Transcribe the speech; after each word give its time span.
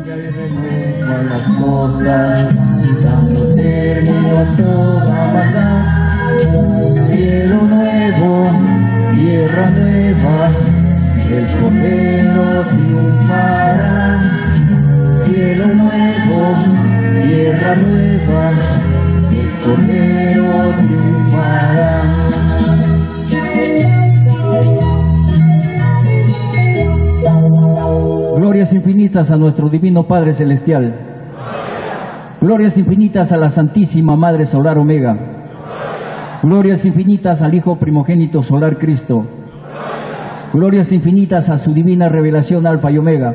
Cambia 0.00 0.16
y 0.16 0.30
renueva 0.30 1.22
las 1.24 1.42
cosas, 1.58 2.54
dando 3.04 3.54
término 3.54 4.38
a 4.38 4.56
toda 4.56 5.32
maldad. 5.34 5.84
Cielo 7.06 7.62
nuevo, 7.64 8.50
tierra 9.14 9.70
nueva, 9.70 10.52
el 11.30 11.46
Cordero 11.60 12.66
triunfará. 12.68 14.00
Cielo 15.24 15.66
nuevo, 15.66 16.38
tierra 17.22 17.74
nueva, 17.76 18.89
Glorias 28.60 28.74
infinitas 28.74 29.30
a 29.30 29.38
nuestro 29.38 29.70
Divino 29.70 30.06
Padre 30.06 30.34
Celestial. 30.34 30.94
Glorias 32.42 32.76
infinitas 32.76 33.32
a 33.32 33.38
la 33.38 33.48
Santísima 33.48 34.16
Madre 34.16 34.44
Solar 34.44 34.76
Omega. 34.76 35.16
Glorias 36.42 36.84
infinitas 36.84 37.40
al 37.40 37.54
Hijo 37.54 37.76
Primogénito 37.76 38.42
Solar 38.42 38.76
Cristo. 38.76 39.24
Glorias 40.52 40.92
infinitas 40.92 41.48
a 41.48 41.56
su 41.56 41.72
divina 41.72 42.10
revelación 42.10 42.66
Alfa 42.66 42.90
y 42.90 42.98
Omega. 42.98 43.34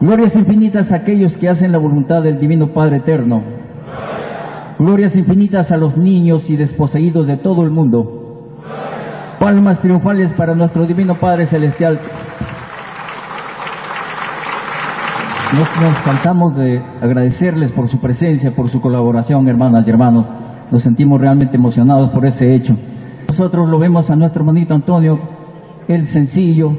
Glorias 0.00 0.34
infinitas 0.34 0.90
a 0.90 0.96
aquellos 0.96 1.36
que 1.36 1.50
hacen 1.50 1.70
la 1.70 1.76
voluntad 1.76 2.22
del 2.22 2.40
Divino 2.40 2.68
Padre 2.68 2.96
Eterno. 2.96 3.42
Glorias 4.78 5.14
infinitas 5.14 5.72
a 5.72 5.76
los 5.76 5.94
niños 5.98 6.48
y 6.48 6.56
desposeídos 6.56 7.26
de 7.26 7.36
todo 7.36 7.62
el 7.62 7.70
mundo. 7.70 8.56
Palmas 9.38 9.82
triunfales 9.82 10.32
para 10.32 10.54
nuestro 10.54 10.86
Divino 10.86 11.14
Padre 11.16 11.44
Celestial. 11.44 11.98
Nos, 15.54 15.68
cansamos 16.04 16.56
de 16.56 16.82
agradecerles 17.00 17.70
por 17.70 17.88
su 17.88 18.00
presencia, 18.00 18.56
por 18.56 18.68
su 18.70 18.80
colaboración, 18.80 19.46
hermanas 19.46 19.86
y 19.86 19.90
hermanos. 19.90 20.26
Nos 20.72 20.82
sentimos 20.82 21.20
realmente 21.20 21.56
emocionados 21.56 22.10
por 22.10 22.26
ese 22.26 22.56
hecho. 22.56 22.76
Nosotros 23.28 23.68
lo 23.68 23.78
vemos 23.78 24.10
a 24.10 24.16
nuestro 24.16 24.40
hermanito 24.40 24.74
Antonio, 24.74 25.20
él 25.86 26.06
sencillo, 26.06 26.76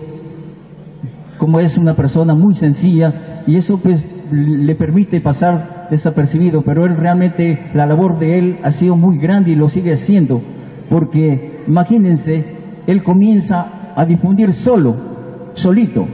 como 1.37 1.61
es 1.61 1.77
una 1.77 1.93
persona 1.93 2.35
muy 2.35 2.55
sencilla, 2.55 3.43
y 3.47 3.55
eso 3.55 3.79
pues 3.81 4.03
le 4.29 4.75
permite 4.75 5.21
pasar 5.21 5.87
desapercibido, 5.89 6.61
pero 6.63 6.85
él 6.85 6.97
realmente, 6.97 7.69
la 7.73 7.85
labor 7.85 8.19
de 8.19 8.39
él 8.39 8.59
ha 8.61 8.71
sido 8.71 8.97
muy 8.97 9.17
grande 9.19 9.51
y 9.51 9.55
lo 9.55 9.69
sigue 9.69 9.93
haciendo, 9.93 10.41
porque 10.89 11.63
imagínense, 11.65 12.57
él 12.87 13.03
comienza 13.03 13.93
a 13.95 14.03
difundir 14.03 14.53
solo, 14.53 14.97
solito, 15.53 16.05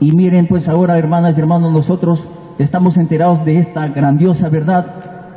y 0.00 0.12
miren, 0.12 0.48
pues 0.48 0.66
ahora, 0.66 0.98
hermanas 0.98 1.36
y 1.36 1.40
hermanos, 1.40 1.72
nosotros 1.72 2.26
estamos 2.58 2.96
enterados 2.96 3.44
de 3.44 3.58
esta 3.58 3.86
grandiosa 3.88 4.48
verdad, 4.48 4.86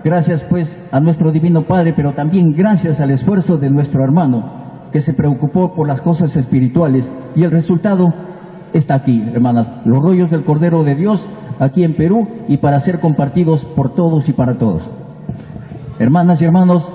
gracias 0.06 0.46
pues 0.46 0.74
a 0.90 1.02
nuestro 1.02 1.34
Divino 1.34 1.64
Padre, 1.64 1.94
pero 1.94 2.14
también 2.14 2.54
gracias 2.54 3.02
al 3.02 3.12
esfuerzo 3.12 3.58
de 3.58 3.70
nuestro 3.70 4.02
hermano, 4.06 4.90
que 4.94 5.02
se 5.02 5.14
preocupó 5.14 5.74
por 5.76 5.86
las 5.86 6.02
cosas 6.02 6.38
espirituales. 6.38 7.12
Y 7.36 7.44
el 7.44 7.52
resultado 7.52 8.14
está 8.72 8.96
aquí, 8.96 9.22
hermanas, 9.34 9.68
los 9.84 10.02
rollos 10.02 10.32
del 10.32 10.46
Cordero 10.46 10.86
de 10.86 10.96
Dios 10.96 11.28
aquí 11.60 11.84
en 11.84 11.98
Perú 11.98 12.26
y 12.48 12.58
para 12.58 12.80
ser 12.80 13.02
compartidos 13.02 13.66
por 13.66 13.94
todos 13.96 14.30
y 14.30 14.34
para 14.34 14.58
todos. 14.58 14.90
Hermanas 16.00 16.42
y 16.42 16.46
hermanos, 16.46 16.90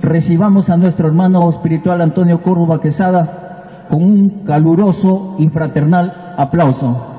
recibamos 0.00 0.70
a 0.70 0.76
nuestro 0.76 1.08
hermano 1.08 1.50
espiritual 1.50 2.00
Antonio 2.02 2.40
Córdoba 2.40 2.80
Quesada 2.80 3.53
con 3.88 4.02
un 4.02 4.28
caluroso 4.44 5.36
y 5.38 5.48
fraternal 5.48 6.34
aplauso. 6.36 7.10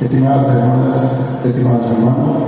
Estimadas 0.00 0.48
hermanas, 0.48 1.44
estimados 1.44 1.86
hermanos, 1.86 2.42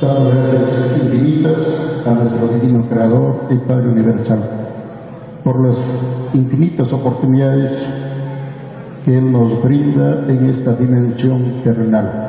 gracias 0.00 0.96
infinitas 1.02 1.91
a 2.06 2.10
nuestro 2.10 2.48
Divino 2.48 2.88
Creador 2.88 3.46
y 3.50 3.56
Padre 3.56 3.88
Universal 3.88 4.40
por 5.44 5.64
las 5.64 5.76
infinitas 6.34 6.92
oportunidades 6.92 7.72
que 9.04 9.18
Él 9.18 9.30
nos 9.30 9.62
brinda 9.62 10.24
en 10.28 10.50
esta 10.50 10.74
dimensión 10.74 11.62
terrenal. 11.64 12.28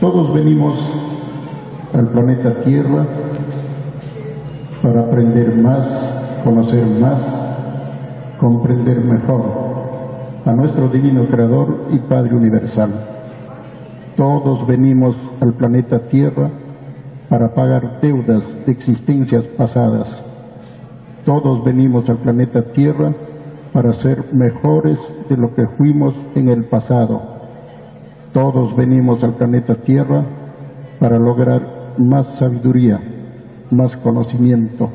Todos 0.00 0.32
venimos 0.32 0.78
al 1.94 2.08
planeta 2.08 2.62
Tierra 2.62 3.06
para 4.82 5.00
aprender 5.00 5.56
más, 5.56 5.86
conocer 6.44 6.86
más, 6.86 7.18
comprender 8.38 9.00
mejor 9.02 9.66
a 10.44 10.52
nuestro 10.52 10.88
Divino 10.88 11.24
Creador 11.24 11.86
y 11.90 11.98
Padre 11.98 12.34
Universal. 12.34 12.90
Todos 14.16 14.66
venimos 14.66 15.16
al 15.40 15.54
planeta 15.54 15.98
Tierra 16.08 16.50
para 17.28 17.54
pagar 17.54 18.00
deudas 18.00 18.42
de 18.64 18.72
existencias 18.72 19.44
pasadas 19.56 20.26
todos 21.26 21.64
venimos 21.64 22.08
al 22.08 22.18
planeta 22.18 22.62
Tierra 22.72 23.12
para 23.72 23.92
ser 23.94 24.32
mejores 24.32 24.96
de 25.28 25.36
lo 25.36 25.56
que 25.56 25.66
fuimos 25.76 26.14
en 26.36 26.48
el 26.48 26.66
pasado. 26.66 27.20
Todos 28.32 28.76
venimos 28.76 29.24
al 29.24 29.34
planeta 29.34 29.74
Tierra 29.74 30.24
para 31.00 31.18
lograr 31.18 31.94
más 31.98 32.28
sabiduría, 32.38 33.00
más 33.72 33.96
conocimiento, 33.96 34.88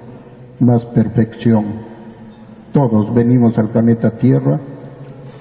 más 0.61 0.85
perfección. 0.85 1.65
Todos 2.71 3.13
venimos 3.13 3.59
al 3.59 3.67
planeta 3.67 4.11
Tierra 4.11 4.57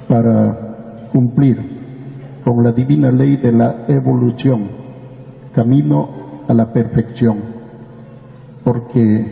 para 0.09 1.09
cumplir 1.12 1.56
con 2.43 2.65
la 2.65 2.73
divina 2.73 3.12
ley 3.12 3.37
de 3.37 3.53
la 3.53 3.84
evolución, 3.87 4.71
camino 5.55 6.09
a 6.50 6.55
la 6.55 6.72
perfección. 6.72 7.38
Porque 8.65 9.25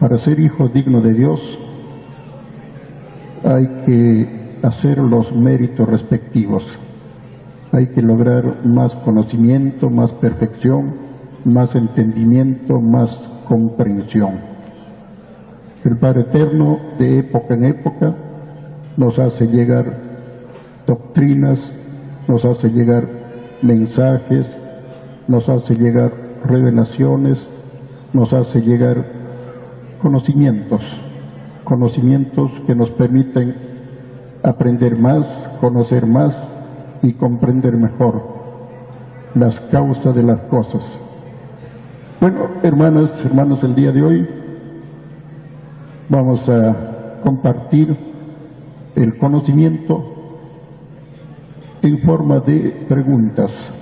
para 0.00 0.18
ser 0.18 0.40
hijo 0.40 0.68
digno 0.68 1.00
de 1.00 1.12
Dios 1.12 1.40
hay 3.44 3.66
que 3.86 4.58
hacer 4.64 4.98
los 4.98 5.32
méritos 5.32 5.88
respectivos. 5.88 6.66
Hay 7.70 7.86
que 7.88 8.02
lograr 8.02 8.66
más 8.66 8.94
conocimiento, 8.96 9.90
más 9.90 10.12
perfección, 10.12 10.94
más 11.44 11.76
entendimiento, 11.76 12.80
más 12.80 13.16
comprensión. 13.46 14.40
El 15.84 15.96
Padre 15.98 16.22
Eterno 16.22 16.78
de 16.98 17.20
época 17.20 17.54
en 17.54 17.64
época 17.64 18.16
nos 18.96 19.20
hace 19.20 19.46
llegar 19.46 19.96
doctrinas, 20.84 21.60
nos 22.26 22.44
hace 22.44 22.70
llegar 22.70 23.04
mensajes, 23.62 24.46
nos 25.30 25.48
hace 25.48 25.76
llegar 25.76 26.12
revelaciones, 26.44 27.46
nos 28.12 28.32
hace 28.32 28.60
llegar 28.62 29.04
conocimientos, 30.02 30.82
conocimientos 31.62 32.50
que 32.66 32.74
nos 32.74 32.90
permiten 32.90 33.54
aprender 34.42 34.98
más, 34.98 35.24
conocer 35.60 36.04
más 36.04 36.34
y 37.02 37.12
comprender 37.12 37.76
mejor 37.76 38.24
las 39.36 39.60
causas 39.60 40.16
de 40.16 40.24
las 40.24 40.40
cosas. 40.40 40.82
Bueno, 42.20 42.48
hermanas, 42.64 43.24
hermanos, 43.24 43.62
el 43.62 43.76
día 43.76 43.92
de 43.92 44.02
hoy 44.02 44.28
vamos 46.08 46.48
a 46.48 47.20
compartir 47.22 47.96
el 48.96 49.16
conocimiento 49.16 50.04
en 51.82 51.98
forma 52.00 52.40
de 52.40 52.84
preguntas. 52.88 53.79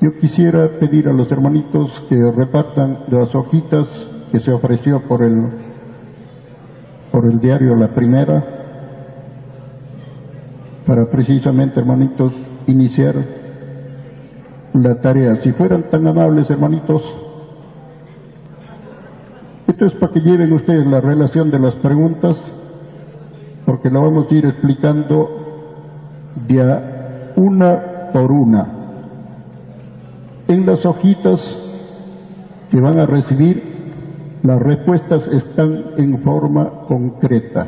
Yo 0.00 0.18
quisiera 0.20 0.68
pedir 0.78 1.08
a 1.08 1.12
los 1.12 1.32
hermanitos 1.32 1.90
que 2.08 2.16
repartan 2.30 2.98
las 3.08 3.34
hojitas 3.34 3.86
que 4.30 4.40
se 4.40 4.52
ofreció 4.52 5.00
por 5.00 5.22
el, 5.22 5.48
por 7.10 7.24
el 7.24 7.40
diario 7.40 7.74
La 7.74 7.88
Primera, 7.88 8.44
para 10.86 11.06
precisamente, 11.06 11.80
hermanitos, 11.80 12.32
iniciar 12.66 13.16
la 14.74 15.00
tarea. 15.00 15.36
Si 15.36 15.52
fueran 15.52 15.84
tan 15.84 16.06
amables, 16.06 16.50
hermanitos, 16.50 17.02
esto 19.66 19.86
es 19.86 19.94
para 19.94 20.12
que 20.12 20.20
lleven 20.20 20.52
ustedes 20.52 20.86
la 20.86 21.00
relación 21.00 21.50
de 21.50 21.58
las 21.58 21.74
preguntas, 21.76 22.36
porque 23.64 23.90
la 23.90 24.00
vamos 24.00 24.30
a 24.30 24.34
ir 24.34 24.44
explicando 24.44 25.28
de 26.46 27.32
una 27.36 28.10
por 28.12 28.30
una. 28.30 28.75
En 30.48 30.64
las 30.66 30.84
hojitas 30.86 31.62
que 32.70 32.80
van 32.80 32.98
a 32.98 33.06
recibir 33.06 33.62
las 34.42 34.60
respuestas 34.60 35.26
están 35.28 35.84
en 35.96 36.20
forma 36.20 36.70
concreta. 36.86 37.66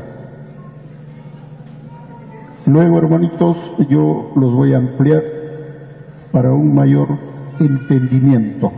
Luego, 2.67 2.99
hermanitos, 2.99 3.57
yo 3.89 4.31
los 4.37 4.53
voy 4.55 4.75
a 4.75 4.79
ampliar 4.79 5.23
para 6.31 6.53
un 6.53 6.75
mayor 6.75 7.09
entendimiento, 7.59 8.71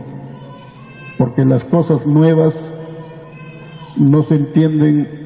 porque 1.18 1.44
las 1.44 1.64
cosas 1.64 2.06
nuevas 2.06 2.54
no 3.96 4.22
se 4.22 4.36
entienden 4.36 5.20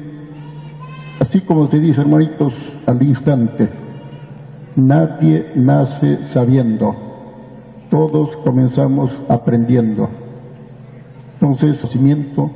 así 1.19 1.41
como 1.41 1.67
se 1.69 1.79
dice, 1.79 2.01
hermanitos, 2.01 2.53
al 2.85 3.01
instante. 3.01 3.69
Nadie 4.75 5.51
nace 5.55 6.19
sabiendo, 6.31 6.95
todos 7.89 8.35
comenzamos 8.37 9.11
aprendiendo. 9.29 10.09
Entonces, 11.33 11.77
conocimiento, 11.77 12.49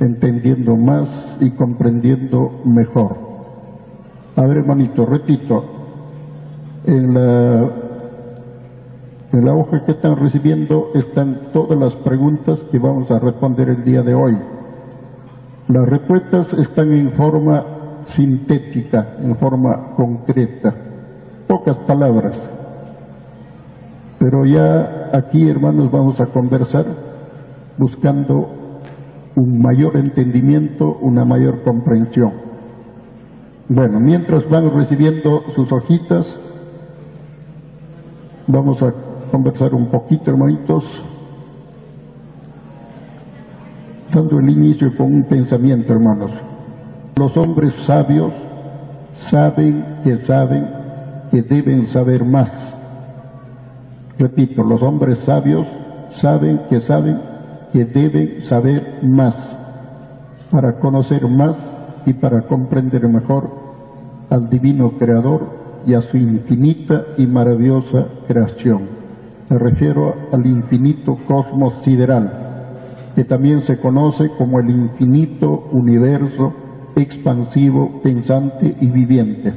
entendiendo 0.00 0.76
más 0.76 1.08
y 1.40 1.50
comprendiendo 1.50 2.60
mejor. 2.64 3.16
A 4.36 4.42
ver, 4.42 4.58
hermanito, 4.58 5.04
repito, 5.04 5.64
en 6.84 7.14
la, 7.14 7.68
en 9.32 9.44
la 9.44 9.54
hoja 9.54 9.84
que 9.84 9.92
están 9.92 10.16
recibiendo 10.16 10.90
están 10.94 11.50
todas 11.52 11.78
las 11.78 11.94
preguntas 11.96 12.60
que 12.70 12.78
vamos 12.78 13.10
a 13.10 13.18
responder 13.18 13.68
el 13.68 13.84
día 13.84 14.02
de 14.02 14.14
hoy. 14.14 14.38
Las 15.68 15.88
respuestas 15.88 16.52
están 16.54 16.92
en 16.92 17.10
forma 17.10 17.64
sintética, 18.06 19.16
en 19.20 19.36
forma 19.36 19.94
concreta, 19.96 20.74
pocas 21.46 21.76
palabras. 21.78 22.57
Pero 24.18 24.44
ya 24.44 25.10
aquí, 25.12 25.48
hermanos, 25.48 25.90
vamos 25.90 26.20
a 26.20 26.26
conversar 26.26 26.86
buscando 27.76 28.48
un 29.36 29.62
mayor 29.62 29.96
entendimiento, 29.96 30.98
una 31.00 31.24
mayor 31.24 31.62
comprensión. 31.62 32.32
Bueno, 33.68 34.00
mientras 34.00 34.48
van 34.48 34.74
recibiendo 34.74 35.44
sus 35.54 35.70
hojitas, 35.70 36.36
vamos 38.46 38.82
a 38.82 38.92
conversar 39.30 39.74
un 39.74 39.86
poquito, 39.86 40.30
hermanitos, 40.30 40.84
dando 44.12 44.40
el 44.40 44.50
inicio 44.50 44.96
con 44.96 45.14
un 45.14 45.24
pensamiento, 45.24 45.92
hermanos. 45.92 46.30
Los 47.16 47.36
hombres 47.36 47.74
sabios 47.86 48.32
saben 49.12 50.00
que 50.02 50.16
saben 50.24 50.66
que 51.30 51.42
deben 51.42 51.86
saber 51.88 52.24
más. 52.24 52.77
Repito, 54.18 54.64
los 54.64 54.82
hombres 54.82 55.18
sabios 55.18 55.66
saben 56.16 56.62
que 56.68 56.80
saben 56.80 57.20
que 57.72 57.84
deben 57.84 58.42
saber 58.42 59.00
más 59.02 59.36
para 60.50 60.78
conocer 60.80 61.28
más 61.28 61.54
y 62.04 62.14
para 62.14 62.42
comprender 62.42 63.06
mejor 63.06 63.48
al 64.30 64.48
divino 64.50 64.92
creador 64.98 65.46
y 65.86 65.94
a 65.94 66.00
su 66.02 66.16
infinita 66.16 67.04
y 67.16 67.26
maravillosa 67.26 68.06
creación. 68.26 68.88
Me 69.50 69.58
refiero 69.58 70.14
al 70.32 70.44
infinito 70.46 71.16
cosmos 71.26 71.74
sideral 71.84 72.48
que 73.14 73.24
también 73.24 73.62
se 73.62 73.78
conoce 73.78 74.30
como 74.36 74.58
el 74.58 74.70
infinito 74.70 75.68
universo 75.72 76.52
expansivo, 76.96 78.00
pensante 78.02 78.76
y 78.80 78.86
viviente, 78.86 79.52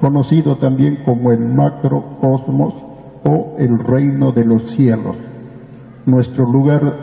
conocido 0.00 0.56
también 0.56 0.98
como 1.04 1.32
el 1.32 1.40
macrocosmos 1.40 2.91
o 3.24 3.56
el 3.58 3.78
reino 3.78 4.32
de 4.32 4.44
los 4.44 4.70
cielos, 4.72 5.16
nuestro 6.06 6.44
lugar 6.44 6.94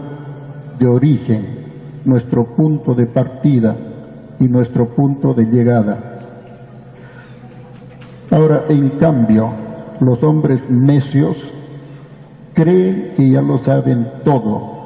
de 0.77 0.87
origen, 0.87 1.45
nuestro 2.05 2.55
punto 2.55 2.93
de 2.93 3.05
partida 3.05 3.75
y 4.39 4.47
nuestro 4.47 4.89
punto 4.95 5.33
de 5.33 5.45
llegada. 5.45 6.19
Ahora, 8.31 8.65
en 8.69 8.89
cambio, 8.91 9.49
los 9.99 10.23
hombres 10.23 10.61
necios 10.69 11.37
creen 12.53 13.13
que 13.15 13.29
ya 13.29 13.41
lo 13.41 13.59
saben 13.59 14.07
todo 14.23 14.79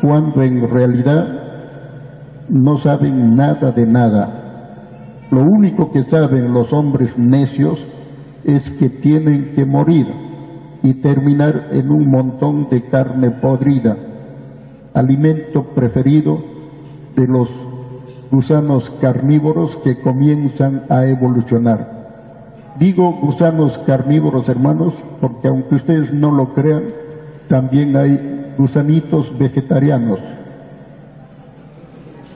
cuando 0.00 0.42
en 0.42 0.68
realidad 0.68 1.40
no 2.48 2.78
saben 2.78 3.36
nada 3.36 3.70
de 3.72 3.86
nada. 3.86 5.26
Lo 5.30 5.42
único 5.42 5.92
que 5.92 6.04
saben 6.04 6.52
los 6.52 6.72
hombres 6.72 7.16
necios 7.16 7.84
es 8.44 8.68
que 8.70 8.88
tienen 8.88 9.52
que 9.54 9.64
morir 9.64 10.06
y 10.82 10.94
terminar 10.94 11.68
en 11.72 11.90
un 11.90 12.10
montón 12.10 12.68
de 12.70 12.84
carne 12.88 13.30
podrida, 13.30 13.96
alimento 14.94 15.64
preferido 15.74 16.42
de 17.16 17.26
los 17.26 17.48
gusanos 18.30 18.90
carnívoros 19.00 19.76
que 19.84 20.00
comienzan 20.00 20.84
a 20.88 21.04
evolucionar. 21.04 22.00
Digo 22.78 23.12
gusanos 23.20 23.76
carnívoros, 23.78 24.48
hermanos, 24.48 24.94
porque 25.20 25.48
aunque 25.48 25.74
ustedes 25.74 26.12
no 26.14 26.30
lo 26.32 26.54
crean, 26.54 26.84
también 27.48 27.96
hay 27.96 28.54
gusanitos 28.56 29.36
vegetarianos, 29.38 30.20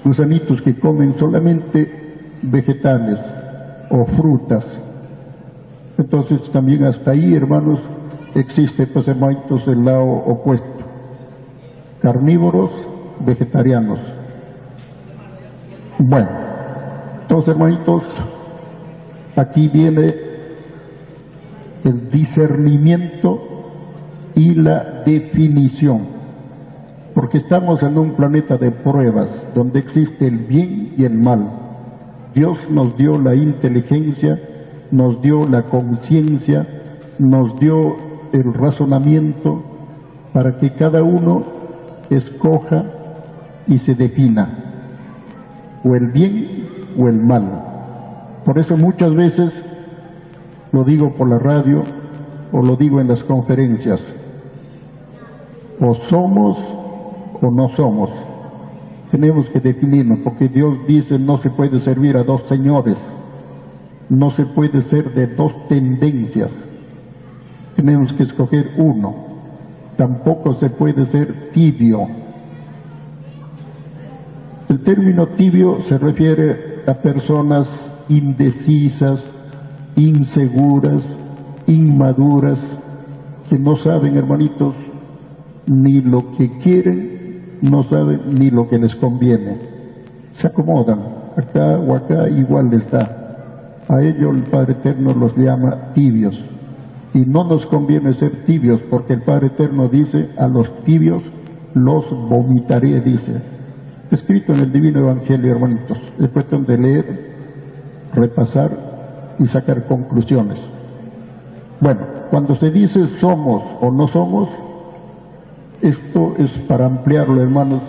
gusanitos 0.04 0.60
que 0.60 0.74
comen 0.74 1.14
solamente 1.18 2.04
vegetales 2.42 3.18
o 3.90 4.04
frutas. 4.04 4.64
Entonces 5.96 6.50
también 6.50 6.84
hasta 6.84 7.12
ahí, 7.12 7.34
hermanos, 7.34 7.78
existe 8.34 8.86
pues 8.86 9.08
hermanitos 9.08 9.66
el 9.68 9.84
lado 9.84 10.04
opuesto, 10.04 10.66
carnívoros, 12.00 12.70
vegetarianos. 13.20 14.00
Bueno, 15.98 16.28
entonces 17.22 17.48
hermanitos, 17.48 18.02
aquí 19.36 19.68
viene 19.68 20.14
el 21.84 22.10
discernimiento 22.10 23.40
y 24.34 24.54
la 24.54 25.02
definición 25.04 26.14
porque 27.14 27.38
estamos 27.38 27.82
en 27.82 27.96
un 27.96 28.14
planeta 28.14 28.58
de 28.58 28.72
pruebas 28.72 29.28
donde 29.54 29.78
existe 29.78 30.26
el 30.26 30.38
bien 30.38 30.94
y 30.98 31.04
el 31.04 31.16
mal. 31.16 31.48
Dios 32.34 32.58
nos 32.68 32.96
dio 32.96 33.16
la 33.18 33.36
inteligencia, 33.36 34.40
nos 34.90 35.22
dio 35.22 35.48
la 35.48 35.62
conciencia, 35.62 36.66
nos 37.18 37.58
dio 37.60 37.96
el 38.34 38.52
razonamiento 38.52 39.62
para 40.32 40.58
que 40.58 40.72
cada 40.72 41.04
uno 41.04 41.44
escoja 42.10 42.84
y 43.68 43.78
se 43.78 43.94
defina 43.94 44.48
o 45.84 45.94
el 45.94 46.08
bien 46.08 46.66
o 46.98 47.08
el 47.08 47.20
mal. 47.20 47.62
Por 48.44 48.58
eso 48.58 48.76
muchas 48.76 49.14
veces 49.14 49.52
lo 50.72 50.82
digo 50.82 51.12
por 51.12 51.28
la 51.28 51.38
radio 51.38 51.82
o 52.50 52.60
lo 52.60 52.74
digo 52.74 53.00
en 53.00 53.06
las 53.06 53.22
conferencias, 53.22 54.00
o 55.80 55.94
somos 55.94 56.58
o 57.40 57.50
no 57.52 57.68
somos. 57.76 58.10
Tenemos 59.12 59.48
que 59.50 59.60
definirnos, 59.60 60.18
porque 60.24 60.48
Dios 60.48 60.78
dice 60.88 61.18
no 61.20 61.38
se 61.38 61.50
puede 61.50 61.80
servir 61.82 62.16
a 62.16 62.24
dos 62.24 62.42
señores, 62.48 62.96
no 64.08 64.32
se 64.32 64.44
puede 64.44 64.82
ser 64.88 65.14
de 65.14 65.28
dos 65.28 65.52
tendencias. 65.68 66.50
Tenemos 67.76 68.12
que 68.12 68.24
escoger 68.24 68.72
uno. 68.76 69.14
Tampoco 69.96 70.54
se 70.54 70.70
puede 70.70 71.06
ser 71.10 71.50
tibio. 71.52 72.06
El 74.68 74.80
término 74.80 75.28
tibio 75.28 75.82
se 75.86 75.98
refiere 75.98 76.82
a 76.86 76.94
personas 76.94 77.68
indecisas, 78.08 79.22
inseguras, 79.96 81.06
inmaduras, 81.66 82.58
que 83.48 83.58
no 83.58 83.76
saben, 83.76 84.16
hermanitos, 84.16 84.74
ni 85.66 86.00
lo 86.00 86.36
que 86.36 86.58
quieren 86.58 87.14
no 87.62 87.82
saben 87.84 88.38
ni 88.38 88.50
lo 88.50 88.68
que 88.68 88.78
les 88.78 88.94
conviene. 88.94 89.58
Se 90.34 90.46
acomodan, 90.48 91.00
acá 91.36 91.78
o 91.78 91.94
acá 91.94 92.28
igual 92.28 92.70
da. 92.90 93.80
A 93.88 94.02
ellos 94.02 94.34
el 94.36 94.42
Padre 94.42 94.72
Eterno 94.72 95.14
los 95.14 95.36
llama 95.36 95.92
tibios. 95.94 96.38
Y 97.14 97.20
no 97.20 97.44
nos 97.44 97.64
conviene 97.66 98.14
ser 98.14 98.44
tibios, 98.44 98.80
porque 98.90 99.14
el 99.14 99.22
Padre 99.22 99.46
Eterno 99.46 99.88
dice, 99.88 100.30
a 100.36 100.48
los 100.48 100.84
tibios 100.84 101.22
los 101.72 102.10
vomitaré, 102.10 103.00
dice. 103.00 103.40
Escrito 104.10 104.52
en 104.52 104.60
el 104.60 104.72
Divino 104.72 104.98
Evangelio, 104.98 105.52
hermanitos. 105.52 105.98
Es 106.18 106.28
cuestión 106.30 106.66
de 106.66 106.76
leer, 106.76 107.34
repasar 108.14 109.36
y 109.38 109.46
sacar 109.46 109.86
conclusiones. 109.86 110.58
Bueno, 111.80 112.00
cuando 112.30 112.56
se 112.56 112.70
dice 112.70 113.06
somos 113.20 113.62
o 113.80 113.90
no 113.90 114.08
somos, 114.08 114.48
esto 115.82 116.34
es 116.38 116.50
para 116.68 116.86
ampliarlo, 116.86 117.42
hermanos, 117.42 117.82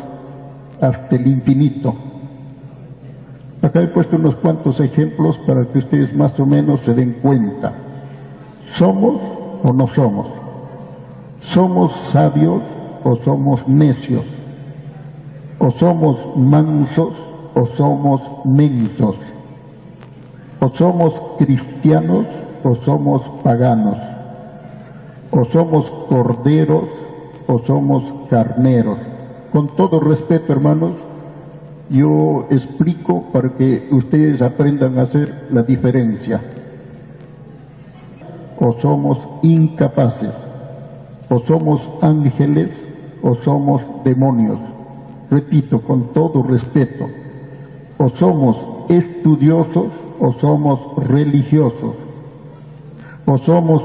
hasta 0.82 1.16
el 1.16 1.28
infinito. 1.28 1.96
Acá 3.62 3.82
he 3.82 3.88
puesto 3.88 4.18
unos 4.18 4.36
cuantos 4.36 4.80
ejemplos 4.80 5.38
para 5.48 5.66
que 5.66 5.80
ustedes 5.80 6.16
más 6.16 6.40
o 6.40 6.46
menos 6.46 6.82
se 6.82 6.94
den 6.94 7.14
cuenta. 7.22 7.85
¿Somos 8.78 9.22
o 9.64 9.72
no 9.72 9.88
somos? 9.96 10.28
¿Somos 11.40 11.94
sabios 12.12 12.62
o 13.06 13.16
somos 13.24 13.66
necios? 13.68 14.26
¿O 15.60 15.72
somos 15.72 16.18
mansos 16.36 17.14
o 17.54 17.68
somos 17.78 18.22
mensos? 18.44 19.16
O 20.60 20.70
somos 20.76 21.14
cristianos 21.38 22.26
o 22.66 22.76
somos 22.84 23.22
paganos. 23.44 23.98
O 25.32 25.46
somos 25.46 25.90
corderos 26.10 26.90
o 27.48 27.60
somos 27.60 28.04
carneros. 28.30 28.98
Con 29.54 29.70
todo 29.78 30.02
respeto, 30.02 30.52
hermanos, 30.52 30.92
yo 31.90 32.48
explico 32.50 33.24
para 33.32 33.56
que 33.56 33.88
ustedes 33.92 34.42
aprendan 34.42 35.00
a 35.00 35.04
hacer 35.04 35.48
la 35.52 35.64
diferencia. 35.64 36.42
O 38.60 38.74
somos 38.82 39.18
incapaces, 39.44 40.34
o 41.30 41.40
somos 41.40 41.82
ángeles, 42.02 42.72
o 43.22 43.36
somos 43.44 43.82
demonios. 44.04 44.60
Repito, 45.30 45.82
con 45.82 46.14
todo 46.14 46.44
respeto, 46.44 47.06
o 47.98 48.10
somos 48.10 48.58
estudiosos, 48.90 49.92
o 50.20 50.34
somos 50.34 50.80
religiosos, 51.08 51.96
o 53.26 53.38
somos, 53.40 53.84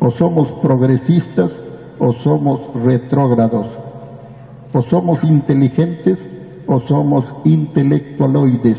o 0.00 0.10
somos 0.10 0.48
progresistas, 0.60 1.50
o 1.98 2.12
somos 2.14 2.60
retrógrados, 2.84 3.66
o 4.72 4.82
somos 4.82 5.24
inteligentes, 5.24 6.18
o 6.66 6.80
somos 6.80 7.24
intelectualoides, 7.44 8.78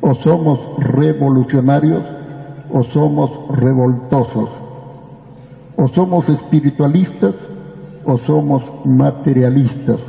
o 0.00 0.14
somos 0.14 0.60
revolucionarios, 0.78 2.02
o 2.70 2.82
somos 2.84 3.30
revoltosos, 3.50 4.50
o 5.76 5.88
somos 5.88 6.28
espiritualistas, 6.28 7.34
o 8.04 8.18
somos 8.18 8.62
materialistas. 8.84 10.00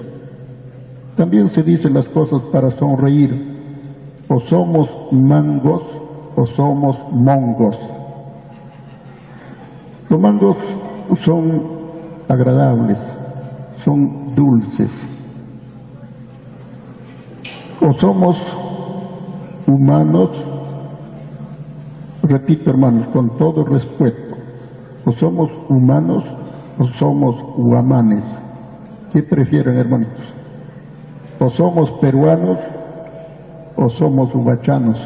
También 1.15 1.51
se 1.51 1.63
dicen 1.63 1.93
las 1.93 2.07
cosas 2.07 2.41
para 2.51 2.71
sonreír, 2.71 3.57
o 4.27 4.39
somos 4.41 4.89
mangos, 5.11 5.83
o 6.35 6.45
somos 6.45 6.97
mongos. 7.11 7.77
Los 10.09 10.19
mangos 10.19 10.57
son 11.25 11.61
agradables, 12.27 12.97
son 13.83 14.33
dulces, 14.35 14.91
o 17.81 17.93
somos 17.93 18.37
humanos, 19.67 20.29
repito 22.23 22.69
hermanos, 22.69 23.07
con 23.09 23.37
todo 23.37 23.65
respeto, 23.65 24.35
o 25.05 25.11
somos 25.13 25.49
humanos 25.69 26.23
o 26.77 26.87
somos 26.99 27.35
guamanes. 27.57 28.23
¿Qué 29.11 29.23
prefieren 29.23 29.77
hermanitos? 29.77 30.25
O 31.39 31.49
somos 31.49 31.89
peruanos 32.01 32.57
o 33.75 33.89
somos 33.89 34.33
huachanos. 34.35 34.99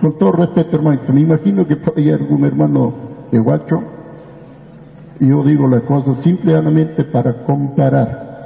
Con 0.00 0.16
todo 0.18 0.32
respeto 0.32 0.76
hermanito, 0.76 1.12
me 1.12 1.20
imagino 1.20 1.66
que 1.66 1.76
hay 1.96 2.10
algún 2.10 2.44
hermano 2.44 2.92
de 3.30 3.40
Huacho, 3.40 3.82
yo 5.20 5.42
digo 5.42 5.66
la 5.66 5.80
cosa 5.80 6.14
simplemente 6.22 7.02
para 7.04 7.42
comparar, 7.42 8.38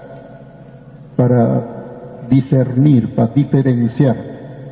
para 1.16 2.24
discernir, 2.30 3.14
para 3.14 3.28
diferenciar 3.34 4.16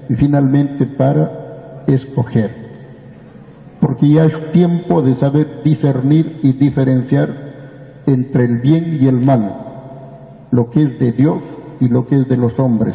y 0.09 0.15
finalmente 0.15 0.87
para 0.87 1.83
escoger. 1.87 2.70
Porque 3.81 4.09
ya 4.09 4.25
es 4.25 4.53
tiempo 4.53 5.03
de 5.03 5.15
saber 5.15 5.63
discernir 5.65 6.41
y 6.43 6.53
diferenciar 6.53 7.29
entre 8.07 8.45
el 8.45 8.61
bien 8.61 8.99
y 9.01 9.07
el 9.07 9.21
mal, 9.21 10.47
lo 10.51 10.71
que 10.71 10.83
es 10.83 10.99
de 10.99 11.13
Dios 11.13 11.43
y 11.81 11.89
lo 11.89 12.07
que 12.07 12.21
es 12.21 12.29
de 12.29 12.37
los 12.37 12.59
hombres. 12.59 12.95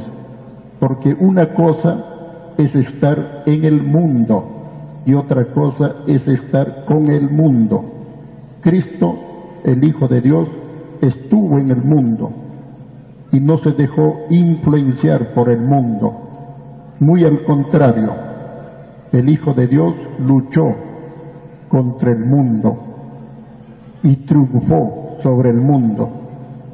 Porque 0.79 1.15
una 1.19 1.53
cosa 1.53 2.53
es 2.57 2.75
estar 2.75 3.43
en 3.45 3.65
el 3.65 3.81
mundo 3.81 5.03
y 5.05 5.13
otra 5.13 5.53
cosa 5.53 5.95
es 6.07 6.27
estar 6.27 6.85
con 6.85 7.09
el 7.11 7.29
mundo. 7.29 7.83
Cristo, 8.61 9.15
el 9.63 9.83
Hijo 9.83 10.07
de 10.07 10.21
Dios, 10.21 10.47
estuvo 11.01 11.59
en 11.59 11.69
el 11.69 11.83
mundo, 11.83 12.31
y 13.31 13.39
no 13.39 13.57
se 13.57 13.71
dejó 13.71 14.25
influenciar 14.29 15.33
por 15.33 15.49
el 15.49 15.61
mundo. 15.61 16.11
Muy 16.99 17.23
al 17.23 17.43
contrario, 17.43 18.13
el 19.19 19.29
Hijo 19.29 19.53
de 19.53 19.67
Dios 19.67 19.95
luchó 20.19 20.75
contra 21.69 22.11
el 22.11 22.25
mundo 22.25 22.77
y 24.03 24.15
triunfó 24.17 25.17
sobre 25.23 25.49
el 25.49 25.61
mundo, 25.61 26.09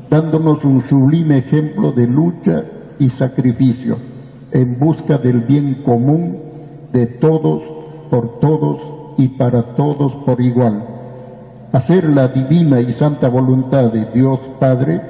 dándonos 0.10 0.64
un 0.66 0.88
sublime 0.88 1.38
ejemplo 1.38 1.92
de 1.92 2.08
lucha 2.08 2.64
y 3.00 3.10
sacrificio 3.10 3.98
en 4.52 4.80
busca 4.80 5.18
del 5.18 5.42
bien 5.42 5.84
común 5.86 6.38
de 6.92 7.08
todos, 7.08 7.64
por 8.10 8.40
todos 8.40 8.82
y 9.18 9.30
para 9.30 9.76
todos 9.76 10.14
por 10.26 10.42
igual. 10.42 10.84
Hacer 11.72 12.10
la 12.10 12.28
divina 12.28 12.82
y 12.82 12.94
santa 12.94 13.30
voluntad 13.30 13.94
de 13.94 14.08
Dios 14.14 14.40
Padre 14.60 15.02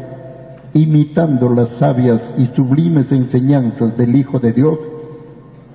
imitando 0.74 1.50
las 1.50 1.70
sabias 1.80 2.22
y 2.38 2.48
sublimes 2.56 3.12
enseñanzas 3.12 3.98
del 3.98 4.16
Hijo 4.16 4.40
de 4.40 4.54
Dios, 4.54 4.78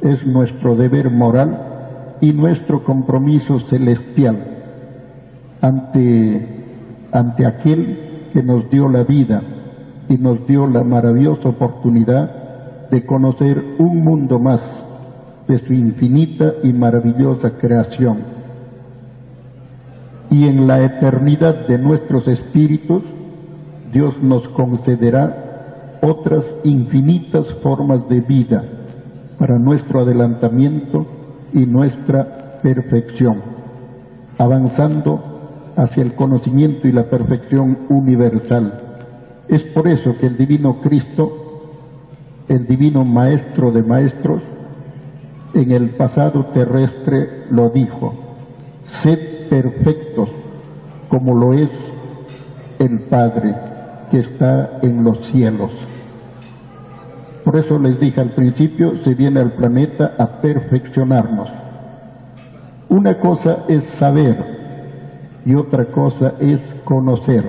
es 0.03 0.27
nuestro 0.27 0.77
deber 0.77 1.11
moral 1.11 2.17
y 2.21 2.33
nuestro 2.33 2.85
compromiso 2.85 3.61
celestial 3.61 4.37
ante, 5.61 6.47
ante 7.13 7.47
aquel 7.47 7.99
que 8.33 8.43
nos 8.43 8.69
dio 8.71 8.89
la 8.89 9.05
vida 9.05 9.43
y 10.09 10.17
nos 10.19 10.47
dio 10.47 10.67
la 10.67 10.85
maravillosa 10.85 11.49
oportunidad 11.49 12.89
de 12.91 13.05
conocer 13.05 13.63
un 13.79 14.05
mundo 14.05 14.39
más 14.39 14.63
de 15.49 15.59
su 15.59 15.73
infinita 15.73 16.55
y 16.63 16.73
maravillosa 16.73 17.59
creación. 17.59 18.19
Y 20.31 20.47
en 20.47 20.67
la 20.67 20.85
eternidad 20.85 21.67
de 21.67 21.79
nuestros 21.79 22.29
espíritus, 22.29 23.03
Dios 23.93 24.21
nos 24.23 24.49
concederá 24.49 25.99
otras 26.03 26.45
infinitas 26.65 27.47
formas 27.63 28.09
de 28.09 28.21
vida 28.21 28.65
para 29.39 29.59
nuestro 29.59 30.01
adelantamiento 30.01 31.07
y 31.53 31.67
nuestra 31.67 32.61
perfección, 32.63 33.43
avanzando 34.39 35.73
hacia 35.77 36.03
el 36.03 36.15
conocimiento 36.15 36.89
y 36.89 36.93
la 36.93 37.05
perfección 37.05 37.79
universal. 37.89 38.81
Es 39.49 39.63
por 39.63 39.89
eso 39.89 40.17
que 40.19 40.27
el 40.27 40.37
divino 40.37 40.81
Cristo, 40.81 41.71
el 42.49 42.67
divino 42.67 43.05
Maestro 43.05 43.71
de 43.73 43.83
Maestros, 43.83 44.43
en 45.55 45.71
el 45.71 45.91
pasado 45.91 46.47
terrestre 46.47 47.45
lo 47.51 47.71
dijo, 47.71 48.15
sed 49.03 49.49
perfectos 49.49 50.29
como 51.09 51.35
lo 51.35 51.53
es 51.55 51.71
el 52.79 53.01
Padre 53.01 53.55
que 54.11 54.19
está 54.19 54.79
en 54.83 55.03
los 55.05 55.27
cielos. 55.27 55.71
Por 57.47 57.57
eso 57.57 57.79
les 57.79 58.01
dije 58.01 58.21
al 58.21 58.31
principio, 58.31 59.05
se 59.05 59.15
viene 59.15 59.39
al 59.39 59.53
planeta 59.53 60.17
a 60.19 60.27
perfeccionarnos. 60.41 61.49
Una 62.89 63.21
cosa 63.21 63.59
es 63.69 63.85
saber 64.01 64.37
y 65.45 65.55
otra 65.55 65.85
cosa 65.93 66.33
es 66.41 66.61
conocer. 66.83 67.45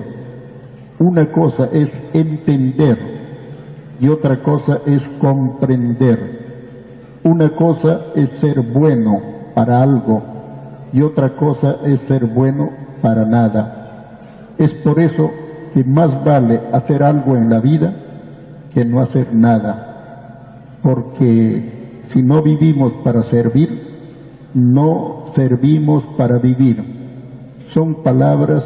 Una 1.00 1.32
cosa 1.32 1.68
es 1.72 1.90
entender 2.12 2.96
y 3.98 4.08
otra 4.08 4.40
cosa 4.40 4.78
es 4.86 5.02
comprender. 5.20 7.18
Una 7.24 7.50
cosa 7.56 8.02
es 8.14 8.30
ser 8.38 8.60
bueno 8.60 9.20
para 9.52 9.82
algo 9.82 10.22
y 10.92 11.02
otra 11.02 11.34
cosa 11.34 11.78
es 11.84 11.98
ser 12.02 12.24
bueno 12.24 12.70
para 13.02 13.24
nada. 13.24 14.54
Es 14.58 14.72
por 14.74 15.00
eso 15.00 15.28
que 15.74 15.82
más 15.82 16.24
vale 16.24 16.60
hacer 16.72 17.02
algo 17.02 17.36
en 17.36 17.50
la 17.50 17.58
vida 17.58 17.92
que 18.72 18.84
no 18.84 19.00
hacer 19.00 19.34
nada, 19.34 19.87
porque 20.82 22.04
si 22.12 22.22
no 22.22 22.42
vivimos 22.42 22.92
para 23.04 23.22
servir, 23.24 23.88
no 24.54 25.32
servimos 25.34 26.04
para 26.16 26.38
vivir. 26.38 26.82
Son 27.72 28.02
palabras 28.02 28.64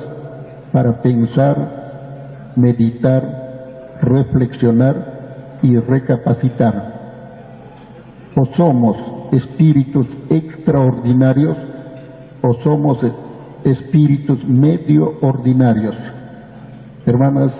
para 0.73 1.02
pensar, 1.02 2.52
meditar, 2.57 3.99
reflexionar 4.00 5.59
y 5.62 5.76
recapacitar. 5.76 6.92
O 8.37 8.45
somos 8.54 8.97
espíritus 9.33 10.07
extraordinarios 10.31 11.57
o 12.42 12.54
somos 12.54 12.99
espíritus 13.64 14.45
medio 14.45 15.19
ordinarios. 15.21 15.97
Hermanas, 17.07 17.57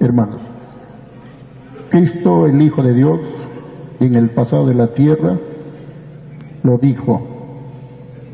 hermanos, 0.00 0.40
Cristo, 1.90 2.46
el 2.46 2.60
Hijo 2.62 2.82
de 2.82 2.94
Dios, 2.94 3.20
en 4.06 4.14
el 4.16 4.30
pasado 4.30 4.66
de 4.66 4.74
la 4.74 4.88
tierra, 4.88 5.38
lo 6.62 6.78
dijo, 6.78 7.20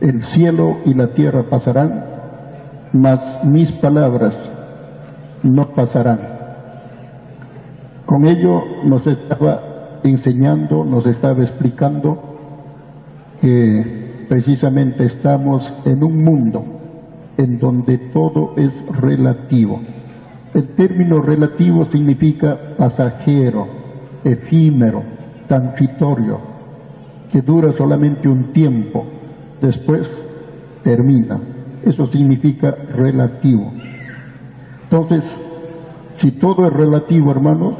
el 0.00 0.22
cielo 0.22 0.78
y 0.84 0.94
la 0.94 1.08
tierra 1.08 1.44
pasarán, 1.50 2.04
mas 2.92 3.44
mis 3.44 3.72
palabras 3.72 4.34
no 5.42 5.68
pasarán. 5.70 6.20
Con 8.06 8.26
ello 8.26 8.62
nos 8.84 9.06
estaba 9.06 10.00
enseñando, 10.02 10.84
nos 10.84 11.06
estaba 11.06 11.42
explicando 11.42 12.18
que 13.40 14.26
precisamente 14.28 15.04
estamos 15.04 15.70
en 15.84 16.02
un 16.02 16.24
mundo 16.24 16.64
en 17.36 17.58
donde 17.58 17.98
todo 17.98 18.54
es 18.56 18.72
relativo. 18.96 19.80
El 20.54 20.68
término 20.70 21.20
relativo 21.20 21.86
significa 21.90 22.58
pasajero, 22.76 23.66
efímero, 24.24 25.17
transitorio, 25.48 26.38
que 27.32 27.42
dura 27.42 27.72
solamente 27.72 28.28
un 28.28 28.52
tiempo, 28.52 29.04
después 29.60 30.08
termina. 30.84 31.38
Eso 31.84 32.06
significa 32.08 32.70
relativo. 32.70 33.72
Entonces, 34.84 35.24
si 36.20 36.32
todo 36.32 36.66
es 36.66 36.72
relativo, 36.72 37.30
hermanos, 37.30 37.74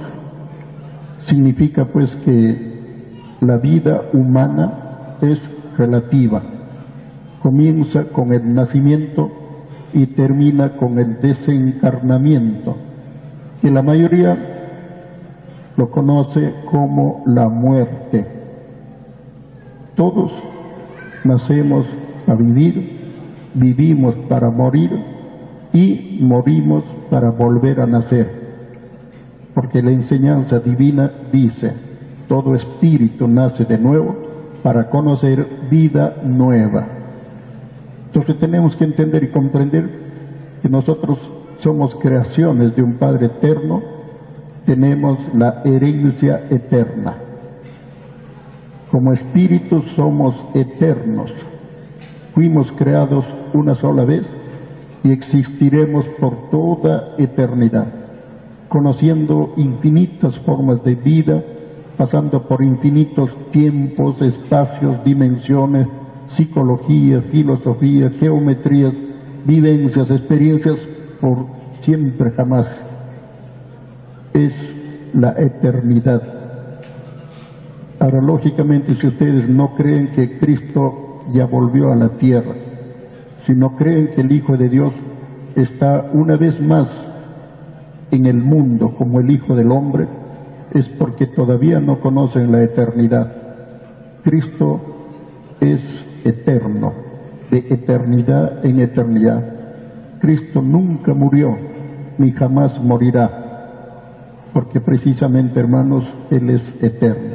significa 1.27 1.85
pues 1.87 2.17
que 2.17 3.37
la 3.41 3.59
vida 3.59 4.03
humana 4.13 5.17
es 5.21 5.41
relativa. 5.77 6.43
Comienza 7.43 8.05
con 8.05 8.33
el 8.33 8.55
nacimiento 8.55 9.31
y 9.93 10.07
termina 10.07 10.77
con 10.77 10.99
el 10.99 11.21
desencarnamiento, 11.21 12.77
que 13.63 13.71
la 13.71 13.83
mayoría 13.83 14.58
lo 15.79 15.91
conoce 15.91 16.55
como 16.69 17.23
la 17.25 17.49
muerte. 17.49 18.27
Todos 19.95 20.33
nacemos 21.25 21.87
a 22.27 22.35
vivir, 22.35 22.99
vivimos 23.55 24.17
para 24.29 24.51
morir 24.51 24.91
y 25.73 26.19
morimos 26.21 26.83
para 27.09 27.31
volver 27.31 27.81
a 27.81 27.87
nacer. 27.87 28.29
Porque 29.55 29.81
la 29.81 29.93
enseñanza 29.93 30.59
divina 30.59 31.13
dice, 31.33 31.73
todo 32.27 32.57
espíritu 32.57 33.29
nace 33.29 33.65
de 33.65 33.79
nuevo 33.79 34.17
para 34.65 34.91
conocer 34.91 35.47
vida 35.71 36.17
nueva. 36.25 36.89
Entonces 38.07 38.37
tenemos 38.39 38.75
que 38.75 38.83
entender 38.83 39.23
y 39.23 39.29
comprender 39.29 39.89
que 40.61 40.69
nosotros 40.69 41.21
somos 41.61 41.95
creaciones 41.95 42.75
de 42.75 42.83
un 42.83 42.95
Padre 42.95 43.27
eterno, 43.27 43.98
tenemos 44.69 45.19
la 45.33 45.63
herencia 45.65 46.45
eterna. 46.51 47.17
Como 48.91 49.15
espíritus 49.15 49.83
somos 49.97 50.35
eternos. 50.53 51.33
Fuimos 52.35 52.71
creados 52.73 53.25
una 53.55 53.75
sola 53.77 54.05
vez 54.05 54.25
y 55.03 55.11
existiremos 55.11 56.05
por 56.21 56.51
toda 56.51 57.15
eternidad, 57.17 57.87
conociendo 58.69 59.55
infinitas 59.57 60.39
formas 60.41 60.85
de 60.85 60.97
vida, 60.97 61.43
pasando 61.97 62.43
por 62.47 62.63
infinitos 62.63 63.31
tiempos, 63.51 64.21
espacios, 64.21 65.03
dimensiones, 65.03 65.89
psicología, 66.29 67.23
filosofía, 67.23 68.11
geometrías, 68.21 68.93
vivencias, 69.47 70.11
experiencias, 70.11 70.79
por 71.23 71.47
siempre 71.81 72.33
jamás. 72.33 72.88
Es 74.39 74.55
la 75.15 75.33
eternidad. 75.33 76.23
Ahora, 77.99 78.21
lógicamente, 78.21 78.95
si 78.95 79.09
ustedes 79.09 79.49
no 79.49 79.75
creen 79.75 80.13
que 80.15 80.39
Cristo 80.39 81.25
ya 81.33 81.47
volvió 81.47 81.91
a 81.91 81.97
la 81.97 82.11
tierra, 82.11 82.55
si 83.45 83.53
no 83.57 83.75
creen 83.75 84.13
que 84.15 84.21
el 84.21 84.31
Hijo 84.31 84.57
de 84.57 84.69
Dios 84.69 84.93
está 85.57 86.09
una 86.13 86.37
vez 86.37 86.61
más 86.61 86.87
en 88.13 88.27
el 88.27 88.37
mundo 88.37 88.95
como 88.97 89.19
el 89.19 89.29
Hijo 89.29 89.57
del 89.57 89.73
Hombre, 89.73 90.07
es 90.73 90.89
porque 90.89 91.27
todavía 91.27 91.81
no 91.81 91.99
conocen 91.99 92.53
la 92.53 92.63
eternidad. 92.63 93.33
Cristo 94.23 94.81
es 95.59 95.83
eterno, 96.25 96.93
de 97.51 97.59
eternidad 97.71 98.65
en 98.65 98.79
eternidad. 98.79 99.43
Cristo 100.21 100.63
nunca 100.63 101.13
murió, 101.13 101.57
ni 102.19 102.31
jamás 102.31 102.81
morirá, 102.81 103.48
porque 104.53 104.81
precisamente, 104.81 105.61
hermanos, 105.61 106.05
Él 106.31 106.51
es 106.51 106.63
eterno. 106.83 107.35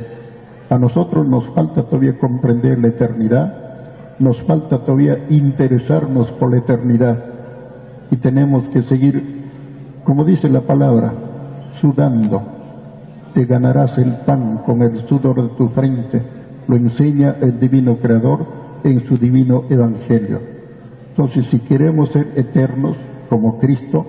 A 0.69 0.77
nosotros 0.77 1.27
nos 1.27 1.47
falta 1.49 1.83
todavía 1.83 2.17
comprender 2.17 2.79
la 2.79 2.87
eternidad, 2.87 3.63
nos 4.19 4.41
falta 4.43 4.79
todavía 4.79 5.25
interesarnos 5.29 6.31
por 6.31 6.51
la 6.51 6.57
eternidad 6.57 7.23
y 8.11 8.17
tenemos 8.17 8.67
que 8.69 8.81
seguir, 8.83 9.49
como 10.03 10.23
dice 10.23 10.49
la 10.49 10.61
palabra, 10.61 11.13
sudando. 11.81 12.41
Te 13.33 13.45
ganarás 13.45 13.97
el 13.97 14.17
pan 14.17 14.61
con 14.65 14.81
el 14.81 15.07
sudor 15.07 15.41
de 15.41 15.55
tu 15.55 15.69
frente, 15.69 16.21
lo 16.67 16.75
enseña 16.75 17.35
el 17.41 17.59
divino 17.59 17.97
creador 17.97 18.45
en 18.83 19.05
su 19.07 19.17
divino 19.17 19.63
evangelio. 19.69 20.39
Entonces, 21.09 21.45
si 21.47 21.59
queremos 21.59 22.09
ser 22.09 22.31
eternos 22.35 22.95
como 23.29 23.59
Cristo, 23.59 24.05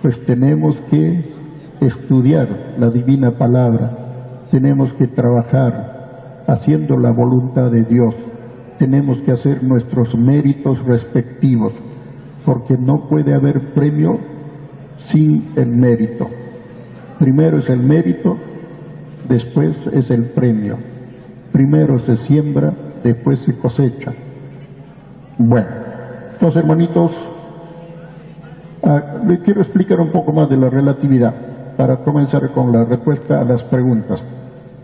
pues 0.00 0.24
tenemos 0.24 0.76
que 0.90 1.41
estudiar 1.86 2.74
la 2.78 2.90
divina 2.90 3.32
palabra, 3.32 3.90
tenemos 4.50 4.92
que 4.94 5.06
trabajar 5.06 6.44
haciendo 6.46 6.96
la 6.96 7.10
voluntad 7.10 7.70
de 7.70 7.84
Dios, 7.84 8.14
tenemos 8.78 9.18
que 9.18 9.32
hacer 9.32 9.62
nuestros 9.62 10.14
méritos 10.14 10.82
respectivos, 10.84 11.72
porque 12.44 12.76
no 12.76 13.08
puede 13.08 13.34
haber 13.34 13.72
premio 13.72 14.18
sin 15.06 15.52
el 15.56 15.68
mérito. 15.68 16.28
Primero 17.18 17.58
es 17.58 17.68
el 17.68 17.80
mérito, 17.80 18.36
después 19.28 19.76
es 19.92 20.10
el 20.10 20.24
premio. 20.26 20.76
Primero 21.52 21.98
se 22.00 22.16
siembra, 22.18 22.72
después 23.04 23.38
se 23.40 23.56
cosecha. 23.56 24.12
Bueno, 25.38 25.68
entonces 26.32 26.62
hermanitos, 26.62 27.12
ah, 28.82 29.22
les 29.26 29.40
quiero 29.40 29.62
explicar 29.62 30.00
un 30.00 30.10
poco 30.10 30.32
más 30.32 30.48
de 30.50 30.56
la 30.56 30.68
relatividad 30.68 31.51
para 31.82 31.96
comenzar 31.96 32.52
con 32.52 32.70
la 32.70 32.84
respuesta 32.84 33.40
a 33.40 33.44
las 33.44 33.64
preguntas. 33.64 34.22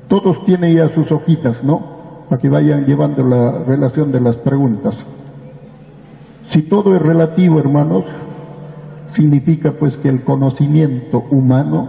Todos 0.08 0.44
tienen 0.44 0.74
ya 0.74 0.88
sus 0.88 1.12
hojitas, 1.12 1.62
¿no? 1.62 1.80
Para 2.28 2.42
que 2.42 2.48
vayan 2.48 2.86
llevando 2.86 3.22
la 3.22 3.62
relación 3.62 4.10
de 4.10 4.20
las 4.20 4.34
preguntas. 4.38 4.96
Si 6.50 6.62
todo 6.62 6.96
es 6.96 7.00
relativo, 7.00 7.60
hermanos, 7.60 8.04
significa 9.12 9.74
pues 9.78 9.96
que 9.98 10.08
el 10.08 10.24
conocimiento 10.24 11.24
humano 11.30 11.88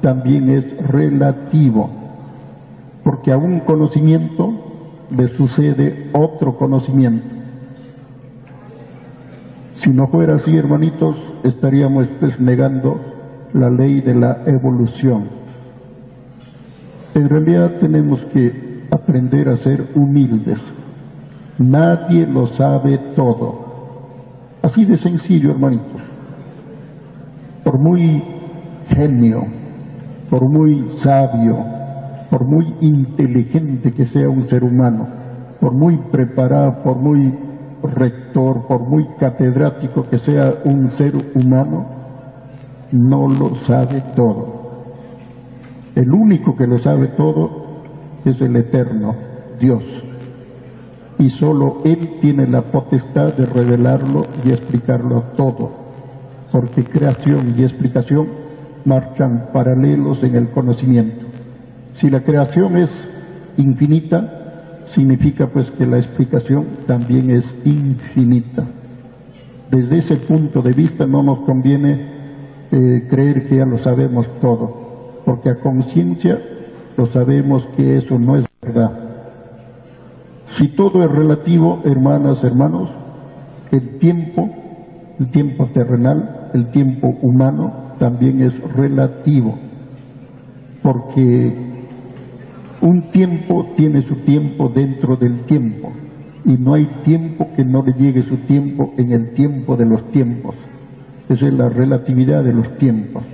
también 0.00 0.48
es 0.48 0.76
relativo, 0.86 1.90
porque 3.02 3.32
a 3.32 3.38
un 3.38 3.58
conocimiento 3.58 4.52
le 5.10 5.26
sucede 5.34 6.10
otro 6.12 6.56
conocimiento. 6.56 7.26
Si 9.78 9.90
no 9.90 10.06
fuera 10.06 10.36
así, 10.36 10.56
hermanitos, 10.56 11.16
estaríamos 11.42 12.06
pues 12.20 12.38
negando 12.38 13.15
la 13.52 13.70
ley 13.70 14.00
de 14.00 14.14
la 14.14 14.42
evolución. 14.46 15.24
En 17.14 17.28
realidad 17.28 17.72
tenemos 17.80 18.20
que 18.32 18.86
aprender 18.90 19.48
a 19.48 19.56
ser 19.58 19.90
humildes. 19.94 20.58
Nadie 21.58 22.26
lo 22.26 22.48
sabe 22.48 22.98
todo. 23.14 23.66
Así 24.62 24.84
de 24.84 24.98
sencillo, 24.98 25.52
hermanitos. 25.52 26.02
Por 27.64 27.78
muy 27.78 28.22
genio, 28.88 29.44
por 30.28 30.48
muy 30.48 30.88
sabio, 30.98 31.56
por 32.30 32.44
muy 32.44 32.74
inteligente 32.80 33.92
que 33.92 34.06
sea 34.06 34.28
un 34.28 34.46
ser 34.48 34.64
humano, 34.64 35.06
por 35.60 35.72
muy 35.72 35.96
preparado, 36.10 36.82
por 36.82 36.98
muy 36.98 37.32
rector, 37.82 38.66
por 38.66 38.88
muy 38.88 39.06
catedrático 39.18 40.02
que 40.02 40.18
sea 40.18 40.52
un 40.64 40.92
ser 40.92 41.14
humano, 41.34 41.95
no 42.96 43.28
lo 43.28 43.54
sabe 43.66 44.02
todo. 44.14 44.56
El 45.94 46.12
único 46.12 46.56
que 46.56 46.66
lo 46.66 46.78
sabe 46.78 47.08
todo 47.08 47.66
es 48.24 48.40
el 48.40 48.56
eterno, 48.56 49.14
Dios. 49.60 49.82
Y 51.18 51.30
solo 51.30 51.78
Él 51.84 52.18
tiene 52.20 52.46
la 52.46 52.62
potestad 52.62 53.34
de 53.34 53.46
revelarlo 53.46 54.26
y 54.44 54.50
explicarlo 54.50 55.22
todo, 55.36 55.70
porque 56.52 56.84
creación 56.84 57.54
y 57.56 57.62
explicación 57.62 58.28
marchan 58.84 59.48
paralelos 59.52 60.22
en 60.22 60.36
el 60.36 60.50
conocimiento. 60.50 61.24
Si 61.94 62.10
la 62.10 62.22
creación 62.22 62.76
es 62.76 62.90
infinita, 63.56 64.84
significa 64.94 65.46
pues 65.46 65.70
que 65.70 65.86
la 65.86 65.96
explicación 65.96 66.66
también 66.86 67.30
es 67.30 67.44
infinita. 67.64 68.66
Desde 69.70 69.98
ese 69.98 70.16
punto 70.16 70.60
de 70.62 70.72
vista 70.72 71.06
no 71.06 71.22
nos 71.22 71.40
conviene 71.40 72.15
eh, 72.72 73.06
creer 73.08 73.48
que 73.48 73.56
ya 73.56 73.64
lo 73.64 73.78
sabemos 73.78 74.26
todo, 74.40 75.22
porque 75.24 75.50
a 75.50 75.60
conciencia 75.60 76.40
lo 76.96 77.06
sabemos 77.06 77.66
que 77.76 77.96
eso 77.96 78.18
no 78.18 78.36
es 78.36 78.46
verdad. 78.62 78.90
Si 80.56 80.68
todo 80.68 81.02
es 81.02 81.10
relativo, 81.10 81.82
hermanas, 81.84 82.42
hermanos, 82.42 82.90
el 83.70 83.98
tiempo, 83.98 84.50
el 85.18 85.30
tiempo 85.30 85.66
terrenal, 85.66 86.50
el 86.54 86.70
tiempo 86.70 87.14
humano, 87.22 87.94
también 87.98 88.42
es 88.42 88.58
relativo, 88.72 89.54
porque 90.82 91.54
un 92.80 93.02
tiempo 93.10 93.72
tiene 93.76 94.02
su 94.02 94.16
tiempo 94.16 94.70
dentro 94.74 95.16
del 95.16 95.44
tiempo. 95.44 95.92
y 96.44 96.56
no 96.58 96.74
hay 96.74 96.84
tiempo 97.04 97.48
que 97.56 97.64
no 97.64 97.82
le 97.82 97.92
llegue 97.94 98.22
su 98.22 98.36
tiempo 98.46 98.94
en 98.96 99.10
el 99.10 99.34
tiempo 99.34 99.76
de 99.76 99.84
los 99.84 100.12
tiempos. 100.12 100.54
Esa 101.28 101.46
es 101.46 101.54
la 101.54 101.68
relatividad 101.68 102.44
de 102.44 102.52
los 102.52 102.78
tiempos. 102.78 103.24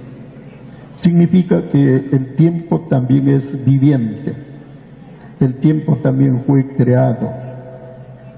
Significa 1.00 1.62
que 1.70 1.96
el 1.96 2.35
tiempo 2.37 2.87
también 2.88 3.28
es 3.28 3.64
viviente. 3.64 4.35
El 5.40 5.57
tiempo 5.57 5.96
también 5.96 6.42
fue 6.46 6.74
creado. 6.76 7.31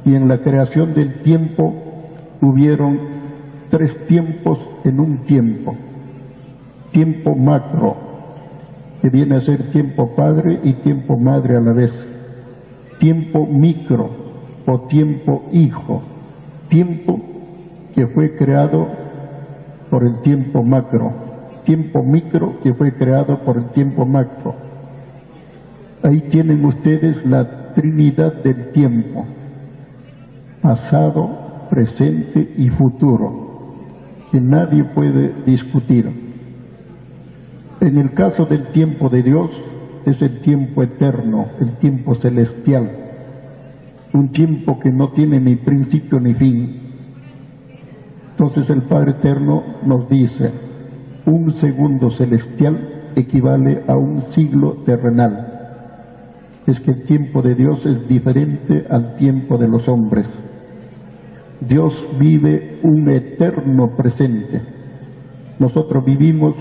Y 0.05 0.15
en 0.15 0.29
la 0.29 0.39
creación 0.39 0.95
del 0.95 1.21
tiempo 1.23 1.75
hubieron 2.41 2.99
tres 3.71 4.07
tiempos 4.07 4.59
en 4.85 4.99
un 4.99 5.19
tiempo. 5.19 5.77
Tiempo 6.91 7.35
macro, 7.35 7.97
que 9.03 9.11
viene 9.11 9.37
a 9.37 9.41
ser 9.41 9.71
tiempo 9.71 10.15
padre 10.17 10.61
y 10.63 10.75
tiempo 10.75 11.19
madre 11.19 11.57
a 11.57 11.61
la 11.61 11.73
vez. 11.73 11.93
Tiempo 12.99 13.47
micro, 13.47 14.11
o 14.67 14.81
tiempo 14.83 15.45
hijo, 15.53 16.03
tiempo 16.69 17.21
que 17.95 18.07
fue 18.07 18.35
creado 18.37 19.04
por 19.95 20.05
el 20.05 20.23
tiempo 20.23 20.65
macro, 20.65 21.13
tiempo 21.65 22.03
micro 22.03 22.59
que 22.65 22.75
fue 22.75 22.95
creado 22.95 23.45
por 23.45 23.59
el 23.59 23.67
tiempo 23.67 24.05
macro. 24.05 24.57
Ahí 26.03 26.19
tienen 26.23 26.65
ustedes 26.65 27.25
la 27.25 27.73
trinidad 27.75 28.43
del 28.43 28.73
tiempo, 28.73 29.25
pasado, 30.61 31.69
presente 31.71 32.55
y 32.59 32.71
futuro, 32.71 33.77
que 34.33 34.41
nadie 34.41 34.83
puede 34.83 35.33
discutir. 35.47 36.11
En 37.81 37.97
el 37.97 38.15
caso 38.15 38.47
del 38.47 38.73
tiempo 38.73 39.09
de 39.11 39.23
Dios, 39.23 39.51
es 40.07 40.21
el 40.23 40.41
tiempo 40.41 40.83
eterno, 40.83 41.51
el 41.61 41.71
tiempo 41.77 42.17
celestial 42.17 42.91
un 44.13 44.31
tiempo 44.31 44.79
que 44.79 44.91
no 44.91 45.11
tiene 45.11 45.41
ni 45.41 45.57
principio 45.57 46.21
ni 46.21 46.35
fin. 46.35 46.84
Entonces 48.37 48.69
el 48.69 48.83
Padre 48.83 49.13
Eterno 49.13 49.63
nos 49.87 50.09
dice, 50.09 50.51
un 51.25 51.55
segundo 51.55 52.11
celestial 52.11 53.13
equivale 53.15 53.85
a 53.87 53.97
un 53.97 54.25
siglo 54.31 54.79
terrenal. 54.85 55.51
Es 56.67 56.81
que 56.81 56.91
el 56.91 57.05
tiempo 57.05 57.43
de 57.43 57.55
Dios 57.55 57.87
es 57.87 58.09
diferente 58.09 58.87
al 58.91 59.15
tiempo 59.17 59.57
de 59.57 59.69
los 59.69 59.87
hombres. 59.89 60.27
Dios 61.61 61.95
vive 62.19 62.81
un 62.83 63.09
eterno 63.09 63.95
presente. 63.97 64.61
Nosotros 65.61 66.05
vivimos 66.05 66.57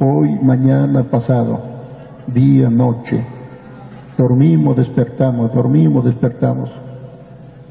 hoy, 0.00 0.36
mañana, 0.42 1.04
pasado, 1.04 1.60
día, 2.26 2.68
noche. 2.70 3.24
Dormimos, 4.18 4.76
despertamos, 4.76 5.54
dormimos, 5.54 6.04
despertamos 6.04 6.70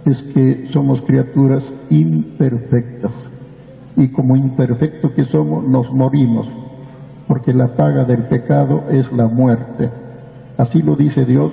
es 0.06 0.22
que 0.22 0.68
somos 0.72 1.02
criaturas 1.02 1.64
imperfectas. 1.90 3.12
Y 3.96 4.10
como 4.10 4.36
imperfectos 4.36 5.12
que 5.12 5.24
somos, 5.26 5.64
nos 5.68 5.92
morimos, 5.92 6.48
porque 7.28 7.54
la 7.54 7.76
paga 7.76 8.06
del 8.06 8.24
pecado 8.24 8.86
es 8.90 9.12
la 9.12 9.28
muerte. 9.28 9.90
Así 10.58 10.82
lo 10.82 10.96
dice 10.96 11.26
Dios 11.26 11.52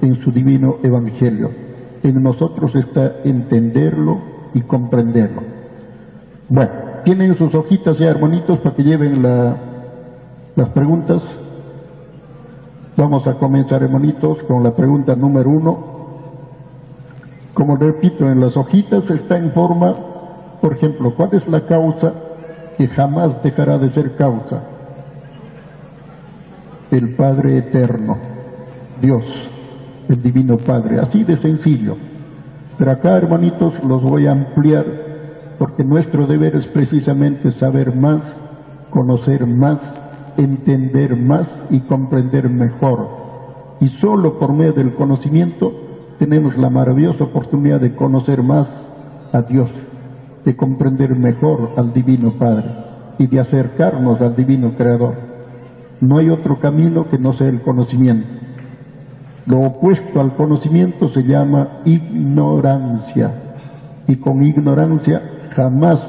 en 0.00 0.20
su 0.22 0.32
divino 0.32 0.76
evangelio. 0.82 1.50
En 2.02 2.22
nosotros 2.22 2.74
está 2.74 3.12
entenderlo 3.24 4.18
y 4.52 4.60
comprenderlo. 4.62 5.42
Bueno, 6.48 6.70
tienen 7.04 7.36
sus 7.36 7.54
hojitas 7.54 7.98
ya, 7.98 8.08
hermanitos, 8.08 8.58
para 8.58 8.76
que 8.76 8.82
lleven 8.82 9.22
las 9.22 10.68
preguntas. 10.70 11.22
Vamos 12.96 13.26
a 13.26 13.34
comenzar, 13.34 13.82
hermanitos, 13.82 14.42
con 14.44 14.62
la 14.62 14.74
pregunta 14.74 15.16
número 15.16 15.50
uno. 15.50 15.94
Como 17.54 17.76
repito, 17.76 18.28
en 18.28 18.40
las 18.40 18.56
hojitas 18.56 19.08
está 19.10 19.38
en 19.38 19.52
forma, 19.52 19.94
por 20.64 20.72
ejemplo, 20.72 21.14
¿cuál 21.14 21.28
es 21.32 21.46
la 21.46 21.66
causa 21.66 22.14
que 22.78 22.88
jamás 22.88 23.42
dejará 23.42 23.76
de 23.76 23.90
ser 23.90 24.16
causa? 24.16 24.62
El 26.90 27.14
Padre 27.16 27.58
Eterno, 27.58 28.16
Dios, 28.98 29.24
el 30.08 30.22
Divino 30.22 30.56
Padre, 30.56 31.00
así 31.00 31.22
de 31.22 31.36
sencillo. 31.36 31.98
Pero 32.78 32.92
acá, 32.92 33.14
hermanitos, 33.14 33.74
los 33.84 34.02
voy 34.02 34.26
a 34.26 34.32
ampliar 34.32 34.86
porque 35.58 35.84
nuestro 35.84 36.26
deber 36.26 36.56
es 36.56 36.66
precisamente 36.68 37.52
saber 37.52 37.94
más, 37.94 38.22
conocer 38.88 39.46
más, 39.46 39.80
entender 40.38 41.14
más 41.14 41.46
y 41.68 41.80
comprender 41.80 42.48
mejor. 42.48 43.06
Y 43.80 43.88
solo 43.88 44.38
por 44.38 44.54
medio 44.54 44.72
del 44.72 44.94
conocimiento 44.94 45.74
tenemos 46.18 46.56
la 46.56 46.70
maravillosa 46.70 47.24
oportunidad 47.24 47.80
de 47.80 47.94
conocer 47.94 48.42
más 48.42 48.66
a 49.30 49.42
Dios, 49.42 49.68
de 50.44 50.56
comprender 50.56 51.16
mejor 51.16 51.70
al 51.76 51.92
Divino 51.92 52.32
Padre 52.32 52.66
y 53.18 53.26
de 53.26 53.40
acercarnos 53.40 54.20
al 54.20 54.36
Divino 54.36 54.74
Creador. 54.76 55.14
No 56.00 56.18
hay 56.18 56.30
otro 56.30 56.58
camino 56.58 57.08
que 57.08 57.18
no 57.18 57.32
sea 57.32 57.48
el 57.48 57.62
conocimiento. 57.62 58.26
Lo 59.46 59.60
opuesto 59.60 60.20
al 60.20 60.34
conocimiento 60.34 61.08
se 61.10 61.22
llama 61.22 61.80
ignorancia 61.84 63.30
y 64.06 64.16
con 64.16 64.44
ignorancia 64.44 65.22
jamás 65.54 66.00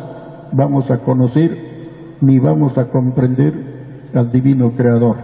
vamos 0.51 0.89
a 0.89 0.99
conocer 0.99 2.17
ni 2.21 2.39
vamos 2.39 2.77
a 2.77 2.85
comprender 2.85 3.53
al 4.13 4.31
Divino 4.31 4.71
Creador. 4.71 5.17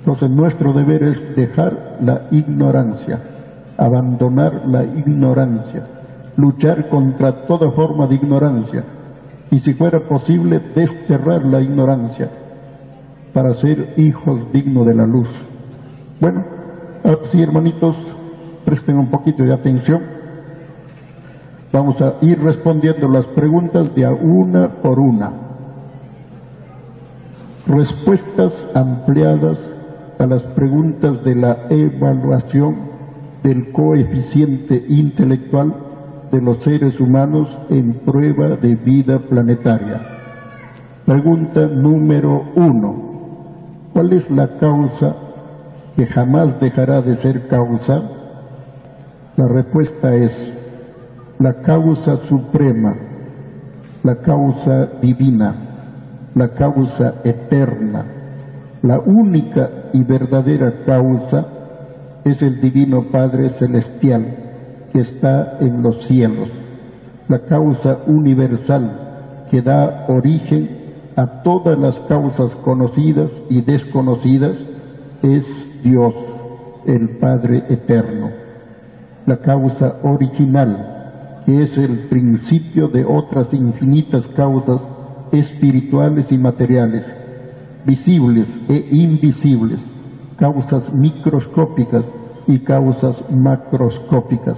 Entonces 0.00 0.30
nuestro 0.30 0.72
deber 0.72 1.02
es 1.02 1.36
dejar 1.36 1.98
la 2.00 2.26
ignorancia 2.30 3.34
abandonar 3.76 4.62
la 4.66 4.84
ignorancia, 4.84 5.86
luchar 6.36 6.88
contra 6.88 7.46
toda 7.46 7.70
forma 7.70 8.06
de 8.06 8.16
ignorancia 8.16 8.84
y 9.50 9.58
si 9.60 9.74
fuera 9.74 10.00
posible 10.00 10.60
desterrar 10.74 11.44
la 11.44 11.60
ignorancia 11.60 12.30
para 13.32 13.54
ser 13.54 13.94
hijos 13.96 14.52
dignos 14.52 14.86
de 14.86 14.94
la 14.94 15.06
luz. 15.06 15.28
Bueno, 16.20 16.44
así 17.04 17.42
hermanitos, 17.42 17.96
presten 18.64 18.98
un 18.98 19.08
poquito 19.08 19.42
de 19.42 19.52
atención. 19.52 20.00
Vamos 21.72 22.00
a 22.00 22.14
ir 22.20 22.40
respondiendo 22.40 23.08
las 23.08 23.26
preguntas 23.26 23.94
de 23.94 24.06
una 24.06 24.68
por 24.82 24.98
una. 24.98 25.32
Respuestas 27.66 28.52
ampliadas 28.74 29.58
a 30.18 30.26
las 30.26 30.42
preguntas 30.42 31.24
de 31.24 31.34
la 31.34 31.66
evaluación 31.70 32.76
del 33.42 33.72
coeficiente 33.72 34.84
intelectual 34.88 35.74
de 36.34 36.40
los 36.40 36.64
seres 36.64 36.98
humanos 36.98 37.48
en 37.70 38.00
prueba 38.00 38.56
de 38.56 38.74
vida 38.74 39.20
planetaria. 39.20 40.00
Pregunta 41.06 41.68
número 41.68 42.46
uno. 42.56 43.90
¿Cuál 43.92 44.14
es 44.14 44.28
la 44.32 44.58
causa 44.58 45.14
que 45.94 46.06
jamás 46.06 46.58
dejará 46.60 47.02
de 47.02 47.18
ser 47.18 47.46
causa? 47.46 48.02
La 49.36 49.46
respuesta 49.46 50.12
es 50.12 50.32
la 51.38 51.62
causa 51.62 52.16
suprema, 52.26 52.96
la 54.02 54.16
causa 54.16 54.86
divina, 55.00 55.54
la 56.34 56.48
causa 56.48 57.14
eterna, 57.22 58.06
la 58.82 58.98
única 58.98 59.70
y 59.92 60.02
verdadera 60.02 60.84
causa 60.84 61.46
es 62.24 62.42
el 62.42 62.60
Divino 62.60 63.04
Padre 63.12 63.50
Celestial 63.50 64.43
que 64.94 65.00
está 65.00 65.58
en 65.58 65.82
los 65.82 66.06
cielos, 66.06 66.48
la 67.26 67.40
causa 67.40 67.98
universal 68.06 69.46
que 69.50 69.60
da 69.60 70.06
origen 70.08 70.70
a 71.16 71.42
todas 71.42 71.76
las 71.76 71.96
causas 72.06 72.52
conocidas 72.62 73.28
y 73.50 73.60
desconocidas 73.62 74.56
es 75.20 75.44
Dios, 75.82 76.14
el 76.86 77.18
Padre 77.18 77.64
Eterno. 77.70 78.30
La 79.26 79.38
causa 79.38 79.96
original, 80.04 81.42
que 81.44 81.62
es 81.64 81.76
el 81.76 82.06
principio 82.08 82.86
de 82.86 83.04
otras 83.04 83.52
infinitas 83.52 84.24
causas 84.36 84.80
espirituales 85.32 86.30
y 86.30 86.38
materiales, 86.38 87.04
visibles 87.84 88.46
e 88.68 88.86
invisibles, 88.92 89.80
causas 90.38 90.92
microscópicas 90.92 92.04
y 92.46 92.60
causas 92.60 93.16
macroscópicas, 93.30 94.56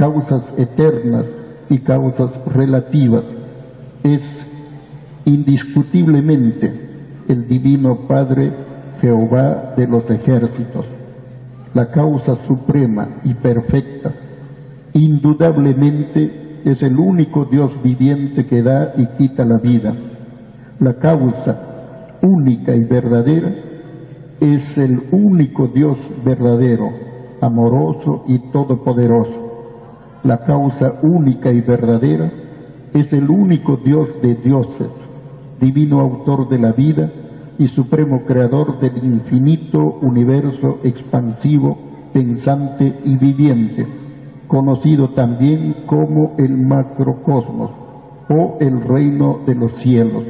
causas 0.00 0.42
eternas 0.56 1.26
y 1.68 1.80
causas 1.80 2.30
relativas. 2.46 3.22
Es 4.02 4.22
indiscutiblemente 5.26 6.72
el 7.28 7.46
Divino 7.46 8.08
Padre 8.08 8.50
Jehová 9.02 9.74
de 9.76 9.86
los 9.86 10.10
ejércitos, 10.10 10.86
la 11.74 11.90
causa 11.90 12.38
suprema 12.46 13.08
y 13.24 13.34
perfecta. 13.34 14.14
Indudablemente 14.94 16.62
es 16.64 16.82
el 16.82 16.98
único 16.98 17.44
Dios 17.44 17.70
viviente 17.82 18.46
que 18.46 18.62
da 18.62 18.94
y 18.96 19.04
quita 19.18 19.44
la 19.44 19.58
vida. 19.58 19.92
La 20.78 20.94
causa 20.94 22.16
única 22.22 22.74
y 22.74 22.84
verdadera 22.84 23.52
es 24.40 24.78
el 24.78 25.02
único 25.12 25.66
Dios 25.66 25.98
verdadero, 26.24 26.90
amoroso 27.42 28.24
y 28.28 28.38
todopoderoso. 28.50 29.39
La 30.22 30.38
causa 30.44 30.94
única 31.02 31.50
y 31.50 31.60
verdadera, 31.60 32.30
es 32.92 33.12
el 33.12 33.30
único 33.30 33.76
Dios 33.76 34.08
de 34.22 34.34
dioses, 34.34 34.90
divino 35.60 36.00
autor 36.00 36.48
de 36.48 36.58
la 36.58 36.72
vida 36.72 37.10
y 37.58 37.68
supremo 37.68 38.24
creador 38.24 38.80
del 38.80 39.04
infinito 39.04 39.78
universo 40.02 40.78
expansivo, 40.82 41.78
pensante 42.12 43.00
y 43.04 43.16
viviente, 43.16 43.86
conocido 44.48 45.10
también 45.10 45.84
como 45.86 46.34
el 46.38 46.56
macrocosmos 46.56 47.70
o 48.28 48.56
el 48.60 48.80
reino 48.80 49.40
de 49.46 49.54
los 49.54 49.72
cielos, 49.74 50.24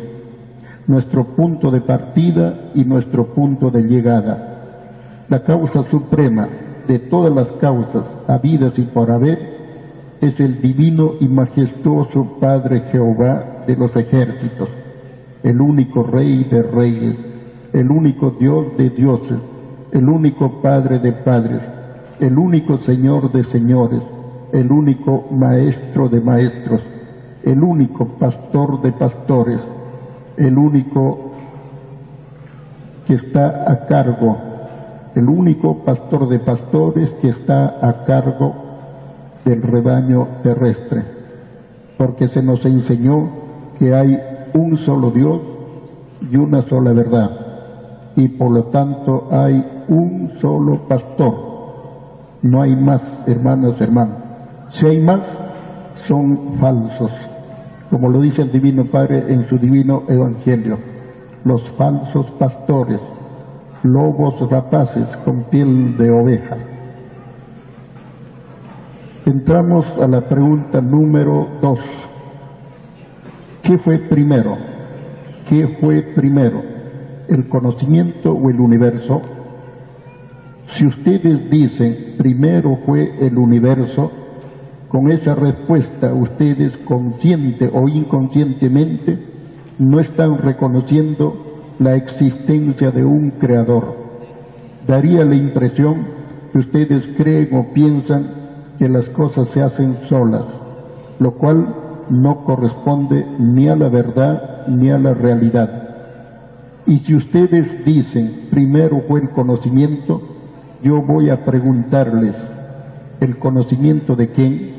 nuestro 0.86 1.36
punto 1.36 1.70
de 1.70 1.80
partida 1.80 2.72
y 2.74 2.84
nuestro 2.84 3.32
punto 3.34 3.70
de 3.70 3.82
llegada. 3.82 4.46
La 5.28 5.42
causa 5.44 5.84
suprema 5.90 6.48
de 6.88 6.98
todas 6.98 7.32
las 7.32 7.48
causas 7.60 8.04
habidas 8.26 8.76
y 8.78 8.82
por 8.82 9.10
haber 9.10 9.59
es 10.20 10.38
el 10.38 10.60
divino 10.60 11.12
y 11.18 11.28
majestuoso 11.28 12.36
Padre 12.38 12.82
Jehová 12.92 13.64
de 13.66 13.74
los 13.76 13.94
ejércitos, 13.96 14.68
el 15.42 15.60
único 15.60 16.02
Rey 16.02 16.44
de 16.44 16.62
reyes, 16.62 17.16
el 17.72 17.90
único 17.90 18.32
Dios 18.38 18.76
de 18.76 18.90
dioses, 18.90 19.38
el 19.92 20.08
único 20.08 20.60
Padre 20.60 20.98
de 20.98 21.12
padres, 21.12 21.62
el 22.20 22.36
único 22.36 22.78
Señor 22.78 23.32
de 23.32 23.44
señores, 23.44 24.02
el 24.52 24.70
único 24.70 25.26
Maestro 25.30 26.08
de 26.08 26.20
maestros, 26.20 26.82
el 27.42 27.62
único 27.62 28.06
Pastor 28.18 28.82
de 28.82 28.92
pastores, 28.92 29.60
el 30.36 30.58
único 30.58 31.30
que 33.06 33.14
está 33.14 33.72
a 33.72 33.86
cargo, 33.86 34.36
el 35.14 35.28
único 35.28 35.78
Pastor 35.82 36.28
de 36.28 36.40
pastores 36.40 37.08
que 37.22 37.28
está 37.28 37.78
a 37.80 38.04
cargo 38.04 38.69
del 39.44 39.62
rebaño 39.62 40.26
terrestre, 40.42 41.04
porque 41.96 42.28
se 42.28 42.42
nos 42.42 42.64
enseñó 42.64 43.30
que 43.78 43.94
hay 43.94 44.18
un 44.54 44.76
solo 44.78 45.10
Dios 45.10 45.40
y 46.30 46.36
una 46.36 46.62
sola 46.62 46.92
verdad, 46.92 47.30
y 48.16 48.28
por 48.28 48.50
lo 48.50 48.64
tanto 48.64 49.28
hay 49.30 49.64
un 49.88 50.32
solo 50.40 50.86
pastor. 50.86 51.50
No 52.42 52.62
hay 52.62 52.74
más, 52.74 53.02
hermanos, 53.26 53.80
hermanos. 53.80 54.16
Si 54.70 54.86
hay 54.86 55.00
más, 55.00 55.20
son 56.06 56.54
falsos, 56.58 57.12
como 57.90 58.08
lo 58.08 58.20
dice 58.20 58.42
el 58.42 58.52
Divino 58.52 58.86
Padre 58.86 59.32
en 59.32 59.48
su 59.48 59.58
Divino 59.58 60.04
Evangelio. 60.08 60.78
Los 61.44 61.62
falsos 61.72 62.30
pastores, 62.38 63.00
lobos 63.82 64.48
rapaces 64.50 65.06
con 65.24 65.44
piel 65.44 65.96
de 65.96 66.10
oveja. 66.10 66.56
Entramos 69.30 69.86
a 70.02 70.08
la 70.08 70.22
pregunta 70.22 70.80
número 70.80 71.46
dos. 71.62 71.78
¿Qué 73.62 73.78
fue 73.78 73.98
primero? 73.98 74.56
¿Qué 75.48 75.68
fue 75.80 76.02
primero? 76.02 76.60
¿El 77.28 77.48
conocimiento 77.48 78.32
o 78.32 78.50
el 78.50 78.58
universo? 78.58 79.22
Si 80.72 80.84
ustedes 80.84 81.48
dicen 81.48 82.16
primero 82.18 82.80
fue 82.84 83.24
el 83.24 83.38
universo, 83.38 84.10
con 84.88 85.12
esa 85.12 85.36
respuesta 85.36 86.12
ustedes 86.12 86.76
consciente 86.78 87.70
o 87.72 87.88
inconscientemente 87.88 89.16
no 89.78 90.00
están 90.00 90.38
reconociendo 90.38 91.76
la 91.78 91.94
existencia 91.94 92.90
de 92.90 93.04
un 93.04 93.30
creador. 93.30 93.94
Daría 94.88 95.24
la 95.24 95.36
impresión 95.36 96.04
que 96.52 96.58
ustedes 96.58 97.06
creen 97.16 97.50
o 97.52 97.72
piensan 97.72 98.39
que 98.80 98.88
las 98.88 99.10
cosas 99.10 99.50
se 99.50 99.60
hacen 99.60 99.98
solas, 100.08 100.46
lo 101.18 101.32
cual 101.32 101.74
no 102.08 102.44
corresponde 102.44 103.26
ni 103.38 103.68
a 103.68 103.76
la 103.76 103.90
verdad 103.90 104.66
ni 104.68 104.88
a 104.88 104.98
la 104.98 105.12
realidad. 105.12 105.70
Y 106.86 106.96
si 106.96 107.14
ustedes 107.14 107.84
dicen 107.84 108.48
primero 108.50 109.02
fue 109.06 109.20
el 109.20 109.30
conocimiento, 109.32 110.22
yo 110.82 111.02
voy 111.02 111.28
a 111.28 111.44
preguntarles, 111.44 112.34
¿el 113.20 113.38
conocimiento 113.38 114.16
de 114.16 114.30
quién? 114.30 114.70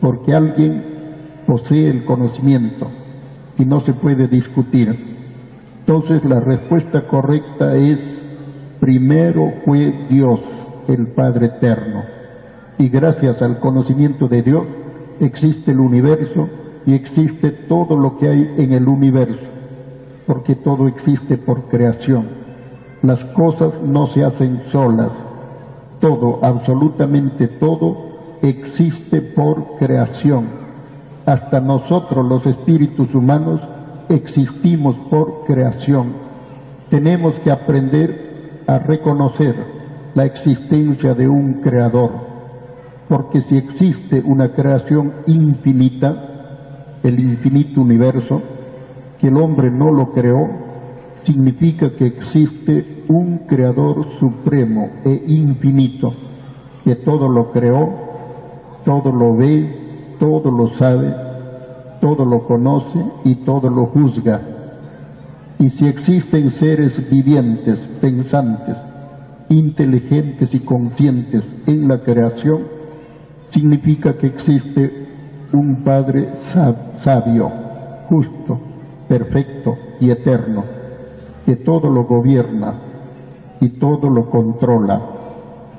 Porque 0.00 0.34
alguien 0.34 0.82
posee 1.46 1.90
el 1.90 2.06
conocimiento 2.06 2.88
y 3.58 3.66
no 3.66 3.82
se 3.82 3.92
puede 3.92 4.26
discutir. 4.26 5.18
Entonces 5.80 6.24
la 6.24 6.40
respuesta 6.40 7.06
correcta 7.06 7.76
es, 7.76 8.00
primero 8.80 9.52
fue 9.66 10.06
Dios, 10.08 10.40
el 10.88 11.08
Padre 11.08 11.46
Eterno 11.48 12.17
y 12.78 12.88
gracias 12.88 13.42
al 13.42 13.58
conocimiento 13.58 14.28
de 14.28 14.42
Dios 14.42 14.64
existe 15.20 15.72
el 15.72 15.80
universo 15.80 16.48
y 16.86 16.94
existe 16.94 17.50
todo 17.50 17.96
lo 17.96 18.16
que 18.18 18.28
hay 18.28 18.54
en 18.56 18.72
el 18.72 18.86
universo, 18.86 19.46
porque 20.26 20.54
todo 20.54 20.86
existe 20.86 21.36
por 21.36 21.64
creación. 21.64 22.28
Las 23.02 23.22
cosas 23.24 23.72
no 23.84 24.06
se 24.06 24.24
hacen 24.24 24.62
solas, 24.70 25.10
todo, 26.00 26.38
absolutamente 26.42 27.48
todo, 27.48 28.38
existe 28.42 29.20
por 29.20 29.76
creación. 29.78 30.46
Hasta 31.26 31.60
nosotros 31.60 32.24
los 32.24 32.46
espíritus 32.46 33.12
humanos 33.14 33.60
existimos 34.08 34.94
por 35.10 35.44
creación. 35.46 36.12
Tenemos 36.88 37.34
que 37.40 37.50
aprender 37.50 38.62
a 38.66 38.78
reconocer 38.78 39.56
la 40.14 40.24
existencia 40.24 41.14
de 41.14 41.28
un 41.28 41.54
creador 41.60 42.27
porque 43.08 43.40
si 43.40 43.56
existe 43.56 44.22
una 44.24 44.52
creación 44.52 45.12
infinita, 45.26 46.98
el 47.02 47.18
infinito 47.18 47.80
universo, 47.80 48.42
que 49.18 49.28
el 49.28 49.36
hombre 49.38 49.70
no 49.70 49.90
lo 49.90 50.12
creó, 50.12 50.46
significa 51.22 51.96
que 51.96 52.06
existe 52.06 53.04
un 53.08 53.46
creador 53.46 54.06
supremo 54.18 54.90
e 55.04 55.22
infinito, 55.26 56.12
que 56.84 56.96
todo 56.96 57.28
lo 57.28 57.50
creó, 57.50 57.88
todo 58.84 59.10
lo 59.10 59.36
ve, 59.36 60.16
todo 60.20 60.50
lo 60.50 60.68
sabe, 60.76 61.14
todo 62.00 62.26
lo 62.26 62.46
conoce 62.46 63.02
y 63.24 63.36
todo 63.36 63.70
lo 63.70 63.86
juzga. 63.86 64.40
Y 65.58 65.70
si 65.70 65.86
existen 65.86 66.50
seres 66.50 67.10
vivientes, 67.10 67.78
pensantes, 68.00 68.76
inteligentes 69.48 70.54
y 70.54 70.60
conscientes 70.60 71.42
en 71.66 71.88
la 71.88 72.02
creación, 72.02 72.77
significa 73.50 74.16
que 74.16 74.28
existe 74.28 75.08
un 75.52 75.82
Padre 75.82 76.28
sabio, 77.00 77.50
justo, 78.08 78.60
perfecto 79.08 79.76
y 80.00 80.10
eterno, 80.10 80.64
que 81.46 81.56
todo 81.56 81.90
lo 81.90 82.04
gobierna 82.04 82.74
y 83.60 83.70
todo 83.70 84.10
lo 84.10 84.30
controla. 84.30 85.14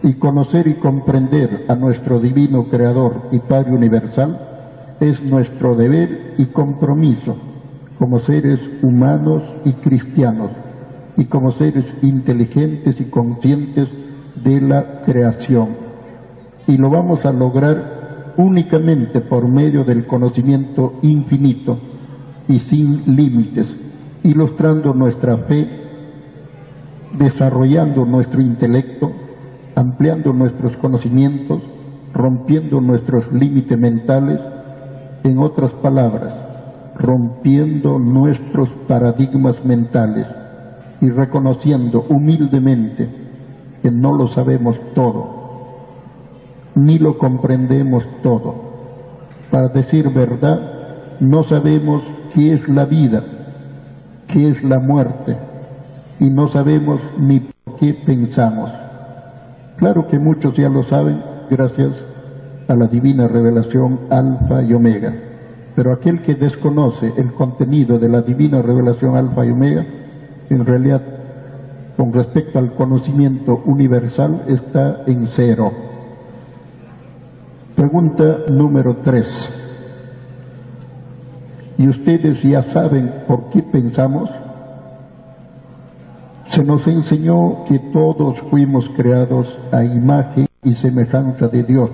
Y 0.01 0.13
conocer 0.13 0.67
y 0.67 0.75
comprender 0.75 1.65
a 1.67 1.75
nuestro 1.75 2.19
divino 2.19 2.69
Creador 2.69 3.27
y 3.31 3.39
Padre 3.39 3.73
Universal 3.73 4.95
es 4.99 5.21
nuestro 5.23 5.75
deber 5.75 6.35
y 6.37 6.45
compromiso 6.47 7.35
como 7.97 8.19
seres 8.19 8.61
humanos 8.81 9.43
y 9.65 9.73
cristianos 9.73 10.51
y 11.17 11.25
como 11.25 11.51
seres 11.51 11.93
inteligentes 12.01 12.99
y 13.01 13.05
conscientes 13.05 13.89
de 14.41 14.61
la 14.61 15.01
creación 15.03 15.88
y 16.69 16.77
lo 16.77 16.91
vamos 16.91 17.25
a 17.25 17.31
lograr 17.31 18.35
únicamente 18.37 19.21
por 19.21 19.49
medio 19.49 19.83
del 19.83 20.05
conocimiento 20.05 20.99
infinito 21.01 21.79
y 22.47 22.59
sin 22.59 23.15
límites, 23.15 23.65
ilustrando 24.21 24.93
nuestra 24.93 25.35
fe, 25.39 25.67
desarrollando 27.17 28.05
nuestro 28.05 28.39
intelecto, 28.39 29.11
ampliando 29.73 30.31
nuestros 30.31 30.77
conocimientos, 30.77 31.59
rompiendo 32.13 32.79
nuestros 32.81 33.33
límites 33.33 33.77
mentales, 33.77 34.39
en 35.23 35.39
otras 35.39 35.71
palabras, 35.71 36.31
rompiendo 36.97 37.97
nuestros 37.97 38.69
paradigmas 38.87 39.65
mentales 39.65 40.27
y 41.01 41.09
reconociendo 41.09 42.05
humildemente 42.09 43.09
que 43.81 43.89
no 43.89 44.13
lo 44.13 44.27
sabemos 44.27 44.77
todo 44.93 45.38
ni 46.75 46.99
lo 46.99 47.17
comprendemos 47.17 48.03
todo. 48.21 48.69
Para 49.51 49.69
decir 49.69 50.09
verdad, 50.09 50.59
no 51.19 51.43
sabemos 51.43 52.03
qué 52.33 52.53
es 52.53 52.69
la 52.69 52.85
vida, 52.85 53.23
qué 54.27 54.49
es 54.49 54.63
la 54.63 54.79
muerte, 54.79 55.37
y 56.19 56.29
no 56.29 56.47
sabemos 56.47 56.99
ni 57.17 57.39
por 57.39 57.77
qué 57.77 57.93
pensamos. 57.93 58.71
Claro 59.77 60.07
que 60.07 60.19
muchos 60.19 60.55
ya 60.55 60.69
lo 60.69 60.83
saben 60.83 61.21
gracias 61.49 61.93
a 62.67 62.75
la 62.75 62.85
divina 62.85 63.27
revelación 63.27 63.99
alfa 64.09 64.61
y 64.61 64.73
omega, 64.73 65.13
pero 65.75 65.93
aquel 65.93 66.21
que 66.21 66.35
desconoce 66.35 67.11
el 67.17 67.33
contenido 67.33 67.97
de 67.97 68.09
la 68.09 68.21
divina 68.21 68.61
revelación 68.61 69.15
alfa 69.15 69.45
y 69.45 69.51
omega, 69.51 69.85
en 70.49 70.65
realidad 70.65 71.01
con 71.97 72.13
respecto 72.13 72.59
al 72.59 72.73
conocimiento 72.75 73.61
universal 73.65 74.43
está 74.47 75.03
en 75.05 75.27
cero 75.27 75.71
Pregunta 77.79 78.43
número 78.51 78.97
tres. 79.05 79.25
¿Y 81.77 81.87
ustedes 81.87 82.43
ya 82.43 82.61
saben 82.61 83.23
por 83.25 83.49
qué 83.51 83.63
pensamos? 83.63 84.29
Se 86.47 86.61
nos 86.61 86.85
enseñó 86.89 87.63
que 87.69 87.79
todos 87.79 88.37
fuimos 88.49 88.89
creados 88.97 89.57
a 89.71 89.85
imagen 89.85 90.47
y 90.61 90.75
semejanza 90.75 91.47
de 91.47 91.63
Dios. 91.63 91.89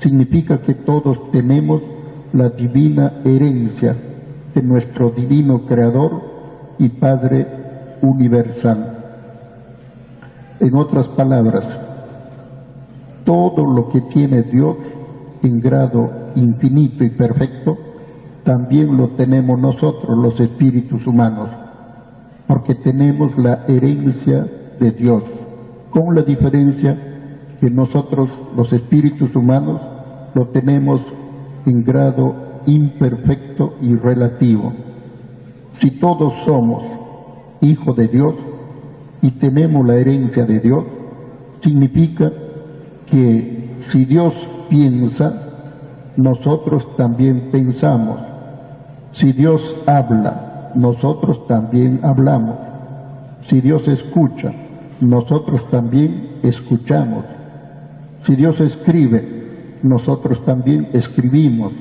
Significa 0.00 0.58
que 0.62 0.74
todos 0.74 1.30
tenemos 1.30 1.80
la 2.32 2.48
divina 2.48 3.20
herencia 3.24 3.94
de 4.52 4.62
nuestro 4.62 5.10
divino 5.10 5.64
Creador 5.64 6.22
y 6.80 6.88
Padre 6.88 7.46
universal. 8.02 8.98
En 10.58 10.74
otras 10.74 11.06
palabras, 11.06 11.91
todo 13.24 13.66
lo 13.66 13.88
que 13.90 14.00
tiene 14.02 14.42
Dios 14.42 14.76
en 15.42 15.60
grado 15.60 16.10
infinito 16.34 17.04
y 17.04 17.10
perfecto, 17.10 17.76
también 18.44 18.96
lo 18.96 19.10
tenemos 19.10 19.58
nosotros 19.58 20.16
los 20.18 20.38
espíritus 20.40 21.06
humanos 21.06 21.48
porque 22.52 22.74
tenemos 22.74 23.36
la 23.38 23.64
herencia 23.66 24.46
de 24.78 24.90
Dios, 24.90 25.22
con 25.88 26.14
la 26.14 26.20
diferencia 26.20 27.56
que 27.58 27.70
nosotros, 27.70 28.28
los 28.54 28.70
espíritus 28.74 29.34
humanos, 29.34 29.80
lo 30.34 30.48
tenemos 30.48 31.00
en 31.64 31.82
grado 31.82 32.34
imperfecto 32.66 33.76
y 33.80 33.94
relativo. 33.94 34.70
Si 35.78 35.92
todos 35.92 36.34
somos 36.44 36.82
hijos 37.62 37.96
de 37.96 38.08
Dios 38.08 38.34
y 39.22 39.30
tenemos 39.30 39.86
la 39.86 39.96
herencia 39.96 40.44
de 40.44 40.60
Dios, 40.60 40.84
significa 41.62 42.30
que 43.12 43.84
si 43.90 44.06
Dios 44.06 44.32
piensa, 44.70 45.34
nosotros 46.16 46.96
también 46.96 47.50
pensamos. 47.52 48.18
Si 49.12 49.32
Dios 49.32 49.76
habla, 49.86 50.72
nosotros 50.74 51.46
también 51.46 52.00
hablamos. 52.02 52.56
Si 53.48 53.60
Dios 53.60 53.86
escucha, 53.86 54.50
nosotros 55.02 55.68
también 55.70 56.38
escuchamos. 56.42 57.26
Si 58.24 58.34
Dios 58.34 58.58
escribe, 58.62 59.78
nosotros 59.82 60.42
también 60.46 60.88
escribimos. 60.94 61.74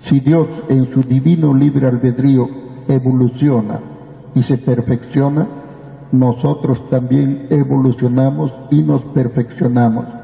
Si 0.00 0.20
Dios 0.20 0.48
en 0.70 0.90
su 0.94 1.02
divino 1.02 1.52
libre 1.52 1.88
albedrío 1.88 2.48
evoluciona 2.88 3.80
y 4.34 4.42
se 4.42 4.56
perfecciona, 4.56 5.46
nosotros 6.10 6.88
también 6.88 7.48
evolucionamos 7.50 8.50
y 8.70 8.82
nos 8.82 9.02
perfeccionamos. 9.02 10.23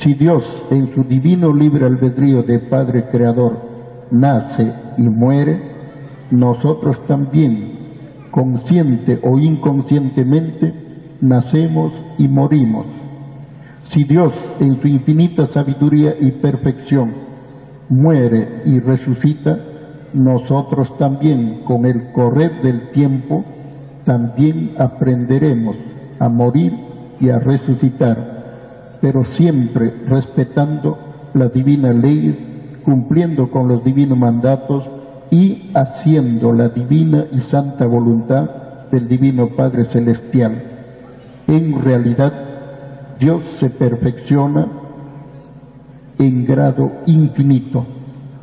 Si 0.00 0.14
Dios 0.14 0.42
en 0.70 0.94
su 0.94 1.04
divino 1.04 1.52
libre 1.52 1.84
albedrío 1.84 2.42
de 2.42 2.58
Padre 2.58 3.08
Creador 3.10 3.58
nace 4.10 4.72
y 4.96 5.02
muere, 5.02 5.60
nosotros 6.30 7.06
también, 7.06 7.72
consciente 8.30 9.20
o 9.22 9.38
inconscientemente, 9.38 10.72
nacemos 11.20 11.92
y 12.16 12.28
morimos. 12.28 12.86
Si 13.90 14.04
Dios, 14.04 14.32
en 14.58 14.80
su 14.80 14.88
infinita 14.88 15.48
sabiduría 15.48 16.14
y 16.18 16.30
perfección, 16.30 17.12
muere 17.90 18.62
y 18.64 18.78
resucita, 18.78 19.58
nosotros 20.14 20.96
también, 20.96 21.60
con 21.66 21.84
el 21.84 22.10
correr 22.12 22.62
del 22.62 22.90
tiempo, 22.92 23.44
también 24.06 24.70
aprenderemos 24.78 25.76
a 26.18 26.30
morir 26.30 26.72
y 27.20 27.28
a 27.28 27.38
resucitar, 27.38 28.39
pero 29.00 29.24
siempre 29.24 29.92
respetando 30.06 30.98
la 31.34 31.48
divina 31.48 31.92
ley, 31.92 32.80
cumpliendo 32.84 33.50
con 33.50 33.68
los 33.68 33.84
divinos 33.84 34.18
mandatos 34.18 34.84
y 35.30 35.70
haciendo 35.74 36.52
la 36.52 36.68
divina 36.68 37.26
y 37.32 37.40
santa 37.40 37.86
voluntad 37.86 38.50
del 38.90 39.08
Divino 39.08 39.48
Padre 39.50 39.84
Celestial. 39.84 40.62
En 41.46 41.82
realidad, 41.82 42.32
Dios 43.18 43.42
se 43.58 43.70
perfecciona 43.70 44.66
en 46.18 46.44
grado 46.44 46.90
infinito 47.06 47.84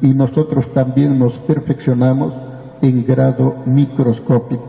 y 0.02 0.08
nosotros 0.08 0.72
también 0.74 1.20
nos 1.20 1.34
perfeccionamos 1.40 2.34
en 2.82 3.06
grado 3.06 3.56
microscópico. 3.66 4.64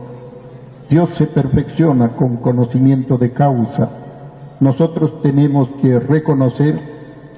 Dios 0.89 1.09
se 1.13 1.27
perfecciona 1.27 2.09
con 2.09 2.37
conocimiento 2.37 3.17
de 3.17 3.31
causa. 3.31 3.89
Nosotros 4.59 5.21
tenemos 5.21 5.69
que 5.81 5.99
reconocer 5.99 6.79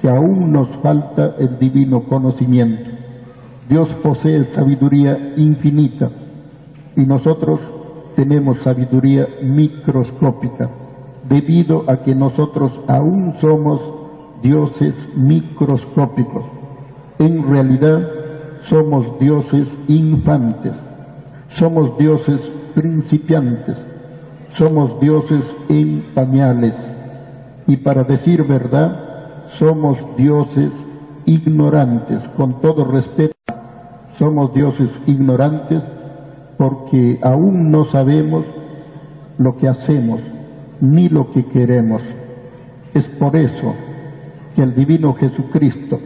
que 0.00 0.08
aún 0.08 0.52
nos 0.52 0.68
falta 0.82 1.36
el 1.38 1.58
divino 1.58 2.02
conocimiento. 2.04 2.90
Dios 3.68 3.88
posee 4.02 4.44
sabiduría 4.52 5.34
infinita 5.36 6.10
y 6.96 7.02
nosotros 7.02 7.60
tenemos 8.16 8.60
sabiduría 8.62 9.28
microscópica 9.42 10.70
debido 11.28 11.84
a 11.88 12.02
que 12.02 12.14
nosotros 12.14 12.72
aún 12.88 13.34
somos 13.40 13.80
dioses 14.42 14.94
microscópicos. 15.14 16.44
En 17.20 17.48
realidad 17.48 18.06
somos 18.68 19.18
dioses 19.20 19.68
infantes, 19.86 20.72
somos 21.50 21.96
dioses 21.96 22.40
principiantes, 22.74 23.76
somos 24.54 24.98
dioses 25.00 25.44
en 25.68 26.04
y 27.66 27.76
para 27.78 28.04
decir 28.04 28.44
verdad, 28.44 29.48
somos 29.58 29.98
dioses 30.16 30.72
ignorantes, 31.26 32.20
con 32.36 32.60
todo 32.60 32.84
respeto 32.84 33.32
somos 34.18 34.52
dioses 34.54 34.90
ignorantes 35.06 35.82
porque 36.56 37.18
aún 37.22 37.70
no 37.70 37.84
sabemos 37.86 38.44
lo 39.38 39.56
que 39.56 39.68
hacemos 39.68 40.20
ni 40.80 41.08
lo 41.08 41.32
que 41.32 41.46
queremos. 41.46 42.02
Es 42.94 43.04
por 43.18 43.34
eso 43.34 43.74
que 44.54 44.62
el 44.62 44.74
divino 44.74 45.14
Jesucristo, 45.14 45.98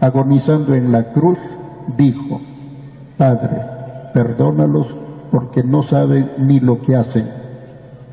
agonizando 0.00 0.74
en 0.74 0.92
la 0.92 1.12
cruz, 1.12 1.38
dijo, 1.96 2.40
Padre, 3.18 3.60
perdónalos 4.14 4.86
porque 5.30 5.62
no 5.62 5.82
saben 5.82 6.30
ni 6.38 6.60
lo 6.60 6.80
que 6.80 6.96
hacen. 6.96 7.28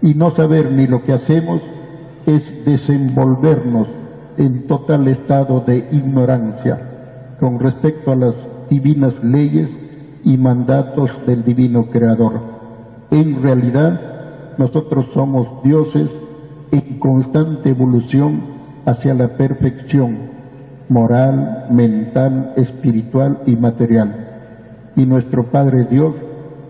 Y 0.01 0.15
no 0.15 0.31
saber 0.31 0.71
ni 0.71 0.87
lo 0.87 1.03
que 1.03 1.13
hacemos 1.13 1.61
es 2.29 2.63
desenvolvernos 2.63 3.87
en 4.37 4.67
total 4.67 5.07
estado 5.07 5.61
de 5.61 5.89
ignorancia 5.91 7.35
con 7.39 7.57
respecto 7.57 8.11
a 8.11 8.15
las 8.15 8.35
divinas 8.69 9.15
leyes 9.23 9.69
y 10.23 10.37
mandatos 10.37 11.09
del 11.25 11.43
divino 11.43 11.87
Creador. 11.89 12.39
En 13.09 13.41
realidad, 13.41 14.53
nosotros 14.59 15.07
somos 15.11 15.63
dioses 15.63 16.07
en 16.71 16.99
constante 16.99 17.69
evolución 17.69 18.41
hacia 18.85 19.15
la 19.15 19.29
perfección 19.29 20.29
moral, 20.87 21.65
mental, 21.71 22.53
espiritual 22.57 23.39
y 23.47 23.55
material. 23.55 24.91
Y 24.95 25.05
nuestro 25.07 25.45
Padre 25.45 25.85
Dios 25.85 26.13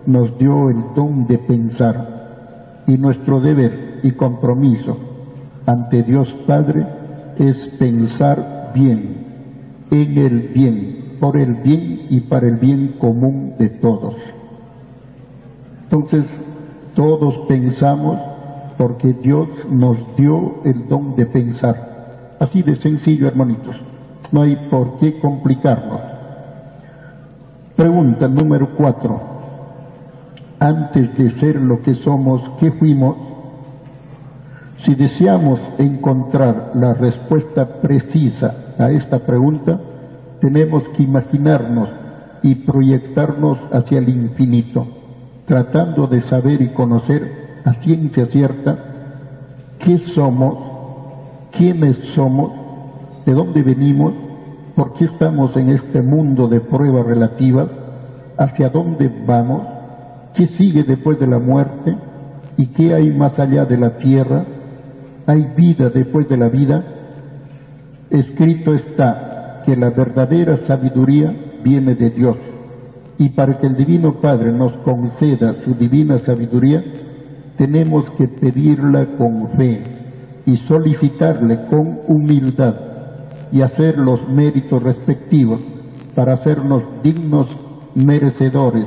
nos 0.06 0.38
dio 0.38 0.70
el 0.70 0.94
don 0.94 1.26
de 1.26 1.36
pensar. 1.36 2.82
Y 2.86 2.96
nuestro 2.96 3.40
deber 3.40 4.00
y 4.02 4.12
compromiso 4.12 5.09
ante 5.66 6.02
Dios 6.02 6.28
Padre 6.46 6.86
es 7.38 7.66
pensar 7.78 8.72
bien, 8.74 9.26
en 9.90 10.18
el 10.18 10.48
bien, 10.54 11.16
por 11.20 11.36
el 11.36 11.54
bien 11.54 12.06
y 12.10 12.20
para 12.20 12.46
el 12.46 12.56
bien 12.56 12.96
común 12.98 13.54
de 13.58 13.68
todos. 13.68 14.14
Entonces, 15.84 16.24
todos 16.94 17.46
pensamos 17.48 18.18
porque 18.76 19.12
Dios 19.12 19.48
nos 19.70 19.96
dio 20.16 20.62
el 20.64 20.88
don 20.88 21.16
de 21.16 21.26
pensar. 21.26 22.36
Así 22.38 22.62
de 22.62 22.76
sencillo, 22.76 23.28
hermanitos. 23.28 23.76
No 24.32 24.42
hay 24.42 24.56
por 24.70 24.98
qué 24.98 25.18
complicarnos. 25.20 26.00
Pregunta 27.76 28.28
número 28.28 28.74
cuatro. 28.76 29.20
Antes 30.58 31.16
de 31.16 31.30
ser 31.32 31.56
lo 31.56 31.82
que 31.82 31.94
somos, 31.94 32.42
¿qué 32.60 32.70
fuimos? 32.72 33.16
Si 34.82 34.94
deseamos 34.94 35.60
encontrar 35.76 36.72
la 36.74 36.94
respuesta 36.94 37.80
precisa 37.80 38.74
a 38.78 38.90
esta 38.90 39.18
pregunta, 39.18 39.78
tenemos 40.40 40.84
que 40.96 41.02
imaginarnos 41.02 41.90
y 42.42 42.54
proyectarnos 42.54 43.58
hacia 43.72 43.98
el 43.98 44.08
infinito, 44.08 44.86
tratando 45.44 46.06
de 46.06 46.22
saber 46.22 46.62
y 46.62 46.68
conocer 46.68 47.60
a 47.64 47.74
ciencia 47.74 48.24
cierta 48.26 48.78
qué 49.78 49.98
somos, 49.98 50.56
quiénes 51.52 51.98
somos, 52.14 52.52
de 53.26 53.34
dónde 53.34 53.62
venimos, 53.62 54.14
por 54.74 54.94
qué 54.94 55.04
estamos 55.04 55.54
en 55.58 55.70
este 55.70 56.00
mundo 56.00 56.48
de 56.48 56.60
pruebas 56.60 57.04
relativas, 57.04 57.68
hacia 58.38 58.70
dónde 58.70 59.12
vamos, 59.26 59.60
qué 60.32 60.46
sigue 60.46 60.84
después 60.84 61.20
de 61.20 61.26
la 61.26 61.38
muerte 61.38 61.98
y 62.56 62.68
qué 62.68 62.94
hay 62.94 63.10
más 63.10 63.38
allá 63.38 63.66
de 63.66 63.76
la 63.76 63.98
tierra, 63.98 64.46
hay 65.30 65.52
vida 65.56 65.90
después 65.90 66.28
de 66.28 66.36
la 66.36 66.48
vida. 66.48 66.84
Escrito 68.10 68.74
está 68.74 69.62
que 69.64 69.76
la 69.76 69.90
verdadera 69.90 70.56
sabiduría 70.56 71.32
viene 71.62 71.94
de 71.94 72.10
Dios. 72.10 72.36
Y 73.16 73.28
para 73.30 73.58
que 73.58 73.68
el 73.68 73.76
Divino 73.76 74.20
Padre 74.20 74.52
nos 74.52 74.72
conceda 74.78 75.54
su 75.64 75.74
divina 75.74 76.18
sabiduría, 76.18 76.82
tenemos 77.56 78.10
que 78.18 78.26
pedirla 78.26 79.06
con 79.18 79.50
fe 79.50 79.82
y 80.46 80.56
solicitarle 80.56 81.66
con 81.66 82.00
humildad 82.08 82.74
y 83.52 83.60
hacer 83.60 83.98
los 83.98 84.28
méritos 84.28 84.82
respectivos 84.82 85.60
para 86.14 86.32
hacernos 86.32 86.82
dignos 87.04 87.46
merecedores 87.94 88.86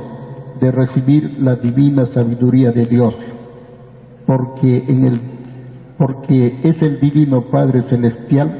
de 0.60 0.70
recibir 0.72 1.38
la 1.40 1.56
divina 1.56 2.06
sabiduría 2.06 2.72
de 2.72 2.86
Dios, 2.86 3.14
porque, 4.26 4.84
en 4.88 5.04
el, 5.04 5.20
porque 6.06 6.58
es 6.62 6.82
el 6.82 7.00
Divino 7.00 7.46
Padre 7.46 7.80
Celestial 7.80 8.52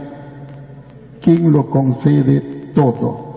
quien 1.20 1.52
lo 1.52 1.68
concede 1.68 2.40
todo 2.74 3.34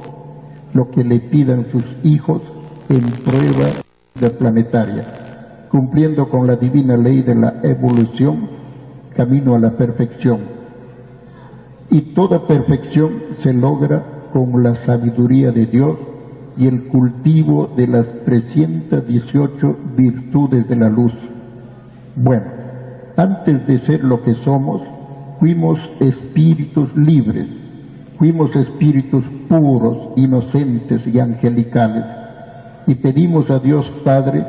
lo 0.71 0.89
que 0.91 1.03
le 1.03 1.19
pidan 1.19 1.65
sus 1.73 1.83
hijos 2.03 2.41
en 2.87 3.01
prueba 3.01 3.67
de 4.15 4.29
planetaria, 4.29 5.67
cumpliendo 5.69 6.29
con 6.29 6.47
la 6.47 6.55
divina 6.55 6.95
ley 6.95 7.21
de 7.21 7.35
la 7.35 7.59
evolución, 7.63 8.47
camino 9.13 9.55
a 9.55 9.59
la 9.59 9.71
perfección. 9.71 10.39
Y 11.89 12.13
toda 12.13 12.47
perfección 12.47 13.11
se 13.39 13.51
logra 13.51 14.29
con 14.31 14.63
la 14.63 14.75
sabiduría 14.75 15.51
de 15.51 15.65
Dios 15.65 15.97
y 16.55 16.67
el 16.67 16.87
cultivo 16.87 17.73
de 17.75 17.87
las 17.87 18.05
318 18.23 19.77
virtudes 19.97 20.65
de 20.69 20.75
la 20.77 20.87
luz. 20.87 21.13
Bueno, 22.15 22.56
antes 23.17 23.65
de 23.65 23.79
ser 23.79 24.03
lo 24.03 24.21
que 24.21 24.35
somos, 24.35 24.81
fuimos 25.39 25.79
espíritus 25.99 26.95
libres, 26.95 27.47
fuimos 28.19 28.55
espíritus 28.55 29.25
puros, 29.49 30.13
inocentes 30.15 31.05
y 31.07 31.19
angelicales, 31.19 32.05
y 32.85 32.93
pedimos 32.95 33.49
a 33.49 33.57
Dios 33.57 33.91
Padre 34.05 34.45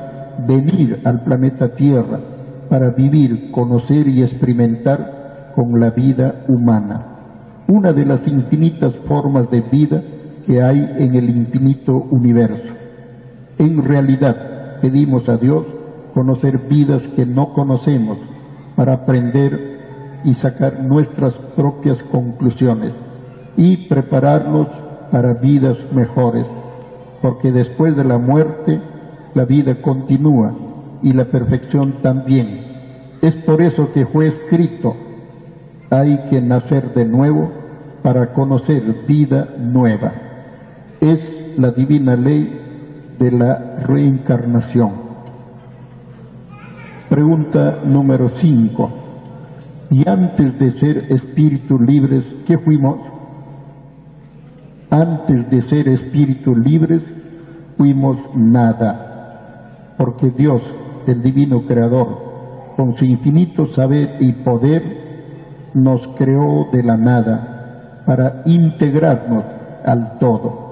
venir 0.47 1.01
al 1.05 1.25
planeta 1.25 1.75
Tierra 1.75 2.21
para 2.69 2.91
vivir, 2.91 3.51
conocer 3.53 4.07
y 4.07 4.23
experimentar 4.23 5.53
con 5.57 5.81
la 5.81 5.91
vida 5.91 6.45
humana, 6.47 7.07
una 7.69 7.95
de 7.95 8.05
las 8.05 8.29
infinitas 8.29 8.95
formas 9.07 9.51
de 9.51 9.63
vida 9.63 10.03
que 10.47 10.63
hay 10.63 10.79
en 10.99 11.15
el 11.15 11.31
infinito 11.31 11.97
universo. 12.11 12.75
En 13.57 13.83
realidad 13.83 14.79
pedimos 14.83 15.27
a 15.31 15.39
Dios 15.39 15.65
conocer 16.13 16.59
vidas 16.69 17.03
que 17.17 17.25
no 17.25 17.55
conocemos 17.55 18.19
para 18.79 18.93
aprender 18.93 20.21
y 20.23 20.35
sacar 20.35 20.85
nuestras 20.85 21.35
propias 21.35 21.99
conclusiones 22.05 22.93
y 23.57 23.89
prepararnos 23.89 24.69
para 25.11 25.33
vidas 25.35 25.77
mejores, 25.93 26.47
porque 27.21 27.51
después 27.51 27.97
de 27.97 28.05
la 28.05 28.19
muerte 28.19 28.81
la 29.35 29.45
vida 29.45 29.83
continúa 29.83 30.55
y 31.03 31.13
la 31.13 31.25
perfección 31.25 32.01
también. 32.03 32.61
Es 33.21 33.35
por 33.35 33.61
eso 33.61 33.93
que 33.93 34.07
fue 34.07 34.29
escrito, 34.29 34.95
hay 35.91 36.29
que 36.31 36.41
nacer 36.41 36.95
de 36.95 37.05
nuevo 37.05 37.51
para 38.05 38.33
conocer 38.33 39.05
vida 39.09 39.49
nueva 39.59 40.13
es 41.01 41.21
la 41.57 41.71
divina 41.71 42.17
ley 42.17 43.15
de 43.19 43.31
la 43.31 43.77
reencarnación. 43.81 45.08
Pregunta 47.09 47.81
número 47.85 48.31
5. 48.31 48.91
Y 49.91 50.09
antes 50.09 50.59
de 50.59 50.73
ser 50.73 51.07
espíritus 51.11 51.81
libres, 51.81 52.25
¿qué 52.47 52.59
fuimos? 52.59 52.99
Antes 54.91 55.51
de 55.51 55.63
ser 55.63 55.89
espíritus 55.89 56.57
libres, 56.59 57.03
fuimos 57.77 58.19
nada, 58.35 59.95
porque 59.97 60.31
Dios, 60.31 60.63
el 61.07 61.23
divino 61.23 61.63
creador, 61.67 62.75
con 62.77 62.97
su 62.97 63.05
infinito 63.05 63.67
saber 63.69 64.17
y 64.21 64.33
poder, 64.33 65.71
nos 65.75 66.07
creó 66.17 66.69
de 66.73 66.83
la 66.83 66.97
nada 66.97 68.03
para 68.07 68.43
integrarnos 68.47 69.45
al 69.85 70.19
todo 70.19 70.69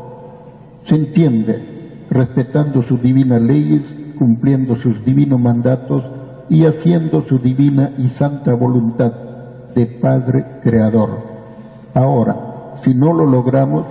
se 0.87 0.95
entiende 0.95 2.07
respetando 2.11 2.83
sus 2.85 3.03
divinas 3.03 3.43
leyes, 3.43 3.83
cumpliendo 4.19 4.77
sus 4.77 5.05
divinos 5.05 5.41
mandatos 5.41 6.03
y 6.49 6.65
haciendo 6.65 7.23
su 7.23 7.39
divina 7.39 7.93
y 7.99 8.09
santa 8.09 8.55
voluntad 8.55 9.13
de 9.75 9.87
Padre 9.87 10.61
Creador. 10.63 11.11
Ahora, 11.95 12.75
si 12.83 12.95
no 12.95 13.13
lo 13.13 13.27
logramos, 13.27 13.85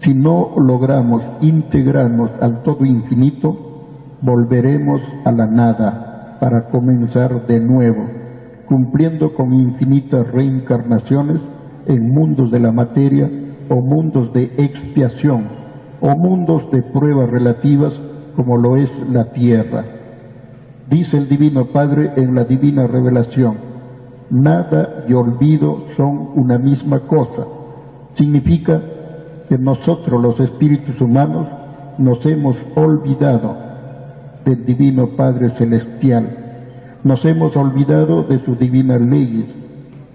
si 0.00 0.14
no 0.14 0.52
logramos 0.56 1.22
integrarnos 1.40 2.30
al 2.40 2.62
todo 2.62 2.84
infinito, 2.84 3.56
volveremos 4.22 5.00
a 5.24 5.32
la 5.32 5.46
nada 5.46 6.36
para 6.40 6.68
comenzar 6.68 7.46
de 7.46 7.60
nuevo, 7.60 8.06
cumpliendo 8.66 9.34
con 9.34 9.52
infinitas 9.52 10.30
reencarnaciones 10.30 11.40
en 11.86 12.10
mundos 12.10 12.50
de 12.50 12.60
la 12.60 12.72
materia 12.72 13.30
o 13.68 13.80
mundos 13.80 14.32
de 14.32 14.44
expiación 14.56 15.48
o 16.00 16.16
mundos 16.16 16.70
de 16.70 16.82
pruebas 16.82 17.28
relativas 17.30 17.98
como 18.36 18.56
lo 18.56 18.76
es 18.76 18.90
la 19.10 19.32
tierra. 19.32 19.99
Dice 20.90 21.18
el 21.18 21.28
Divino 21.28 21.66
Padre 21.66 22.14
en 22.16 22.34
la 22.34 22.42
Divina 22.42 22.84
Revelación, 22.88 23.58
nada 24.28 25.04
y 25.08 25.12
olvido 25.12 25.84
son 25.96 26.30
una 26.34 26.58
misma 26.58 26.98
cosa. 27.06 27.46
Significa 28.14 28.82
que 29.48 29.56
nosotros 29.56 30.20
los 30.20 30.40
espíritus 30.40 31.00
humanos 31.00 31.46
nos 31.98 32.26
hemos 32.26 32.56
olvidado 32.74 33.56
del 34.44 34.66
Divino 34.66 35.10
Padre 35.10 35.50
Celestial, 35.50 36.28
nos 37.04 37.24
hemos 37.24 37.56
olvidado 37.56 38.24
de 38.24 38.40
sus 38.40 38.58
divinas 38.58 39.00
leyes, 39.00 39.46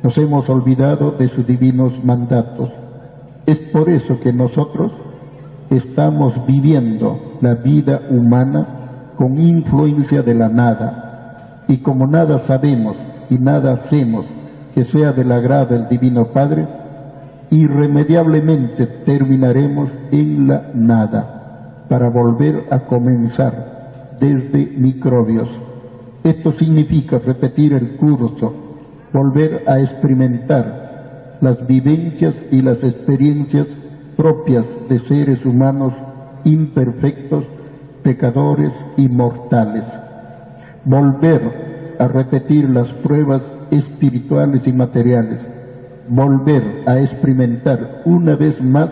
nos 0.03 0.17
hemos 0.17 0.49
olvidado 0.49 1.11
de 1.11 1.29
sus 1.29 1.47
divinos 1.47 2.03
mandatos. 2.03 2.69
Es 3.45 3.59
por 3.59 3.87
eso 3.87 4.19
que 4.19 4.33
nosotros 4.33 4.91
estamos 5.69 6.45
viviendo 6.45 7.37
la 7.39 7.55
vida 7.55 8.01
humana 8.09 8.84
con 9.17 9.39
influencia 9.39 10.21
de 10.21 10.35
la 10.35 10.49
nada. 10.49 11.63
Y 11.67 11.77
como 11.77 12.07
nada 12.07 12.39
sabemos 12.39 12.95
y 13.29 13.37
nada 13.37 13.73
hacemos 13.73 14.25
que 14.73 14.83
sea 14.83 15.13
del 15.13 15.31
agrado 15.31 15.73
del 15.73 15.87
Divino 15.87 16.25
Padre, 16.33 16.67
irremediablemente 17.49 18.85
terminaremos 19.05 19.89
en 20.11 20.47
la 20.47 20.71
nada 20.73 21.85
para 21.89 22.09
volver 22.09 22.65
a 22.71 22.79
comenzar 22.79 24.17
desde 24.19 24.65
microbios. 24.77 25.49
Esto 26.23 26.53
significa 26.53 27.19
repetir 27.19 27.73
el 27.73 27.97
curso, 27.97 28.53
volver 29.13 29.63
a 29.67 29.79
experimentar 29.79 31.37
las 31.41 31.65
vivencias 31.67 32.35
y 32.51 32.61
las 32.61 32.83
experiencias 32.83 33.67
propias 34.17 34.65
de 34.89 34.99
seres 34.99 35.45
humanos 35.45 35.93
imperfectos, 36.43 37.45
pecadores 38.05 38.71
y 38.97 39.09
mortales. 39.09 39.83
Volver 40.85 41.95
a 41.97 42.07
repetir 42.07 42.69
las 42.69 42.87
pruebas 43.01 43.41
espirituales 43.71 44.67
y 44.67 44.71
materiales. 44.71 45.41
Volver 46.07 46.83
a 46.85 46.99
experimentar 46.99 48.03
una 48.05 48.35
vez 48.35 48.61
más 48.61 48.91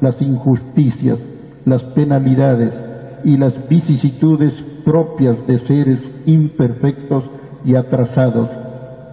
las 0.00 0.20
injusticias, 0.20 1.18
las 1.64 1.84
penalidades 1.94 2.74
y 3.22 3.36
las 3.36 3.68
vicisitudes 3.68 4.52
propias 4.84 5.46
de 5.46 5.60
seres 5.60 6.00
imperfectos 6.26 7.30
y 7.64 7.76
atrasados 7.76 8.48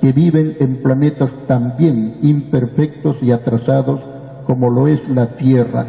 que 0.02 0.14
viven 0.14 0.58
en 0.60 0.82
planetas 0.82 1.30
también 1.48 2.18
imperfectos 2.24 3.18
y 3.22 3.32
atrasados 3.32 4.02
como 4.48 4.72
lo 4.72 4.88
es 4.88 5.08
la 5.10 5.36
Tierra, 5.36 5.86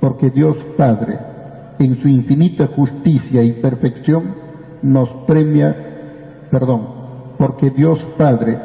porque 0.00 0.30
Dios 0.30 0.56
Padre, 0.78 1.33
en 1.78 1.96
su 1.96 2.08
infinita 2.08 2.66
justicia 2.68 3.42
y 3.42 3.52
perfección, 3.52 4.34
nos 4.82 5.08
premia, 5.26 5.76
perdón, 6.50 6.86
porque 7.38 7.70
Dios 7.70 7.98
Padre, 8.16 8.58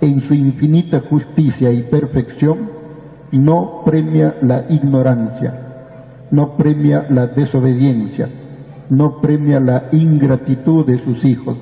en 0.00 0.20
su 0.20 0.34
infinita 0.34 1.00
justicia 1.00 1.72
y 1.72 1.82
perfección, 1.82 2.70
no 3.32 3.82
premia 3.84 4.36
la 4.42 4.66
ignorancia, 4.68 6.26
no 6.30 6.56
premia 6.56 7.06
la 7.10 7.26
desobediencia, 7.26 8.28
no 8.90 9.20
premia 9.20 9.60
la 9.60 9.88
ingratitud 9.92 10.86
de 10.86 11.02
sus 11.04 11.24
hijos, 11.24 11.56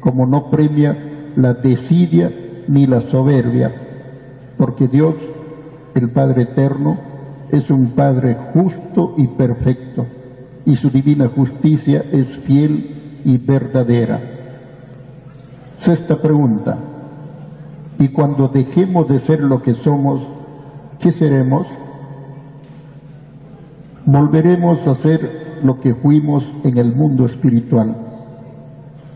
como 0.00 0.26
no 0.26 0.50
premia 0.50 0.96
la 1.36 1.54
desidia 1.54 2.30
ni 2.68 2.86
la 2.86 3.00
soberbia, 3.00 3.72
porque 4.56 4.88
Dios, 4.88 5.14
el 5.94 6.10
Padre 6.10 6.42
Eterno, 6.42 6.98
es 7.50 7.70
un 7.70 7.90
Padre 7.90 8.36
justo 8.52 9.14
y 9.16 9.26
perfecto, 9.28 10.06
y 10.64 10.76
su 10.76 10.90
divina 10.90 11.28
justicia 11.28 12.04
es 12.12 12.26
fiel 12.38 13.20
y 13.24 13.38
verdadera. 13.38 14.20
Sexta 15.78 16.20
pregunta. 16.20 16.78
Y 17.98 18.08
cuando 18.08 18.48
dejemos 18.48 19.08
de 19.08 19.20
ser 19.20 19.40
lo 19.40 19.62
que 19.62 19.74
somos, 19.74 20.20
¿qué 21.00 21.12
seremos? 21.12 21.66
Volveremos 24.04 24.86
a 24.86 24.94
ser 24.96 25.58
lo 25.62 25.80
que 25.80 25.94
fuimos 25.94 26.44
en 26.64 26.78
el 26.78 26.94
mundo 26.94 27.26
espiritual. 27.26 27.96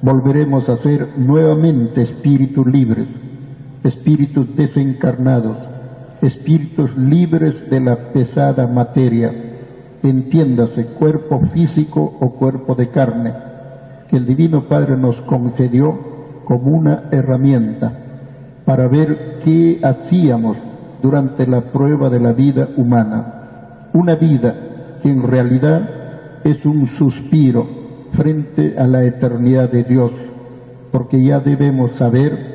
Volveremos 0.03 0.69
a 0.69 0.79
ser 0.79 1.19
nuevamente 1.19 2.03
espíritus 2.03 2.67
libres, 2.67 3.07
espíritus 3.85 4.57
desencarnados, 4.57 5.57
espíritus 6.23 6.97
libres 6.97 7.71
de 7.71 7.81
la 7.81 8.13
pesada 8.13 8.67
materia, 8.67 9.33
entiéndase 10.03 10.87
cuerpo 10.87 11.41
físico 11.53 12.19
o 12.21 12.33
cuerpo 12.33 12.75
de 12.75 12.89
carne, 12.89 13.33
que 14.09 14.17
el 14.17 14.27
Divino 14.27 14.65
Padre 14.69 14.97
nos 14.97 15.17
concedió 15.23 16.43
como 16.45 16.73
una 16.73 17.05
herramienta 17.11 17.93
para 18.65 18.89
ver 18.89 19.41
qué 19.45 19.81
hacíamos 19.83 20.57
durante 21.03 21.47
la 21.47 21.73
prueba 21.73 22.11
de 22.11 22.21
la 22.21 22.33
vida 22.33 22.69
humana. 22.77 23.89
Una 23.93 24.15
vida 24.15 24.55
que 25.03 25.11
en 25.11 25.23
realidad 25.23 25.89
es 26.45 26.65
un 26.65 26.87
suspiro 26.89 27.67
frente 28.13 28.77
a 28.79 28.87
la 28.87 29.05
eternidad 29.05 29.71
de 29.71 29.85
Dios, 29.85 30.13
porque 30.91 31.23
ya 31.23 31.41
debemos 31.41 31.93
saber 31.93 32.51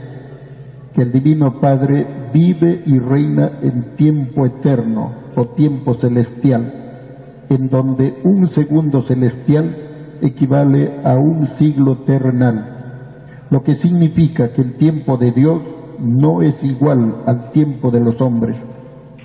que 0.93 1.01
el 1.01 1.11
Divino 1.11 1.59
Padre 1.59 2.05
vive 2.35 2.83
y 2.85 2.99
reina 2.99 3.59
en 3.61 3.95
tiempo 3.95 4.45
eterno 4.45 5.13
o 5.37 5.45
tiempo 5.45 5.93
celestial, 5.93 7.45
en 7.49 7.69
donde 7.69 8.13
un 8.25 8.47
segundo 8.47 9.03
celestial 9.03 9.73
equivale 10.21 10.99
a 11.05 11.13
un 11.13 11.47
siglo 11.55 11.99
terrenal, 11.99 13.45
lo 13.49 13.63
que 13.63 13.75
significa 13.75 14.51
que 14.51 14.61
el 14.63 14.75
tiempo 14.75 15.15
de 15.15 15.31
Dios 15.31 15.61
no 15.99 16.41
es 16.41 16.61
igual 16.61 17.23
al 17.25 17.51
tiempo 17.51 17.89
de 17.89 18.01
los 18.01 18.19
hombres. 18.19 18.57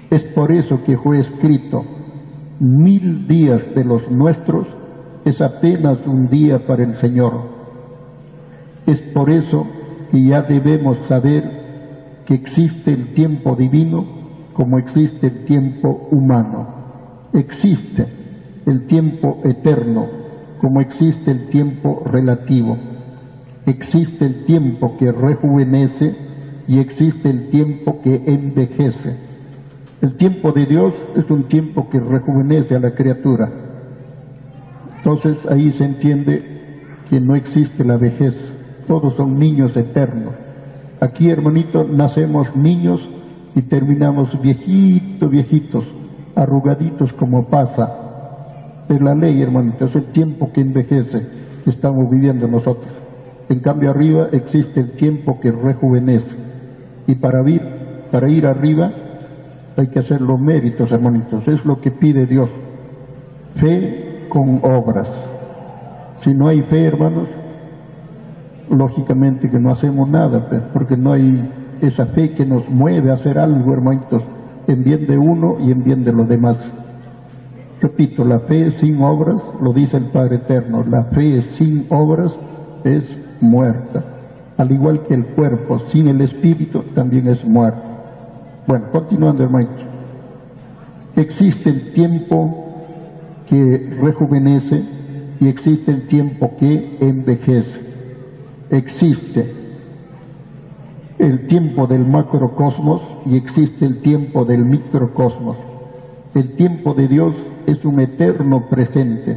Es 0.09 0.23
por 0.27 0.53
eso 0.53 0.85
que 0.85 0.97
fue 0.97 1.19
escrito, 1.19 1.83
mil 2.61 3.27
días 3.27 3.75
de 3.75 3.85
los 3.85 4.09
nuestros 4.09 4.69
es 5.25 5.43
apenas 5.43 5.99
un 6.07 6.29
día 6.29 6.65
para 6.65 6.85
el 6.85 6.95
Señor. 6.97 7.33
Es 8.87 9.01
por 9.01 9.31
eso 9.31 9.67
que 10.13 10.25
ya 10.25 10.43
debemos 10.43 10.97
saber 11.09 11.60
que 12.27 12.35
existe 12.35 12.93
el 12.93 13.13
tiempo 13.15 13.57
divino 13.57 14.05
como 14.53 14.79
existe 14.79 15.27
el 15.27 15.45
tiempo 15.45 16.09
humano. 16.11 16.67
Existe 17.33 18.07
el 18.67 18.87
tiempo 18.87 19.41
eterno 19.45 20.21
como 20.61 20.81
existe 20.81 21.31
el 21.31 21.49
tiempo 21.49 22.03
relativo. 22.05 22.77
Existe 23.67 24.27
el 24.27 24.45
tiempo 24.45 24.97
que 24.99 25.11
rejuvenece 25.11 26.15
y 26.69 26.79
existe 26.79 27.31
el 27.31 27.49
tiempo 27.49 28.01
que 28.03 28.23
envejece. 28.27 29.17
El 30.03 30.17
tiempo 30.17 30.53
de 30.53 30.67
Dios 30.67 30.95
es 31.17 31.31
un 31.31 31.45
tiempo 31.45 31.89
que 31.89 31.99
rejuvenece 31.99 32.75
a 32.75 32.81
la 32.81 32.95
criatura. 32.95 33.51
Entonces 34.99 35.39
ahí 35.49 35.73
se 35.73 35.85
entiende 35.85 36.43
que 37.09 37.21
no 37.21 37.35
existe 37.35 37.85
la 37.85 37.97
vejez, 37.97 38.35
todos 38.87 39.17
son 39.17 39.39
niños 39.39 39.75
eternos. 39.77 40.35
Aquí, 41.01 41.31
hermanito, 41.31 41.85
nacemos 41.85 42.55
niños 42.55 43.01
y 43.55 43.63
terminamos 43.63 44.39
viejitos, 44.43 45.31
viejitos, 45.31 45.85
arrugaditos 46.37 47.13
como 47.15 47.49
pasa. 47.49 48.85
Es 48.89 49.01
la 49.01 49.15
ley, 49.15 49.41
hermanito, 49.41 49.87
es 49.87 49.97
el 49.97 50.13
tiempo 50.13 50.53
que 50.53 50.61
envejece 50.61 51.27
que 51.65 51.71
estamos 51.71 52.11
viviendo 52.11 52.47
nosotros. 52.47 52.93
En 53.49 53.61
cambio, 53.61 53.91
arriba 53.91 54.29
existe 54.31 54.81
el 54.81 54.93
tiempo 54.93 55.41
que 55.41 55.51
rejuvenece. 55.51 56.37
Y 57.07 57.15
para 57.15 57.49
ir, 57.49 57.63
para 58.13 58.29
ir 58.29 58.47
arriba 58.47 58.93
hay 59.77 59.87
que 59.89 60.01
hacer 60.01 60.21
los 60.21 60.39
méritos, 60.39 60.93
hermanitos. 60.93 61.49
Es 61.49 61.65
lo 61.65 61.81
que 61.81 61.91
pide 61.93 62.27
Dios. 62.27 62.51
Fe 63.57 64.27
con 64.29 64.61
obras. 64.63 65.11
Si 66.23 66.35
no 66.35 66.49
hay 66.49 66.61
fe, 66.63 66.85
hermanos, 66.85 67.29
lógicamente 68.71 69.51
que 69.51 69.59
no 69.59 69.71
hacemos 69.71 70.09
nada, 70.09 70.49
pues, 70.49 70.63
porque 70.73 70.97
no 70.97 71.13
hay 71.13 71.51
esa 71.83 72.07
fe 72.07 72.33
que 72.33 72.47
nos 72.47 72.69
mueve 72.69 73.11
a 73.11 73.15
hacer 73.15 73.39
algo, 73.39 73.73
hermanitos, 73.73 74.23
en 74.67 74.85
bien 74.85 75.07
de 75.07 75.19
uno 75.19 75.57
y 75.61 75.71
en 75.71 75.83
bien 75.83 76.05
de 76.05 76.13
los 76.13 76.29
demás. 76.29 76.57
Repito, 77.81 78.25
la 78.25 78.41
fe 78.41 78.73
sin 78.79 79.03
obras, 79.03 79.43
lo 79.61 79.73
dice 79.73 79.97
el 79.97 80.05
Padre 80.07 80.37
Eterno, 80.37 80.85
la 80.89 81.05
fe 81.05 81.43
sin 81.53 81.87
obras 81.91 82.35
es 82.85 83.05
muerta 83.41 84.05
al 84.61 84.71
igual 84.73 85.07
que 85.07 85.15
el 85.15 85.25
cuerpo 85.25 85.79
sin 85.89 86.09
el 86.09 86.21
espíritu 86.21 86.83
también 86.95 87.27
es 87.29 87.43
muerto. 87.45 87.81
Bueno, 88.67 88.91
continuando 88.93 89.43
hermano. 89.43 89.69
Existe 91.17 91.71
el 91.71 91.93
tiempo 91.93 92.67
que 93.49 93.97
rejuvenece 94.01 94.85
y 95.41 95.49
existe 95.49 95.91
el 95.91 96.07
tiempo 96.09 96.53
que 96.59 96.99
envejece. 97.01 97.90
Existe 98.71 99.53
el 101.19 101.49
tiempo 101.49 101.89
del 101.89 102.07
macrocosmos 102.07 103.03
y 103.27 103.37
existe 103.37 103.85
el 103.85 104.01
tiempo 104.01 104.45
del 104.45 104.65
microcosmos. 104.65 105.57
El 106.35 106.55
tiempo 106.55 106.95
de 106.95 107.09
Dios 107.09 107.35
es 107.67 107.85
un 107.85 107.99
eterno 107.99 108.69
presente 108.71 109.37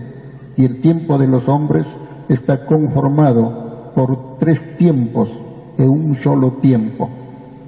y 0.56 0.66
el 0.66 0.82
tiempo 0.82 1.18
de 1.18 1.28
los 1.28 1.48
hombres 1.50 1.86
está 2.30 2.68
conformado 2.68 3.92
por 3.96 4.38
tres 4.38 4.78
tiempos 4.78 5.30
en 5.80 5.90
un 5.90 6.16
solo 6.22 6.54
tiempo, 6.62 7.10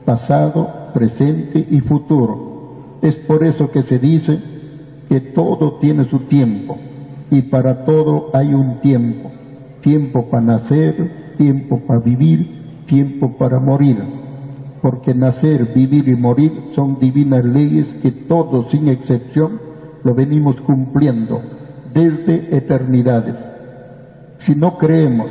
pasado, 0.06 0.70
presente 0.94 1.66
y 1.70 1.82
futuro. 1.82 3.00
Es 3.02 3.16
por 3.16 3.44
eso 3.44 3.72
que 3.72 3.82
se 3.84 3.98
dice 3.98 4.40
que 5.10 5.20
todo 5.20 5.80
tiene 5.80 6.06
su 6.06 6.20
tiempo 6.20 6.78
y 7.32 7.42
para 7.42 7.86
todo 7.86 8.30
hay 8.34 8.54
un 8.54 8.80
tiempo. 8.82 9.32
Tiempo 9.82 10.28
para 10.30 10.46
nacer, 10.46 11.25
tiempo 11.38 11.80
para 11.88 12.00
vivir, 12.00 12.84
tiempo 12.86 13.38
para 13.38 13.60
morir. 13.60 13.98
Porque 14.82 15.14
nacer, 15.14 15.74
vivir 15.74 16.08
y 16.08 16.16
morir 16.16 16.52
son 16.76 17.00
divinas 17.00 17.44
leyes 17.44 17.88
que 18.02 18.12
todos, 18.12 18.72
sin 18.72 18.88
excepción, 18.88 19.60
lo 20.04 20.14
venimos 20.14 20.60
cumpliendo 20.62 21.42
desde 21.94 22.56
eternidades. 22.56 23.36
Si 24.40 24.54
no 24.56 24.78
creemos 24.78 25.30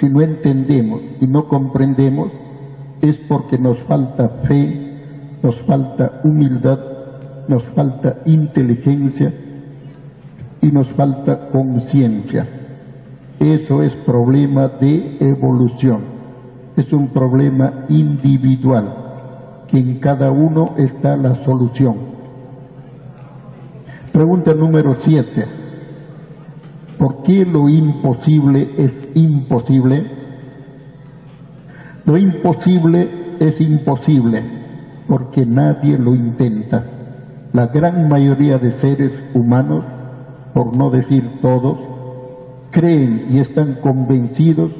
si 0.00 0.08
no 0.08 0.20
entendemos 0.20 1.00
y 1.20 1.26
no 1.26 1.48
comprendemos, 1.48 2.30
es 3.00 3.16
porque 3.28 3.58
nos 3.58 3.78
falta 3.80 4.28
fe, 4.46 5.38
nos 5.42 5.58
falta 5.62 6.20
humildad, 6.24 6.78
nos 7.48 7.62
falta 7.74 8.18
inteligencia 8.26 9.32
y 10.60 10.66
nos 10.66 10.88
falta 10.88 11.48
conciencia. 11.50 12.46
Eso 13.40 13.82
es 13.82 13.92
problema 13.96 14.68
de 14.68 15.18
evolución, 15.20 16.00
es 16.76 16.92
un 16.92 17.08
problema 17.08 17.84
individual, 17.88 18.94
que 19.68 19.78
en 19.78 19.98
cada 19.98 20.30
uno 20.30 20.74
está 20.78 21.16
la 21.16 21.34
solución. 21.44 21.96
Pregunta 24.12 24.54
número 24.54 24.96
siete. 25.00 25.44
¿Por 26.98 27.22
qué 27.22 27.44
lo 27.44 27.68
imposible 27.68 28.70
es 28.78 28.92
imposible? 29.14 30.10
Lo 32.06 32.16
imposible 32.16 33.36
es 33.40 33.60
imposible 33.60 34.42
porque 35.06 35.44
nadie 35.44 35.98
lo 35.98 36.14
intenta. 36.14 36.84
La 37.52 37.66
gran 37.66 38.08
mayoría 38.08 38.58
de 38.58 38.72
seres 38.72 39.12
humanos, 39.34 39.84
por 40.54 40.76
no 40.76 40.90
decir 40.90 41.40
todos, 41.42 41.78
creen 42.76 43.28
y 43.30 43.38
están 43.38 43.76
convencidos 43.76 44.70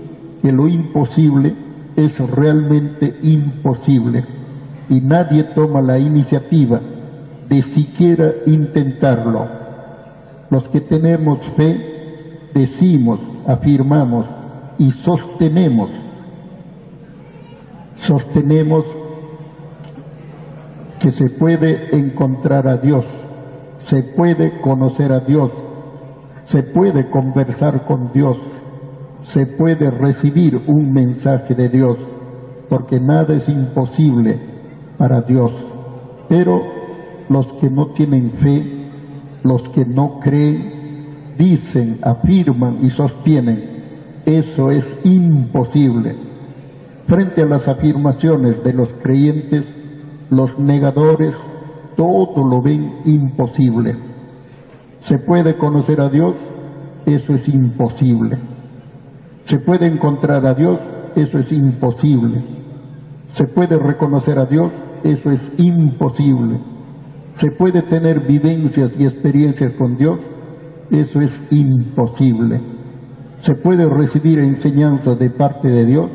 que 0.43 0.53
lo 0.53 0.69
imposible 0.69 1.55
es 1.97 2.19
realmente 2.31 3.17
imposible 3.23 4.23
y 4.91 5.01
nadie 5.01 5.45
toma 5.45 5.81
la 5.81 5.99
iniciativa 5.99 6.79
de 7.49 7.63
siquiera 7.63 8.35
intentarlo. 8.45 9.49
Los 10.51 10.69
que 10.69 10.83
tenemos 10.83 11.39
fe 11.57 12.51
decimos, 12.53 13.19
afirmamos 13.47 14.27
y 14.77 14.91
sostenemos, 14.91 15.89
sostenemos 18.03 18.85
que 21.01 21.13
se 21.13 21.31
puede 21.31 21.97
encontrar 21.97 22.69
a 22.69 22.77
Dios, 22.77 23.07
se 23.87 24.03
puede 24.03 24.61
conocer 24.61 25.13
a 25.13 25.21
Dios, 25.21 25.51
se 26.47 26.63
puede 26.63 27.11
conversar 27.11 27.85
con 27.87 28.13
Dios, 28.13 28.37
se 29.23 29.47
puede 29.47 29.91
recibir 29.91 30.61
un 30.67 30.93
mensaje 30.93 31.55
de 31.55 31.69
Dios, 31.69 31.99
porque 32.69 33.01
nada 33.01 33.35
es 33.35 33.49
imposible 33.49 34.39
para 34.97 35.23
Dios. 35.23 35.53
Pero 36.29 36.63
los 37.29 37.53
que 37.55 37.69
no 37.71 37.89
tienen 37.89 38.31
fe, 38.33 38.65
los 39.43 39.63
que 39.71 39.85
no 39.85 40.21
creen, 40.21 41.35
dicen, 41.37 41.99
afirman 42.03 42.79
y 42.83 42.91
sostienen, 42.91 43.77
eso 44.25 44.71
es 44.71 44.85
imposible. 45.05 46.15
Frente 47.07 47.43
a 47.43 47.47
las 47.47 47.67
afirmaciones 47.69 48.63
de 48.65 48.73
los 48.73 48.89
creyentes, 49.03 49.65
los 50.31 50.59
negadores 50.59 51.35
todo 51.97 52.45
lo 52.45 52.61
ven 52.61 52.97
imposible. 53.05 54.06
¿Se 55.07 55.19
puede 55.19 55.57
conocer 55.57 56.01
a 56.01 56.09
Dios? 56.09 56.35
Eso 57.07 57.35
es 57.35 57.49
imposible. 57.49 58.39
¿Se 59.45 59.61
puede 59.61 59.87
encontrar 59.87 60.45
a 60.45 60.53
Dios? 60.53 60.81
Eso 61.15 61.39
es 61.39 61.53
imposible. 61.53 62.41
¿Se 63.29 63.47
puede 63.47 63.79
reconocer 63.79 64.37
a 64.41 64.47
Dios? 64.47 64.73
Eso 65.05 65.31
es 65.31 65.41
imposible. 65.59 66.59
¿Se 67.37 67.53
puede 67.53 67.83
tener 67.83 68.27
vivencias 68.27 68.91
y 68.99 69.05
experiencias 69.05 69.75
con 69.75 69.97
Dios? 69.97 70.19
Eso 70.91 71.21
es 71.21 71.41
imposible. 71.53 72.61
¿Se 73.43 73.55
puede 73.55 73.89
recibir 73.89 74.41
enseñanza 74.41 75.15
de 75.15 75.31
parte 75.31 75.69
de 75.69 75.85
Dios? 75.85 76.11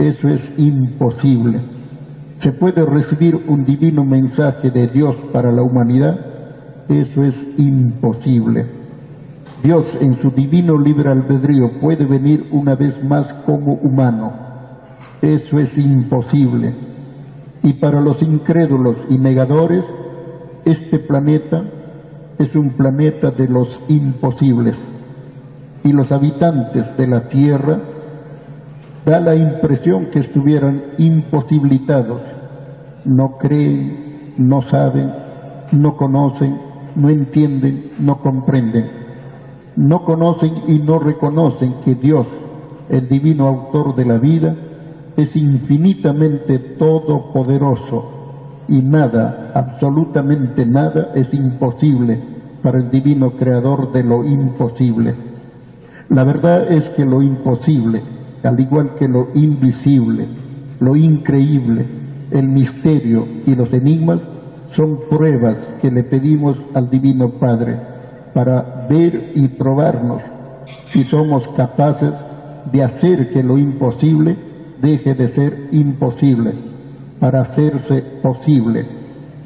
Eso 0.00 0.28
es 0.28 0.42
imposible. 0.56 1.60
¿Se 2.40 2.50
puede 2.50 2.84
recibir 2.84 3.38
un 3.46 3.64
divino 3.64 4.04
mensaje 4.04 4.72
de 4.72 4.88
Dios 4.88 5.14
para 5.32 5.52
la 5.52 5.62
humanidad? 5.62 6.29
Eso 6.90 7.22
es 7.22 7.34
imposible. 7.56 8.66
Dios 9.62 9.96
en 10.00 10.20
su 10.20 10.32
divino 10.32 10.76
libre 10.76 11.08
albedrío 11.08 11.78
puede 11.80 12.04
venir 12.04 12.48
una 12.50 12.74
vez 12.74 13.04
más 13.04 13.32
como 13.46 13.74
humano. 13.74 14.32
Eso 15.22 15.60
es 15.60 15.78
imposible. 15.78 16.74
Y 17.62 17.74
para 17.74 18.00
los 18.00 18.20
incrédulos 18.22 18.96
y 19.08 19.18
negadores, 19.18 19.84
este 20.64 20.98
planeta 20.98 21.62
es 22.38 22.56
un 22.56 22.70
planeta 22.70 23.30
de 23.30 23.46
los 23.46 23.80
imposibles. 23.86 24.76
Y 25.84 25.92
los 25.92 26.10
habitantes 26.10 26.96
de 26.96 27.06
la 27.06 27.28
Tierra 27.28 27.78
da 29.06 29.20
la 29.20 29.36
impresión 29.36 30.06
que 30.06 30.18
estuvieran 30.18 30.82
imposibilitados. 30.98 32.20
No 33.04 33.38
creen, 33.38 34.34
no 34.38 34.62
saben, 34.62 35.12
no 35.70 35.96
conocen, 35.96 36.69
no 37.00 37.08
entienden, 37.08 37.92
no 37.98 38.20
comprenden. 38.20 38.86
No 39.76 40.04
conocen 40.04 40.52
y 40.68 40.78
no 40.78 40.98
reconocen 40.98 41.74
que 41.84 41.94
Dios, 41.94 42.26
el 42.88 43.08
divino 43.08 43.46
autor 43.46 43.94
de 43.94 44.04
la 44.04 44.18
vida, 44.18 44.54
es 45.16 45.36
infinitamente 45.36 46.58
todopoderoso 46.58 48.20
y 48.68 48.80
nada, 48.80 49.52
absolutamente 49.54 50.64
nada, 50.66 51.12
es 51.14 51.32
imposible 51.34 52.18
para 52.62 52.78
el 52.78 52.90
divino 52.90 53.32
creador 53.32 53.92
de 53.92 54.04
lo 54.04 54.24
imposible. 54.24 55.14
La 56.08 56.24
verdad 56.24 56.70
es 56.72 56.88
que 56.90 57.04
lo 57.04 57.22
imposible, 57.22 58.02
al 58.42 58.58
igual 58.60 58.94
que 58.96 59.08
lo 59.08 59.28
invisible, 59.34 60.26
lo 60.78 60.96
increíble, 60.96 61.86
el 62.30 62.48
misterio 62.48 63.26
y 63.46 63.54
los 63.54 63.72
enigmas, 63.72 64.20
son 64.74 65.00
pruebas 65.08 65.56
que 65.80 65.90
le 65.90 66.04
pedimos 66.04 66.56
al 66.74 66.90
Divino 66.90 67.30
Padre 67.32 67.76
para 68.34 68.86
ver 68.88 69.32
y 69.34 69.48
probarnos 69.48 70.22
si 70.86 71.04
somos 71.04 71.46
capaces 71.56 72.12
de 72.70 72.82
hacer 72.82 73.30
que 73.30 73.42
lo 73.42 73.58
imposible 73.58 74.36
deje 74.80 75.14
de 75.14 75.28
ser 75.28 75.68
imposible 75.72 76.54
para 77.18 77.42
hacerse 77.42 78.02
posible 78.22 78.86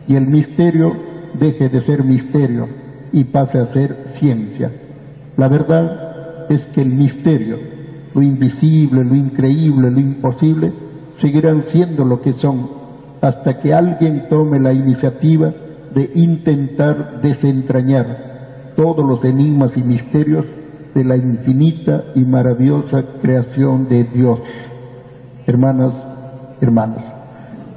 y 0.06 0.16
el 0.16 0.26
misterio 0.26 0.92
deje 1.38 1.68
de 1.68 1.80
ser 1.80 2.04
misterio 2.04 2.68
y 3.12 3.24
pase 3.24 3.58
a 3.58 3.66
ser 3.66 4.08
ciencia. 4.12 4.70
La 5.36 5.48
verdad 5.48 6.46
es 6.48 6.64
que 6.66 6.82
el 6.82 6.90
misterio, 6.90 7.58
lo 8.14 8.22
invisible, 8.22 9.04
lo 9.04 9.14
increíble, 9.14 9.90
lo 9.90 10.00
imposible, 10.00 10.72
seguirán 11.16 11.64
siendo 11.68 12.04
lo 12.04 12.20
que 12.20 12.32
son 12.34 12.83
hasta 13.24 13.58
que 13.58 13.72
alguien 13.72 14.26
tome 14.28 14.60
la 14.60 14.74
iniciativa 14.74 15.50
de 15.94 16.10
intentar 16.14 17.22
desentrañar 17.22 18.74
todos 18.76 19.02
los 19.02 19.24
enigmas 19.24 19.74
y 19.76 19.82
misterios 19.82 20.44
de 20.94 21.04
la 21.04 21.16
infinita 21.16 22.04
y 22.14 22.20
maravillosa 22.20 23.02
creación 23.22 23.88
de 23.88 24.04
Dios. 24.04 24.40
Hermanas, 25.46 25.94
hermanos. 26.60 27.02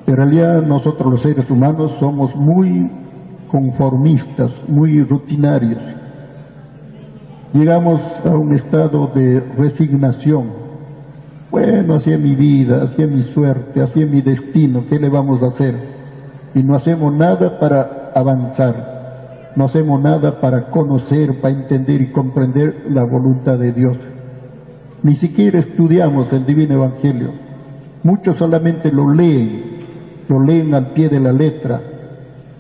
En 0.06 0.18
realidad 0.18 0.64
nosotros 0.64 1.12
los 1.12 1.22
seres 1.22 1.50
humanos 1.50 1.94
somos 1.98 2.36
muy 2.36 2.92
conformistas, 3.50 4.52
muy 4.68 5.02
rutinarios. 5.02 5.80
Llegamos 7.54 8.02
a 8.26 8.32
un 8.32 8.54
estado 8.54 9.08
de 9.16 9.40
resignación. 9.58 10.57
Bueno, 11.50 11.96
así 11.96 12.12
es 12.12 12.20
mi 12.20 12.36
vida, 12.36 12.84
así 12.84 13.02
es 13.02 13.10
mi 13.10 13.24
suerte, 13.24 13.82
así 13.82 14.04
es 14.04 14.10
mi 14.10 14.22
destino, 14.22 14.84
¿qué 14.90 15.00
le 15.00 15.08
vamos 15.08 15.42
a 15.42 15.48
hacer? 15.48 15.76
Y 16.54 16.62
no 16.62 16.76
hacemos 16.76 17.14
nada 17.14 17.58
para 17.60 18.12
avanzar, 18.14 19.54
no 19.56 19.66
hacemos 19.66 20.02
nada 20.02 20.42
para 20.42 20.70
conocer, 20.70 21.40
para 21.40 21.56
entender 21.56 22.02
y 22.02 22.12
comprender 22.12 22.88
la 22.90 23.06
voluntad 23.06 23.58
de 23.58 23.72
Dios. 23.72 23.98
Ni 25.04 25.16
siquiera 25.16 25.60
estudiamos 25.60 26.32
el 26.34 26.46
Divino 26.46 26.74
Evangelio. 26.74 27.32
Muchos 28.04 28.38
solamente 28.38 28.92
lo 28.92 29.14
leen, 29.14 29.78
lo 30.28 30.42
leen 30.44 30.74
al 30.74 30.88
pie 30.88 31.08
de 31.08 31.20
la 31.20 31.32
letra, 31.32 31.82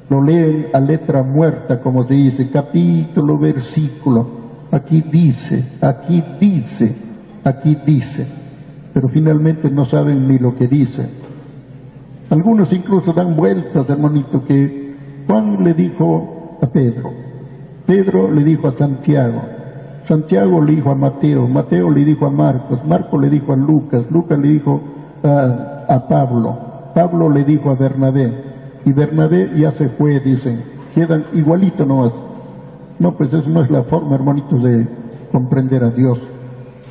lo 0.10 0.22
leen 0.24 0.68
a 0.74 0.80
letra 0.80 1.24
muerta, 1.24 1.82
como 1.82 2.08
se 2.08 2.14
dice, 2.14 2.50
capítulo, 2.50 3.38
versículo. 3.38 4.28
Aquí 4.72 5.02
dice, 5.02 5.74
aquí 5.82 6.24
dice, 6.40 6.96
aquí 7.44 7.78
dice, 7.86 8.47
pero 8.98 9.10
finalmente 9.10 9.70
no 9.70 9.86
saben 9.86 10.28
ni 10.28 10.40
lo 10.40 10.56
que 10.56 10.68
dice. 10.68 11.08
Algunos 12.32 12.74
incluso 12.74 13.14
dan 13.14 13.36
vueltas, 13.36 13.88
hermanito, 13.88 14.44
que 14.44 14.96
Juan 15.28 15.64
le 15.64 15.76
dijo 15.76 16.58
a 16.64 16.66
Pedro, 16.66 17.12
Pedro 17.86 18.32
le 18.32 18.44
dijo 18.44 18.68
a 18.68 18.72
Santiago, 18.72 19.40
Santiago 20.06 20.64
le 20.64 20.78
dijo 20.78 20.90
a 20.90 20.96
Mateo, 20.96 21.48
Mateo 21.48 21.92
le 21.92 22.06
dijo 22.06 22.26
a 22.26 22.32
Marcos, 22.32 22.84
Marcos 22.86 23.22
le 23.22 23.30
dijo 23.30 23.54
a 23.54 23.56
Lucas, 23.56 24.10
Lucas 24.10 24.40
le 24.40 24.48
dijo 24.48 24.82
a, 25.22 26.08
Pablo, 26.10 26.58
Pablo 26.96 27.30
le 27.30 27.44
dijo 27.44 27.70
a 27.70 27.76
Bernabé, 27.76 28.34
y 28.84 28.94
Bernabé 28.94 29.52
ya 29.58 29.74
se 29.74 29.90
fue, 29.90 30.20
dicen, 30.22 30.64
quedan 30.96 31.24
igualito 31.36 31.86
nomás. 31.86 32.14
No, 32.98 33.16
pues 33.16 33.32
eso 33.32 33.48
no 33.48 33.62
es 33.62 33.70
la 33.70 33.84
forma, 33.84 34.16
hermanitos, 34.16 34.64
de 34.64 34.88
comprender 35.32 35.84
a 35.84 35.92
Dios. 35.92 36.20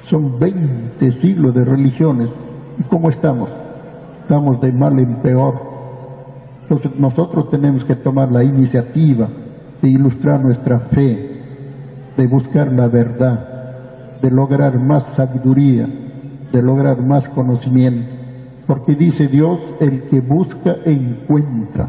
Son 0.08 0.38
20 0.38 1.12
siglos 1.20 1.54
de 1.54 1.64
religiones. 1.64 2.28
¿Y 2.78 2.82
cómo 2.84 3.10
estamos? 3.10 3.50
Estamos 4.22 4.60
de 4.60 4.72
mal 4.72 4.98
en 4.98 5.16
peor. 5.16 5.54
Entonces 6.62 6.98
nosotros 6.98 7.50
tenemos 7.50 7.84
que 7.84 7.96
tomar 7.96 8.30
la 8.32 8.42
iniciativa 8.42 9.28
de 9.80 9.88
ilustrar 9.88 10.42
nuestra 10.42 10.80
fe, 10.80 11.42
de 12.16 12.26
buscar 12.26 12.72
la 12.72 12.88
verdad, 12.88 14.20
de 14.20 14.30
lograr 14.30 14.78
más 14.80 15.04
sabiduría, 15.14 15.88
de 16.52 16.62
lograr 16.62 17.00
más 17.02 17.28
conocimiento 17.28 18.16
porque 18.66 18.96
dice 18.96 19.28
Dios, 19.28 19.60
el 19.80 20.02
que 20.02 20.20
busca 20.20 20.76
encuentra. 20.84 21.88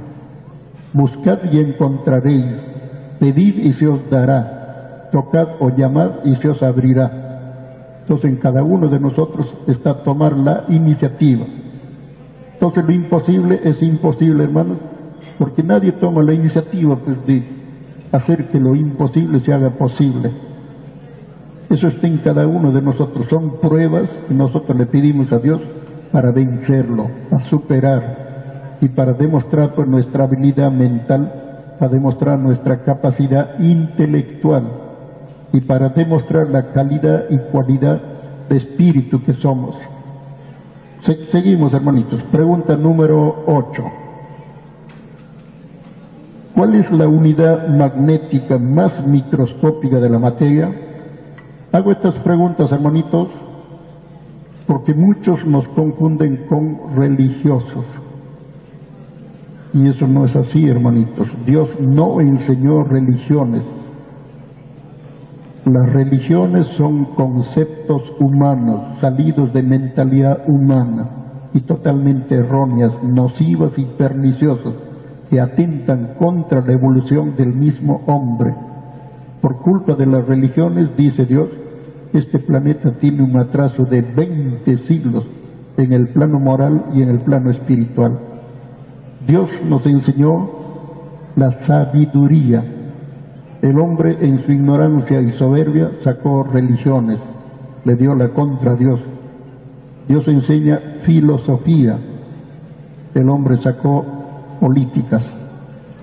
Buscad 0.94 1.40
y 1.52 1.60
encontraréis. 1.60 2.56
Pedid 3.20 3.58
y 3.58 3.74
se 3.74 3.88
os 3.88 4.08
dará. 4.10 5.10
Tocad 5.12 5.48
o 5.60 5.76
llamad 5.76 6.24
y 6.24 6.36
se 6.36 6.50
os 6.50 6.62
abrirá. 6.62 7.27
Entonces 8.08 8.32
en 8.32 8.38
cada 8.38 8.64
uno 8.64 8.88
de 8.88 9.02
nosotros 9.02 9.54
está 9.68 10.02
tomar 10.02 10.38
la 10.38 10.64
iniciativa. 10.70 11.46
Entonces 12.54 12.86
lo 12.86 12.94
imposible 12.94 13.60
es 13.66 13.84
imposible, 13.84 14.46
hermanos, 14.46 14.78
porque 15.38 15.62
nadie 15.62 15.92
toma 15.92 16.24
la 16.24 16.32
iniciativa 16.32 16.96
pues, 16.96 17.18
de 17.28 17.44
hacer 18.14 18.48
que 18.48 18.62
lo 18.62 18.78
imposible 18.78 19.42
se 19.42 19.52
haga 19.52 19.72
posible. 19.72 20.32
Eso 21.70 21.90
está 21.90 22.08
en 22.08 22.20
cada 22.20 22.48
uno 22.48 22.72
de 22.72 22.82
nosotros. 22.82 23.28
Son 23.30 23.60
pruebas 23.60 24.10
que 24.26 24.34
nosotros 24.34 24.78
le 24.78 24.86
pedimos 24.86 25.30
a 25.34 25.40
Dios 25.40 25.60
para 26.10 26.32
vencerlo, 26.32 27.10
a 27.30 27.40
superar 27.50 28.78
y 28.80 28.88
para 28.88 29.12
demostrar 29.12 29.76
pues, 29.76 29.86
nuestra 29.86 30.24
habilidad 30.24 30.72
mental, 30.72 31.76
para 31.78 31.92
demostrar 31.92 32.40
nuestra 32.40 32.86
capacidad 32.86 33.60
intelectual 33.60 34.87
y 35.54 35.62
para 35.62 35.90
demostrar 35.90 36.50
la 36.50 36.72
calidad 36.72 37.26
y 37.30 37.38
cualidad 37.52 38.02
de 38.50 38.58
espíritu 38.58 39.24
que 39.24 39.34
somos. 39.34 39.76
seguimos, 41.30 41.74
hermanitos. 41.74 42.22
Pregunta 42.24 42.76
número 42.76 43.44
8. 43.48 43.84
¿Cuál 46.56 46.76
es 46.76 46.92
la 46.92 47.08
unidad 47.08 47.68
magnética 47.68 48.58
más 48.58 49.06
microscópica 49.06 50.00
de 50.00 50.10
la 50.10 50.18
materia? 50.18 50.72
Hago 51.72 51.92
estas 51.92 52.18
preguntas, 52.20 52.72
hermanitos, 52.72 53.28
porque 54.66 54.94
muchos 54.94 55.46
nos 55.46 55.68
confunden 55.70 56.48
con 56.50 56.96
religiosos. 56.96 57.86
Y 59.74 59.88
eso 59.88 60.08
no 60.08 60.26
es 60.26 60.36
así, 60.36 60.68
hermanitos. 60.68 61.30
Dios 61.46 61.70
no 61.80 62.20
enseñó 62.22 62.84
religiones. 62.84 63.62
Las 65.72 65.92
religiones 65.92 66.66
son 66.78 67.04
conceptos 67.16 68.14
humanos, 68.22 69.02
salidos 69.02 69.52
de 69.52 69.64
mentalidad 69.64 70.48
humana 70.48 71.10
y 71.54 71.60
totalmente 71.60 72.36
erróneas, 72.36 72.94
nocivas 73.04 73.72
y 73.76 73.84
perniciosas 73.84 74.74
que 75.30 75.42
atentan 75.42 76.14
contra 76.18 76.62
la 76.62 76.72
evolución 76.72 77.36
del 77.36 77.54
mismo 77.54 78.02
hombre. 78.08 78.56
Por 79.42 79.58
culpa 79.58 79.96
de 79.96 80.06
las 80.06 80.26
religiones, 80.26 80.96
dice 80.96 81.26
Dios, 81.26 81.50
este 82.14 82.40
planeta 82.40 82.94
tiene 82.94 83.24
un 83.24 83.38
atraso 83.38 83.84
de 83.84 84.02
20 84.02 84.86
siglos 84.86 85.26
en 85.76 85.92
el 85.92 86.08
plano 86.14 86.40
moral 86.40 86.86
y 86.94 87.02
en 87.02 87.10
el 87.10 87.20
plano 87.20 87.52
espiritual. 87.52 88.18
Dios 89.28 89.50
nos 89.68 89.86
enseñó 89.86 90.50
la 91.36 91.52
sabiduría. 91.66 92.64
El 93.62 93.80
hombre 93.80 94.18
en 94.22 94.44
su 94.44 94.52
ignorancia 94.52 95.20
y 95.20 95.32
soberbia 95.32 95.92
sacó 96.02 96.44
religiones, 96.44 97.20
le 97.86 97.96
dio 97.96 98.14
la 98.16 98.30
contra 98.30 98.72
a 98.72 98.76
Dios. 98.76 99.00
Dios 100.08 100.28
enseña 100.28 100.80
filosofía. 101.02 101.98
El 103.14 103.30
hombre 103.30 103.58
sacó 103.58 104.06
políticas. 104.60 105.28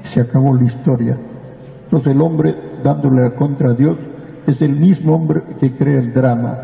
Se 0.03 0.21
acabó 0.21 0.55
la 0.55 0.65
historia. 0.65 1.17
Entonces 1.85 2.13
el 2.13 2.21
hombre 2.21 2.55
dándole 2.83 3.23
la 3.23 3.35
contra 3.35 3.71
a 3.71 3.75
Dios 3.75 3.97
es 4.47 4.61
el 4.61 4.77
mismo 4.77 5.15
hombre 5.15 5.43
que 5.61 5.73
crea 5.73 6.01
el 6.01 6.13
drama. 6.13 6.59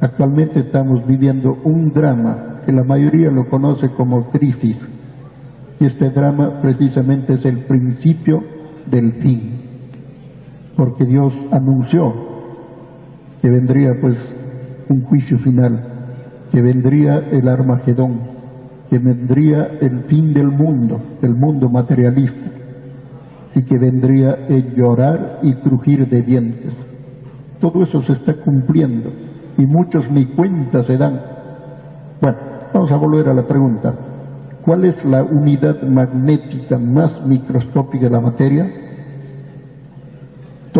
Actualmente 0.00 0.60
estamos 0.60 1.06
viviendo 1.06 1.58
un 1.64 1.92
drama 1.92 2.60
que 2.64 2.72
la 2.72 2.84
mayoría 2.84 3.30
lo 3.30 3.48
conoce 3.48 3.90
como 3.90 4.30
crisis. 4.30 4.78
Y 5.78 5.86
este 5.86 6.10
drama 6.10 6.60
precisamente 6.62 7.34
es 7.34 7.44
el 7.44 7.64
principio 7.64 8.42
del 8.86 9.12
fin. 9.14 9.49
Porque 10.80 11.04
Dios 11.04 11.34
anunció 11.50 12.10
que 13.42 13.50
vendría 13.50 13.90
pues 14.00 14.16
un 14.88 15.02
juicio 15.02 15.38
final, 15.40 15.78
que 16.50 16.62
vendría 16.62 17.18
el 17.18 17.50
Armagedón, 17.50 18.22
que 18.88 18.98
vendría 18.98 19.72
el 19.82 20.04
fin 20.04 20.32
del 20.32 20.46
mundo, 20.46 20.98
del 21.20 21.34
mundo 21.34 21.68
materialista 21.68 22.50
y 23.54 23.62
que 23.64 23.76
vendría 23.76 24.46
el 24.48 24.74
llorar 24.74 25.40
y 25.42 25.52
crujir 25.56 26.08
de 26.08 26.22
dientes. 26.22 26.72
Todo 27.60 27.82
eso 27.82 28.00
se 28.00 28.14
está 28.14 28.36
cumpliendo 28.42 29.12
y 29.58 29.66
muchos 29.66 30.10
ni 30.10 30.24
cuenta 30.34 30.82
se 30.82 30.96
dan. 30.96 31.20
Bueno, 32.22 32.38
vamos 32.72 32.90
a 32.90 32.96
volver 32.96 33.28
a 33.28 33.34
la 33.34 33.46
pregunta. 33.46 33.94
¿Cuál 34.64 34.86
es 34.86 35.04
la 35.04 35.24
unidad 35.24 35.82
magnética 35.82 36.78
más 36.78 37.20
microscópica 37.26 38.06
de 38.06 38.10
la 38.10 38.20
materia? 38.22 38.89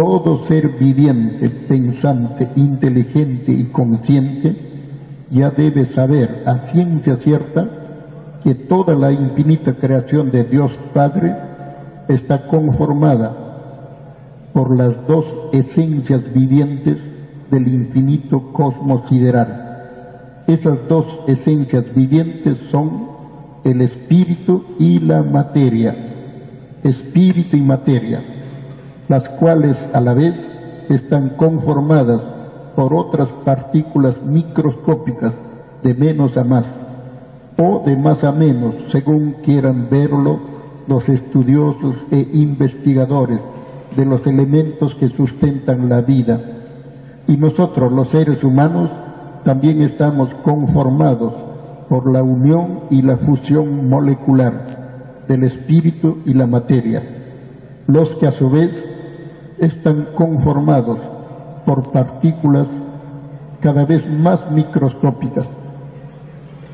Todo 0.01 0.46
ser 0.46 0.78
viviente, 0.78 1.51
pensante, 1.51 2.48
inteligente 2.57 3.53
y 3.53 3.64
consciente 3.66 4.57
ya 5.28 5.51
debe 5.51 5.84
saber 5.84 6.42
a 6.46 6.68
ciencia 6.68 7.16
cierta 7.16 7.68
que 8.42 8.55
toda 8.55 8.94
la 8.94 9.12
infinita 9.12 9.74
creación 9.74 10.30
de 10.30 10.44
Dios 10.44 10.72
Padre 10.94 11.36
está 12.09 12.46
conformada 12.46 13.36
por 14.55 14.74
las 14.74 15.07
dos 15.07 15.26
esencias 15.53 16.32
vivientes 16.32 16.96
del 17.51 17.68
infinito 17.68 18.55
cosmos 18.55 19.07
sideral. 19.07 20.44
Esas 20.46 20.78
dos 20.88 21.05
esencias 21.26 21.84
vivientes 21.94 22.57
son 22.70 23.07
el 23.64 23.82
espíritu 23.82 24.64
y 24.78 24.98
la 24.98 25.22
materia, 25.22 25.94
espíritu 26.84 27.59
y 27.59 27.61
materia, 27.61 28.39
las 29.11 29.28
cuales 29.28 29.76
a 29.92 30.00
la 30.00 30.14
vez 30.14 30.36
están 30.88 31.30
conformadas 31.30 32.22
por 32.76 32.94
otras 32.94 33.26
partículas 33.44 34.14
microscópicas 34.22 35.32
de 35.82 35.94
menos 35.94 36.36
a 36.36 36.44
más 36.44 36.64
o 37.58 37.82
de 37.84 37.96
más 37.96 38.22
a 38.22 38.30
menos, 38.30 38.72
según 38.86 39.32
quieran 39.42 39.88
verlo 39.90 40.38
los 40.86 41.08
estudiosos 41.08 41.96
e 42.12 42.20
investigadores 42.34 43.40
de 43.96 44.04
los 44.04 44.24
elementos 44.28 44.94
que 44.94 45.08
sustentan 45.08 45.88
la 45.88 46.02
vida. 46.02 46.40
Y 47.26 47.36
nosotros, 47.36 47.90
los 47.90 48.11
seres 48.11 48.44
humanos, 48.44 48.90
también 49.44 49.82
estamos 49.82 50.32
conformados 50.44 51.34
por 51.88 52.08
la 52.12 52.22
unión 52.22 52.82
y 52.90 53.02
la 53.02 53.16
fusión 53.16 53.88
molecular 53.88 55.24
del 55.26 55.42
espíritu 55.42 56.18
y 56.24 56.32
la 56.32 56.46
materia, 56.46 57.02
los 57.88 58.14
que 58.14 58.28
a 58.28 58.30
su 58.30 58.48
vez 58.48 58.90
están 59.61 60.08
conformados 60.14 60.98
por 61.66 61.92
partículas 61.92 62.66
cada 63.61 63.84
vez 63.84 64.08
más 64.11 64.50
microscópicas. 64.50 65.48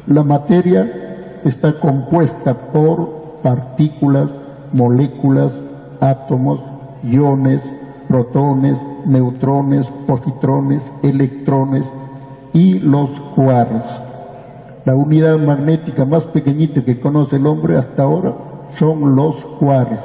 La 0.07 0.23
materia 0.23 1.41
está 1.45 1.81
compuesta 1.81 2.55
por 2.73 3.41
partículas, 3.43 4.31
moléculas, 4.73 5.53
átomos, 6.01 6.61
iones, 7.03 7.61
protones, 8.09 8.79
neutrones, 9.05 9.87
positrones, 10.07 10.83
electrones 11.03 11.85
y 12.53 12.79
los 12.79 13.11
quarks. 13.35 14.01
La 14.85 14.95
unidad 14.95 15.39
magnética 15.39 16.05
más 16.05 16.23
pequeñita 16.25 16.85
que 16.85 17.01
conoce 17.01 17.37
el 17.37 17.47
hombre 17.49 17.77
hasta 17.77 18.05
ahora 18.05 18.33
son 18.79 19.17
los 19.17 19.35
quarks. 19.59 20.01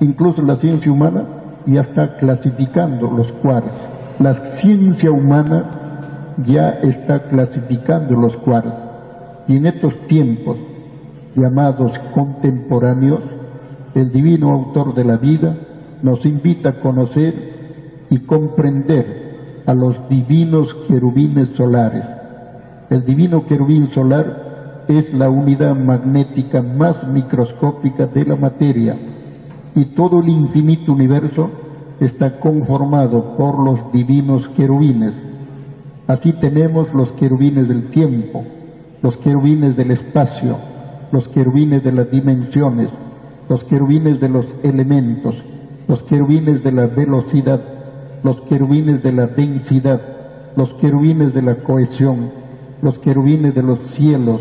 Incluso 0.00 0.42
la 0.42 0.56
ciencia 0.56 0.92
humana 0.92 1.24
ya 1.66 1.82
está 1.82 2.16
clasificando 2.16 3.10
los 3.10 3.30
quarks. 3.32 3.72
La 4.18 4.34
ciencia 4.56 5.10
humana 5.10 5.64
ya 6.46 6.70
está 6.70 7.28
clasificando 7.28 8.14
los 8.14 8.36
quarks. 8.38 8.74
Y 9.48 9.56
en 9.56 9.66
estos 9.66 9.94
tiempos 10.06 10.56
llamados 11.34 11.92
contemporáneos, 12.12 13.20
el 13.94 14.12
divino 14.12 14.50
autor 14.50 14.94
de 14.94 15.04
la 15.04 15.16
vida 15.16 15.56
nos 16.02 16.24
invita 16.26 16.70
a 16.70 16.80
conocer 16.80 18.06
y 18.10 18.18
comprender 18.20 19.62
a 19.66 19.74
los 19.74 20.08
divinos 20.08 20.74
querubines 20.88 21.48
solares. 21.56 22.04
El 22.90 23.04
divino 23.04 23.46
querubín 23.46 23.90
solar 23.92 24.84
es 24.88 25.12
la 25.14 25.30
unidad 25.30 25.74
magnética 25.74 26.60
más 26.60 27.06
microscópica 27.08 28.06
de 28.06 28.24
la 28.26 28.36
materia 28.36 28.96
y 29.74 29.86
todo 29.86 30.20
el 30.20 30.28
infinito 30.28 30.92
universo 30.92 31.50
está 32.00 32.38
conformado 32.38 33.36
por 33.36 33.58
los 33.58 33.92
divinos 33.92 34.48
querubines. 34.50 35.12
Así 36.06 36.32
tenemos 36.34 36.92
los 36.92 37.12
querubines 37.12 37.68
del 37.68 37.88
tiempo, 37.88 38.44
los 39.02 39.16
querubines 39.16 39.76
del 39.76 39.92
espacio, 39.92 40.58
los 41.12 41.28
querubines 41.28 41.82
de 41.82 41.92
las 41.92 42.10
dimensiones, 42.10 42.88
los 43.48 43.64
querubines 43.64 44.20
de 44.20 44.28
los 44.28 44.46
elementos, 44.62 45.34
los 45.88 46.02
querubines 46.02 46.62
de 46.62 46.72
la 46.72 46.86
velocidad, 46.86 47.62
los 48.22 48.40
querubines 48.42 49.02
de 49.02 49.12
la 49.12 49.26
densidad, 49.26 50.00
los 50.56 50.72
querubines 50.74 51.34
de 51.34 51.42
la 51.42 51.56
cohesión, 51.56 52.30
los 52.80 52.98
querubines 52.98 53.54
de 53.54 53.62
los 53.62 53.78
cielos, 53.92 54.40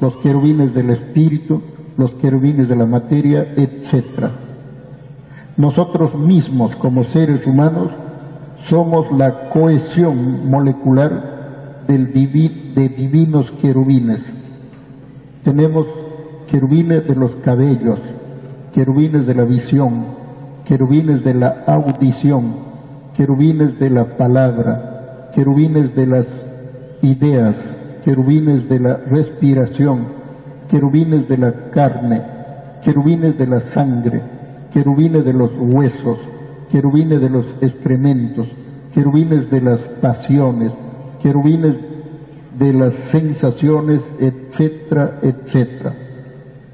los 0.00 0.16
querubines 0.16 0.74
del 0.74 0.90
espíritu, 0.90 1.62
los 1.96 2.12
querubines 2.14 2.68
de 2.68 2.76
la 2.76 2.86
materia, 2.86 3.54
etc. 3.56 4.43
Nosotros 5.56 6.14
mismos 6.16 6.74
como 6.76 7.04
seres 7.04 7.46
humanos 7.46 7.90
somos 8.64 9.10
la 9.12 9.48
cohesión 9.50 10.50
molecular 10.50 11.34
de 11.86 12.88
divinos 12.88 13.50
querubines. 13.62 14.20
Tenemos 15.44 15.86
querubines 16.48 17.06
de 17.06 17.14
los 17.14 17.30
cabellos, 17.36 18.00
querubines 18.72 19.26
de 19.26 19.34
la 19.34 19.44
visión, 19.44 20.06
querubines 20.64 21.22
de 21.22 21.34
la 21.34 21.64
audición, 21.66 22.56
querubines 23.16 23.78
de 23.78 23.90
la 23.90 24.16
palabra, 24.16 25.30
querubines 25.34 25.94
de 25.94 26.06
las 26.06 26.26
ideas, 27.02 27.56
querubines 28.04 28.68
de 28.68 28.80
la 28.80 28.96
respiración, 28.96 30.06
querubines 30.68 31.28
de 31.28 31.38
la 31.38 31.52
carne, 31.70 32.22
querubines 32.82 33.38
de 33.38 33.46
la 33.46 33.60
sangre, 33.60 34.22
querubines 34.74 35.24
de 35.24 35.32
los 35.32 35.50
huesos, 35.56 36.18
querubines 36.70 37.22
de 37.22 37.30
los 37.30 37.46
excrementos, 37.62 38.46
querubines 38.92 39.50
de 39.50 39.62
las 39.62 39.80
pasiones, 39.80 40.72
querubines 41.22 41.76
de 42.58 42.72
las 42.74 42.94
sensaciones, 43.10 44.02
etcétera, 44.20 45.20
etcétera 45.22 45.94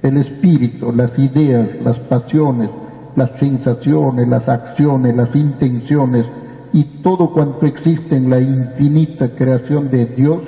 el 0.02 0.16
espíritu, 0.16 0.92
las 0.92 1.18
ideas, 1.18 1.68
las 1.84 1.98
pasiones, 2.00 2.70
las 3.16 3.38
sensaciones, 3.38 4.28
las 4.28 4.48
acciones, 4.48 5.14
las 5.14 5.34
intenciones 5.34 6.24
y 6.72 6.84
todo 7.02 7.32
cuanto 7.32 7.66
existe 7.66 8.16
en 8.16 8.30
la 8.30 8.40
infinita 8.40 9.34
creación 9.34 9.90
de 9.90 10.06
Dios 10.06 10.40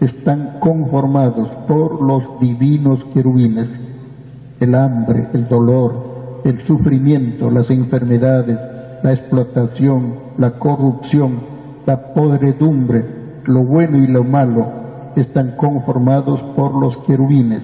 están 0.00 0.58
conformados 0.58 1.48
por 1.68 2.02
los 2.02 2.40
divinos 2.40 3.04
querubines. 3.14 3.68
El 4.62 4.76
hambre, 4.76 5.26
el 5.34 5.48
dolor, 5.48 6.40
el 6.44 6.64
sufrimiento, 6.64 7.50
las 7.50 7.68
enfermedades, 7.68 8.56
la 9.02 9.10
explotación, 9.10 10.14
la 10.38 10.52
corrupción, 10.52 11.40
la 11.84 12.14
podredumbre, 12.14 13.04
lo 13.44 13.64
bueno 13.64 13.98
y 13.98 14.06
lo 14.06 14.22
malo 14.22 14.64
están 15.16 15.56
conformados 15.56 16.40
por 16.54 16.80
los 16.80 16.96
querubines 16.98 17.60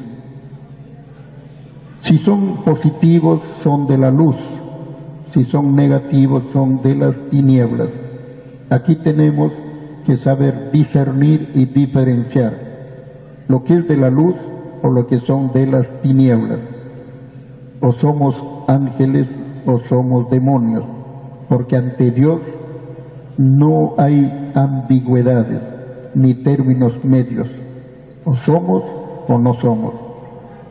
Si 2.00 2.18
son 2.18 2.64
positivos, 2.64 3.42
son 3.62 3.86
de 3.86 3.96
la 3.96 4.10
luz. 4.10 4.36
Si 5.32 5.44
son 5.44 5.76
negativos, 5.76 6.42
son 6.52 6.82
de 6.82 6.96
las 6.96 7.14
tinieblas. 7.30 7.90
Aquí 8.70 8.96
tenemos 8.96 9.52
que 10.04 10.16
saber 10.16 10.72
discernir 10.72 11.52
y 11.54 11.66
diferenciar 11.66 12.54
lo 13.46 13.62
que 13.62 13.74
es 13.74 13.86
de 13.86 13.96
la 13.96 14.10
luz 14.10 14.34
o 14.82 14.88
lo 14.90 15.06
que 15.06 15.20
son 15.20 15.52
de 15.52 15.64
las 15.64 15.86
tinieblas. 16.02 16.77
O 17.80 17.92
somos 17.94 18.34
ángeles 18.66 19.28
o 19.66 19.78
somos 19.88 20.30
demonios, 20.30 20.84
porque 21.48 21.76
ante 21.76 22.10
Dios 22.10 22.40
no 23.36 23.94
hay 23.98 24.50
ambigüedades 24.54 25.60
ni 26.14 26.34
términos 26.42 26.92
medios. 27.04 27.48
O 28.24 28.36
somos 28.36 28.82
o 29.28 29.38
no 29.38 29.54
somos. 29.54 29.94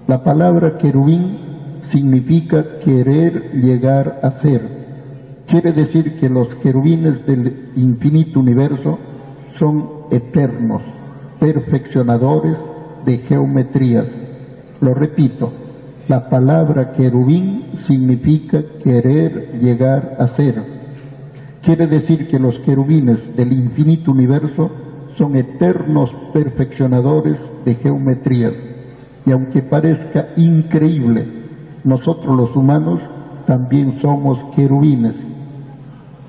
La 0.07 0.23
palabra 0.23 0.77
querubín 0.77 1.37
significa 1.89 2.79
querer 2.83 3.51
llegar 3.53 4.19
a 4.23 4.31
ser. 4.39 4.77
Quiere 5.47 5.71
decir 5.71 6.19
que 6.19 6.29
los 6.29 6.47
querubines 6.55 7.25
del 7.25 7.71
infinito 7.75 8.39
universo 8.39 8.99
son 9.57 9.89
eternos, 10.11 10.81
perfeccionadores 11.39 12.57
de 13.05 13.17
geometrías. 13.19 14.07
Lo 14.81 14.93
repito, 14.93 15.51
la 16.07 16.29
palabra 16.29 16.93
querubín 16.93 17.65
significa 17.83 18.63
querer 18.83 19.59
llegar 19.59 20.15
a 20.19 20.27
ser. 20.27 20.63
Quiere 21.61 21.87
decir 21.87 22.27
que 22.29 22.39
los 22.39 22.57
querubines 22.59 23.35
del 23.35 23.51
infinito 23.51 24.11
universo 24.11 24.71
son 25.17 25.35
eternos 25.35 26.09
perfeccionadores 26.33 27.37
de 27.65 27.75
geometrías. 27.75 28.53
Y 29.25 29.31
aunque 29.31 29.61
parezca 29.61 30.29
increíble, 30.37 31.27
nosotros 31.83 32.37
los 32.37 32.55
humanos 32.55 33.01
también 33.45 33.99
somos 34.01 34.39
querubines. 34.55 35.15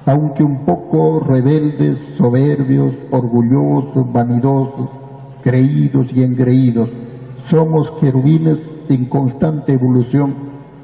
Aunque 0.07 0.43
un 0.43 0.65
poco 0.65 1.21
rebeldes, 1.21 1.99
soberbios, 2.17 2.95
orgullosos, 3.11 4.13
vanidosos, 4.13 4.89
creídos 5.43 6.13
y 6.13 6.23
engreídos, 6.23 6.89
somos 7.51 7.91
querubines 8.01 8.59
en 8.89 9.07
constante 9.07 9.73
evolución 9.73 10.35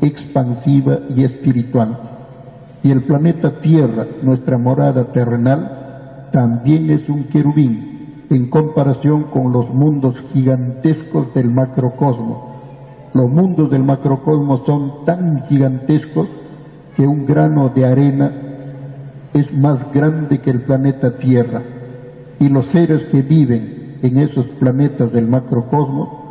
expansiva 0.00 1.00
y 1.14 1.24
espiritual. 1.24 1.98
Y 2.82 2.90
el 2.90 3.02
planeta 3.04 3.60
Tierra, 3.60 4.06
nuestra 4.22 4.58
morada 4.58 5.12
terrenal, 5.12 6.28
también 6.32 6.90
es 6.90 7.08
un 7.08 7.24
querubín 7.24 8.26
en 8.30 8.50
comparación 8.50 9.24
con 9.24 9.52
los 9.52 9.72
mundos 9.72 10.16
gigantescos 10.32 11.32
del 11.34 11.50
macrocosmo. 11.50 12.54
Los 13.14 13.30
mundos 13.30 13.70
del 13.70 13.84
macrocosmo 13.84 14.64
son 14.66 15.04
tan 15.04 15.46
gigantescos 15.46 16.28
que 16.96 17.06
un 17.06 17.26
grano 17.26 17.68
de 17.68 17.86
arena 17.86 18.32
es 19.32 19.52
más 19.52 19.92
grande 19.92 20.40
que 20.40 20.50
el 20.50 20.62
planeta 20.62 21.16
Tierra. 21.16 21.62
Y 22.38 22.48
los 22.48 22.66
seres 22.66 23.04
que 23.04 23.22
viven 23.22 23.98
en 24.02 24.18
esos 24.18 24.46
planetas 24.58 25.12
del 25.12 25.28
macrocosmo 25.28 26.24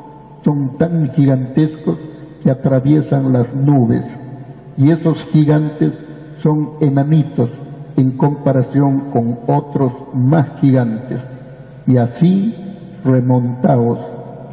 son 0.44 0.78
tan 0.78 1.10
gigantescos 1.12 1.98
que 2.44 2.52
atraviesan 2.52 3.32
las 3.32 3.54
nubes. 3.54 4.04
Y 4.78 4.92
esos 4.92 5.24
gigantes 5.26 5.94
son 6.42 6.74
enanitos 6.82 7.50
en 7.96 8.18
comparación 8.18 9.12
con 9.12 9.40
otros 9.48 9.94
más 10.14 10.60
gigantes 10.60 11.20
y 11.86 11.98
así 11.98 12.56
remontaos 13.04 14.00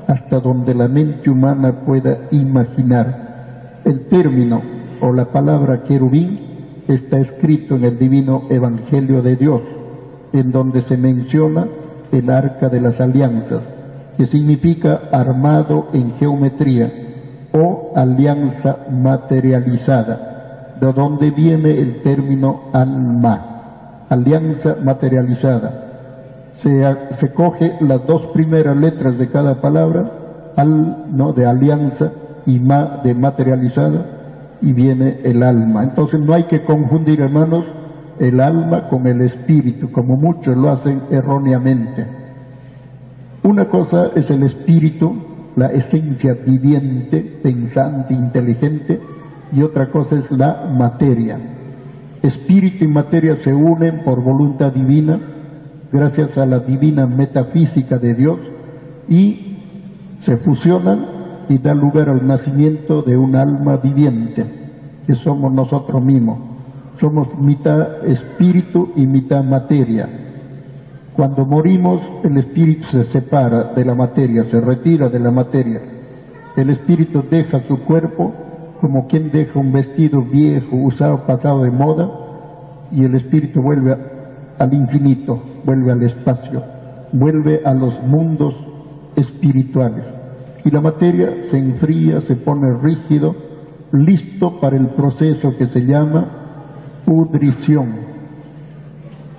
hasta 0.07 0.41
donde 0.41 0.75
la 0.75 0.89
mente 0.89 1.31
humana 1.31 1.85
pueda 1.87 2.29
imaginar. 2.33 3.81
El 3.85 4.07
término 4.09 4.61
o 5.01 5.13
la 5.13 5.27
palabra 5.27 5.85
querubín 5.85 6.41
está 6.89 7.19
escrito 7.19 7.77
en 7.77 7.85
el 7.85 7.99
divino 7.99 8.43
Evangelio 8.51 9.23
de 9.23 9.37
Dios, 9.37 9.63
en 10.33 10.51
donde 10.51 10.83
se 10.83 10.97
menciona 10.97 11.67
el 12.11 12.29
arca 12.29 12.69
de 12.69 12.81
las 12.81 13.01
alianzas, 13.01 13.63
que 14.21 14.27
significa 14.27 15.09
armado 15.13 15.89
en 15.95 16.13
geometría 16.19 16.93
o 17.55 17.95
alianza 17.97 18.77
materializada, 18.91 20.77
de 20.79 20.93
donde 20.93 21.31
viene 21.31 21.71
el 21.71 22.03
término 22.03 22.65
alma, 22.75 24.05
alianza 24.11 24.77
materializada 24.85 25.87
se, 26.59 27.33
coge 27.33 27.77
las 27.81 28.07
dos 28.07 28.27
primeras 28.35 28.77
letras 28.77 29.17
de 29.17 29.31
cada 29.31 29.63
palabra, 29.63 30.53
al, 30.55 31.17
¿no? 31.17 31.33
de 31.33 31.47
alianza 31.47 32.13
y 32.45 32.59
ma 32.59 33.01
de 33.03 33.15
materializada, 33.15 34.59
y 34.61 34.75
viene 34.75 35.21
el 35.25 35.43
alma. 35.43 35.83
Entonces 35.83 36.21
no 36.21 36.35
hay 36.35 36.43
que 36.45 36.63
confundir, 36.65 37.23
hermanos, 37.23 37.65
el 38.19 38.39
alma 38.39 38.87
con 38.91 39.07
el 39.07 39.23
espíritu, 39.23 39.91
como 39.91 40.19
muchos 40.19 40.55
lo 40.59 40.71
hacen 40.73 41.05
erróneamente. 41.11 42.20
Una 43.43 43.67
cosa 43.67 44.11
es 44.15 44.31
el 44.31 44.43
espíritu, 44.43 45.15
la 45.57 45.69
esencia 45.69 46.35
viviente, 46.35 47.21
pensante, 47.43 48.13
inteligente, 48.13 49.01
y 49.53 49.63
otra 49.63 49.91
cosa 49.91 50.17
es 50.17 50.31
la 50.31 50.71
materia. 50.77 51.39
Espíritu 52.23 52.85
y 52.85 52.89
materia 52.89 53.37
se 53.37 53.53
unen 53.53 54.03
por 54.05 54.23
voluntad 54.23 54.73
divina 54.73 55.19
gracias 55.91 56.37
a 56.39 56.47
la 56.47 56.61
divina 56.61 57.07
metafísica 57.07 57.99
de 57.99 58.15
Dios 58.15 58.39
y 59.09 59.57
se 60.21 60.37
fusionan 60.37 61.07
y 61.49 61.59
dan 61.59 61.79
lugar 61.79 62.09
al 62.09 62.27
nacimiento 62.27 63.03
de 63.03 63.17
un 63.17 63.35
alma 63.35 63.79
viviente, 63.79 64.47
que 65.07 65.15
somos 65.17 65.53
nosotros 65.53 66.03
mismos. 66.05 66.39
Somos 67.01 67.29
mitad 67.39 68.07
espíritu 68.07 68.93
y 68.95 69.07
mitad 69.07 69.43
materia. 69.43 70.09
Cuando 71.21 71.45
morimos, 71.45 72.01
el 72.25 72.39
espíritu 72.39 72.85
se 72.85 73.05
separa 73.05 73.75
de 73.75 73.85
la 73.85 73.95
materia, 73.95 74.45
se 74.45 74.59
retira 74.59 75.11
de 75.11 75.19
la 75.19 75.31
materia. 75.31 75.79
El 76.57 76.71
espíritu 76.71 77.23
deja 77.31 77.61
su 77.69 77.81
cuerpo 77.81 78.33
como 78.81 79.07
quien 79.07 79.31
deja 79.31 79.61
un 79.61 79.71
vestido 79.71 80.23
viejo, 80.23 80.77
usado, 80.77 81.27
pasado 81.27 81.65
de 81.65 81.71
moda, 81.71 82.11
y 82.91 83.05
el 83.05 83.17
espíritu 83.17 83.61
vuelve 83.61 83.99
al 84.59 84.73
infinito, 84.73 85.43
vuelve 85.67 85.93
al 85.93 86.03
espacio, 86.05 86.65
vuelve 87.13 87.61
a 87.67 87.75
los 87.75 88.03
mundos 88.03 88.55
espirituales. 89.15 90.07
Y 90.65 90.71
la 90.71 90.81
materia 90.81 91.51
se 91.51 91.59
enfría, 91.59 92.23
se 92.23 92.37
pone 92.37 92.79
rígido, 92.79 93.37
listo 93.93 94.59
para 94.59 94.79
el 94.79 94.87
proceso 94.95 95.55
que 95.59 95.67
se 95.67 95.85
llama 95.85 97.03
pudrición. 97.05 98.10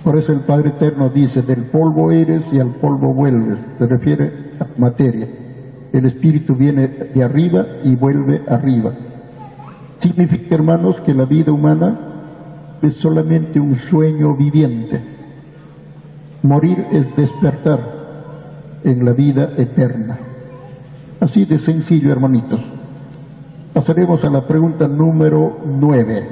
Por 0.04 0.18
eso 0.18 0.32
el 0.32 0.40
Padre 0.40 0.70
Eterno 0.70 1.10
dice, 1.10 1.42
del 1.42 1.64
polvo 1.64 2.10
eres 2.10 2.42
y 2.52 2.58
al 2.58 2.70
polvo 2.76 3.14
vuelves. 3.14 3.60
Se 3.78 3.86
refiere 3.86 4.32
a 4.58 4.66
materia. 4.80 5.28
El 5.92 6.06
espíritu 6.06 6.56
viene 6.56 6.88
de 6.88 7.22
arriba 7.22 7.66
y 7.84 7.94
vuelve 7.94 8.42
arriba. 8.48 8.92
Significa, 9.98 10.54
hermanos, 10.54 11.00
que 11.02 11.14
la 11.14 11.24
vida 11.24 11.52
humana 11.52 12.00
es 12.82 12.94
solamente 12.94 13.60
un 13.60 13.78
sueño 13.78 14.34
viviente 14.34 15.12
Morir 16.42 16.86
es 16.90 17.14
despertar 17.14 17.78
en 18.82 19.04
la 19.04 19.12
vida 19.12 19.52
eterna. 19.56 20.18
Así 21.20 21.44
de 21.44 21.60
sencillo, 21.60 22.10
hermanitos. 22.10 22.60
Pasaremos 23.72 24.24
a 24.24 24.30
la 24.30 24.46
pregunta 24.48 24.88
número 24.88 25.60
nueve. 25.64 26.26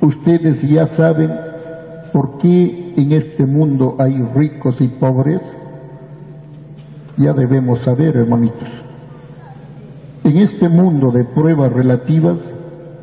Ustedes 0.00 0.62
ya 0.62 0.86
saben 0.86 1.32
por 2.16 2.38
qué 2.38 2.94
en 2.96 3.12
este 3.12 3.44
mundo 3.44 3.96
hay 3.98 4.16
ricos 4.34 4.80
y 4.80 4.88
pobres. 4.88 5.42
Ya 7.18 7.34
debemos 7.34 7.80
saber, 7.80 8.16
hermanitos. 8.16 8.70
En 10.24 10.38
este 10.38 10.70
mundo 10.70 11.10
de 11.10 11.24
pruebas 11.24 11.70
relativas 11.70 12.38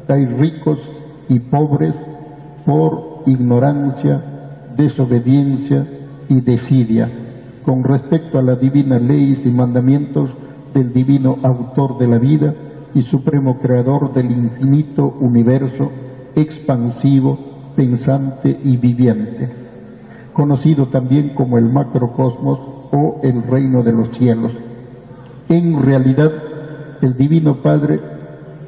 hay 0.07 0.25
ricos 0.25 0.79
y 1.29 1.37
pobres 1.41 1.93
por 2.65 3.21
ignorancia, 3.27 4.19
desobediencia 4.75 5.87
y 6.27 6.41
desidia 6.41 7.07
con 7.63 7.83
respecto 7.83 8.39
a 8.39 8.41
las 8.41 8.59
divinas 8.59 8.99
leyes 8.99 9.45
y 9.45 9.51
mandamientos 9.51 10.31
del 10.73 10.91
divino 10.91 11.37
autor 11.43 11.99
de 11.99 12.07
la 12.07 12.17
vida 12.17 12.55
y 12.95 13.03
supremo 13.03 13.59
creador 13.59 14.11
del 14.11 14.31
infinito 14.31 15.05
universo 15.19 15.91
expansivo, 16.33 17.52
pensante 17.75 18.59
y 18.63 18.77
viviente, 18.77 19.49
conocido 20.33 20.87
también 20.87 21.29
como 21.29 21.57
el 21.57 21.65
macrocosmos 21.65 22.59
o 22.91 23.19
el 23.23 23.43
reino 23.43 23.83
de 23.83 23.91
los 23.93 24.09
cielos. 24.09 24.51
En 25.49 25.81
realidad, 25.81 26.31
el 27.01 27.15
Divino 27.17 27.61
Padre 27.61 27.99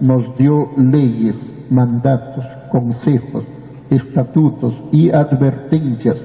nos 0.01 0.37
dio 0.37 0.71
leyes, 0.77 1.35
mandatos, 1.69 2.45
consejos, 2.71 3.43
estatutos 3.89 4.73
y 4.91 5.11
advertencias 5.11 6.17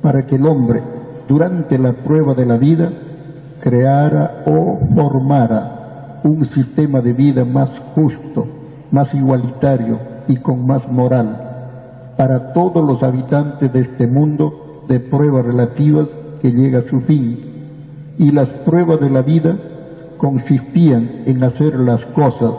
para 0.00 0.26
que 0.26 0.36
el 0.36 0.46
hombre, 0.46 0.82
durante 1.28 1.78
la 1.78 1.92
prueba 1.92 2.34
de 2.34 2.46
la 2.46 2.56
vida, 2.56 2.90
creara 3.60 4.44
o 4.46 4.80
formara 4.94 6.20
un 6.24 6.44
sistema 6.46 7.00
de 7.00 7.12
vida 7.12 7.44
más 7.44 7.70
justo, 7.94 8.46
más 8.90 9.12
igualitario 9.14 9.98
y 10.28 10.36
con 10.36 10.66
más 10.66 10.88
moral 10.90 11.51
para 12.16 12.52
todos 12.52 12.84
los 12.86 13.02
habitantes 13.02 13.72
de 13.72 13.80
este 13.80 14.06
mundo 14.06 14.84
de 14.88 15.00
pruebas 15.00 15.44
relativas 15.44 16.08
que 16.40 16.50
llega 16.50 16.80
a 16.80 16.88
su 16.88 17.00
fin. 17.02 17.38
Y 18.18 18.30
las 18.30 18.48
pruebas 18.48 19.00
de 19.00 19.10
la 19.10 19.22
vida 19.22 19.56
consistían 20.18 21.22
en 21.26 21.42
hacer 21.42 21.78
las 21.78 22.04
cosas 22.06 22.52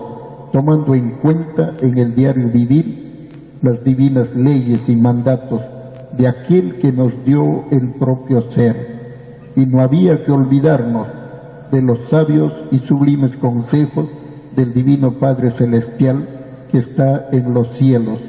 tomando 0.51 0.93
en 0.93 1.11
cuenta 1.21 1.73
en 1.81 1.97
el 1.97 2.13
diario 2.13 2.49
vivir 2.49 3.29
las 3.61 3.83
divinas 3.83 4.35
leyes 4.35 4.81
y 4.87 4.95
mandatos 4.95 5.61
de 6.17 6.27
aquel 6.27 6.79
que 6.79 6.91
nos 6.91 7.11
dio 7.25 7.65
el 7.71 7.93
propio 7.93 8.51
ser. 8.51 8.75
Y 9.55 9.65
no 9.65 9.81
había 9.81 10.23
que 10.23 10.31
olvidarnos 10.31 11.07
de 11.71 11.81
los 11.81 11.97
sabios 12.09 12.53
y 12.71 12.79
sublimes 12.79 13.35
consejos 13.37 14.07
del 14.55 14.73
Divino 14.73 15.13
Padre 15.13 15.51
Celestial 15.51 16.27
que 16.71 16.79
está 16.79 17.29
en 17.31 17.53
los 17.53 17.75
cielos, 17.77 18.19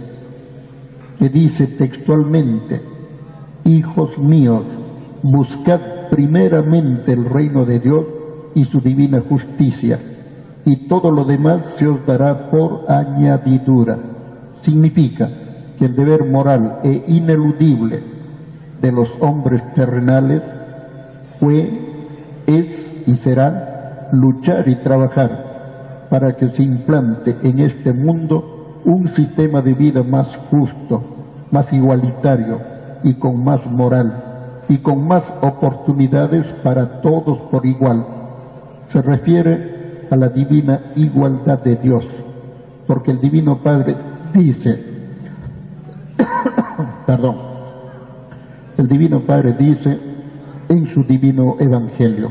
que 1.18 1.28
dice 1.28 1.66
textualmente, 1.66 2.82
Hijos 3.64 4.18
míos, 4.18 4.62
buscad 5.22 5.80
primeramente 6.10 7.12
el 7.12 7.24
reino 7.24 7.64
de 7.64 7.80
Dios 7.80 8.04
y 8.54 8.66
su 8.66 8.80
divina 8.80 9.22
justicia, 9.26 9.98
y 10.66 10.86
todo 10.86 11.10
lo 11.10 11.24
demás 11.24 11.62
se 11.78 11.86
os 11.88 12.04
dará 12.04 12.50
por 12.50 12.84
añadidura. 12.90 13.98
Significa 14.60 15.30
que 15.78 15.86
el 15.86 15.96
deber 15.96 16.30
moral 16.30 16.80
e 16.84 17.04
ineludible 17.08 18.02
de 18.82 18.92
los 18.92 19.08
hombres 19.20 19.62
terrenales 19.74 20.42
fue, 21.40 21.70
es 22.46 23.02
y 23.06 23.16
será 23.16 24.10
luchar 24.12 24.68
y 24.68 24.76
trabajar 24.76 26.06
para 26.10 26.36
que 26.36 26.48
se 26.48 26.62
implante 26.62 27.34
en 27.42 27.60
este 27.60 27.94
mundo 27.94 28.53
un 28.84 29.08
sistema 29.14 29.62
de 29.62 29.74
vida 29.74 30.02
más 30.02 30.28
justo, 30.50 31.02
más 31.50 31.72
igualitario 31.72 32.60
y 33.02 33.14
con 33.14 33.42
más 33.42 33.64
moral 33.66 34.24
y 34.68 34.78
con 34.78 35.06
más 35.06 35.22
oportunidades 35.40 36.46
para 36.62 37.00
todos 37.00 37.38
por 37.50 37.64
igual. 37.66 38.04
Se 38.88 39.00
refiere 39.02 40.06
a 40.10 40.16
la 40.16 40.28
divina 40.28 40.80
igualdad 40.96 41.62
de 41.62 41.76
Dios, 41.76 42.04
porque 42.86 43.10
el 43.10 43.20
Divino 43.20 43.58
Padre 43.58 43.96
dice, 44.32 44.84
perdón, 47.06 47.36
el 48.76 48.88
Divino 48.88 49.20
Padre 49.20 49.54
dice 49.58 49.98
en 50.68 50.86
su 50.88 51.04
divino 51.04 51.56
Evangelio, 51.58 52.30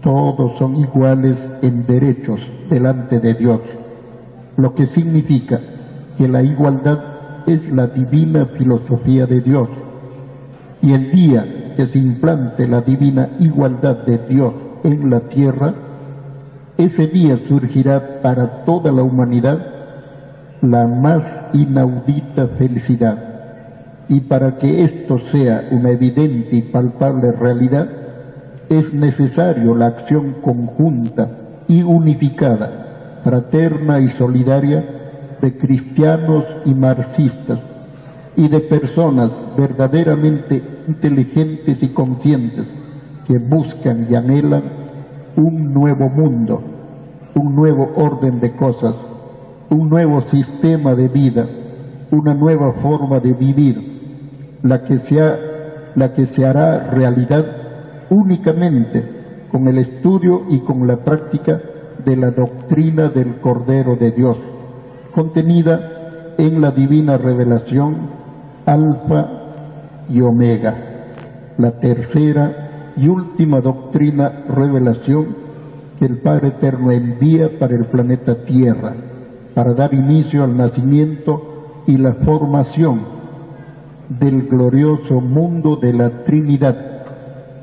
todos 0.00 0.58
son 0.58 0.76
iguales 0.76 1.36
en 1.62 1.86
derechos 1.86 2.40
delante 2.68 3.20
de 3.20 3.34
Dios, 3.34 3.60
lo 4.56 4.74
que 4.74 4.86
significa 4.86 5.60
que 6.16 6.28
la 6.28 6.42
igualdad 6.42 6.98
es 7.46 7.70
la 7.70 7.88
divina 7.88 8.46
filosofía 8.56 9.26
de 9.26 9.40
Dios 9.40 9.68
y 10.84 10.92
el 10.92 11.10
día 11.12 11.74
que 11.76 11.86
se 11.86 11.98
implante 11.98 12.68
la 12.68 12.82
divina 12.82 13.30
igualdad 13.38 14.04
de 14.04 14.18
Dios 14.28 14.52
en 14.84 15.08
la 15.08 15.20
tierra, 15.20 15.74
ese 16.76 17.06
día 17.06 17.38
surgirá 17.48 18.20
para 18.20 18.64
toda 18.64 18.92
la 18.92 19.02
humanidad 19.02 19.66
la 20.60 20.86
más 20.86 21.22
inaudita 21.54 22.48
felicidad. 22.58 23.18
Y 24.08 24.20
para 24.20 24.58
que 24.58 24.84
esto 24.84 25.18
sea 25.30 25.68
una 25.70 25.90
evidente 25.90 26.56
y 26.56 26.62
palpable 26.62 27.32
realidad, 27.32 27.88
es 28.68 28.92
necesario 28.92 29.74
la 29.74 29.86
acción 29.86 30.36
conjunta 30.42 31.30
y 31.66 31.82
unificada, 31.82 32.83
fraterna 33.24 34.00
y 34.00 34.10
solidaria 34.10 34.84
de 35.40 35.56
cristianos 35.56 36.44
y 36.66 36.74
marxistas 36.74 37.58
y 38.36 38.48
de 38.48 38.60
personas 38.60 39.30
verdaderamente 39.56 40.62
inteligentes 40.86 41.82
y 41.82 41.88
conscientes 41.88 42.66
que 43.26 43.38
buscan 43.38 44.06
y 44.10 44.14
anhelan 44.14 44.62
un 45.36 45.72
nuevo 45.72 46.08
mundo, 46.10 46.62
un 47.34 47.56
nuevo 47.56 47.92
orden 47.96 48.40
de 48.40 48.52
cosas, 48.52 48.94
un 49.70 49.88
nuevo 49.88 50.20
sistema 50.22 50.94
de 50.94 51.08
vida, 51.08 51.46
una 52.10 52.34
nueva 52.34 52.74
forma 52.74 53.20
de 53.20 53.32
vivir, 53.32 54.58
la 54.62 54.84
que 54.84 54.98
se, 54.98 55.16
la 55.94 56.12
que 56.12 56.26
se 56.26 56.44
hará 56.44 56.90
realidad 56.90 57.44
únicamente 58.10 59.02
con 59.50 59.66
el 59.68 59.78
estudio 59.78 60.42
y 60.50 60.60
con 60.60 60.86
la 60.86 60.96
práctica 60.98 61.60
de 62.04 62.16
la 62.16 62.30
doctrina 62.30 63.08
del 63.08 63.36
Cordero 63.40 63.96
de 63.96 64.10
Dios, 64.10 64.36
contenida 65.14 66.34
en 66.38 66.60
la 66.60 66.70
divina 66.70 67.16
revelación 67.16 67.96
Alfa 68.66 69.28
y 70.08 70.20
Omega, 70.20 70.74
la 71.58 71.72
tercera 71.80 72.92
y 72.96 73.08
última 73.08 73.60
doctrina 73.60 74.44
revelación 74.48 75.36
que 75.98 76.06
el 76.06 76.18
Padre 76.18 76.48
Eterno 76.48 76.90
envía 76.90 77.58
para 77.58 77.74
el 77.74 77.86
planeta 77.86 78.44
Tierra, 78.44 78.94
para 79.54 79.74
dar 79.74 79.94
inicio 79.94 80.44
al 80.44 80.56
nacimiento 80.56 81.82
y 81.86 81.96
la 81.96 82.14
formación 82.14 83.00
del 84.08 84.48
glorioso 84.48 85.20
mundo 85.20 85.76
de 85.76 85.92
la 85.92 86.24
Trinidad, 86.24 86.76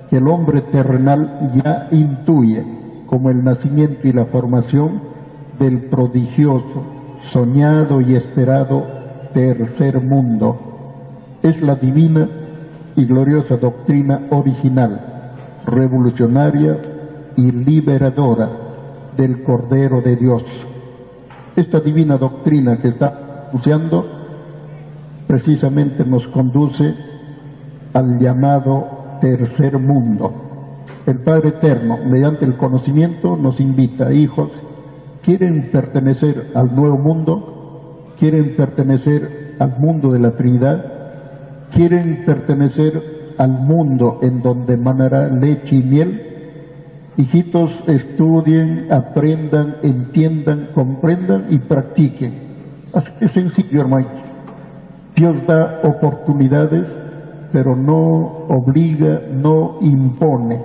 que 0.09 0.17
el 0.17 0.27
hombre 0.27 0.61
terrenal 0.61 1.51
ya 1.63 1.87
intuye 1.91 2.80
como 3.11 3.29
el 3.29 3.43
nacimiento 3.43 4.07
y 4.07 4.13
la 4.13 4.23
formación 4.23 5.01
del 5.59 5.89
prodigioso, 5.89 6.85
soñado 7.29 7.99
y 7.99 8.15
esperado 8.15 8.87
tercer 9.33 9.99
mundo 9.99 11.37
es 11.43 11.61
la 11.61 11.75
divina 11.75 12.25
y 12.95 13.03
gloriosa 13.05 13.57
doctrina 13.57 14.27
original, 14.29 15.33
revolucionaria 15.65 16.77
y 17.35 17.51
liberadora 17.51 18.49
del 19.17 19.43
Cordero 19.43 20.01
de 20.01 20.15
Dios. 20.15 20.43
Esta 21.57 21.81
divina 21.81 22.17
doctrina 22.17 22.77
que 22.77 22.87
está 22.87 23.49
usando 23.51 24.05
precisamente 25.27 26.05
nos 26.05 26.25
conduce 26.29 26.95
al 27.91 28.19
llamado 28.19 29.17
tercer 29.19 29.77
mundo. 29.77 30.50
El 31.05 31.19
Padre 31.19 31.49
Eterno, 31.49 31.97
mediante 32.05 32.45
el 32.45 32.57
conocimiento, 32.57 33.35
nos 33.35 33.59
invita, 33.59 34.13
hijos, 34.13 34.49
¿quieren 35.23 35.69
pertenecer 35.71 36.51
al 36.55 36.75
nuevo 36.75 36.97
mundo? 36.97 38.13
¿Quieren 38.19 38.55
pertenecer 38.55 39.55
al 39.59 39.79
mundo 39.79 40.11
de 40.11 40.19
la 40.19 40.35
Trinidad? 40.35 41.01
quieren 41.71 42.23
pertenecer 42.25 43.33
al 43.37 43.51
mundo 43.51 44.19
en 44.21 44.41
donde 44.41 44.77
manará 44.77 45.27
leche 45.29 45.75
y 45.75 45.83
miel, 45.83 46.21
hijitos 47.17 47.71
estudien, 47.87 48.87
aprendan, 48.91 49.77
entiendan, 49.81 50.69
comprendan 50.73 51.47
y 51.49 51.57
practiquen. 51.59 52.33
Así 52.93 53.09
que 53.19 53.27
sencillo, 53.29 53.81
hermano. 53.81 54.07
Dios 55.15 55.35
da 55.47 55.81
oportunidades, 55.83 56.87
pero 57.51 57.75
no 57.75 58.45
obliga, 58.49 59.21
no 59.31 59.77
impone, 59.81 60.61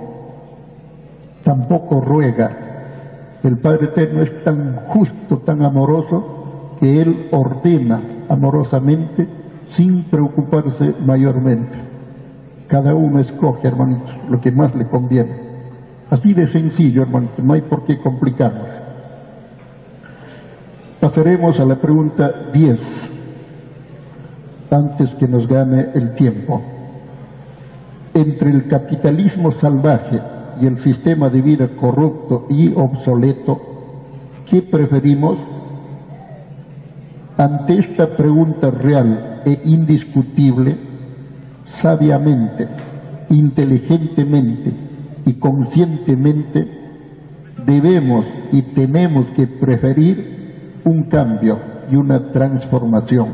tampoco 1.43 2.01
ruega. 2.01 2.51
El 3.43 3.57
Padre 3.57 3.85
Eterno 3.85 4.23
es 4.23 4.43
tan 4.43 4.75
justo, 4.87 5.39
tan 5.39 5.61
amoroso, 5.63 6.75
que 6.79 7.01
Él 7.01 7.27
ordena 7.31 8.01
amorosamente 8.29 9.27
sin 9.69 10.03
preocuparse 10.03 10.95
mayormente. 11.05 11.77
Cada 12.67 12.93
uno 12.93 13.19
escoge, 13.19 13.67
hermanitos, 13.67 14.13
lo 14.29 14.41
que 14.41 14.51
más 14.51 14.75
le 14.75 14.87
conviene. 14.87 15.47
Así 16.09 16.33
de 16.33 16.47
sencillo, 16.47 17.03
hermanitos, 17.03 17.43
no 17.43 17.53
hay 17.53 17.61
por 17.61 17.85
qué 17.85 17.99
complicarnos. 17.99 18.67
Pasaremos 20.99 21.59
a 21.59 21.65
la 21.65 21.75
pregunta 21.75 22.31
10, 22.51 22.79
antes 24.71 25.09
que 25.15 25.27
nos 25.27 25.47
gane 25.47 25.89
el 25.93 26.13
tiempo. 26.15 26.61
Entre 28.17 28.49
el 28.49 28.67
capitalismo 28.67 29.51
salvaje 29.51 30.19
y 30.59 30.65
el 30.65 30.79
sistema 30.79 31.29
de 31.29 31.39
vida 31.39 31.67
corrupto 31.79 32.47
y 32.49 32.73
obsoleto, 32.73 33.61
¿qué 34.49 34.63
preferimos? 34.63 35.37
Ante 37.37 37.77
esta 37.77 38.17
pregunta 38.17 38.71
real 38.71 39.43
e 39.45 39.61
indiscutible, 39.65 40.77
sabiamente, 41.65 42.67
inteligentemente 43.29 44.73
y 45.23 45.33
conscientemente, 45.33 46.67
debemos 47.67 48.25
y 48.51 48.63
tenemos 48.73 49.27
que 49.35 49.45
preferir 49.45 50.79
un 50.85 51.03
cambio 51.03 51.59
y 51.91 51.95
una 51.95 52.31
transformación 52.31 53.27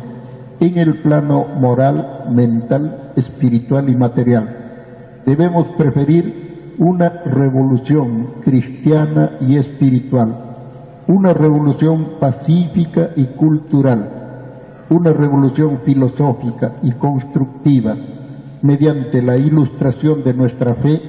en 0.59 0.77
el 0.77 0.95
plano 0.95 1.45
moral, 1.57 2.25
mental, 2.31 3.13
espiritual 3.15 3.87
y 3.87 3.95
material. 3.95 4.62
Debemos 5.25 5.67
preferir 5.77 6.75
una 6.79 7.09
revolución 7.23 8.41
cristiana 8.43 9.37
y 9.39 9.55
espiritual, 9.55 10.35
una 11.07 11.33
revolución 11.33 12.13
pacífica 12.19 13.11
y 13.15 13.27
cultural, 13.27 14.83
una 14.89 15.13
revolución 15.13 15.79
filosófica 15.85 16.73
y 16.81 16.91
constructiva, 16.93 17.95
mediante 18.61 19.21
la 19.21 19.37
ilustración 19.37 20.23
de 20.23 20.33
nuestra 20.33 20.75
fe, 20.75 21.01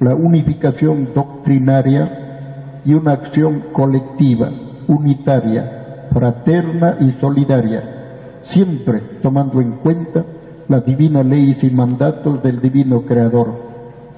la 0.00 0.14
unificación 0.16 1.10
doctrinaria 1.14 2.80
y 2.84 2.94
una 2.94 3.12
acción 3.12 3.66
colectiva, 3.72 4.50
unitaria, 4.88 6.08
fraterna 6.12 6.96
y 7.00 7.12
solidaria, 7.20 8.40
siempre 8.42 9.00
tomando 9.22 9.60
en 9.60 9.72
cuenta 9.72 10.24
las 10.72 10.86
divinas 10.86 11.26
leyes 11.26 11.62
y 11.62 11.70
mandatos 11.70 12.42
del 12.42 12.62
divino 12.62 13.02
Creador. 13.02 13.48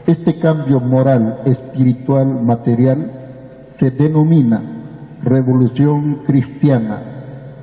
Este 0.06 0.38
cambio 0.38 0.78
moral, 0.78 1.40
espiritual, 1.46 2.44
material, 2.44 3.10
se 3.80 3.90
denomina 3.90 4.62
revolución 5.24 6.20
cristiana, 6.24 7.02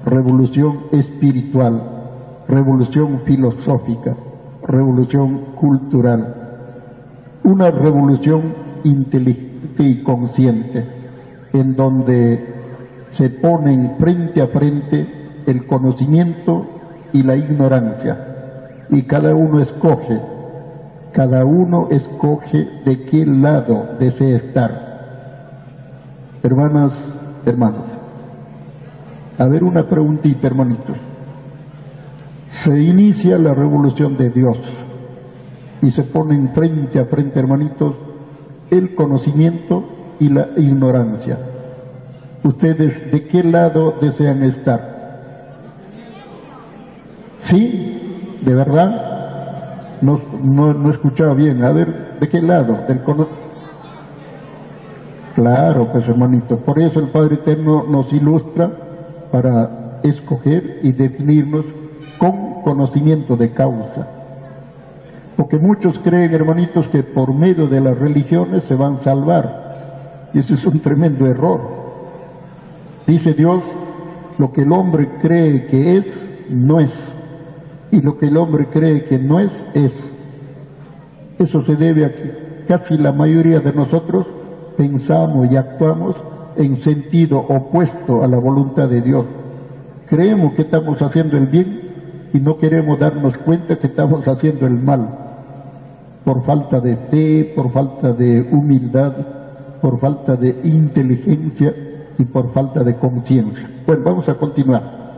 revolución 0.06 0.88
espiritual, 0.92 1.82
revolución 2.50 3.22
filosófica, 3.24 4.14
revolución 4.68 5.54
cultural, 5.56 6.36
una 7.46 7.72
revolución 7.72 8.42
inteligente 8.84 9.84
y 9.84 10.04
consciente, 10.04 10.86
en 11.54 11.78
donde 11.78 12.56
se 13.12 13.30
ponen 13.30 13.96
frente 14.00 14.42
a 14.42 14.48
frente 14.48 15.08
el 15.46 15.66
conocimiento 15.66 16.66
y 17.14 17.24
la 17.24 17.38
ignorancia, 17.38 18.31
y 18.92 19.04
cada 19.04 19.34
uno 19.34 19.62
escoge, 19.62 20.20
cada 21.14 21.46
uno 21.46 21.88
escoge 21.90 22.68
de 22.86 23.06
qué 23.06 23.26
lado 23.26 23.96
desea 23.98 24.36
estar. 24.36 24.92
Hermanas, 26.44 26.94
hermanos, 27.46 27.86
a 29.38 29.46
ver 29.48 29.64
una 29.64 29.88
preguntita, 29.88 30.46
hermanitos. 30.46 30.98
Se 32.64 32.80
inicia 32.82 33.38
la 33.38 33.54
revolución 33.54 34.18
de 34.18 34.30
Dios 34.30 34.58
y 35.82 35.90
se 35.92 36.04
ponen 36.04 36.50
frente 36.50 37.00
a 37.00 37.06
frente, 37.06 37.40
hermanitos, 37.40 37.96
el 38.70 38.94
conocimiento 38.94 39.86
y 40.20 40.28
la 40.28 40.50
ignorancia. 40.58 41.40
¿Ustedes 42.44 43.10
de 43.10 43.26
qué 43.28 43.42
lado 43.44 43.96
desean 44.02 44.44
estar? 44.44 44.92
¿Sí? 47.40 48.01
¿De 48.42 48.56
verdad? 48.56 50.00
No, 50.02 50.20
no, 50.42 50.90
he 50.90 50.92
escuchado 50.92 51.36
bien. 51.36 51.64
A 51.64 51.72
ver, 51.72 52.18
¿de 52.20 52.28
qué 52.28 52.42
lado? 52.42 52.86
Del 52.88 53.02
Claro, 55.36 55.92
pues 55.92 56.08
hermanito. 56.08 56.58
Por 56.58 56.80
eso 56.80 57.00
el 57.00 57.10
Padre 57.10 57.36
Eterno 57.36 57.86
nos 57.88 58.12
ilustra 58.12 58.72
para 59.32 60.00
escoger 60.04 60.80
y 60.84 60.92
definirnos 60.92 61.66
con 62.18 62.62
conocimiento 62.64 63.38
de 63.38 63.54
causa. 63.54 64.08
Porque 65.38 65.58
muchos 65.58 66.00
creen, 66.00 66.34
hermanitos, 66.34 66.88
que 66.90 67.04
por 67.04 67.34
medio 67.34 67.68
de 67.68 67.80
las 67.80 67.98
religiones 67.98 68.64
se 68.64 68.76
van 68.76 68.96
a 68.96 69.02
salvar. 69.02 70.30
Y 70.34 70.40
ese 70.40 70.56
es 70.56 70.66
un 70.66 70.80
tremendo 70.80 71.28
error. 71.28 71.62
Dice 73.08 73.34
Dios, 73.34 73.64
lo 74.38 74.52
que 74.52 74.62
el 74.62 74.72
hombre 74.72 75.10
cree 75.22 75.68
que 75.68 75.98
es, 75.98 76.06
no 76.50 76.80
es 76.80 76.94
y 77.92 78.02
lo 78.02 78.18
que 78.18 78.28
el 78.28 78.38
hombre 78.38 78.68
cree 78.68 79.06
que 79.06 79.20
no 79.20 79.40
es, 79.40 79.52
es. 79.74 79.92
Eso 81.38 81.64
se 81.64 81.76
debe 81.76 82.06
a 82.06 82.16
que 82.16 82.64
casi 82.68 82.98
la 82.98 83.12
mayoría 83.12 83.60
de 83.60 83.74
nosotros 83.74 84.26
pensamos 84.78 85.52
y 85.52 85.58
actuamos 85.58 86.16
en 86.56 86.78
sentido 86.78 87.40
opuesto 87.40 88.24
a 88.24 88.28
la 88.28 88.38
voluntad 88.38 88.88
de 88.88 89.02
Dios. 89.02 89.26
Creemos 90.08 90.54
que 90.54 90.64
estamos 90.64 91.02
haciendo 91.02 91.38
el 91.38 91.48
bien 91.48 91.82
y 92.34 92.40
no 92.40 92.58
queremos 92.58 93.00
darnos 93.00 93.38
cuenta 93.40 93.78
que 93.78 93.88
estamos 93.88 94.28
haciendo 94.28 94.66
el 94.68 94.74
mal, 94.74 95.18
por 96.24 96.44
falta 96.44 96.80
de 96.80 96.96
fe, 96.96 97.54
por 97.56 97.72
falta 97.72 98.14
de 98.14 98.42
humildad, 98.52 99.14
por 99.82 100.00
falta 100.00 100.36
de 100.36 100.62
inteligencia 100.64 101.74
y 102.18 102.26
por 102.26 102.54
falta 102.54 102.84
de 102.84 102.96
conciencia. 102.96 103.70
Bueno, 103.86 104.04
vamos 104.06 104.30
a 104.30 104.36
continuar. 104.36 105.11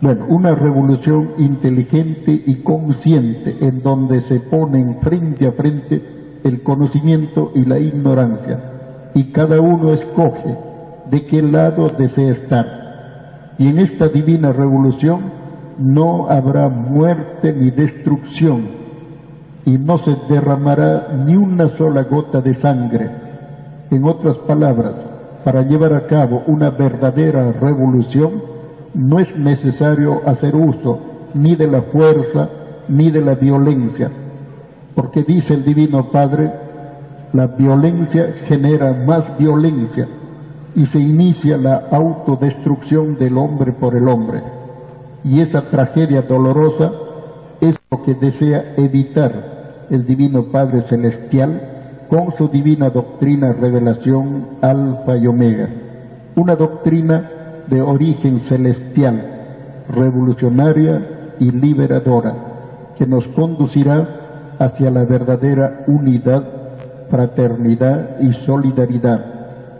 Bueno, 0.00 0.26
una 0.28 0.54
revolución 0.54 1.32
inteligente 1.38 2.42
y 2.46 2.56
consciente 2.62 3.56
en 3.60 3.82
donde 3.82 4.22
se 4.22 4.40
ponen 4.40 4.98
frente 5.00 5.46
a 5.46 5.52
frente 5.52 6.02
el 6.42 6.62
conocimiento 6.62 7.52
y 7.54 7.64
la 7.64 7.78
ignorancia 7.78 8.70
y 9.14 9.24
cada 9.32 9.60
uno 9.60 9.92
escoge 9.92 10.56
de 11.10 11.26
qué 11.26 11.42
lado 11.42 11.88
desea 11.88 12.32
estar. 12.32 13.54
Y 13.58 13.68
en 13.68 13.78
esta 13.78 14.08
divina 14.08 14.52
revolución 14.52 15.20
no 15.78 16.28
habrá 16.28 16.68
muerte 16.68 17.52
ni 17.52 17.70
destrucción 17.70 18.80
y 19.64 19.76
no 19.78 19.98
se 19.98 20.16
derramará 20.28 21.08
ni 21.26 21.36
una 21.36 21.68
sola 21.76 22.04
gota 22.04 22.40
de 22.40 22.54
sangre. 22.54 23.10
En 23.90 24.04
otras 24.04 24.36
palabras, 24.38 24.94
para 25.44 25.62
llevar 25.62 25.94
a 25.94 26.06
cabo 26.06 26.42
una 26.46 26.70
verdadera 26.70 27.52
revolución, 27.52 28.49
no 28.94 29.18
es 29.18 29.36
necesario 29.36 30.22
hacer 30.26 30.56
uso 30.56 30.98
ni 31.34 31.54
de 31.56 31.66
la 31.66 31.82
fuerza 31.82 32.48
ni 32.88 33.10
de 33.10 33.20
la 33.20 33.34
violencia, 33.34 34.10
porque 34.94 35.22
dice 35.22 35.54
el 35.54 35.64
Divino 35.64 36.10
Padre, 36.10 36.52
la 37.32 37.46
violencia 37.46 38.34
genera 38.46 38.92
más 38.92 39.38
violencia 39.38 40.08
y 40.74 40.86
se 40.86 40.98
inicia 40.98 41.56
la 41.56 41.88
autodestrucción 41.90 43.16
del 43.16 43.38
hombre 43.38 43.72
por 43.72 43.96
el 43.96 44.08
hombre. 44.08 44.42
Y 45.22 45.40
esa 45.40 45.62
tragedia 45.62 46.22
dolorosa 46.22 46.90
es 47.60 47.78
lo 47.90 48.02
que 48.02 48.14
desea 48.14 48.74
evitar 48.76 49.86
el 49.90 50.06
Divino 50.06 50.44
Padre 50.44 50.82
Celestial 50.82 51.60
con 52.08 52.32
su 52.36 52.48
divina 52.48 52.90
doctrina 52.90 53.52
revelación 53.52 54.46
alfa 54.60 55.16
y 55.16 55.26
omega. 55.26 55.68
Una 56.34 56.56
doctrina 56.56 57.30
de 57.70 57.80
origen 57.80 58.40
celestial, 58.40 59.84
revolucionaria 59.88 61.36
y 61.38 61.52
liberadora, 61.52 62.34
que 62.98 63.06
nos 63.06 63.26
conducirá 63.28 64.56
hacia 64.58 64.90
la 64.90 65.04
verdadera 65.04 65.84
unidad, 65.86 66.42
fraternidad 67.08 68.20
y 68.20 68.32
solidaridad. 68.32 69.24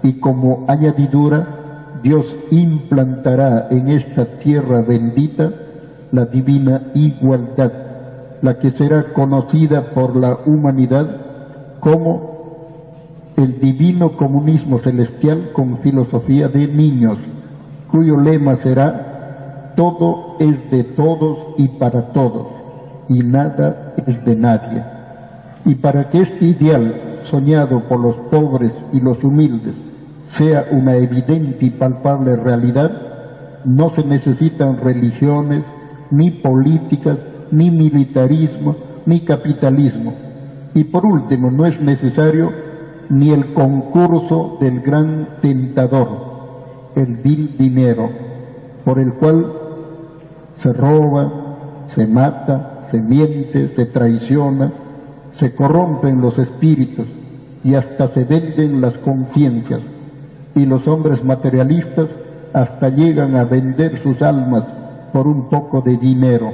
Y 0.02 0.14
como 0.20 0.64
añadidura, 0.68 1.98
Dios 2.02 2.34
implantará 2.50 3.66
en 3.70 3.88
esta 3.88 4.38
tierra 4.38 4.80
bendita 4.82 5.52
la 6.12 6.26
divina 6.26 6.92
igualdad, 6.94 7.72
la 8.40 8.58
que 8.58 8.70
será 8.70 9.12
conocida 9.12 9.92
por 9.92 10.16
la 10.16 10.38
humanidad 10.46 11.08
como 11.80 12.30
el 13.36 13.60
divino 13.60 14.16
comunismo 14.16 14.78
celestial 14.78 15.50
con 15.52 15.78
filosofía 15.78 16.48
de 16.48 16.66
niños 16.68 17.18
cuyo 17.90 18.16
lema 18.16 18.56
será, 18.56 19.72
todo 19.76 20.36
es 20.38 20.70
de 20.70 20.84
todos 20.84 21.54
y 21.56 21.68
para 21.68 22.12
todos, 22.12 22.46
y 23.08 23.22
nada 23.22 23.94
es 24.06 24.24
de 24.24 24.36
nadie. 24.36 24.82
Y 25.64 25.76
para 25.76 26.10
que 26.10 26.22
este 26.22 26.46
ideal, 26.46 27.20
soñado 27.24 27.80
por 27.88 28.00
los 28.00 28.16
pobres 28.30 28.72
y 28.92 29.00
los 29.00 29.22
humildes, 29.22 29.74
sea 30.30 30.66
una 30.70 30.96
evidente 30.96 31.66
y 31.66 31.70
palpable 31.70 32.36
realidad, 32.36 32.90
no 33.64 33.90
se 33.90 34.04
necesitan 34.04 34.78
religiones, 34.78 35.64
ni 36.10 36.30
políticas, 36.30 37.18
ni 37.50 37.70
militarismo, 37.70 38.76
ni 39.06 39.20
capitalismo. 39.20 40.14
Y 40.74 40.84
por 40.84 41.04
último, 41.04 41.50
no 41.50 41.66
es 41.66 41.80
necesario 41.80 42.52
ni 43.08 43.30
el 43.30 43.52
concurso 43.52 44.56
del 44.60 44.80
gran 44.80 45.28
tentador, 45.42 46.29
el 46.96 47.16
vil 47.16 47.56
dinero, 47.56 48.08
por 48.84 48.98
el 48.98 49.14
cual 49.14 49.52
se 50.56 50.72
roba, 50.72 51.32
se 51.86 52.06
mata, 52.06 52.86
se 52.90 53.00
miente, 53.00 53.68
se 53.74 53.86
traiciona, 53.86 54.72
se 55.32 55.54
corrompen 55.54 56.20
los 56.20 56.38
espíritus 56.38 57.06
y 57.64 57.74
hasta 57.74 58.08
se 58.08 58.24
venden 58.24 58.80
las 58.80 58.96
conciencias. 58.98 59.80
Y 60.54 60.66
los 60.66 60.86
hombres 60.88 61.24
materialistas 61.24 62.08
hasta 62.52 62.88
llegan 62.88 63.36
a 63.36 63.44
vender 63.44 64.02
sus 64.02 64.20
almas 64.22 64.64
por 65.12 65.26
un 65.26 65.48
poco 65.48 65.80
de 65.80 65.96
dinero, 65.96 66.52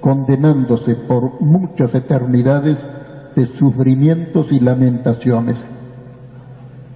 condenándose 0.00 0.94
por 0.94 1.40
muchas 1.40 1.94
eternidades 1.94 2.78
de 3.36 3.46
sufrimientos 3.58 4.50
y 4.50 4.60
lamentaciones. 4.60 5.56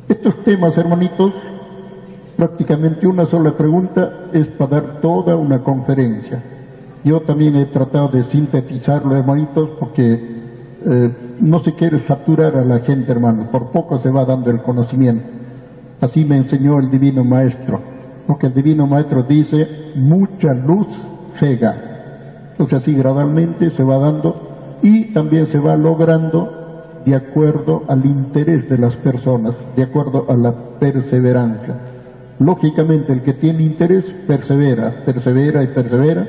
Estos 0.09 0.43
temas, 0.45 0.77
hermanitos, 0.77 1.33
prácticamente 2.43 3.07
una 3.07 3.27
sola 3.27 3.57
pregunta 3.57 4.31
es 4.33 4.49
para 4.49 4.81
dar 4.81 5.01
toda 5.01 5.37
una 5.37 5.63
conferencia. 5.63 6.43
Yo 7.05 7.21
también 7.21 7.55
he 7.55 7.67
tratado 7.67 8.09
de 8.09 8.25
sintetizarlo, 8.25 9.15
hermanitos, 9.15 9.71
porque 9.79 10.19
eh, 10.85 11.11
no 11.39 11.61
se 11.61 11.75
quiere 11.75 12.01
saturar 12.01 12.57
a 12.57 12.65
la 12.65 12.81
gente, 12.81 13.13
hermano, 13.13 13.49
por 13.53 13.71
poco 13.71 14.01
se 14.01 14.11
va 14.11 14.25
dando 14.25 14.51
el 14.51 14.61
conocimiento. 14.61 15.25
Así 16.01 16.25
me 16.25 16.37
enseñó 16.37 16.81
el 16.81 16.91
Divino 16.91 17.23
Maestro, 17.23 17.81
porque 18.27 18.49
el 18.49 18.55
Divino 18.55 18.89
Maestro 18.89 19.23
dice, 19.23 19.93
mucha 19.95 20.53
luz 20.53 20.89
cega. 21.35 22.51
Entonces 22.51 22.81
así 22.81 22.93
gradualmente 22.93 23.71
se 23.71 23.85
va 23.85 23.99
dando 23.99 24.81
y 24.83 25.13
también 25.13 25.47
se 25.47 25.61
va 25.61 25.77
logrando 25.77 27.03
de 27.07 27.15
acuerdo 27.15 27.85
al 27.87 28.05
interés 28.05 28.69
de 28.69 28.79
las 28.79 28.97
personas, 28.97 29.55
de 29.77 29.85
acuerdo 29.85 30.27
a 30.29 30.35
la 30.35 30.53
perseverancia. 30.81 31.92
Lógicamente 32.43 33.13
el 33.13 33.23
que 33.23 33.35
tiene 33.35 33.63
interés 33.63 34.05
persevera, 34.27 35.05
persevera 35.05 35.63
y 35.63 35.69
persevera 35.69 36.27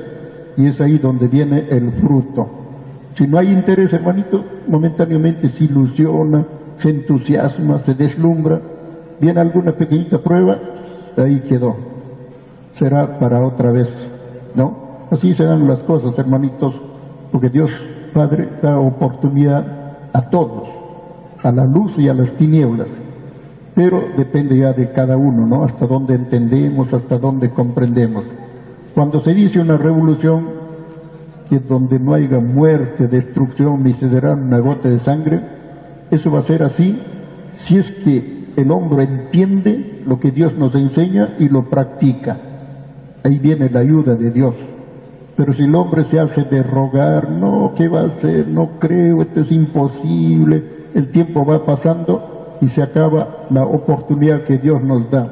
y 0.56 0.66
es 0.66 0.80
ahí 0.80 0.98
donde 0.98 1.26
viene 1.26 1.66
el 1.70 1.90
fruto. 1.92 2.48
Si 3.16 3.26
no 3.26 3.38
hay 3.38 3.50
interés, 3.50 3.92
hermanito, 3.92 4.44
momentáneamente 4.68 5.48
se 5.50 5.64
ilusiona, 5.64 6.46
se 6.78 6.90
entusiasma, 6.90 7.80
se 7.80 7.94
deslumbra, 7.94 8.60
viene 9.20 9.40
alguna 9.40 9.72
pequeñita 9.72 10.18
prueba, 10.18 10.58
ahí 11.16 11.40
quedó. 11.40 11.76
Será 12.74 13.18
para 13.18 13.44
otra 13.44 13.72
vez, 13.72 13.92
¿no? 14.54 15.06
Así 15.10 15.34
se 15.34 15.44
dan 15.44 15.66
las 15.66 15.80
cosas, 15.80 16.16
hermanitos, 16.18 16.74
porque 17.30 17.50
Dios 17.50 17.70
Padre 18.12 18.48
da 18.62 18.78
oportunidad 18.78 19.64
a 20.12 20.30
todos, 20.30 20.68
a 21.42 21.50
la 21.50 21.64
luz 21.64 21.98
y 21.98 22.08
a 22.08 22.14
las 22.14 22.30
tinieblas. 22.32 22.88
Pero 23.74 24.04
depende 24.16 24.56
ya 24.56 24.72
de 24.72 24.92
cada 24.92 25.16
uno, 25.16 25.46
¿no? 25.46 25.64
Hasta 25.64 25.86
dónde 25.86 26.14
entendemos, 26.14 26.92
hasta 26.92 27.18
dónde 27.18 27.50
comprendemos. 27.50 28.24
Cuando 28.94 29.20
se 29.20 29.34
dice 29.34 29.58
una 29.58 29.76
revolución, 29.76 30.46
que 31.50 31.58
donde 31.58 31.98
no 31.98 32.14
haya 32.14 32.38
muerte, 32.38 33.08
destrucción, 33.08 33.82
ni 33.82 33.94
se 33.94 34.08
dará 34.08 34.34
una 34.34 34.58
gota 34.60 34.88
de 34.88 35.00
sangre, 35.00 35.40
eso 36.10 36.30
va 36.30 36.40
a 36.40 36.44
ser 36.44 36.62
así 36.62 36.98
si 37.58 37.76
es 37.76 37.90
que 37.90 38.52
el 38.56 38.70
hombre 38.70 39.04
entiende 39.04 40.02
lo 40.06 40.20
que 40.20 40.30
Dios 40.30 40.56
nos 40.56 40.74
enseña 40.74 41.34
y 41.38 41.48
lo 41.48 41.68
practica. 41.68 42.38
Ahí 43.24 43.38
viene 43.38 43.68
la 43.70 43.80
ayuda 43.80 44.14
de 44.14 44.30
Dios. 44.30 44.54
Pero 45.36 45.52
si 45.54 45.64
el 45.64 45.74
hombre 45.74 46.04
se 46.04 46.20
hace 46.20 46.44
de 46.44 46.62
rogar, 46.62 47.30
no, 47.30 47.72
¿qué 47.76 47.88
va 47.88 48.02
a 48.02 48.06
hacer? 48.06 48.46
No 48.46 48.78
creo, 48.78 49.22
esto 49.22 49.40
es 49.40 49.50
imposible. 49.50 50.62
El 50.94 51.10
tiempo 51.10 51.44
va 51.44 51.64
pasando 51.64 52.33
y 52.60 52.68
se 52.68 52.82
acaba 52.82 53.46
la 53.50 53.64
oportunidad 53.64 54.42
que 54.44 54.58
Dios 54.58 54.82
nos 54.82 55.10
da. 55.10 55.28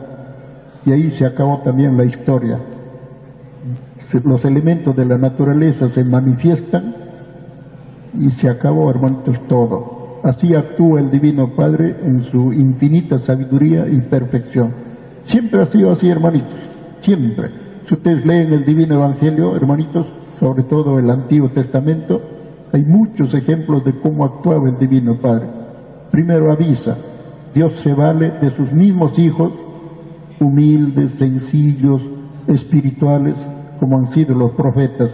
Y 0.84 0.92
ahí 0.92 1.10
se 1.10 1.24
acabó 1.24 1.58
también 1.58 1.96
la 1.96 2.04
historia. 2.04 2.58
Los 4.24 4.44
elementos 4.44 4.94
de 4.94 5.06
la 5.06 5.16
naturaleza 5.16 5.90
se 5.90 6.04
manifiestan 6.04 6.94
y 8.18 8.30
se 8.30 8.48
acabó, 8.48 8.90
hermanitos, 8.90 9.38
todo. 9.48 10.20
Así 10.22 10.54
actúa 10.54 11.00
el 11.00 11.10
Divino 11.10 11.54
Padre 11.56 11.96
en 12.04 12.24
su 12.24 12.52
infinita 12.52 13.18
sabiduría 13.20 13.88
y 13.88 14.00
perfección. 14.02 14.72
Siempre 15.24 15.62
ha 15.62 15.66
sido 15.66 15.92
así, 15.92 16.08
hermanitos, 16.08 16.52
siempre. 17.00 17.50
Si 17.86 17.94
ustedes 17.94 18.24
leen 18.26 18.52
el 18.52 18.64
Divino 18.64 18.96
Evangelio, 18.96 19.56
hermanitos, 19.56 20.06
sobre 20.38 20.64
todo 20.64 20.98
el 20.98 21.10
Antiguo 21.10 21.48
Testamento, 21.48 22.20
hay 22.72 22.84
muchos 22.84 23.34
ejemplos 23.34 23.84
de 23.84 23.98
cómo 24.00 24.24
actuaba 24.24 24.68
el 24.68 24.78
Divino 24.78 25.16
Padre. 25.16 25.61
Primero 26.12 26.52
avisa, 26.52 26.94
Dios 27.54 27.72
se 27.80 27.94
vale 27.94 28.30
de 28.42 28.50
sus 28.50 28.70
mismos 28.70 29.18
hijos, 29.18 29.50
humildes, 30.38 31.12
sencillos, 31.18 32.02
espirituales, 32.46 33.34
como 33.80 33.96
han 33.96 34.12
sido 34.12 34.34
los 34.34 34.52
profetas, 34.52 35.10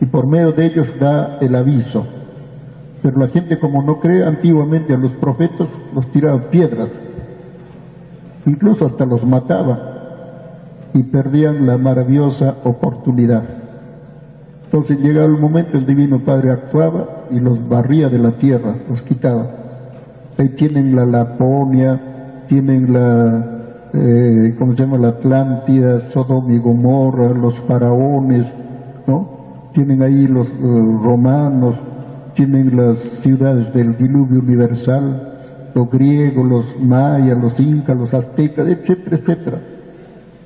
y 0.00 0.06
por 0.06 0.28
medio 0.28 0.52
de 0.52 0.66
ellos 0.66 0.86
da 1.00 1.38
el 1.40 1.56
aviso. 1.56 2.06
Pero 3.02 3.18
la 3.18 3.26
gente 3.28 3.58
como 3.58 3.82
no 3.82 3.98
cree, 3.98 4.24
antiguamente 4.24 4.94
a 4.94 4.98
los 4.98 5.10
profetas 5.14 5.68
los 5.92 6.06
tiraba 6.12 6.48
piedras, 6.48 6.90
incluso 8.46 8.86
hasta 8.86 9.04
los 9.04 9.26
mataba 9.26 9.80
y 10.94 11.02
perdían 11.02 11.66
la 11.66 11.76
maravillosa 11.76 12.54
oportunidad. 12.62 13.42
Entonces 14.66 15.00
llegaba 15.00 15.26
el 15.26 15.40
momento, 15.40 15.76
el 15.76 15.86
Divino 15.86 16.20
Padre 16.20 16.52
actuaba 16.52 17.24
y 17.32 17.40
los 17.40 17.68
barría 17.68 18.08
de 18.08 18.18
la 18.18 18.30
tierra, 18.32 18.76
los 18.88 19.02
quitaba. 19.02 19.59
Ahí 20.38 20.50
tienen 20.50 20.96
la 20.96 21.04
Laponia, 21.04 22.44
tienen 22.48 22.92
la, 22.92 23.44
eh, 23.92 24.54
¿cómo 24.58 24.72
se 24.72 24.82
llama? 24.82 24.98
La 24.98 25.08
Atlántida, 25.08 26.10
Sodoma 26.12 26.52
y 26.52 26.58
Gomorra, 26.58 27.28
los 27.30 27.58
faraones, 27.60 28.46
¿no? 29.06 29.70
Tienen 29.74 30.02
ahí 30.02 30.26
los 30.26 30.48
romanos, 30.58 31.76
tienen 32.34 32.76
las 32.76 32.98
ciudades 33.22 33.72
del 33.74 33.96
diluvio 33.96 34.40
universal, 34.40 35.30
los 35.74 35.90
griegos, 35.90 36.48
los 36.48 36.80
mayas, 36.80 37.38
los 37.38 37.58
incas, 37.60 37.96
los 37.96 38.12
aztecas, 38.12 38.68
etcétera, 38.68 39.16
etcétera. 39.16 39.60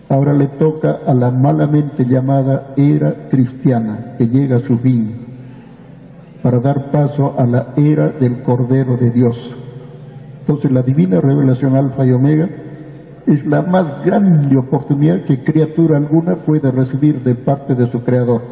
Ahora 0.08 0.32
le 0.34 0.48
toca 0.48 0.98
a 1.06 1.14
la 1.14 1.30
malamente 1.30 2.04
llamada 2.04 2.74
era 2.76 3.28
cristiana, 3.30 4.14
que 4.18 4.28
llega 4.28 4.56
a 4.56 4.60
su 4.60 4.78
fin, 4.78 5.12
para 6.42 6.58
dar 6.60 6.90
paso 6.90 7.34
a 7.38 7.46
la 7.46 7.72
era 7.76 8.10
del 8.10 8.42
Cordero 8.42 8.96
de 8.96 9.10
Dios. 9.10 9.56
Entonces 10.46 10.70
la 10.70 10.82
divina 10.82 11.22
revelación 11.22 11.74
alfa 11.74 12.04
y 12.04 12.12
omega 12.12 12.50
es 13.26 13.46
la 13.46 13.62
más 13.62 14.04
grande 14.04 14.58
oportunidad 14.58 15.22
que 15.22 15.42
criatura 15.42 15.96
alguna 15.96 16.36
puede 16.36 16.70
recibir 16.70 17.22
de 17.22 17.34
parte 17.34 17.74
de 17.74 17.86
su 17.86 18.04
Creador. 18.04 18.42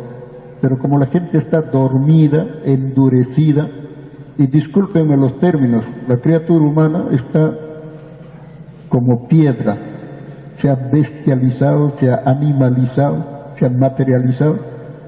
Pero 0.63 0.79
como 0.79 0.99
la 0.99 1.07
gente 1.07 1.37
está 1.37 1.61
dormida, 1.61 2.47
endurecida, 2.65 3.69
y 4.39 4.47
discúlpenme 4.47 5.19
los 5.19 5.39
términos, 5.39 5.85
la 6.09 6.17
criatura 6.17 6.65
humana 6.65 7.09
está 7.11 7.53
como 8.89 9.29
piedra, 9.29 9.77
se 10.57 10.71
ha 10.71 10.75
bestializado, 10.75 11.93
se 11.99 12.11
ha 12.11 12.23
animalizado, 12.25 13.53
se 13.59 13.67
ha 13.67 13.69
materializado. 13.69 14.57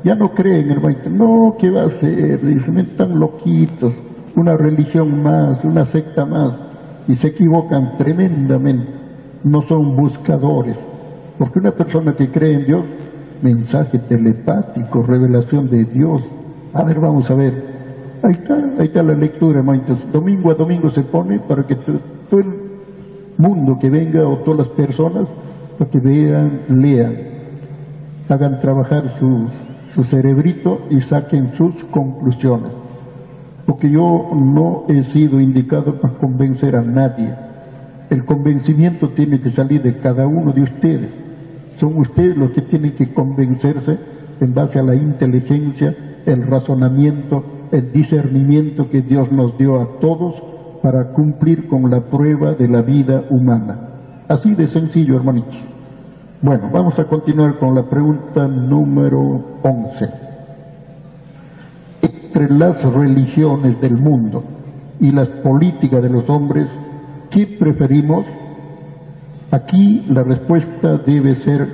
Ya 0.03 0.15
no 0.15 0.35
creen, 0.35 0.71
hermano. 0.71 0.99
No, 1.11 1.57
¿qué 1.59 1.71
va 1.71 1.85
a 1.85 1.89
ser? 1.89 2.45
Dicen, 2.45 2.77
están 2.77 3.19
loquitos. 3.19 3.95
Una 4.37 4.55
religión 4.55 5.23
más, 5.23 5.65
una 5.65 5.87
secta 5.87 6.27
más. 6.27 6.74
Y 7.09 7.17
se 7.17 7.29
equivocan 7.29 7.97
tremendamente. 7.97 8.87
No 9.43 9.63
son 9.63 9.97
buscadores. 9.97 10.77
Porque 11.39 11.59
una 11.59 11.73
persona 11.73 12.15
que 12.15 12.31
cree 12.31 12.55
en 12.55 12.67
Dios, 12.67 12.85
mensaje 13.43 13.99
telepático, 13.99 15.03
revelación 15.03 15.69
de 15.69 15.85
Dios. 15.85 16.23
A 16.73 16.83
ver, 16.85 17.01
vamos 17.01 17.31
a 17.31 17.35
ver. 17.35 17.75
Ahí 18.23 18.33
está, 18.33 18.55
ahí 18.55 18.87
está 18.87 19.03
la 19.03 19.15
lectura, 19.15 19.59
hermano. 19.59 19.83
domingo 20.13 20.51
a 20.51 20.55
domingo 20.55 20.91
se 20.91 21.03
pone 21.03 21.41
para 21.41 21.67
que 21.67 21.75
todo 21.75 22.41
el 22.41 22.47
mundo 23.37 23.79
que 23.79 23.91
venga 23.91 24.27
o 24.27 24.39
todas 24.39 24.67
las 24.67 24.69
personas 24.69 25.29
para 25.79 25.91
que 25.91 25.99
vean, 25.99 26.61
lean, 26.69 27.17
hagan 28.29 28.61
trabajar 28.61 29.17
su, 29.19 29.49
su 29.95 30.05
cerebrito 30.05 30.83
y 30.91 31.01
saquen 31.01 31.53
sus 31.55 31.75
conclusiones. 31.91 32.71
Porque 33.67 33.91
yo 33.91 34.31
no 34.35 34.85
he 34.89 35.03
sido 35.05 35.41
indicado 35.41 36.01
para 36.01 36.15
convencer 36.15 36.77
a 36.77 36.83
nadie. 36.83 37.35
El 38.11 38.25
convencimiento 38.25 39.11
tiene 39.11 39.41
que 39.41 39.51
salir 39.51 39.83
de 39.83 39.99
cada 39.99 40.27
uno 40.27 40.53
de 40.53 40.63
ustedes. 40.63 41.11
Son 41.79 41.97
ustedes 41.99 42.37
los 42.37 42.51
que 42.51 42.63
tienen 42.63 42.93
que 42.93 43.13
convencerse 43.13 43.99
en 44.41 44.55
base 44.55 44.79
a 44.79 44.83
la 44.83 44.95
inteligencia, 44.95 45.97
el 46.27 46.47
razonamiento, 46.47 47.45
el 47.73 47.93
discernimiento 47.93 48.91
que 48.91 49.03
Dios 49.03 49.33
nos 49.33 49.57
dio 49.59 49.81
a 49.81 49.99
todos 50.01 50.43
para 50.83 51.13
cumplir 51.13 51.67
con 51.67 51.91
la 51.91 52.03
prueba 52.03 52.53
de 52.53 52.69
la 52.69 52.83
vida 52.83 53.25
humana. 53.31 53.79
Así 54.29 54.55
de 54.55 54.67
sencillo, 54.67 55.17
hermanitos. 55.17 55.57
Bueno, 56.43 56.69
vamos 56.71 56.99
a 56.99 57.05
continuar 57.05 57.59
con 57.59 57.75
la 57.75 57.89
pregunta 57.89 58.47
número 58.47 59.59
11. 59.63 60.34
Entre 62.35 62.53
las 62.53 62.83
religiones 62.83 63.81
del 63.81 63.97
mundo 63.97 64.43
y 64.99 65.13
las 65.13 65.29
políticas 65.29 66.03
de 66.03 66.09
los 66.09 66.29
hombres, 66.29 66.67
¿qué 67.31 67.47
preferimos? 67.47 68.27
Aquí 69.53 70.05
la 70.09 70.25
respuesta 70.25 70.97
debe 70.99 71.37
ser 71.37 71.69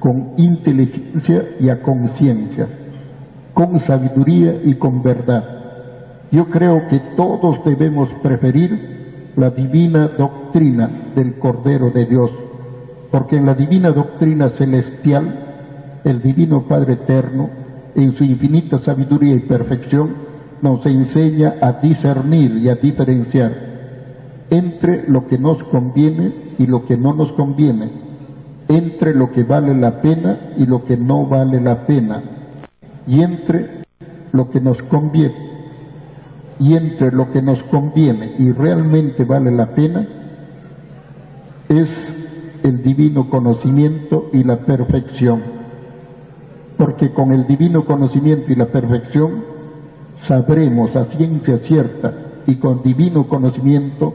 con 0.00 0.32
inteligencia 0.36 1.50
y 1.60 1.68
a 1.68 1.80
conciencia, 1.80 2.66
con 3.54 3.78
sabiduría 3.78 4.60
y 4.64 4.74
con 4.74 5.00
verdad 5.00 5.60
yo 6.32 6.46
creo 6.46 6.88
que 6.88 7.00
todos 7.16 7.64
debemos 7.64 8.08
preferir 8.22 9.32
la 9.36 9.50
divina 9.50 10.08
doctrina 10.08 10.90
del 11.14 11.38
Cordero 11.38 11.90
de 11.90 12.06
Dios, 12.06 12.30
porque 13.10 13.36
en 13.36 13.46
la 13.46 13.54
divina 13.54 13.90
doctrina 13.90 14.48
celestial, 14.50 16.00
el 16.04 16.22
Divino 16.22 16.62
Padre 16.68 16.94
Eterno, 16.94 17.50
en 17.94 18.16
su 18.16 18.24
infinita 18.24 18.78
sabiduría 18.78 19.34
y 19.34 19.40
perfección, 19.40 20.14
nos 20.62 20.84
enseña 20.86 21.54
a 21.60 21.72
discernir 21.72 22.56
y 22.56 22.68
a 22.68 22.76
diferenciar 22.76 23.70
entre 24.50 25.08
lo 25.08 25.26
que 25.26 25.38
nos 25.38 25.62
conviene 25.64 26.32
y 26.58 26.66
lo 26.66 26.84
que 26.86 26.96
no 26.96 27.14
nos 27.14 27.32
conviene, 27.32 27.90
entre 28.68 29.14
lo 29.14 29.32
que 29.32 29.44
vale 29.44 29.74
la 29.74 30.00
pena 30.02 30.38
y 30.56 30.66
lo 30.66 30.84
que 30.84 30.96
no 30.96 31.26
vale 31.26 31.60
la 31.60 31.86
pena, 31.86 32.22
y 33.06 33.22
entre 33.22 33.84
lo 34.32 34.50
que 34.50 34.60
nos 34.60 34.82
conviene 34.82 35.50
y 36.60 36.76
entre 36.76 37.10
lo 37.10 37.32
que 37.32 37.40
nos 37.40 37.62
conviene 37.64 38.34
y 38.38 38.52
realmente 38.52 39.24
vale 39.24 39.50
la 39.50 39.74
pena 39.74 40.06
es 41.68 42.16
el 42.62 42.82
divino 42.82 43.30
conocimiento 43.30 44.28
y 44.32 44.44
la 44.44 44.58
perfección. 44.58 45.59
Porque 46.80 47.10
con 47.12 47.30
el 47.34 47.46
divino 47.46 47.84
conocimiento 47.84 48.50
y 48.50 48.54
la 48.54 48.68
perfección 48.68 49.44
sabremos 50.22 50.96
a 50.96 51.04
ciencia 51.04 51.58
cierta 51.58 52.14
y 52.46 52.54
con 52.54 52.82
divino 52.82 53.28
conocimiento 53.28 54.14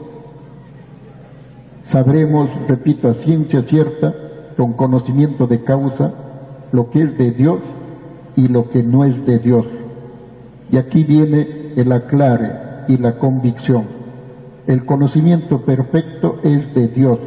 sabremos, 1.84 2.50
repito, 2.66 3.08
a 3.08 3.14
ciencia 3.14 3.62
cierta, 3.62 4.12
con 4.56 4.72
conocimiento 4.72 5.46
de 5.46 5.62
causa, 5.62 6.12
lo 6.72 6.90
que 6.90 7.02
es 7.02 7.16
de 7.16 7.30
Dios 7.30 7.60
y 8.34 8.48
lo 8.48 8.68
que 8.70 8.82
no 8.82 9.04
es 9.04 9.24
de 9.24 9.38
Dios. 9.38 9.64
Y 10.68 10.78
aquí 10.78 11.04
viene 11.04 11.72
el 11.76 11.92
aclare 11.92 12.50
y 12.88 12.96
la 12.96 13.16
convicción. 13.20 13.84
El 14.66 14.84
conocimiento 14.84 15.60
perfecto 15.60 16.40
es 16.42 16.74
de 16.74 16.88
Dios 16.88 17.20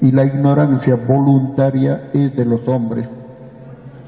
y 0.00 0.10
la 0.10 0.24
ignorancia 0.24 0.96
voluntaria 0.96 2.10
es 2.12 2.34
de 2.34 2.44
los 2.44 2.66
hombres. 2.66 3.06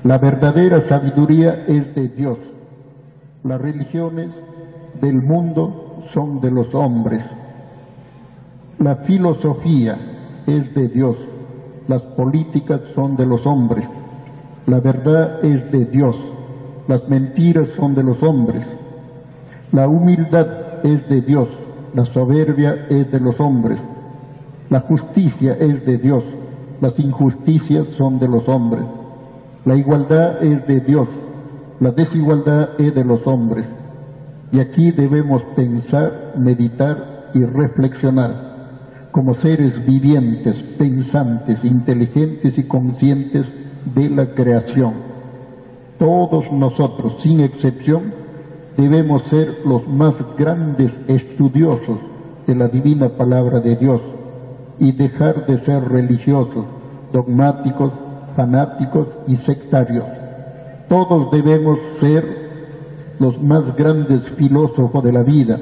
La 0.09 0.16
verdadera 0.16 0.80
sabiduría 0.89 1.66
es 1.68 1.94
de 1.94 2.09
Dios. 2.09 2.39
Las 3.44 3.60
religiones 3.60 4.30
del 5.02 5.20
mundo 5.20 6.02
son 6.14 6.40
de 6.40 6.51
los 6.51 6.74
hombres. 6.74 7.22
La 8.78 8.97
filosofía 9.05 9.98
es 10.47 10.74
de 10.74 10.89
Dios. 10.89 11.14
Las 11.89 12.01
políticas 12.01 12.80
son 12.94 13.16
de 13.16 13.26
los 13.26 13.44
hombres. 13.44 13.86
La 14.66 14.80
verdad 14.80 15.44
es 15.44 15.70
de 15.72 15.85
Dios. 15.85 16.16
Las 16.86 17.06
mentiras 17.10 17.68
son 17.76 17.94
de 17.94 18.02
los 18.02 18.22
hombres. 18.22 18.66
La 19.72 19.86
humildad 19.89 20.86
es 20.86 21.06
de 21.10 21.20
Dios. 21.20 21.51
La 21.93 22.06
soberbia 22.06 22.86
es 22.89 23.12
de 23.12 23.20
los 23.20 23.39
hombres. 23.39 23.78
La 24.70 24.80
justicia 24.80 25.52
es 25.60 25.85
de 25.85 25.98
Dios. 25.98 26.24
Las 26.80 26.98
injusticias 26.98 27.86
son 27.98 28.18
de 28.18 28.28
los 28.28 28.48
hombres. 28.48 28.86
La 29.69 29.77
igualdad 29.77 30.43
es 30.43 30.66
de 30.66 30.81
Dios. 30.81 31.09
La 31.78 31.90
desigualdad 31.90 32.70
es 32.81 32.95
de 32.95 33.05
los 33.05 33.27
hombres. 33.27 33.66
Y 34.51 34.61
aquí 34.61 34.93
debemos 34.93 35.43
pensar, 35.57 36.32
meditar 36.39 37.32
y 37.35 37.45
reflexionar 37.45 39.11
como 39.12 39.35
seres 39.35 39.85
vivientes, 39.85 40.57
pensantes, 40.78 41.62
inteligentes 41.65 42.57
y 42.57 42.62
conscientes 42.62 43.45
de 43.95 44.09
la 44.09 44.32
creación. 44.32 44.95
Todos 45.99 46.51
nosotros, 46.51 47.16
sin 47.19 47.40
excepción, 47.40 48.15
debemos 48.74 49.24
ser 49.24 49.66
los 49.66 49.86
más 49.86 50.15
grandes 50.39 50.93
estudiosos 51.09 51.99
de 52.47 52.55
la 52.55 52.69
divina 52.69 53.11
palabra 53.11 53.61
de 53.61 53.77
Dios 53.77 54.01
y 54.78 54.93
dejar 54.93 55.47
de 55.47 55.59
ser 55.59 55.86
religiosos, 55.90 56.65
dogmáticos, 57.12 57.93
fanáticos 58.39 59.09
y 59.27 59.36
sectarios. 59.36 60.06
Todos 60.89 61.32
debemos 61.32 61.81
ser 61.98 62.24
los 63.19 63.43
más 63.43 63.74
grandes 63.74 64.23
filósofos 64.36 65.02
de 65.02 65.12
la 65.12 65.24
vida 65.24 65.59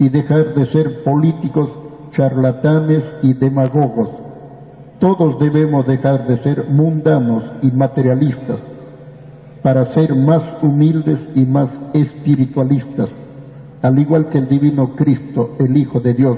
y 0.00 0.08
dejar 0.08 0.54
de 0.54 0.66
ser 0.66 1.04
políticos, 1.04 1.70
charlatanes 2.10 3.04
y 3.22 3.34
demagogos 3.34 4.08
todos 5.00 5.40
debemos 5.40 5.86
dejar 5.86 6.26
de 6.26 6.36
ser 6.38 6.66
mundanos 6.68 7.42
y 7.62 7.70
materialistas 7.70 8.58
para 9.62 9.86
ser 9.86 10.14
más 10.14 10.42
humildes 10.62 11.18
y 11.34 11.46
más 11.46 11.70
espiritualistas, 11.94 13.08
al 13.80 13.98
igual 13.98 14.28
que 14.28 14.38
el 14.38 14.48
divino 14.48 14.94
Cristo, 14.94 15.56
el 15.58 15.76
Hijo 15.76 16.00
de 16.00 16.14
Dios, 16.14 16.36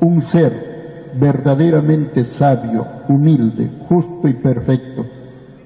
un 0.00 0.22
ser 0.22 0.71
verdaderamente 1.14 2.24
sabio, 2.38 2.86
humilde, 3.08 3.70
justo 3.88 4.28
y 4.28 4.34
perfecto, 4.34 5.06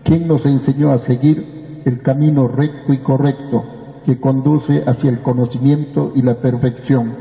quien 0.05 0.29
nos 0.29 0.45
enseñó 0.47 0.93
a 0.93 0.99
seguir 1.01 1.83
el 1.85 2.03
camino 2.03 2.49
recto 2.49 2.93
y 2.93 2.99
correcto 2.99 3.65
que 4.05 4.21
conduce 4.21 4.83
hacia 4.87 5.11
el 5.11 5.21
conocimiento 5.21 6.13
y 6.15 6.23
la 6.23 6.37
perfección 6.37 7.13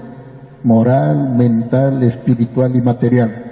moral, 0.64 1.36
mental, 1.36 2.04
espiritual 2.04 2.76
y 2.76 2.82
material 2.82 3.46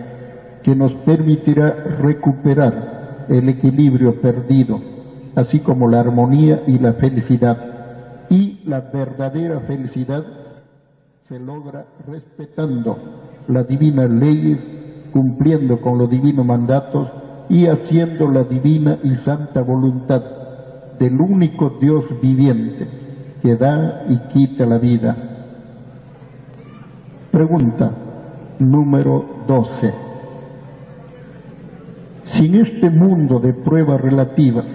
que 0.63 0.75
nos 0.75 0.93
permitirá 0.93 1.71
recuperar 1.99 3.25
el 3.29 3.49
equilibrio 3.49 4.21
perdido, 4.21 4.79
así 5.35 5.59
como 5.59 5.87
la 5.89 5.99
armonía 5.99 6.63
y 6.65 6.79
la 6.79 6.93
felicidad. 6.93 8.25
Y 8.29 8.61
la 8.65 8.79
verdadera 8.79 9.59
felicidad 9.61 10.23
se 11.27 11.39
logra 11.39 11.85
respetando 12.07 12.97
las 13.47 13.67
divinas 13.67 14.09
leyes, 14.09 14.59
cumpliendo 15.11 15.81
con 15.81 15.97
los 15.97 16.09
divinos 16.09 16.45
mandatos 16.45 17.09
y 17.49 17.67
haciendo 17.67 18.29
la 18.29 18.43
divina 18.43 18.97
y 19.03 19.15
santa 19.17 19.61
voluntad 19.61 20.23
del 20.99 21.19
único 21.19 21.77
Dios 21.81 22.05
viviente 22.21 22.87
que 23.41 23.55
da 23.55 24.05
y 24.07 24.17
quita 24.33 24.65
la 24.65 24.77
vida. 24.77 25.15
Pregunta 27.31 27.91
número 28.59 29.43
12. 29.47 29.93
Si 32.23 32.45
en 32.45 32.55
este 32.55 32.89
mundo 32.89 33.39
de 33.39 33.53
pruebas 33.53 33.99
relativas 33.99 34.65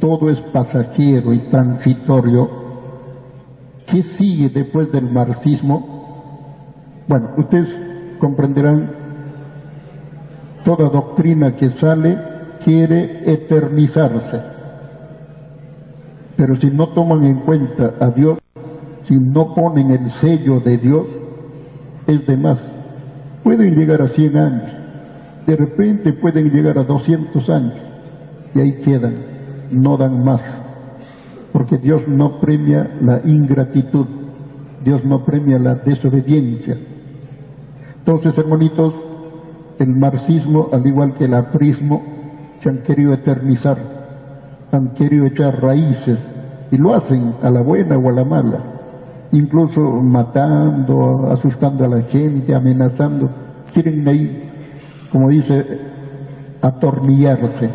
todo 0.00 0.30
es 0.30 0.40
pasajero 0.40 1.32
y 1.32 1.38
transitorio, 1.50 2.50
¿qué 3.86 4.02
sigue 4.02 4.48
después 4.50 4.90
del 4.92 5.10
marxismo? 5.10 7.04
Bueno, 7.08 7.30
ustedes 7.38 7.89
comprenderán, 8.20 8.90
toda 10.64 10.88
doctrina 10.90 11.56
que 11.56 11.70
sale 11.70 12.16
quiere 12.64 13.32
eternizarse, 13.32 14.40
pero 16.36 16.56
si 16.56 16.70
no 16.70 16.88
toman 16.90 17.24
en 17.24 17.40
cuenta 17.40 17.94
a 18.00 18.10
Dios, 18.10 18.38
si 19.08 19.14
no 19.16 19.54
ponen 19.54 19.90
el 19.90 20.10
sello 20.10 20.60
de 20.60 20.78
Dios, 20.78 21.06
es 22.06 22.26
de 22.26 22.36
más. 22.36 22.58
Pueden 23.42 23.74
llegar 23.74 24.00
a 24.02 24.08
100 24.08 24.36
años, 24.36 24.72
de 25.46 25.56
repente 25.56 26.12
pueden 26.12 26.50
llegar 26.50 26.78
a 26.78 26.84
200 26.84 27.50
años. 27.50 27.74
Y 28.54 28.60
ahí 28.60 28.80
quedan, 28.82 29.14
no 29.70 29.96
dan 29.96 30.24
más, 30.24 30.42
porque 31.52 31.78
Dios 31.78 32.06
no 32.08 32.40
premia 32.40 32.88
la 33.00 33.20
ingratitud, 33.24 34.06
Dios 34.84 35.04
no 35.04 35.24
premia 35.24 35.58
la 35.58 35.74
desobediencia. 35.74 36.76
Entonces, 38.00 38.36
hermanitos, 38.36 38.94
el 39.78 39.94
marxismo, 39.96 40.68
al 40.72 40.86
igual 40.86 41.14
que 41.14 41.24
el 41.24 41.34
aprismo, 41.34 42.02
se 42.58 42.68
han 42.68 42.82
querido 42.82 43.14
eternizar, 43.14 43.78
han 44.72 44.90
querido 44.94 45.26
echar 45.26 45.62
raíces 45.62 46.18
y 46.70 46.76
lo 46.76 46.94
hacen 46.94 47.34
a 47.42 47.50
la 47.50 47.62
buena 47.62 47.96
o 47.96 48.08
a 48.08 48.12
la 48.12 48.24
mala, 48.24 48.58
incluso 49.32 49.80
matando, 49.80 51.30
asustando 51.30 51.84
a 51.84 51.88
la 51.88 52.02
gente, 52.02 52.54
amenazando, 52.54 53.30
quieren 53.72 54.06
ahí 54.06 54.50
como 55.10 55.28
dice, 55.28 55.64
atornillarse. 56.62 57.70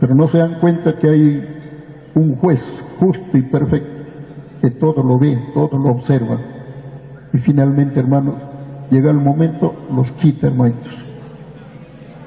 Pero 0.00 0.14
no 0.14 0.28
se 0.28 0.38
dan 0.38 0.58
cuenta 0.60 0.98
que 0.98 1.08
hay 1.08 1.48
un 2.14 2.36
juez 2.36 2.60
justo 3.00 3.36
y 3.36 3.42
perfecto 3.42 3.96
que 4.60 4.70
todo 4.70 5.02
lo 5.02 5.18
ve, 5.18 5.38
todo 5.54 5.78
lo 5.78 5.90
observa. 5.90 6.38
Y 7.32 7.38
finalmente, 7.38 8.00
hermanos, 8.00 8.34
llega 8.90 9.10
el 9.10 9.18
momento, 9.18 9.74
los 9.94 10.10
quita, 10.12 10.48
hermanos. 10.48 11.06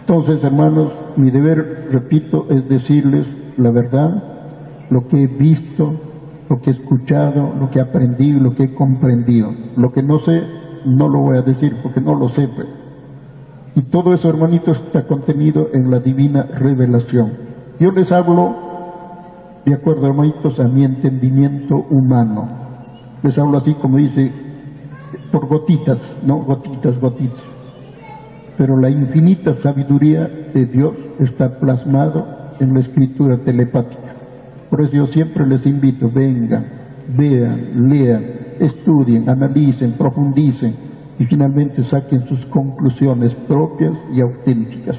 Entonces, 0.02 0.44
hermanos, 0.44 0.91
mi 1.18 1.30
deber, 1.30 1.88
repito, 1.91 2.48
es 2.49 2.68
decirles 2.68 3.27
la 3.57 3.72
verdad, 3.72 4.23
lo 4.90 5.07
que 5.07 5.23
he 5.23 5.27
visto, 5.27 5.94
lo 6.49 6.61
que 6.61 6.72
he 6.72 6.73
escuchado, 6.73 7.53
lo 7.60 7.69
que 7.69 7.80
he 7.80 7.81
aprendido, 7.81 8.40
lo 8.40 8.56
que 8.56 8.64
he 8.64 8.73
comprendido. 8.73 9.53
Lo 9.76 9.91
que 9.91 10.02
no 10.02 10.19
sé, 10.19 10.41
no 10.86 11.07
lo 11.07 11.19
voy 11.19 11.38
a 11.38 11.41
decir 11.41 11.77
porque 11.84 12.02
no 12.02 12.15
lo 12.15 12.30
sé. 12.30 12.48
Pues. 12.48 12.68
Y 13.76 13.81
todo 13.84 14.14
eso, 14.14 14.30
hermanitos, 14.30 14.77
está 14.77 15.06
contenido 15.06 15.69
en 15.73 15.91
la 15.91 15.99
divina 15.99 16.44
revelación. 16.44 17.34
Yo 17.80 17.91
les 17.91 18.11
hablo, 18.11 18.56
de 19.65 19.76
acuerdo, 19.76 20.07
hermanitos, 20.07 20.60
a 20.60 20.68
mi 20.68 20.84
entendimiento 20.84 21.86
humano. 21.90 22.49
Les 23.22 23.38
hablo 23.38 23.57
así 23.60 23.76
como 23.76 23.98
dice, 23.98 24.31
por 25.31 25.47
gotitas, 25.47 25.97
¿no? 26.26 26.38
Gotitas, 26.43 26.99
gotitas. 26.99 27.43
Pero 28.57 28.77
la 28.77 28.89
infinita 28.89 29.53
sabiduría 29.61 30.27
de 30.53 30.65
Dios 30.65 30.93
está 31.19 31.60
plasmado 31.60 32.26
en 32.60 32.73
la 32.73 32.81
escritura 32.81 33.38
telepática. 33.38 34.15
Por 34.69 34.81
eso 34.81 34.93
yo 34.93 35.07
siempre 35.07 35.47
les 35.47 35.65
invito, 35.65 36.11
vengan, 36.11 36.65
vean, 37.18 37.89
lean, 37.89 38.23
estudien, 38.60 39.30
analicen, 39.30 39.93
profundicen 39.93 40.76
y 41.18 41.26
finalmente 41.26 41.84
saquen 41.84 42.27
sus 42.27 42.45
conclusiones 42.47 43.34
propias 43.47 43.93
y 44.14 44.22
auténticas. 44.22 44.97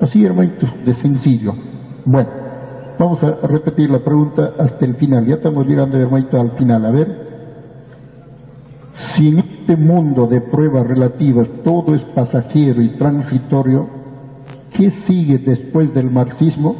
Así, 0.00 0.24
hermanitos, 0.24 0.70
de 0.84 0.94
sencillo. 0.94 1.54
Bueno, 2.04 2.28
vamos 2.98 3.22
a 3.22 3.46
repetir 3.46 3.90
la 3.90 4.00
pregunta 4.00 4.52
hasta 4.58 4.84
el 4.84 4.96
final. 4.96 5.24
Ya 5.26 5.36
estamos 5.36 5.66
llegando, 5.66 5.96
hermanito, 5.98 6.38
al 6.38 6.52
final. 6.52 6.84
A 6.84 6.90
ver, 6.90 7.23
Si 8.94 9.28
en 9.28 9.40
este 9.40 9.76
mundo 9.76 10.26
de 10.26 10.40
pruebas 10.40 10.86
relativas 10.86 11.48
todo 11.64 11.94
es 11.94 12.02
pasajero 12.02 12.80
y 12.80 12.90
transitorio, 12.90 13.88
¿qué 14.72 14.90
sigue 14.90 15.38
después 15.38 15.92
del 15.92 16.10
marxismo? 16.10 16.76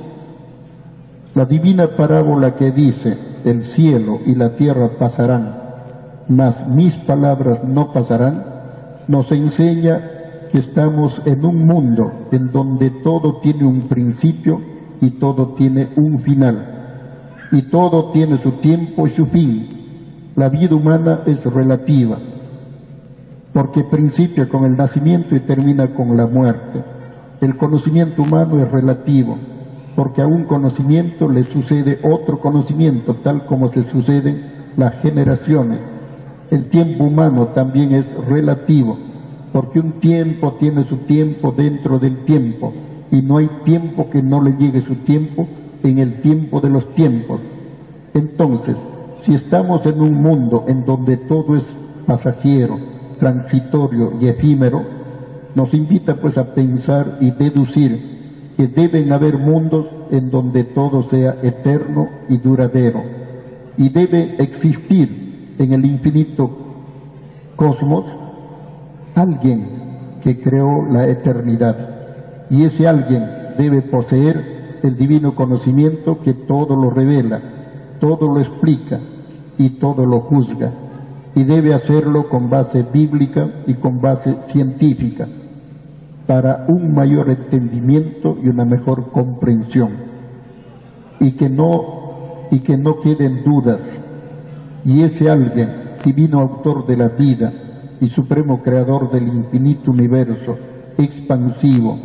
La 1.35 1.45
divina 1.45 1.97
parábola 1.97 2.55
que 2.55 2.71
dice, 2.71 3.19
el 3.45 3.65
cielo 3.65 4.21
y 4.25 4.37
la 4.37 4.55
tierra 4.55 4.91
pasarán, 4.99 5.57
mas 6.29 6.69
mis 6.69 6.95
palabras 6.97 7.65
no 7.65 7.93
pasarán, 7.93 8.45
nos 9.09 9.31
enseña 9.33 10.01
que 10.53 10.59
estamos 10.59 11.21
en 11.25 11.45
un 11.45 11.67
mundo 11.67 12.29
en 12.31 12.53
donde 12.53 12.91
todo 13.03 13.41
tiene 13.41 13.65
un 13.65 13.83
principio 13.89 14.61
y 15.01 15.11
todo 15.19 15.55
tiene 15.55 15.89
un 15.97 16.21
final, 16.21 17.35
y 17.51 17.63
todo 17.63 18.13
tiene 18.13 18.39
su 18.39 18.53
tiempo 18.53 19.09
y 19.09 19.11
su 19.11 19.27
fin. 19.27 19.84
La 20.37 20.49
vida 20.49 20.75
humana 20.75 21.21
es 21.27 21.45
relativa, 21.45 22.19
porque 23.53 23.85
principia 23.85 24.49
con 24.49 24.65
el 24.65 24.77
nacimiento 24.77 25.37
y 25.37 25.41
termina 25.41 25.95
con 25.95 26.17
la 26.17 26.27
muerte. 26.27 26.83
El 27.41 27.57
conocimiento 27.57 28.23
humano 28.23 28.61
es 28.61 28.69
relativo, 28.69 29.39
porque 29.95 30.23
a 30.23 30.27
un 30.27 30.43
conocimiento 30.43 31.29
le 31.29 31.45
sucede 31.45 32.01
otro 32.03 32.41
conocimiento, 32.41 33.15
tal 33.23 33.47
como 33.47 33.71
se 33.71 33.89
suceden 33.91 34.43
las 34.77 34.95
generaciones. 35.03 35.79
El 36.51 36.69
tiempo 36.69 37.05
humano 37.05 37.51
también 37.55 37.93
es 37.95 38.05
relativo, 38.27 38.99
porque 39.53 39.79
un 39.79 40.01
tiempo 40.01 40.55
tiene 40.55 40.83
su 40.83 40.97
tiempo 40.97 41.55
dentro 41.57 42.01
del 42.01 42.25
tiempo, 42.25 42.73
y 43.13 43.23
no 43.23 43.37
hay 43.37 43.49
tiempo 43.65 44.11
que 44.11 44.21
no 44.21 44.43
le 44.43 44.57
llegue 44.57 44.81
su 44.81 44.97
tiempo 44.97 45.47
en 45.85 45.99
el 45.99 46.23
tiempo 46.23 46.61
de 46.61 46.71
los 46.71 46.93
tiempos. 46.95 47.39
Entonces, 48.15 48.77
si 49.25 49.35
estamos 49.35 49.85
en 49.87 50.01
un 50.01 50.23
mundo 50.23 50.65
en 50.69 50.85
donde 50.85 51.17
todo 51.17 51.57
es 51.57 51.65
pasajero, 52.07 52.77
transitorio 53.19 54.13
y 54.21 54.29
efímero, 54.29 54.83
nos 55.55 55.73
invita 55.73 56.17
pues 56.17 56.37
a 56.37 56.53
pensar 56.55 57.19
y 57.21 57.31
deducir 57.31 58.53
que 58.57 58.69
deben 58.69 59.13
haber 59.13 59.39
mundos 59.39 59.87
en 60.11 60.31
donde 60.31 60.65
todo 60.65 61.05
sea 61.05 61.39
eterno 61.43 62.09
y 62.29 62.37
duradero. 62.37 63.03
Y 63.79 63.89
debe 63.89 64.37
existir 64.39 65.55
en 65.59 65.73
el 65.73 65.87
infinito 65.87 66.51
cosmos 67.57 68.05
alguien 69.15 70.19
que 70.23 70.41
creó 70.41 70.87
la 70.91 71.09
eternidad. 71.09 72.47
Y 72.51 72.65
ese 72.65 72.87
alguien 72.87 73.25
debe 73.57 73.81
poseer 73.83 74.81
el 74.83 74.97
divino 74.99 75.35
conocimiento 75.35 76.21
que 76.21 76.35
todo 76.35 76.77
lo 76.77 76.91
revela, 76.91 77.41
todo 78.01 78.33
lo 78.33 78.41
explica 78.41 79.01
y 79.59 79.71
todo 79.79 80.07
lo 80.07 80.21
juzga. 80.21 80.73
Y 81.35 81.45
debe 81.45 81.75
hacerlo 81.75 82.29
con 82.29 82.49
base 82.49 82.83
bíblica 82.83 83.51
y 83.67 83.75
con 83.75 84.01
base 84.01 84.37
científica 84.49 85.27
para 86.27 86.65
un 86.69 86.95
mayor 86.95 87.29
entendimiento 87.29 88.37
y 88.43 88.49
una 88.49 88.65
mejor 88.65 89.11
comprensión 89.11 89.91
y 91.21 91.33
que 91.33 91.49
no 91.49 92.47
y 92.51 92.61
que 92.61 92.77
no 92.77 93.01
queden 93.01 93.45
dudas 93.45 93.81
y 94.85 95.03
ese 95.03 95.31
alguien 95.31 95.71
divino 96.05 96.41
autor 96.41 96.87
de 96.87 96.97
la 96.97 97.09
vida 97.09 97.53
y 98.01 98.09
supremo 98.09 98.63
creador 98.63 99.11
del 99.11 99.29
infinito 99.29 99.91
universo 99.91 100.57
expansivo 100.99 101.99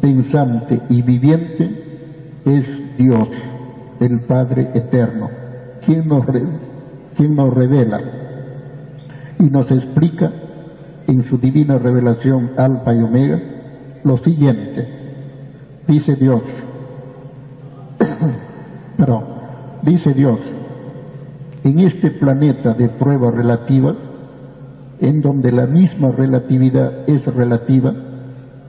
pensante 0.00 0.80
y 0.88 1.02
viviente 1.02 2.40
es 2.44 2.96
Dios 2.96 3.28
el 4.00 4.20
Padre 4.20 4.70
eterno 4.74 5.28
quien 5.84 6.08
nos, 6.08 6.24
quien 7.20 7.36
nos 7.36 7.52
revela 7.52 8.00
y 9.38 9.42
nos 9.50 9.70
explica 9.70 10.32
en 11.06 11.22
su 11.24 11.36
divina 11.36 11.76
revelación 11.76 12.52
Alfa 12.56 12.94
y 12.94 13.02
Omega 13.02 13.38
lo 14.04 14.16
siguiente. 14.16 14.88
Dice 15.86 16.16
Dios, 16.16 16.40
pero 18.96 19.22
dice 19.82 20.14
Dios, 20.14 20.38
en 21.62 21.80
este 21.80 22.10
planeta 22.10 22.72
de 22.72 22.88
prueba 22.88 23.30
relativa, 23.30 23.94
en 24.98 25.20
donde 25.20 25.52
la 25.52 25.66
misma 25.66 26.12
relatividad 26.12 27.06
es 27.06 27.26
relativa, 27.26 27.92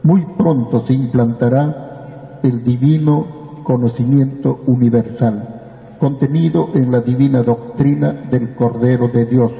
muy 0.04 0.26
pronto 0.38 0.86
se 0.86 0.94
implantará 0.94 2.40
el 2.44 2.66
divino 2.66 3.64
conocimiento 3.64 4.62
universal, 4.68 5.51
contenido 6.02 6.72
en 6.74 6.92
la 6.92 7.00
divina 7.00 7.44
doctrina 7.44 8.12
del 8.30 8.56
Cordero 8.56 9.08
de 9.08 9.26
Dios 9.28 9.52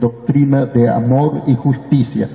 doctrina 0.00 0.66
de 0.66 0.88
amor 0.88 1.42
y 1.46 1.54
justicia 1.54 2.28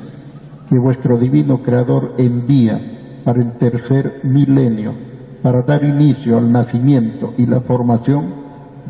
que 0.70 0.78
vuestro 0.78 1.18
divino 1.18 1.62
Creador 1.62 2.16
envía 2.18 2.80
para 3.24 3.42
el 3.42 3.54
tercer 3.54 4.22
milenio, 4.24 4.94
para 5.42 5.62
dar 5.64 5.84
inicio 5.84 6.38
al 6.38 6.52
nacimiento 6.52 7.34
y 7.38 7.46
la 7.46 7.62
formación 7.62 8.26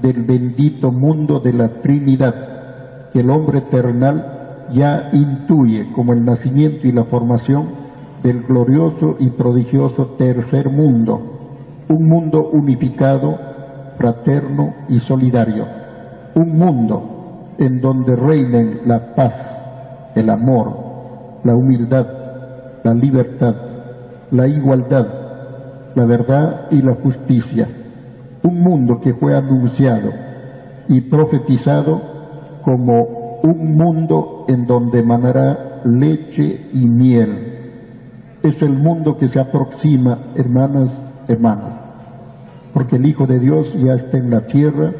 del 0.01 0.23
bendito 0.23 0.91
mundo 0.91 1.39
de 1.39 1.53
la 1.53 1.81
Trinidad, 1.81 3.09
que 3.11 3.21
el 3.21 3.29
hombre 3.29 3.59
eternal 3.59 4.67
ya 4.73 5.09
intuye 5.13 5.91
como 5.93 6.13
el 6.13 6.23
nacimiento 6.23 6.87
y 6.87 6.91
la 6.91 7.05
formación 7.05 7.69
del 8.23 8.43
glorioso 8.43 9.15
y 9.19 9.29
prodigioso 9.29 10.15
tercer 10.17 10.69
mundo, 10.69 11.21
un 11.87 12.07
mundo 12.07 12.49
unificado, 12.51 13.48
fraterno 13.99 14.73
y 14.87 14.99
solidario, 14.99 15.65
un 16.35 16.57
mundo 16.57 17.55
en 17.57 17.81
donde 17.81 18.15
reinen 18.15 18.79
la 18.85 19.13
paz, 19.13 19.35
el 20.15 20.29
amor, 20.29 21.41
la 21.43 21.53
humildad, 21.53 22.07
la 22.81 22.93
libertad, 22.93 23.53
la 24.31 24.47
igualdad, 24.47 25.05
la 25.95 26.05
verdad 26.05 26.67
y 26.71 26.81
la 26.81 26.93
justicia. 26.95 27.67
Un 28.41 28.61
mundo 28.61 29.01
que 29.01 29.13
fue 29.15 29.35
anunciado 29.35 30.11
y 30.87 31.01
profetizado 31.01 32.01
como 32.63 33.39
un 33.43 33.75
mundo 33.75 34.45
en 34.47 34.65
donde 34.65 35.03
manará 35.03 35.81
leche 35.83 36.69
y 36.71 36.87
miel. 36.87 37.47
Es 38.43 38.61
el 38.61 38.77
mundo 38.77 39.17
que 39.17 39.27
se 39.27 39.41
aproxima, 39.41 40.31
hermanas, 40.35 40.89
hermanos, 41.27 41.78
porque 42.73 42.97
el 42.97 43.05
Hijo 43.05 43.27
de 43.27 43.39
Dios 43.39 43.73
ya 43.73 43.95
está 43.95 44.17
en 44.17 44.29
la 44.29 44.45
tierra 44.47 44.93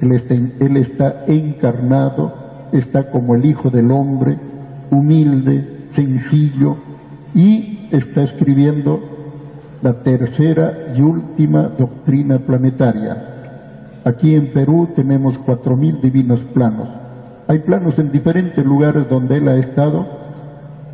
él 0.00 0.76
está, 0.76 1.24
encarnado, 1.26 2.32
está 2.72 3.10
como 3.10 3.34
el 3.34 3.44
Hijo 3.44 3.70
del 3.70 3.90
Hombre, 3.90 4.38
humilde, 4.90 5.86
sencillo, 5.92 6.76
y 7.34 7.88
está 7.90 8.22
escribiendo 8.22 9.00
la 9.82 10.02
tercera 10.02 10.92
y 10.96 11.02
última 11.02 11.62
doctrina 11.62 12.38
planetaria. 12.38 13.24
Aquí 14.04 14.34
en 14.34 14.52
Perú 14.52 14.90
tenemos 14.94 15.36
cuatro 15.38 15.76
mil 15.76 16.00
divinos 16.00 16.40
planos. 16.54 16.88
Hay 17.48 17.60
planos 17.60 17.98
en 17.98 18.12
diferentes 18.12 18.64
lugares 18.64 19.08
donde 19.08 19.38
él 19.38 19.48
ha 19.48 19.56
estado. 19.56 20.06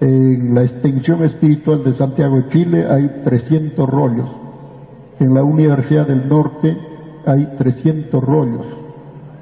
En 0.01 0.55
la 0.55 0.63
extensión 0.63 1.25
espiritual 1.25 1.85
de 1.85 1.95
Santiago 1.95 2.37
de 2.37 2.49
Chile 2.49 2.87
hay 2.89 3.21
300 3.25 3.89
rollos. 3.89 4.44
En 5.21 5.35
la 5.35 5.43
Universidad 5.43 6.07
del 6.07 6.29
Norte 6.29 6.77
hay 7.27 7.47
300 7.57 8.23
rollos. 8.23 8.67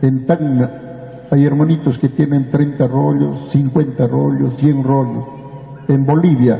En 0.03 0.27
Tacna 0.27 0.71
hay 1.31 1.47
hermanitos 1.47 1.99
que 1.99 2.11
tienen 2.11 2.51
30 2.51 2.87
rollos, 2.89 3.51
50 3.51 4.07
rollos, 4.07 4.55
100 4.59 4.85
rollos. 4.85 5.25
En 5.89 6.05
Bolivia, 6.05 6.59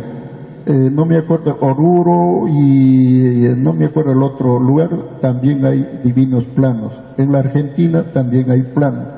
eh, 0.65 0.91
no 0.93 1.05
me 1.05 1.19
acuerdo, 1.19 1.59
Oruro 1.61 2.49
y 2.49 3.47
eh, 3.47 3.55
no 3.57 3.73
me 3.73 3.87
acuerdo 3.87 4.13
el 4.13 4.23
otro 4.23 4.59
lugar, 4.59 4.91
también 5.21 5.65
hay 5.65 6.01
divinos 6.05 6.45
planos. 6.55 6.93
En 7.19 7.33
la 7.33 7.41
Argentina 7.41 8.05
también 8.15 8.51
hay 8.51 8.63
planos. 8.63 9.09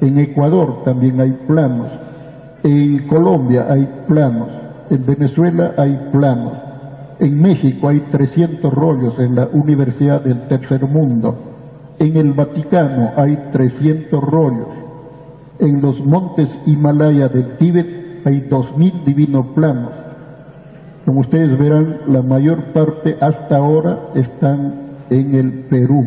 En 0.00 0.18
Ecuador 0.18 0.82
también 0.84 1.20
hay 1.20 1.32
planos. 1.46 1.88
En 2.62 3.06
Colombia 3.06 3.66
hay 3.70 3.88
planos. 4.08 4.48
En 4.90 5.06
Venezuela 5.06 5.74
hay 5.76 5.98
planos. 6.12 6.52
En 7.18 7.40
México 7.40 7.88
hay 7.88 8.00
300 8.00 8.72
rollos 8.72 9.18
en 9.18 9.34
la 9.34 9.48
Universidad 9.50 10.22
del 10.22 10.48
Tercer 10.48 10.86
Mundo. 10.86 11.34
En 11.98 12.16
el 12.16 12.32
Vaticano 12.34 13.12
hay 13.16 13.38
300 13.52 14.22
rollos. 14.22 14.68
En 15.58 15.80
los 15.80 15.98
montes 16.04 16.48
Himalaya 16.66 17.28
del 17.28 17.56
Tíbet 17.56 18.26
hay 18.26 18.42
2.000 18.50 19.04
divinos 19.04 19.46
planos. 19.54 19.92
Como 21.06 21.20
ustedes 21.20 21.58
verán, 21.58 22.00
la 22.08 22.20
mayor 22.20 22.64
parte 22.74 23.16
hasta 23.18 23.56
ahora 23.56 24.10
están 24.14 24.74
en 25.08 25.34
el 25.34 25.52
Perú. 25.70 26.04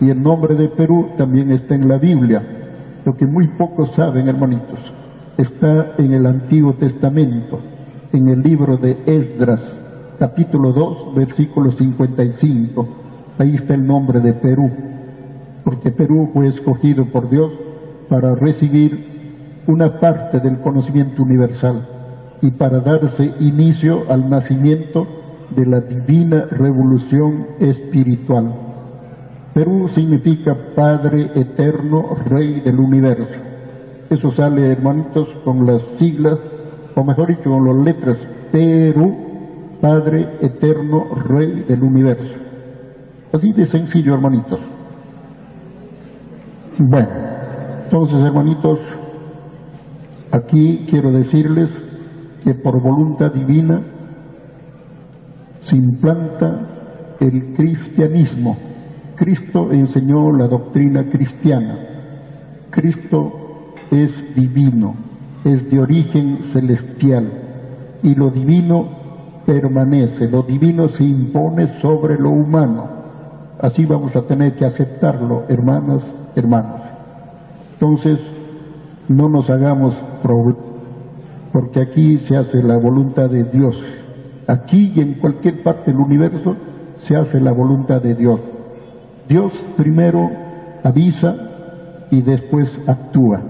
Y 0.00 0.10
el 0.10 0.22
nombre 0.22 0.56
de 0.56 0.68
Perú 0.68 1.10
también 1.16 1.52
está 1.52 1.74
en 1.74 1.88
la 1.88 1.96
Biblia. 1.96 2.42
Lo 3.06 3.16
que 3.16 3.24
muy 3.24 3.48
pocos 3.48 3.92
saben, 3.92 4.28
hermanitos, 4.28 4.80
está 5.38 5.94
en 5.96 6.12
el 6.12 6.26
Antiguo 6.26 6.74
Testamento, 6.74 7.60
en 8.12 8.28
el 8.28 8.42
libro 8.42 8.76
de 8.76 8.98
Esdras, 9.06 9.85
capítulo 10.18 10.72
2, 10.72 11.14
versículo 11.14 11.72
55 11.72 12.88
Ahí 13.38 13.54
está 13.54 13.74
el 13.74 13.86
nombre 13.86 14.20
de 14.20 14.32
Perú, 14.32 14.70
porque 15.62 15.90
Perú 15.90 16.30
fue 16.32 16.48
escogido 16.48 17.04
por 17.06 17.28
Dios 17.28 17.52
para 18.08 18.34
recibir 18.34 19.62
una 19.66 20.00
parte 20.00 20.40
del 20.40 20.60
conocimiento 20.60 21.22
universal 21.22 21.86
y 22.40 22.50
para 22.52 22.80
darse 22.80 23.34
inicio 23.40 24.04
al 24.08 24.30
nacimiento 24.30 25.06
de 25.50 25.66
la 25.66 25.80
divina 25.80 26.46
revolución 26.50 27.46
espiritual. 27.60 28.54
Perú 29.52 29.88
significa 29.92 30.56
Padre 30.74 31.30
Eterno, 31.34 32.16
Rey 32.26 32.60
del 32.60 32.78
Universo. 32.78 33.26
Eso 34.08 34.32
sale, 34.32 34.70
hermanitos, 34.70 35.28
con 35.44 35.66
las 35.66 35.82
siglas, 35.98 36.38
o 36.94 37.04
mejor 37.04 37.28
dicho, 37.28 37.50
con 37.50 37.66
las 37.66 37.84
letras 37.84 38.18
Perú, 38.52 39.25
Padre 39.80 40.38
Eterno, 40.40 41.14
Rey 41.14 41.64
del 41.68 41.82
Universo. 41.82 42.34
Así 43.32 43.52
de 43.52 43.66
sencillo, 43.66 44.14
hermanitos. 44.14 44.60
Bueno, 46.78 47.08
entonces, 47.84 48.20
hermanitos, 48.24 48.78
aquí 50.30 50.86
quiero 50.88 51.10
decirles 51.12 51.70
que 52.44 52.54
por 52.54 52.80
voluntad 52.80 53.32
divina 53.32 53.82
se 55.60 55.76
implanta 55.76 57.16
el 57.20 57.54
cristianismo. 57.54 58.56
Cristo 59.16 59.72
enseñó 59.72 60.30
la 60.32 60.46
doctrina 60.46 61.08
cristiana. 61.10 61.78
Cristo 62.70 63.72
es 63.90 64.34
divino, 64.34 64.94
es 65.44 65.70
de 65.70 65.80
origen 65.80 66.38
celestial 66.52 67.32
y 68.02 68.14
lo 68.14 68.30
divino 68.30 69.05
permanece, 69.46 70.28
lo 70.28 70.42
divino 70.42 70.88
se 70.88 71.04
impone 71.04 71.80
sobre 71.80 72.18
lo 72.18 72.30
humano. 72.30 72.88
Así 73.60 73.86
vamos 73.86 74.14
a 74.16 74.22
tener 74.22 74.56
que 74.56 74.66
aceptarlo, 74.66 75.44
hermanas, 75.48 76.02
hermanos. 76.34 76.82
Entonces, 77.74 78.18
no 79.08 79.28
nos 79.28 79.48
hagamos 79.48 79.94
porque 81.52 81.80
aquí 81.80 82.18
se 82.18 82.36
hace 82.36 82.62
la 82.62 82.76
voluntad 82.76 83.30
de 83.30 83.44
Dios. 83.44 83.80
Aquí 84.46 84.92
y 84.94 85.00
en 85.00 85.14
cualquier 85.14 85.62
parte 85.62 85.92
del 85.92 86.00
universo 86.00 86.56
se 86.98 87.16
hace 87.16 87.40
la 87.40 87.52
voluntad 87.52 88.02
de 88.02 88.14
Dios. 88.14 88.40
Dios 89.28 89.52
primero 89.76 90.30
avisa 90.82 91.34
y 92.10 92.22
después 92.22 92.70
actúa. 92.86 93.40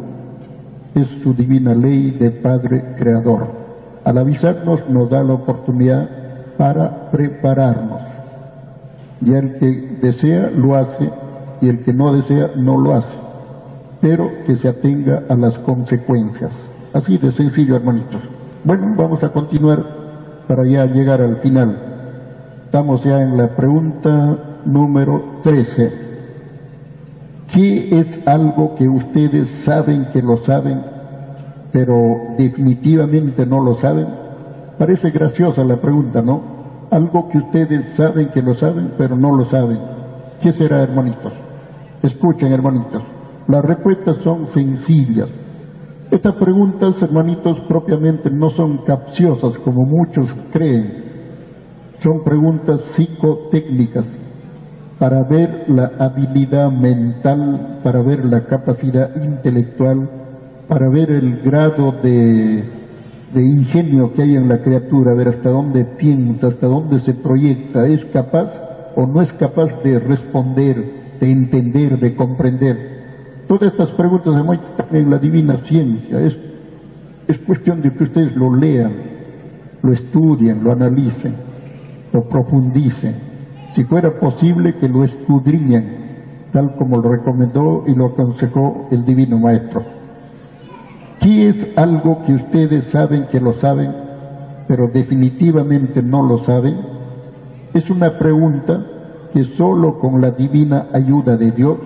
Es 0.95 1.09
su 1.23 1.35
divina 1.35 1.75
ley 1.75 2.13
de 2.13 2.31
Padre 2.31 2.95
Creador. 2.99 3.66
Al 4.07 4.19
avisarnos 4.19 4.89
nos 4.89 5.11
da 5.11 5.25
la 5.25 5.33
oportunidad 5.33 6.09
para 6.57 7.11
prepararnos. 7.11 8.03
Y 9.21 9.35
el 9.35 9.59
que 9.59 9.99
desea 10.01 10.49
lo 10.49 10.77
hace 10.77 11.11
y 11.61 11.69
el 11.69 11.83
que 11.83 11.93
no 11.93 12.15
desea 12.15 12.53
no 12.55 12.79
lo 12.81 12.95
hace. 12.95 13.19
Pero 14.01 14.31
que 14.47 14.55
se 14.59 14.69
atenga 14.69 15.25
a 15.29 15.35
las 15.35 15.59
consecuencias. 15.59 16.53
Así 16.93 17.19
de 17.19 17.33
sencillo, 17.33 17.75
hermanitos. 17.75 18.23
Bueno, 18.63 18.95
vamos 18.97 19.25
a 19.25 19.31
continuar 19.31 19.85
para 20.47 20.65
ya 20.65 20.87
llegar 20.87 21.21
al 21.21 21.39
final. 21.39 21.77
Estamos 22.67 23.03
ya 23.03 23.21
en 23.21 23.37
la 23.37 23.57
pregunta 23.57 24.39
número 24.67 25.41
13. 25.43 25.93
¿Qué 27.53 27.99
es 27.99 28.29
algo 28.29 28.77
que 28.77 28.89
ustedes 28.89 29.49
saben 29.65 30.11
que 30.13 30.23
lo 30.23 30.37
saben, 30.45 30.96
pero 31.77 31.95
definitivamente 32.39 33.45
no 33.45 33.63
lo 33.63 33.75
saben? 33.75 34.07
Parece 34.79 35.11
graciosa 35.11 35.63
la 35.63 35.77
pregunta, 35.77 36.23
¿no? 36.23 36.41
Algo 36.91 37.29
que 37.29 37.37
ustedes 37.37 37.95
saben 37.99 38.31
que 38.31 38.41
lo 38.41 38.55
saben, 38.55 38.93
pero 38.97 39.15
no 39.15 39.37
lo 39.37 39.45
saben. 39.45 39.79
¿Qué 40.41 40.53
será, 40.53 40.83
hermanitos? 40.83 41.35
Escuchen, 42.03 42.51
hermanitos. 42.51 43.03
Las 43.47 43.63
respuestas 43.63 44.17
son 44.25 44.47
sencillas 44.55 45.29
estas 46.11 46.37
preguntas, 46.37 47.03
hermanitos, 47.03 47.61
propiamente 47.69 48.31
no 48.31 48.49
son 48.51 48.79
capciosas 48.85 49.59
como 49.59 49.85
muchos 49.85 50.35
creen. 50.53 51.05
Son 52.01 52.25
preguntas 52.25 52.81
psicotécnicas 52.93 54.07
para 54.99 55.25
ver 55.25 55.65
la 55.69 55.93
habilidad 55.99 56.71
mental, 56.71 57.81
para 57.85 58.01
ver 58.01 58.25
la 58.25 58.47
capacidad 58.47 59.15
intelectual, 59.23 60.09
para 60.69 60.89
ver 60.89 61.11
el 61.11 61.43
grado 61.43 61.93
de, 62.03 62.65
ingenio 63.35 64.15
que 64.15 64.23
hay 64.23 64.37
en 64.37 64.49
la 64.49 64.63
criatura, 64.63 65.15
ver 65.15 65.29
hasta 65.29 65.51
dónde 65.51 65.85
piensa, 65.85 66.49
hasta 66.49 66.67
dónde 66.67 67.01
se 67.01 67.15
proyecta, 67.15 67.87
es 67.87 68.05
capaz 68.07 68.51
o 68.97 69.07
no 69.07 69.21
es 69.21 69.33
capaz 69.33 69.83
de 69.83 69.99
responder, 69.99 71.17
de 71.21 71.31
entender, 71.31 71.99
de 71.99 72.17
comprender. 72.17 72.97
Todas 73.47 73.73
estas 73.73 73.91
preguntas 73.93 74.35
se 74.35 74.43
muestran 74.43 74.89
en 74.97 75.11
la 75.11 75.19
divina 75.19 75.59
ciencia. 75.59 76.21
Es, 76.21 76.37
es 77.29 77.39
cuestión 77.41 77.83
de 77.83 77.93
que 77.93 78.05
ustedes 78.05 78.35
lo 78.35 78.55
lean, 78.55 78.93
lo 79.83 79.93
estudien, 79.93 80.65
lo 80.65 80.73
analicen, 80.73 81.35
lo 82.13 82.29
profundicen. 82.29 83.15
Si 83.75 83.85
fuera 83.85 84.19
posible 84.19 84.77
que 84.77 84.89
lo 84.89 85.05
escudriñen, 85.05 85.85
tal 86.53 86.75
como 86.77 86.99
lo 87.01 87.13
recomendó 87.13 87.85
y 87.87 87.95
lo 87.95 88.07
aconsejó 88.07 88.89
el 88.91 89.05
Divino 89.05 89.39
Maestro. 89.39 90.06
¿Qué 91.21 91.49
es 91.49 91.77
algo 91.77 92.25
que 92.25 92.35
ustedes 92.35 92.85
saben 92.87 93.27
que 93.31 93.41
lo 93.41 93.55
saben, 93.55 93.93
pero 94.69 94.89
definitivamente 94.89 96.03
no 96.03 96.23
lo 96.23 96.39
saben? 96.45 96.77
Es 97.75 97.91
una 97.91 98.19
pregunta 98.19 98.87
que 99.33 99.45
solo 99.45 99.99
con 99.99 100.21
la 100.21 100.31
divina 100.31 100.87
ayuda 100.93 101.37
de 101.37 101.51
Dios 101.51 101.79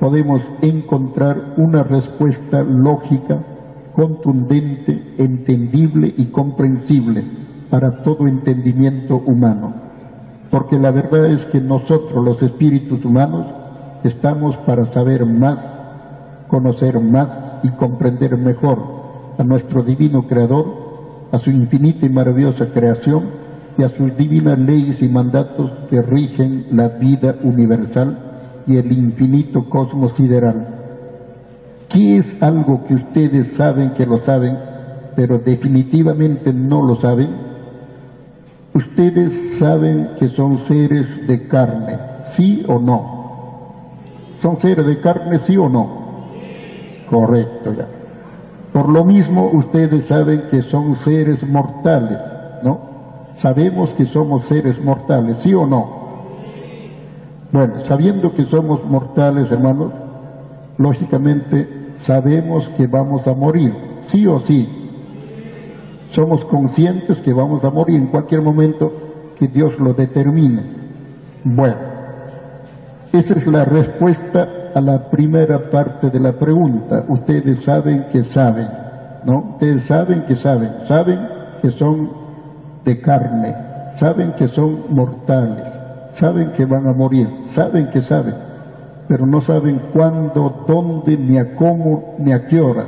podemos 0.00 0.40
encontrar 0.62 1.54
una 1.56 1.82
respuesta 1.82 2.62
lógica, 2.62 3.38
contundente, 3.94 5.14
entendible 5.18 6.12
y 6.16 6.26
comprensible 6.26 7.24
para 7.70 8.02
todo 8.02 8.26
entendimiento 8.26 9.16
humano. 9.16 9.74
Porque 10.50 10.78
la 10.78 10.90
verdad 10.90 11.26
es 11.26 11.44
que 11.46 11.60
nosotros, 11.60 12.24
los 12.24 12.40
espíritus 12.42 13.04
humanos, 13.04 13.46
estamos 14.04 14.56
para 14.58 14.86
saber 14.86 15.26
más, 15.26 15.58
conocer 16.48 17.00
más 17.00 17.28
y 17.62 17.70
comprender 17.70 18.36
mejor 18.36 18.78
a 19.38 19.44
nuestro 19.44 19.82
divino 19.82 20.26
Creador, 20.26 20.86
a 21.32 21.38
su 21.38 21.50
infinita 21.50 22.06
y 22.06 22.08
maravillosa 22.08 22.70
creación 22.72 23.24
y 23.78 23.82
a 23.82 23.88
sus 23.90 24.16
divinas 24.16 24.58
leyes 24.58 25.02
y 25.02 25.08
mandatos 25.08 25.70
que 25.90 26.00
rigen 26.02 26.66
la 26.70 26.88
vida 26.88 27.36
universal 27.42 28.18
y 28.66 28.76
el 28.76 28.90
infinito 28.92 29.68
cosmos 29.68 30.12
sideral. 30.12 30.66
¿Qué 31.88 32.18
es 32.18 32.42
algo 32.42 32.84
que 32.86 32.94
ustedes 32.94 33.56
saben 33.56 33.90
que 33.90 34.06
lo 34.06 34.18
saben, 34.18 34.56
pero 35.14 35.38
definitivamente 35.38 36.52
no 36.52 36.82
lo 36.82 36.96
saben? 36.96 37.28
Ustedes 38.74 39.58
saben 39.58 40.10
que 40.18 40.28
son 40.28 40.58
seres 40.66 41.26
de 41.26 41.46
carne, 41.48 41.98
¿sí 42.32 42.64
o 42.68 42.78
no? 42.78 43.16
¿Son 44.42 44.60
seres 44.60 44.86
de 44.86 45.00
carne, 45.00 45.38
sí 45.40 45.56
o 45.56 45.68
no? 45.68 46.05
Correcto, 47.10 47.72
ya. 47.72 47.86
Por 48.72 48.88
lo 48.88 49.04
mismo, 49.04 49.50
ustedes 49.52 50.06
saben 50.06 50.44
que 50.50 50.62
son 50.62 50.96
seres 50.96 51.42
mortales, 51.42 52.18
¿no? 52.62 52.80
Sabemos 53.38 53.90
que 53.90 54.06
somos 54.06 54.46
seres 54.46 54.82
mortales, 54.82 55.36
¿sí 55.40 55.54
o 55.54 55.66
no? 55.66 55.86
Bueno, 57.52 57.84
sabiendo 57.84 58.34
que 58.34 58.44
somos 58.44 58.84
mortales, 58.84 59.50
hermanos, 59.50 59.92
lógicamente 60.78 61.94
sabemos 62.02 62.68
que 62.76 62.86
vamos 62.86 63.26
a 63.26 63.34
morir, 63.34 63.72
sí 64.06 64.26
o 64.26 64.40
sí. 64.40 64.68
Somos 66.10 66.44
conscientes 66.44 67.18
que 67.20 67.32
vamos 67.32 67.64
a 67.64 67.70
morir 67.70 67.96
en 67.96 68.08
cualquier 68.08 68.42
momento 68.42 68.92
que 69.38 69.48
Dios 69.48 69.78
lo 69.78 69.94
determine. 69.94 70.62
Bueno, 71.44 71.76
esa 73.12 73.34
es 73.34 73.46
la 73.46 73.64
respuesta 73.64 74.65
a 74.76 74.80
la 74.80 75.10
primera 75.10 75.70
parte 75.70 76.10
de 76.10 76.20
la 76.20 76.32
pregunta. 76.32 77.04
Ustedes 77.08 77.64
saben 77.64 78.06
que 78.12 78.24
saben, 78.24 78.68
¿no? 79.24 79.52
Ustedes 79.54 79.84
saben 79.84 80.22
que 80.22 80.36
saben, 80.36 80.70
saben 80.86 81.20
que 81.62 81.70
son 81.70 82.10
de 82.84 83.00
carne, 83.00 83.56
saben 83.96 84.32
que 84.32 84.48
son 84.48 84.84
mortales 84.90 85.76
saben 86.16 86.52
que 86.52 86.64
van 86.64 86.86
a 86.86 86.92
morir, 86.92 87.28
saben 87.50 87.90
que 87.90 88.00
saben, 88.00 88.34
pero 89.08 89.26
no 89.26 89.40
saben 89.42 89.80
cuándo, 89.92 90.64
dónde, 90.66 91.16
ni 91.16 91.38
a 91.38 91.54
cómo, 91.54 92.16
ni 92.18 92.32
a 92.32 92.46
qué 92.46 92.60
hora. 92.60 92.84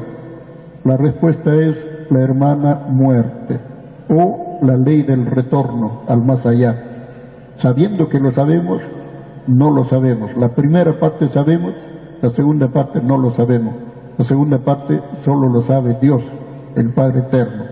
La 0.85 0.97
respuesta 0.97 1.55
es 1.55 1.77
la 2.11 2.21
hermana 2.21 2.87
muerte 2.89 3.61
o 4.09 4.59
la 4.63 4.77
ley 4.77 5.03
del 5.03 5.27
retorno 5.27 6.03
al 6.09 6.25
más 6.25 6.45
allá. 6.47 6.75
Sabiendo 7.57 8.09
que 8.09 8.21
lo 8.21 8.33
sabemos, 8.33 8.81
no 9.49 9.71
lo 9.71 9.85
sabemos. 9.85 10.37
La 10.37 10.51
primera 10.51 11.01
parte 11.01 11.29
sabemos, 11.31 11.75
la 12.23 12.31
segunda 12.31 12.69
parte 12.69 13.01
no 13.01 13.19
lo 13.19 13.33
sabemos. 13.33 13.75
La 14.17 14.25
segunda 14.25 14.59
parte 14.59 15.01
solo 15.25 15.49
lo 15.49 15.63
sabe 15.63 15.97
Dios, 16.01 16.23
el 16.77 16.91
Padre 16.91 17.21
Eterno. 17.21 17.65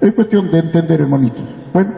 Es 0.00 0.14
cuestión 0.14 0.50
de 0.50 0.60
entender, 0.60 1.02
hermanitos. 1.02 1.44
Bueno, 1.74 1.90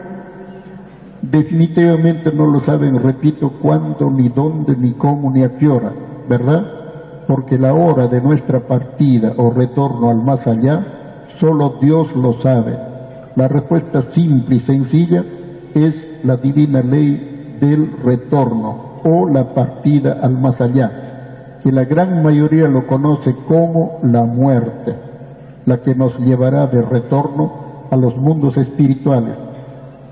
definitivamente 1.21 2.33
no 2.33 2.47
lo 2.47 2.59
saben, 2.59 3.01
repito, 3.01 3.51
cuándo, 3.61 4.09
ni 4.09 4.29
dónde, 4.29 4.75
ni 4.75 4.93
cómo, 4.93 5.31
ni 5.31 5.43
a 5.43 5.57
qué 5.57 5.67
hora, 5.67 5.91
¿verdad? 6.27 6.79
porque 7.29 7.59
la 7.59 7.75
hora 7.75 8.07
de 8.07 8.21
nuestra 8.21 8.61
partida 8.61 9.35
o 9.37 9.51
retorno 9.51 10.09
al 10.09 10.17
más 10.23 10.47
allá, 10.47 11.27
solo 11.39 11.75
Dios 11.79 12.15
lo 12.15 12.33
sabe. 12.39 12.75
La 13.35 13.47
respuesta 13.47 14.01
simple 14.09 14.55
y 14.55 14.59
sencilla 14.61 15.23
es 15.75 15.93
la 16.23 16.37
divina 16.37 16.81
ley 16.81 17.57
del 17.61 17.91
retorno 18.03 18.88
o 19.03 19.29
la 19.29 19.53
partida 19.53 20.17
al 20.21 20.37
más 20.37 20.59
allá, 20.61 21.59
que 21.63 21.71
la 21.71 21.85
gran 21.85 22.23
mayoría 22.23 22.67
lo 22.67 22.87
conoce 22.87 23.35
como 23.47 23.99
la 24.03 24.23
muerte, 24.23 24.95
la 25.65 25.81
que 25.81 25.95
nos 25.95 26.17
llevará 26.19 26.67
de 26.67 26.81
retorno 26.81 27.51
a 27.91 27.95
los 27.95 28.15
mundos 28.15 28.57
espirituales, 28.57 29.35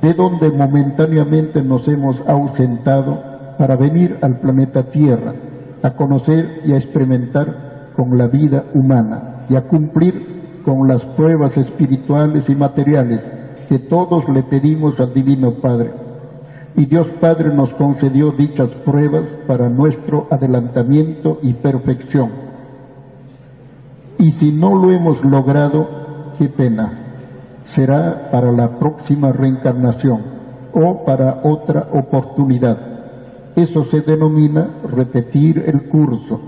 de 0.01 0.13
donde 0.13 0.49
momentáneamente 0.51 1.61
nos 1.61 1.87
hemos 1.87 2.21
ausentado 2.27 3.17
para 3.57 3.75
venir 3.75 4.17
al 4.21 4.39
planeta 4.39 4.83
Tierra, 4.91 5.33
a 5.81 5.91
conocer 5.91 6.61
y 6.65 6.73
a 6.73 6.77
experimentar 6.77 7.91
con 7.95 8.17
la 8.17 8.27
vida 8.27 8.65
humana 8.73 9.45
y 9.49 9.55
a 9.55 9.67
cumplir 9.67 10.61
con 10.63 10.87
las 10.87 11.03
pruebas 11.03 11.55
espirituales 11.57 12.49
y 12.49 12.55
materiales 12.55 13.21
que 13.69 13.79
todos 13.79 14.27
le 14.29 14.43
pedimos 14.43 14.99
al 14.99 15.13
Divino 15.13 15.53
Padre. 15.61 16.06
Y 16.77 16.85
Dios 16.85 17.07
Padre 17.19 17.51
nos 17.55 17.73
concedió 17.73 18.31
dichas 18.31 18.69
pruebas 18.85 19.23
para 19.47 19.67
nuestro 19.67 20.27
adelantamiento 20.29 21.39
y 21.41 21.53
perfección. 21.53 22.29
Y 24.19 24.31
si 24.33 24.51
no 24.51 24.75
lo 24.75 24.91
hemos 24.91 25.25
logrado, 25.25 25.87
qué 26.37 26.49
pena. 26.49 26.91
Será 27.65 28.29
para 28.31 28.51
la 28.51 28.77
próxima 28.77 29.31
reencarnación 29.31 30.21
o 30.71 31.03
para 31.03 31.41
otra 31.43 31.87
oportunidad. 31.93 32.77
Eso 33.55 33.85
se 33.85 34.01
denomina 34.01 34.69
repetir 34.87 35.63
el 35.65 35.89
curso, 35.89 36.39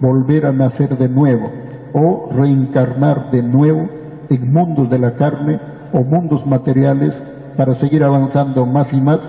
volver 0.00 0.46
a 0.46 0.52
nacer 0.52 0.98
de 0.98 1.08
nuevo 1.08 1.48
o 1.92 2.28
reencarnar 2.32 3.30
de 3.30 3.40
nuevo 3.40 3.88
en 4.30 4.52
mundos 4.52 4.90
de 4.90 4.98
la 4.98 5.14
carne 5.14 5.60
o 5.92 6.00
mundos 6.00 6.44
materiales 6.44 7.14
para 7.56 7.76
seguir 7.76 8.02
avanzando 8.02 8.66
más 8.66 8.92
y 8.92 9.00
más 9.00 9.20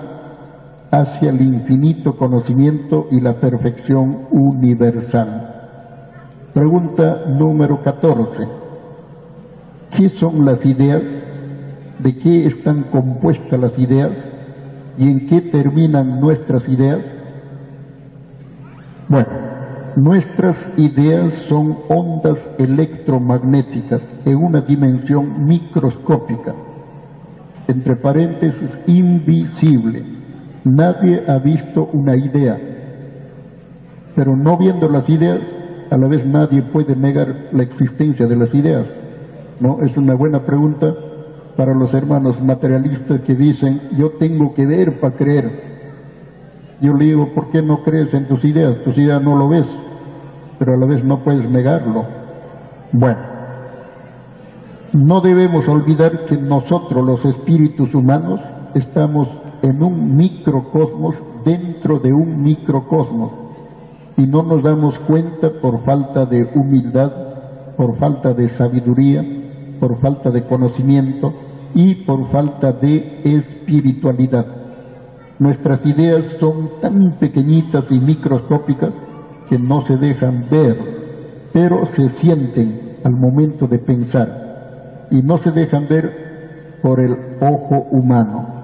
hacia 0.91 1.30
el 1.30 1.41
infinito 1.41 2.18
conocimiento 2.18 3.07
y 3.11 3.19
la 3.19 3.34
perfección 3.39 4.27
universal. 4.31 5.47
Pregunta 6.53 7.26
número 7.27 7.84
14. 7.84 8.47
¿Qué 9.95 10.09
son 10.09 10.45
las 10.45 10.65
ideas? 10.65 11.01
¿De 11.99 12.18
qué 12.18 12.45
están 12.47 12.84
compuestas 12.84 13.59
las 13.59 13.77
ideas? 13.77 14.11
¿Y 14.97 15.09
en 15.09 15.27
qué 15.27 15.41
terminan 15.41 16.19
nuestras 16.19 16.68
ideas? 16.68 16.99
Bueno, 19.07 19.30
nuestras 19.95 20.55
ideas 20.77 21.34
son 21.47 21.77
ondas 21.89 22.39
electromagnéticas 22.57 24.01
en 24.26 24.35
una 24.35 24.61
dimensión 24.61 25.45
microscópica, 25.45 26.53
entre 27.68 27.95
paréntesis, 27.95 28.69
invisible. 28.85 30.03
Nadie 30.68 31.23
ha 31.26 31.38
visto 31.38 31.89
una 31.94 32.18
idea, 32.18 32.60
pero 34.15 34.35
no 34.35 34.57
viendo 34.57 34.89
las 34.89 35.07
ideas, 35.07 35.39
a 35.89 35.98
la 35.98 36.07
vez 36.07 36.26
nadie 36.26 36.61
puede 36.61 36.94
negar 36.94 37.48
la 37.53 37.64
existencia 37.64 38.27
de 38.27 38.35
las 38.35 38.53
ideas. 38.53 38.85
¿No? 39.61 39.80
Es 39.81 39.95
una 39.95 40.14
buena 40.14 40.41
pregunta 40.41 40.94
para 41.56 41.73
los 41.73 41.94
hermanos 41.94 42.41
materialistas 42.41 43.22
que 43.22 43.34
dicen, 43.34 43.80
yo 43.98 44.11
tengo 44.19 44.53
que 44.53 44.65
ver 44.65 44.99
para 44.99 45.15
creer. 45.15 45.77
Yo 46.81 46.94
le 46.94 47.06
digo, 47.06 47.34
¿por 47.34 47.49
qué 47.49 47.61
no 47.61 47.84
crees 47.84 48.14
en 48.14 48.27
tus 48.27 48.44
ideas? 48.44 48.84
Tus 48.84 48.98
ideas 48.98 49.23
no 49.23 49.38
lo 49.38 49.48
ves, 49.48 49.65
pero 50.60 50.73
a 50.73 50.77
la 50.77 50.85
vez 50.85 51.02
no 51.02 51.19
puedes 51.19 51.49
negarlo. 51.49 52.06
Bueno, 52.91 53.19
no 54.91 55.22
debemos 55.22 55.65
olvidar 55.69 56.26
que 56.26 56.35
nosotros, 56.35 57.06
los 57.06 57.23
espíritus 57.23 57.95
humanos, 57.95 58.41
estamos 58.76 59.30
en 59.61 59.84
un 59.84 60.15
microcosmos 60.15 61.15
dentro 61.45 61.99
de 61.99 62.13
un 62.13 62.41
microcosmos 62.41 63.31
y 64.17 64.25
no 64.25 64.43
nos 64.43 64.63
damos 64.63 64.97
cuenta 64.99 65.49
por 65.61 65.81
falta 65.81 66.25
de 66.25 66.49
humildad, 66.55 67.11
por 67.77 67.97
falta 67.97 68.34
de 68.34 68.49
sabiduría, 68.49 69.23
por 69.79 69.99
falta 69.99 70.31
de 70.31 70.43
conocimiento 70.43 71.34
y 71.73 71.95
por 72.05 72.27
falta 72.27 72.71
de 72.71 73.21
espiritualidad. 73.23 74.45
Nuestras 75.39 75.85
ideas 75.85 76.25
son 76.39 76.71
tan 76.81 77.17
pequeñitas 77.19 77.91
y 77.91 77.99
microscópicas 77.99 78.91
que 79.49 79.59
no 79.59 79.85
se 79.85 79.97
dejan 79.97 80.45
ver, 80.49 80.77
pero 81.53 81.88
se 81.93 82.09
sienten 82.09 82.97
al 83.03 83.13
momento 83.13 83.67
de 83.67 83.77
pensar 83.77 85.07
y 85.11 85.21
no 85.21 85.38
se 85.38 85.51
dejan 85.51 85.88
ver 85.88 86.79
por 86.81 86.99
el 86.99 87.15
ojo 87.39 87.88
humano. 87.91 88.56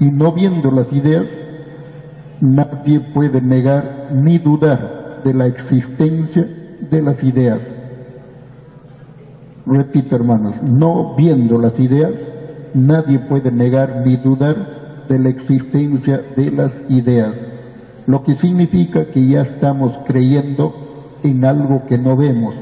Y 0.00 0.10
no 0.10 0.32
viendo 0.32 0.70
las 0.70 0.92
ideas, 0.92 1.26
nadie 2.40 3.00
puede 3.00 3.40
negar 3.40 4.10
ni 4.12 4.38
dudar 4.38 5.22
de 5.24 5.34
la 5.34 5.46
existencia 5.46 6.46
de 6.90 7.02
las 7.02 7.22
ideas. 7.22 7.60
Repito 9.66 10.16
hermanos, 10.16 10.54
no 10.62 11.14
viendo 11.16 11.58
las 11.58 11.78
ideas, 11.78 12.12
nadie 12.74 13.18
puede 13.18 13.50
negar 13.50 14.02
ni 14.06 14.16
dudar 14.16 15.06
de 15.08 15.18
la 15.18 15.28
existencia 15.30 16.22
de 16.36 16.50
las 16.50 16.72
ideas, 16.88 17.34
lo 18.06 18.22
que 18.24 18.34
significa 18.34 19.06
que 19.06 19.26
ya 19.26 19.42
estamos 19.42 19.98
creyendo 20.06 21.18
en 21.22 21.44
algo 21.44 21.86
que 21.86 21.98
no 21.98 22.16
vemos. 22.16 22.54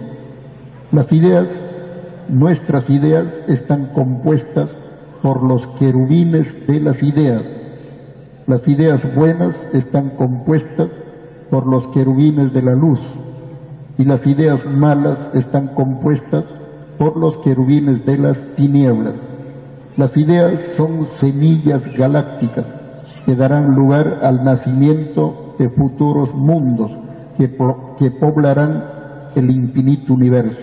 Las 0.92 1.12
ideas, 1.12 1.48
nuestras 2.28 2.88
ideas, 2.88 3.26
están 3.48 3.86
compuestas 3.92 4.70
por 5.27 5.43
los 5.43 5.66
querubines 5.81 6.47
de 6.69 6.78
las 6.78 7.03
ideas. 7.03 7.43
Las 8.47 8.69
ideas 8.69 9.03
buenas 9.16 9.57
están 9.73 10.11
compuestas 10.11 10.89
por 11.51 11.66
los 11.66 11.85
querubines 11.89 12.55
de 12.55 12.62
la 12.62 12.77
luz 12.77 13.01
y 13.98 14.05
las 14.05 14.24
ideas 14.24 14.65
malas 14.66 15.19
están 15.35 15.74
compuestas 15.74 16.44
por 16.97 17.16
los 17.16 17.39
querubines 17.39 18.07
de 18.07 18.19
las 18.19 18.39
tinieblas. 18.55 19.15
Las 19.97 20.16
ideas 20.16 20.61
son 20.77 21.09
semillas 21.19 21.82
galácticas 21.97 22.66
que 23.24 23.35
darán 23.35 23.74
lugar 23.74 24.20
al 24.23 24.44
nacimiento 24.44 25.57
de 25.59 25.70
futuros 25.70 26.32
mundos 26.36 26.93
que, 27.36 27.51
que 27.98 28.12
poblarán 28.12 28.85
el 29.35 29.51
infinito 29.51 30.15
universo. 30.15 30.61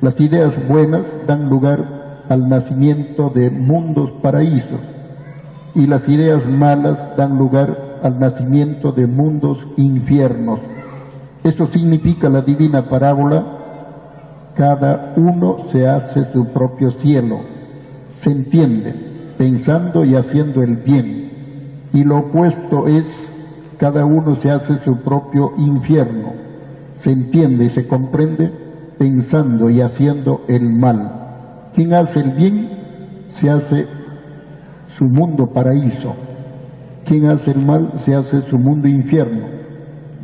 Las 0.00 0.20
ideas 0.20 0.56
buenas 0.68 1.02
dan 1.26 1.48
lugar 1.48 2.03
al 2.28 2.48
nacimiento 2.48 3.30
de 3.30 3.50
mundos 3.50 4.10
paraísos 4.22 4.80
y 5.74 5.86
las 5.86 6.08
ideas 6.08 6.46
malas 6.46 7.16
dan 7.16 7.36
lugar 7.36 7.98
al 8.02 8.18
nacimiento 8.18 8.92
de 8.92 9.06
mundos 9.06 9.58
infiernos. 9.76 10.60
Eso 11.42 11.66
significa 11.66 12.28
la 12.28 12.42
divina 12.42 12.82
parábola, 12.82 13.44
cada 14.56 15.14
uno 15.16 15.66
se 15.70 15.86
hace 15.86 16.32
su 16.32 16.46
propio 16.46 16.92
cielo 16.92 17.54
se 18.24 18.30
entiende 18.30 18.94
pensando 19.36 20.04
y 20.04 20.14
haciendo 20.14 20.62
el 20.62 20.76
bien. 20.76 21.30
Y 21.92 22.04
lo 22.04 22.18
opuesto 22.18 22.88
es 22.88 23.04
cada 23.78 24.06
uno 24.06 24.36
se 24.36 24.50
hace 24.50 24.78
su 24.78 24.96
propio 25.02 25.52
infierno. 25.58 26.32
Se 27.02 27.10
entiende 27.10 27.66
y 27.66 27.70
se 27.70 27.86
comprende 27.86 28.50
pensando 28.98 29.68
y 29.68 29.82
haciendo 29.82 30.44
el 30.48 30.70
mal. 30.70 31.23
Quien 31.74 31.94
hace 31.94 32.20
el 32.20 32.30
bien 32.32 32.68
se 33.34 33.50
hace 33.50 33.86
su 34.96 35.04
mundo 35.04 35.48
paraíso. 35.52 36.14
Quien 37.04 37.26
hace 37.26 37.50
el 37.50 37.64
mal 37.64 37.92
se 37.96 38.14
hace 38.14 38.42
su 38.42 38.58
mundo 38.58 38.88
infierno, 38.88 39.46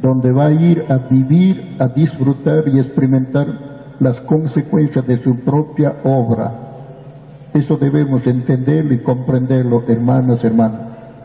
donde 0.01 0.33
va 0.33 0.47
a 0.47 0.53
ir 0.53 0.85
a 0.89 0.97
vivir, 0.97 1.77
a 1.79 1.89
disfrutar 1.89 2.69
y 2.69 2.79
experimentar 2.79 3.47
las 3.99 4.21
consecuencias 4.21 5.07
de 5.07 5.23
su 5.23 5.37
propia 5.41 5.97
obra 6.05 6.71
eso 7.55 7.77
debemos 7.77 8.27
entenderlo 8.27 8.95
y 8.95 8.99
comprenderlo, 8.99 9.83
hermanas, 9.89 10.45
hermanos. 10.45 10.81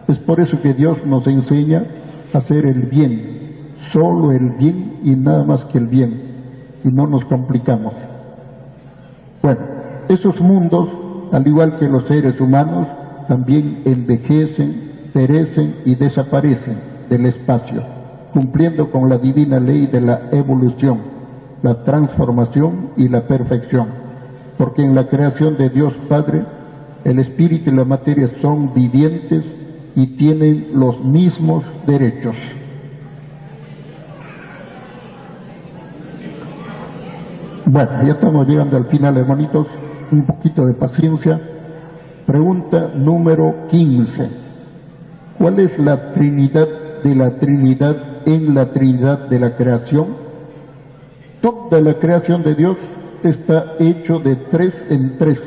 Es 0.08 0.18
por 0.18 0.40
eso 0.40 0.60
que 0.62 0.74
Dios 0.74 1.06
nos 1.06 1.28
enseña 1.28 1.86
a 2.34 2.40
hacer 2.40 2.66
el 2.66 2.84
bien, 2.84 3.76
solo 3.92 4.32
el 4.32 4.52
bien 4.52 5.00
y 5.04 5.16
nada 5.16 5.44
más 5.44 5.64
que 5.66 5.78
el 5.78 5.88
bien, 5.88 6.22
y 6.84 6.88
no 6.90 7.06
nos 7.06 7.26
complicamos. 7.26 7.94
Bueno, 9.42 9.62
esos 10.10 10.40
mundos, 10.42 10.88
al 11.32 11.48
igual 11.48 11.78
que 11.78 11.90
los 11.90 12.06
seres 12.06 12.40
humanos, 12.40 12.88
también 13.28 13.82
envejecen, 13.86 15.10
perecen 15.14 15.76
y 15.86 15.96
desaparecen 15.96 16.78
del 17.10 17.26
espacio, 17.26 17.84
cumpliendo 18.34 18.92
con 18.92 19.10
la 19.10 19.18
divina 19.18 19.60
ley 19.60 19.88
de 19.88 20.02
la 20.02 20.30
evolución, 20.32 21.00
la 21.62 21.84
transformación 21.84 22.92
y 22.98 23.08
la 23.08 23.28
perfección 23.28 24.06
porque 24.58 24.84
en 24.84 24.96
la 24.96 25.08
creación 25.08 25.58
de 25.58 25.70
Dios 25.70 25.94
Padre, 26.08 26.46
el 27.04 27.20
espíritu 27.20 27.72
y 27.72 27.76
la 27.76 27.86
materia 27.86 28.30
son 28.42 28.74
vivientes 28.74 29.44
y 29.96 30.08
tienen 30.18 30.70
los 30.74 31.04
mismos 31.04 31.64
derechos. 31.86 32.36
Bueno, 37.66 37.92
ya 38.04 38.14
estamos 38.14 38.48
llegando 38.48 38.78
al 38.78 38.86
final, 38.86 39.18
hermanitos. 39.18 39.68
Un 40.12 40.26
poquito 40.26 40.66
de 40.66 40.74
paciencia. 40.74 41.40
Pregunta 42.26 42.92
número 42.96 43.68
15. 43.70 44.30
¿Cuál 45.38 45.60
es 45.60 45.78
la 45.80 46.12
Trinidad 46.14 46.68
de 47.04 47.16
la 47.16 47.38
Trinidad 47.38 48.28
en 48.28 48.54
la 48.54 48.72
Trinidad 48.72 49.28
de 49.30 49.40
la 49.40 49.56
creación? 49.56 50.08
Toda 51.42 51.82
la 51.82 51.96
creación 51.96 52.44
de 52.44 52.56
Dios 52.56 52.78
está 53.24 53.74
hecho 53.80 54.20
de 54.20 54.36
tres 54.36 54.74
en 54.90 55.18
tres. 55.18 55.40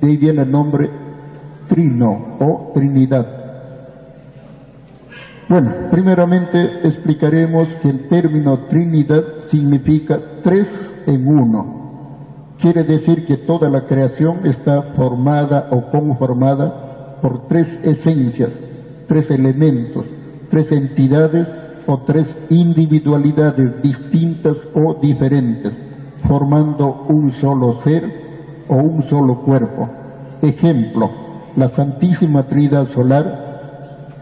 De 0.00 0.08
ahí 0.08 0.16
viene 0.16 0.42
el 0.42 0.50
nombre 0.50 0.90
Trino 1.68 2.36
o 2.38 2.72
Trinidad. 2.74 3.26
Bueno, 5.48 5.72
primeramente 5.90 6.86
explicaremos 6.86 7.68
que 7.80 7.88
el 7.88 8.08
término 8.08 8.58
Trinidad 8.68 9.22
significa 9.48 10.18
tres 10.42 10.66
en 11.06 11.26
uno. 11.26 11.85
Quiere 12.60 12.84
decir 12.84 13.26
que 13.26 13.36
toda 13.36 13.68
la 13.68 13.82
creación 13.82 14.46
está 14.46 14.82
formada 14.82 15.68
o 15.70 15.90
conformada 15.90 17.18
por 17.20 17.46
tres 17.48 17.68
esencias, 17.82 18.50
tres 19.06 19.30
elementos, 19.30 20.04
tres 20.50 20.72
entidades 20.72 21.46
o 21.86 21.98
tres 22.00 22.26
individualidades 22.50 23.82
distintas 23.82 24.56
o 24.74 24.94
diferentes, 25.00 25.72
formando 26.26 27.06
un 27.08 27.32
solo 27.32 27.80
ser 27.82 28.64
o 28.68 28.76
un 28.76 29.02
solo 29.04 29.42
cuerpo. 29.42 29.88
Ejemplo, 30.42 31.10
la 31.56 31.68
Santísima 31.68 32.46
Trinidad 32.48 32.88
Solar 32.88 33.46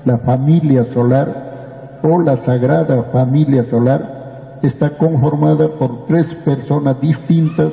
la 0.04 0.18
familia 0.18 0.84
solar 0.92 2.00
o 2.02 2.20
la 2.20 2.36
sagrada 2.38 3.04
familia 3.04 3.64
solar 3.70 4.58
está 4.62 4.98
conformada 4.98 5.78
por 5.78 6.04
tres 6.06 6.26
personas 6.44 7.00
distintas 7.00 7.72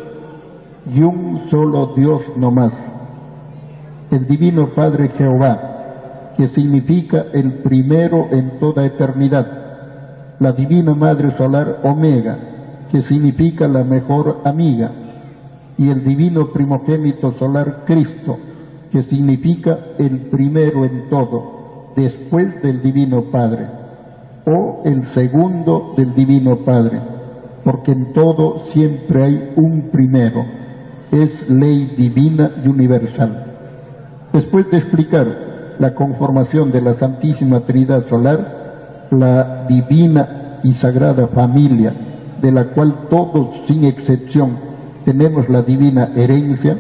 y 0.85 1.01
un 1.01 1.49
solo 1.49 1.93
Dios 1.95 2.21
no 2.37 2.51
más. 2.51 2.73
El 4.09 4.27
Divino 4.27 4.69
Padre 4.75 5.09
Jehová, 5.17 6.33
que 6.37 6.47
significa 6.47 7.25
el 7.33 7.59
primero 7.59 8.27
en 8.31 8.59
toda 8.59 8.85
eternidad. 8.85 9.47
La 10.39 10.53
Divina 10.53 10.95
Madre 10.95 11.35
Solar 11.37 11.81
Omega, 11.83 12.37
que 12.91 13.01
significa 13.03 13.67
la 13.67 13.83
mejor 13.83 14.41
amiga. 14.43 14.91
Y 15.77 15.89
el 15.89 16.03
Divino 16.03 16.51
Primogénito 16.51 17.33
Solar 17.33 17.83
Cristo, 17.85 18.37
que 18.91 19.03
significa 19.03 19.77
el 19.97 20.29
primero 20.29 20.85
en 20.85 21.09
todo 21.09 21.93
después 21.95 22.61
del 22.61 22.81
Divino 22.81 23.23
Padre 23.31 23.81
o 24.45 24.81
el 24.85 25.05
segundo 25.07 25.93
del 25.95 26.13
Divino 26.13 26.57
Padre, 26.57 26.99
porque 27.63 27.91
en 27.91 28.13
todo 28.13 28.65
siempre 28.67 29.23
hay 29.23 29.53
un 29.55 29.89
primero, 29.91 30.43
es 31.11 31.49
ley 31.49 31.93
divina 31.97 32.51
y 32.63 32.67
universal. 32.67 33.45
Después 34.33 34.69
de 34.71 34.77
explicar 34.77 35.75
la 35.77 35.93
conformación 35.93 36.71
de 36.71 36.81
la 36.81 36.93
Santísima 36.93 37.61
Trinidad 37.61 38.07
Solar, 38.07 39.07
la 39.11 39.65
divina 39.67 40.59
y 40.63 40.73
sagrada 40.73 41.27
familia, 41.27 41.93
de 42.41 42.51
la 42.51 42.65
cual 42.65 43.07
todos 43.09 43.49
sin 43.67 43.83
excepción 43.83 44.57
tenemos 45.05 45.49
la 45.49 45.61
divina 45.61 46.11
herencia, 46.15 46.77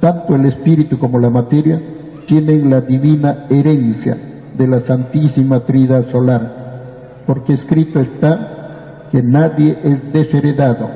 tanto 0.00 0.34
el 0.34 0.46
espíritu 0.46 0.98
como 0.98 1.18
la 1.18 1.30
materia, 1.30 1.80
tienen 2.26 2.70
la 2.70 2.80
divina 2.80 3.46
herencia 3.48 4.16
de 4.56 4.66
la 4.66 4.80
Santísima 4.80 5.60
Trinidad 5.60 6.10
Solar, 6.10 7.22
porque 7.26 7.54
escrito 7.54 8.00
está 8.00 9.08
que 9.10 9.22
nadie 9.22 9.78
es 9.82 10.12
desheredado, 10.12 10.88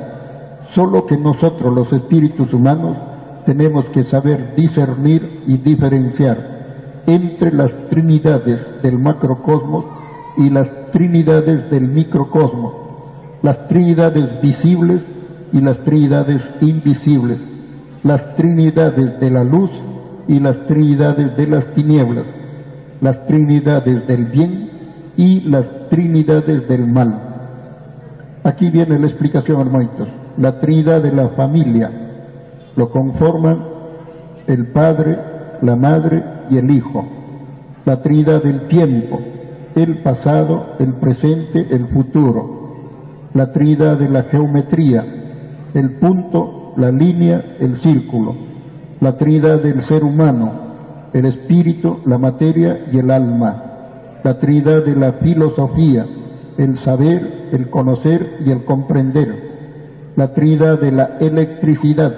solo 0.75 1.05
que 1.05 1.17
nosotros 1.17 1.73
los 1.73 1.91
espíritus 1.93 2.53
humanos 2.53 2.97
tenemos 3.45 3.85
que 3.85 4.03
saber 4.03 4.55
discernir 4.57 5.43
y 5.47 5.57
diferenciar 5.57 7.03
entre 7.07 7.53
las 7.53 7.71
trinidades 7.89 8.59
del 8.83 8.99
macrocosmos 8.99 9.85
y 10.35 10.49
las 10.49 10.69
trinidades 10.91 11.71
del 11.71 11.87
microcosmos, 11.87 12.73
las 13.41 13.69
trinidades 13.69 14.41
visibles 14.41 15.01
y 15.53 15.61
las 15.61 15.79
trinidades 15.79 16.41
invisibles, 16.59 17.39
las 18.03 18.35
trinidades 18.35 19.17
de 19.21 19.31
la 19.31 19.45
luz 19.45 19.71
y 20.27 20.39
las 20.39 20.67
trinidades 20.67 21.37
de 21.37 21.47
las 21.47 21.73
tinieblas, 21.73 22.25
las 22.99 23.25
trinidades 23.27 24.05
del 24.07 24.25
bien 24.25 24.69
y 25.15 25.39
las 25.41 25.87
trinidades 25.89 26.67
del 26.67 26.85
mal. 26.85 27.21
Aquí 28.43 28.69
viene 28.69 28.99
la 28.99 29.07
explicación, 29.07 29.61
hermanitos. 29.61 30.24
La 30.37 30.59
trinidad 30.59 31.01
de 31.01 31.11
la 31.11 31.29
familia 31.29 31.91
lo 32.75 32.89
conforman 32.89 33.63
el 34.47 34.67
Padre, 34.67 35.17
la 35.61 35.75
Madre 35.75 36.23
y 36.49 36.57
el 36.57 36.69
Hijo. 36.71 37.05
La 37.85 38.01
trinidad 38.01 38.43
del 38.43 38.67
tiempo, 38.67 39.19
el 39.75 39.99
pasado, 39.99 40.75
el 40.79 40.93
presente, 40.95 41.67
el 41.69 41.87
futuro. 41.87 42.73
La 43.33 43.51
trinidad 43.51 43.97
de 43.97 44.09
la 44.09 44.23
geometría, 44.23 45.05
el 45.73 45.91
punto, 45.97 46.73
la 46.77 46.91
línea, 46.91 47.57
el 47.59 47.77
círculo 47.81 48.45
la 49.05 49.17
Trinidad 49.17 49.61
del 49.61 49.81
ser 49.81 50.03
humano, 50.03 50.51
el 51.13 51.25
espíritu, 51.25 51.99
la 52.05 52.17
materia 52.17 52.85
y 52.91 52.97
el 52.97 53.11
alma, 53.11 53.63
la 54.23 54.39
Trinidad 54.39 54.83
de 54.85 54.95
la 54.95 55.13
filosofía, 55.13 56.05
el 56.57 56.77
saber, 56.77 57.49
el 57.51 57.69
conocer 57.69 58.37
y 58.45 58.51
el 58.51 58.63
comprender, 58.63 59.54
la 60.15 60.33
Trinidad 60.33 60.79
de 60.79 60.91
la 60.91 61.17
electricidad, 61.19 62.13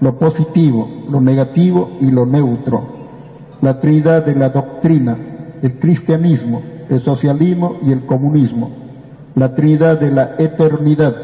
lo 0.00 0.18
positivo, 0.18 0.88
lo 1.10 1.20
negativo 1.20 1.92
y 2.00 2.10
lo 2.10 2.26
neutro, 2.26 2.82
la 3.60 3.78
Trinidad 3.78 4.26
de 4.26 4.34
la 4.34 4.48
doctrina, 4.48 5.16
el 5.62 5.78
cristianismo, 5.78 6.62
el 6.88 7.00
socialismo 7.00 7.76
y 7.86 7.92
el 7.92 8.04
comunismo, 8.04 8.70
la 9.34 9.54
Trinidad 9.54 10.00
de 10.00 10.10
la 10.10 10.34
eternidad, 10.38 11.14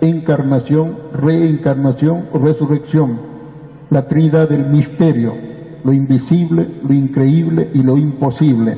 encarnación, 0.00 0.96
reencarnación, 1.12 2.24
resurrección, 2.32 3.20
la 3.90 4.08
Trinidad 4.08 4.48
del 4.48 4.66
misterio, 4.66 5.34
lo 5.84 5.92
invisible, 5.92 6.66
lo 6.86 6.94
increíble 6.94 7.70
y 7.74 7.82
lo 7.82 7.98
imposible, 7.98 8.76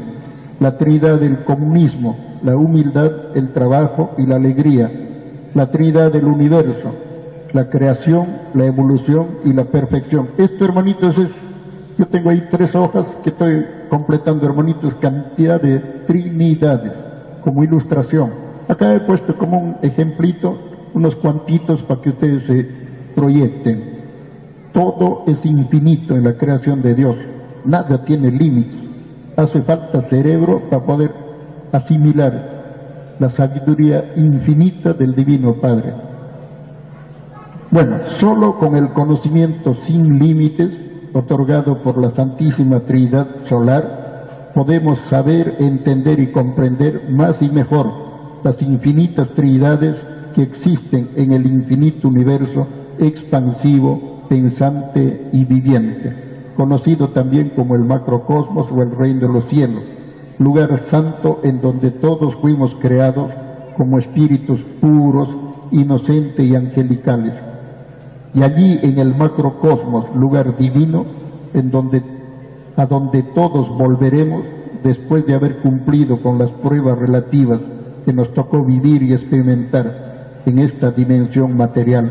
la 0.58 0.76
Trinidad 0.76 1.20
del 1.20 1.44
comunismo, 1.44 2.16
la 2.42 2.56
humildad, 2.56 3.36
el 3.36 3.52
trabajo 3.52 4.10
y 4.18 4.26
la 4.26 4.36
alegría, 4.36 4.90
la 5.54 5.70
Trinidad 5.70 6.12
del 6.12 6.26
universo, 6.26 6.94
la 7.52 7.68
creación, 7.68 8.26
la 8.54 8.66
evolución 8.66 9.38
y 9.44 9.52
la 9.52 9.64
perfección. 9.64 10.30
Esto, 10.38 10.64
hermanitos, 10.64 11.18
es, 11.18 11.30
yo 11.98 12.06
tengo 12.06 12.30
ahí 12.30 12.46
tres 12.50 12.74
hojas 12.74 13.06
que 13.22 13.30
estoy 13.30 13.66
completando, 13.88 14.46
hermanitos, 14.46 14.94
cantidad 14.96 15.60
de 15.60 15.78
trinidades 16.06 16.92
como 17.42 17.64
ilustración. 17.64 18.30
Acá 18.68 18.94
he 18.94 19.00
puesto 19.00 19.36
como 19.36 19.58
un 19.58 19.76
ejemplito, 19.82 20.56
unos 20.94 21.16
cuantitos 21.16 21.82
para 21.82 22.00
que 22.00 22.10
ustedes 22.10 22.44
se 22.44 22.68
proyecten. 23.14 24.00
Todo 24.72 25.24
es 25.26 25.44
infinito 25.44 26.14
en 26.14 26.24
la 26.24 26.34
creación 26.34 26.80
de 26.80 26.94
Dios. 26.94 27.16
Nada 27.64 28.04
tiene 28.04 28.30
límites. 28.30 28.78
Hace 29.36 29.62
falta 29.62 30.02
cerebro 30.02 30.68
para 30.70 30.84
poder 30.84 31.10
asimilar 31.72 32.59
la 33.20 33.28
sabiduría 33.28 34.12
infinita 34.16 34.94
del 34.94 35.14
Divino 35.14 35.54
Padre. 35.60 35.92
Bueno, 37.70 37.98
solo 38.18 38.58
con 38.58 38.74
el 38.74 38.88
conocimiento 38.88 39.74
sin 39.84 40.18
límites 40.18 40.72
otorgado 41.12 41.82
por 41.82 41.98
la 41.98 42.10
Santísima 42.10 42.80
Trinidad 42.80 43.44
Solar 43.44 44.50
podemos 44.54 44.98
saber, 45.08 45.56
entender 45.60 46.18
y 46.18 46.32
comprender 46.32 47.10
más 47.10 47.40
y 47.42 47.50
mejor 47.50 47.92
las 48.42 48.60
infinitas 48.62 49.28
trinidades 49.34 49.96
que 50.34 50.42
existen 50.42 51.10
en 51.14 51.32
el 51.32 51.46
infinito 51.46 52.08
universo 52.08 52.66
expansivo 52.98 54.24
pensante 54.28 55.28
y 55.32 55.44
viviente, 55.44 56.52
conocido 56.56 57.10
también 57.10 57.50
como 57.50 57.74
el 57.74 57.84
macrocosmos 57.84 58.70
o 58.72 58.82
el 58.82 58.92
reino 58.92 59.20
de 59.20 59.32
los 59.32 59.44
cielos, 59.44 59.82
lugar 60.40 60.82
santo 60.90 61.38
en 61.44 61.60
donde 61.60 61.92
todos 61.92 62.34
fuimos 62.42 62.74
creados 62.80 63.30
como 63.76 63.98
espíritus 63.98 64.60
puros, 64.80 65.28
inocentes 65.70 66.44
y 66.44 66.56
angelicales. 66.56 67.34
Y 68.34 68.42
allí 68.42 68.80
en 68.82 68.98
el 68.98 69.14
macrocosmos, 69.14 70.12
lugar 70.16 70.56
divino, 70.56 71.04
en 71.54 71.70
donde, 71.70 72.02
a 72.76 72.86
donde 72.86 73.22
todos 73.22 73.68
volveremos 73.68 74.42
después 74.82 75.24
de 75.26 75.34
haber 75.34 75.58
cumplido 75.58 76.20
con 76.20 76.38
las 76.38 76.50
pruebas 76.50 76.98
relativas 76.98 77.60
que 78.04 78.12
nos 78.12 78.34
tocó 78.34 78.64
vivir 78.64 79.04
y 79.04 79.12
experimentar 79.12 80.40
en 80.44 80.58
esta 80.58 80.90
dimensión 80.90 81.56
material 81.56 82.10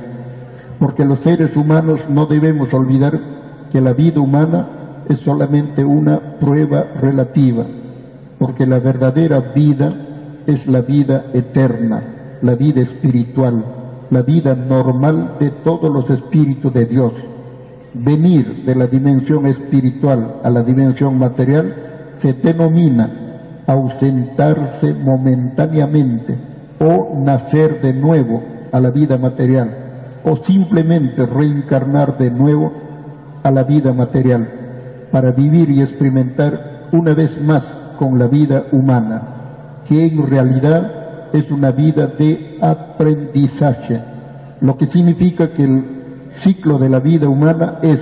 porque 0.79 1.05
los 1.05 1.19
seres 1.19 1.55
humanos 1.55 1.99
no 2.09 2.25
debemos 2.25 2.73
olvidar 2.73 3.19
que 3.71 3.81
la 3.81 3.93
vida 3.93 4.21
humana 4.21 4.67
es 5.09 5.19
solamente 5.19 5.83
una 5.83 6.39
prueba 6.39 6.83
relativa, 6.99 7.65
porque 8.39 8.65
la 8.65 8.79
verdadera 8.79 9.51
vida 9.53 9.93
es 10.47 10.65
la 10.65 10.81
vida 10.81 11.25
eterna, 11.33 12.37
la 12.41 12.55
vida 12.55 12.81
espiritual, 12.81 13.63
la 14.09 14.21
vida 14.21 14.55
normal 14.55 15.35
de 15.39 15.51
todos 15.51 15.91
los 15.91 16.09
espíritus 16.09 16.73
de 16.73 16.85
Dios. 16.85 17.13
Venir 17.93 18.63
de 18.65 18.75
la 18.75 18.87
dimensión 18.87 19.45
espiritual 19.45 20.37
a 20.41 20.49
la 20.49 20.63
dimensión 20.63 21.19
material 21.19 21.75
se 22.21 22.33
denomina 22.33 23.09
ausentarse 23.67 24.93
momentáneamente 24.93 26.37
o 26.79 27.21
nacer 27.23 27.81
de 27.81 27.93
nuevo 27.93 28.41
a 28.71 28.79
la 28.79 28.89
vida 28.89 29.17
material 29.17 29.69
o 30.23 30.37
simplemente 30.37 31.25
reencarnar 31.25 32.17
de 32.17 32.31
nuevo 32.31 32.71
a 33.43 33.51
la 33.51 33.63
vida 33.63 33.93
material 33.93 34.47
para 35.11 35.31
vivir 35.31 35.69
y 35.69 35.81
experimentar 35.81 36.87
una 36.91 37.13
vez 37.13 37.39
más 37.41 37.63
con 37.99 38.17
la 38.17 38.27
vida 38.27 38.67
humana, 38.71 39.21
que 39.85 40.07
en 40.07 40.25
realidad 40.25 41.29
es 41.33 41.51
una 41.51 41.71
vida 41.71 42.07
de 42.07 42.57
aprendizaje, 42.61 44.01
lo 44.61 44.77
que 44.77 44.85
significa 44.85 45.51
que 45.51 45.65
el 45.65 45.85
ciclo 46.39 46.77
de 46.77 46.87
la 46.87 46.99
vida 46.99 47.27
humana 47.27 47.79
es 47.81 47.99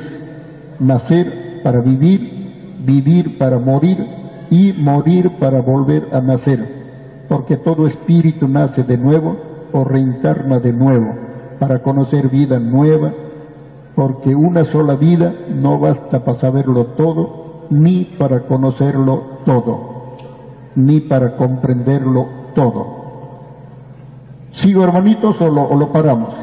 nacer 0.79 1.61
para 1.63 1.81
vivir, 1.81 2.75
vivir 2.85 3.39
para 3.39 3.57
morir 3.57 4.05
y 4.51 4.71
morir 4.73 5.31
para 5.39 5.61
volver 5.61 6.09
a 6.11 6.21
nacer, 6.21 7.25
porque 7.27 7.57
todo 7.57 7.87
espíritu 7.87 8.47
nace 8.47 8.83
de 8.83 8.99
nuevo 8.99 9.35
o 9.73 9.83
reencarna 9.83 10.59
de 10.59 10.73
nuevo 10.73 11.15
para 11.59 11.81
conocer 11.81 12.29
vida 12.29 12.59
nueva, 12.59 13.11
porque 13.95 14.35
una 14.35 14.63
sola 14.65 14.95
vida 14.95 15.33
no 15.55 15.79
basta 15.79 16.23
para 16.23 16.37
saberlo 16.37 16.85
todo, 16.97 17.65
ni 17.71 18.05
para 18.19 18.41
conocerlo 18.41 19.36
todo, 19.47 20.17
ni 20.75 20.99
para 20.99 21.37
comprenderlo 21.37 22.27
todo. 22.53 22.97
¿Sigo 24.51 24.83
hermanitos 24.83 25.39
o 25.39 25.49
lo, 25.49 25.63
o 25.63 25.75
lo 25.77 25.89
paramos? 25.91 26.33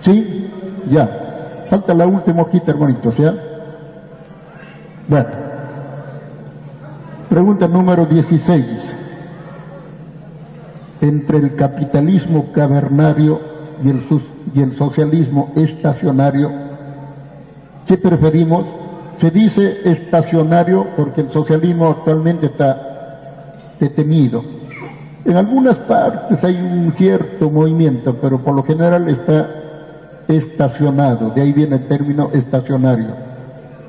¿Sí? 0.00 0.50
Ya. 0.90 1.66
Falta 1.68 1.92
la 1.92 2.06
última 2.06 2.42
hojita 2.42 2.70
hermanitos, 2.70 3.14
¿ya? 3.18 3.34
Bueno. 5.06 5.28
Pregunta 7.28 7.68
número 7.68 8.06
16. 8.06 8.94
Entre 11.02 11.38
el 11.38 11.54
capitalismo 11.54 12.50
cavernario 12.52 13.40
y 13.84 13.90
el, 13.90 14.02
y 14.54 14.62
el 14.62 14.74
socialismo 14.76 15.52
estacionario, 15.54 16.50
¿qué 17.86 17.98
preferimos? 17.98 18.77
Se 19.18 19.30
dice 19.30 19.90
estacionario 19.90 20.86
porque 20.96 21.22
el 21.22 21.30
socialismo 21.30 21.88
actualmente 21.88 22.46
está 22.46 23.54
detenido. 23.80 24.42
En 25.24 25.36
algunas 25.36 25.76
partes 25.78 26.42
hay 26.44 26.56
un 26.56 26.92
cierto 26.92 27.50
movimiento, 27.50 28.16
pero 28.20 28.42
por 28.42 28.54
lo 28.54 28.62
general 28.62 29.08
está 29.08 29.50
estacionado, 30.28 31.30
de 31.30 31.42
ahí 31.42 31.52
viene 31.52 31.76
el 31.76 31.88
término 31.88 32.30
estacionario. 32.32 33.08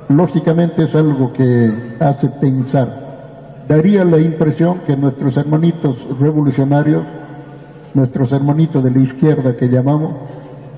Lógicamente 0.09 0.83
es 0.83 0.95
algo 0.95 1.31
que 1.33 1.71
hace 1.99 2.27
pensar. 2.27 3.09
Daría 3.67 4.03
la 4.03 4.19
impresión 4.19 4.79
que 4.87 4.97
nuestros 4.97 5.37
hermanitos 5.37 5.95
revolucionarios 6.19 7.03
nuestros 7.93 8.31
hermanitos 8.31 8.83
de 8.83 8.91
la 8.91 8.99
izquierda 8.99 9.55
que 9.55 9.67
llamamos, 9.67 10.13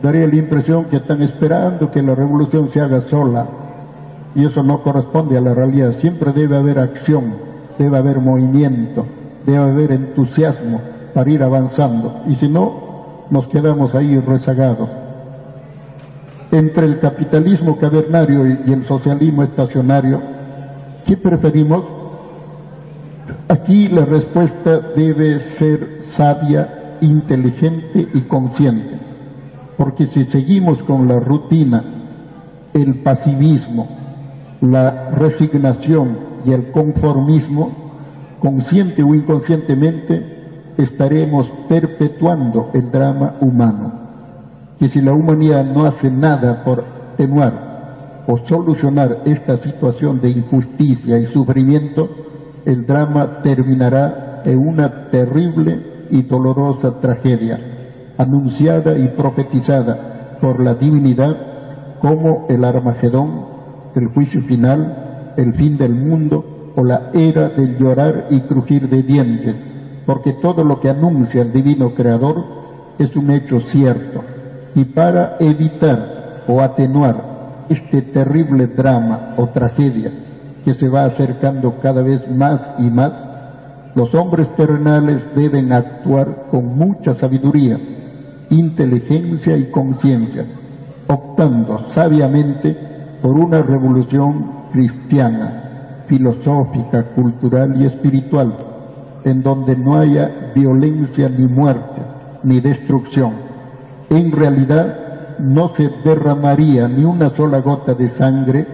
daría 0.02 0.28
la 0.28 0.36
impresión 0.36 0.86
que 0.86 0.98
están 0.98 1.22
esperando 1.22 1.92
que 1.92 2.02
la 2.02 2.16
revolución 2.16 2.70
se 2.72 2.80
haga 2.80 3.02
sola. 3.02 3.48
Y 4.36 4.46
eso 4.46 4.64
no 4.64 4.82
corresponde 4.82 5.38
a 5.38 5.42
la 5.42 5.54
realidad. 5.54 5.94
Siempre 6.00 6.32
debe 6.32 6.58
haber 6.58 6.80
acción, 6.80 7.34
debe 7.78 7.98
haber 7.98 8.20
movimiento, 8.20 9.06
debe 9.46 9.58
haber 9.58 9.92
entusiasmo 9.92 10.82
para 11.14 11.30
ir 11.30 11.44
avanzando. 11.44 12.24
Y 12.28 12.36
si 12.36 12.48
no, 12.48 13.26
nos 13.30 13.48
quedamos 13.48 13.96
ahí 13.96 14.18
rezagados. 14.20 14.90
Entre 16.52 16.86
el 16.86 17.00
capitalismo 17.00 17.78
cavernario 17.78 18.46
y 18.48 18.74
el 18.74 18.86
socialismo 18.86 19.44
estacionario, 19.44 20.22
¿qué 21.06 21.18
preferimos? 21.18 21.84
Aquí 23.48 23.88
la 23.88 24.06
respuesta 24.06 24.80
debe 24.96 25.40
ser 25.56 26.04
sabia 26.10 26.98
inteligente 27.02 28.08
y 28.14 28.22
consciente. 28.22 29.00
Porque 29.78 30.06
si 30.08 30.26
seguimos 30.26 30.80
con 30.84 31.08
la 31.08 31.20
rutina, 31.20 31.84
el 32.74 32.96
pasivismo, 32.96 33.88
la 34.62 35.10
resignación 35.12 36.18
y 36.46 36.54
el 36.54 36.72
conformismo, 36.72 37.72
consciente 38.40 39.04
o 39.04 39.14
inconscientemente, 39.14 40.74
estaremos 40.78 41.52
perpetuando 41.68 42.70
el 42.74 42.92
drama 42.92 43.36
humano. 43.42 43.92
Que 44.80 44.88
si 44.88 45.02
la 45.02 45.14
humanidad 45.14 45.66
no 45.66 45.86
hace 45.86 46.10
nada 46.10 46.64
por 46.64 46.84
atenuar 47.14 48.24
o 48.28 48.38
solucionar 48.48 49.22
esta 49.26 49.58
situación 49.58 50.22
de 50.22 50.30
injusticia 50.30 51.18
y 51.18 51.26
sufrimiento, 51.28 52.10
el 52.66 52.86
drama 52.86 53.42
terminará 53.42 54.42
en 54.46 54.58
una 54.60 55.10
terrible 55.10 56.08
y 56.10 56.24
dolorosa 56.24 57.00
tragedia, 57.00 57.60
anunciada 58.18 58.98
y 58.98 59.08
profetizada 59.10 60.38
por 60.42 60.60
la 60.60 60.76
divinidad 60.76 61.36
como 62.00 62.48
el 62.50 62.66
Armagedón, 62.66 63.51
el 63.96 64.08
juicio 64.08 64.42
final, 64.44 65.34
el 65.38 65.54
fin 65.54 65.78
del 65.78 65.94
mundo 65.94 66.74
o 66.76 66.84
la 66.84 67.12
era 67.14 67.50
del 67.50 67.78
llorar 67.78 68.28
y 68.30 68.42
crujir 68.42 68.90
de 68.90 69.04
dientes, 69.04 69.56
porque 70.06 70.34
todo 70.34 70.64
lo 70.64 70.80
que 70.80 70.90
anuncia 70.90 71.42
el 71.42 71.52
divino 71.52 71.94
creador 71.94 72.44
es 72.98 73.16
un 73.16 73.32
hecho 73.32 73.60
cierto. 73.62 74.24
Y 74.76 74.86
para 74.86 75.38
evitar 75.40 76.44
o 76.48 76.62
atenuar 76.62 77.66
este 77.70 78.02
terrible 78.02 78.68
drama 78.68 79.36
o 79.38 79.48
tragedia 79.48 80.12
que 80.64 80.74
se 80.74 80.90
va 80.90 81.06
acercando 81.06 81.80
cada 81.82 82.02
vez 82.02 82.30
más 82.30 82.62
y 82.78 82.90
más, 82.90 83.12
los 83.96 84.14
hombres 84.16 84.50
terrenales 84.56 85.22
deben 85.36 85.74
actuar 85.74 86.48
con 86.50 86.78
mucha 86.78 87.14
sabiduría, 87.14 87.78
inteligencia 88.50 89.58
y 89.58 89.66
conciencia, 89.66 90.46
optando 91.08 91.90
sabiamente 91.90 92.78
por 93.22 93.38
una 93.38 93.62
revolución 93.62 94.46
cristiana, 94.72 96.06
filosófica, 96.08 97.04
cultural 97.16 97.82
y 97.82 97.86
espiritual, 97.86 98.54
en 99.24 99.44
donde 99.44 99.76
no 99.76 99.98
haya 99.98 100.52
violencia 100.56 101.30
ni 101.30 101.48
muerte, 101.48 102.02
ni 102.44 102.60
destrucción. 102.60 103.34
En 104.10 104.32
realidad 104.32 105.38
no 105.40 105.70
se 105.76 105.90
derramaría 106.04 106.88
ni 106.88 107.04
una 107.04 107.30
sola 107.32 107.60
gota 107.60 107.94
de 107.94 108.10
sangre 108.12 108.68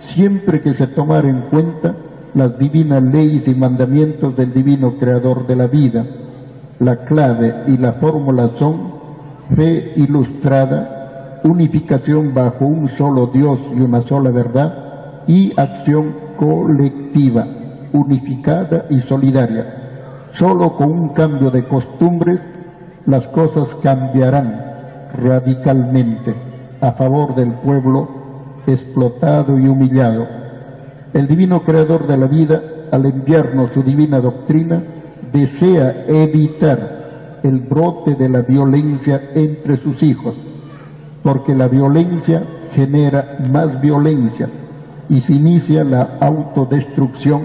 siempre 0.00 0.60
que 0.60 0.74
se 0.74 0.86
tomara 0.88 1.28
en 1.28 1.42
cuenta 1.42 1.94
las 2.34 2.58
divinas 2.58 3.02
leyes 3.02 3.46
y 3.46 3.54
mandamientos 3.54 4.36
del 4.36 4.52
divino 4.52 4.94
creador 4.98 5.46
de 5.46 5.56
la 5.56 5.66
vida. 5.66 6.04
La 6.80 7.04
clave 7.04 7.64
y 7.68 7.76
la 7.76 7.94
fórmula 7.94 8.50
son 8.58 8.94
fe 9.54 9.92
ilustrada, 9.96 11.03
unificación 11.44 12.34
bajo 12.34 12.66
un 12.66 12.88
solo 12.96 13.28
Dios 13.28 13.60
y 13.76 13.80
una 13.80 14.00
sola 14.02 14.30
verdad, 14.30 15.22
y 15.26 15.52
acción 15.58 16.16
colectiva, 16.36 17.46
unificada 17.92 18.86
y 18.90 19.00
solidaria. 19.00 20.30
Solo 20.32 20.76
con 20.76 20.90
un 20.90 21.08
cambio 21.10 21.50
de 21.50 21.64
costumbres 21.68 22.40
las 23.06 23.26
cosas 23.28 23.68
cambiarán 23.82 24.60
radicalmente 25.14 26.34
a 26.80 26.92
favor 26.92 27.36
del 27.36 27.52
pueblo 27.52 28.08
explotado 28.66 29.58
y 29.58 29.68
humillado 29.68 30.26
el 31.14 31.28
divino 31.28 31.62
creador 31.62 32.08
de 32.08 32.16
la 32.16 32.26
vida, 32.26 32.60
al 32.90 33.06
enviarnos 33.06 33.70
su 33.70 33.84
divina 33.84 34.20
doctrina, 34.20 34.82
desea 35.32 36.06
evitar 36.08 37.38
el 37.44 37.60
brote 37.60 38.16
de 38.16 38.28
la 38.28 38.40
violencia 38.40 39.30
entre 39.32 39.76
sus 39.76 40.02
hijos, 40.02 40.34
porque 41.24 41.54
la 41.54 41.66
violencia 41.68 42.42
genera 42.74 43.38
más 43.50 43.80
violencia 43.80 44.48
y 45.08 45.22
se 45.22 45.32
inicia 45.32 45.82
la 45.82 46.18
autodestrucción 46.20 47.42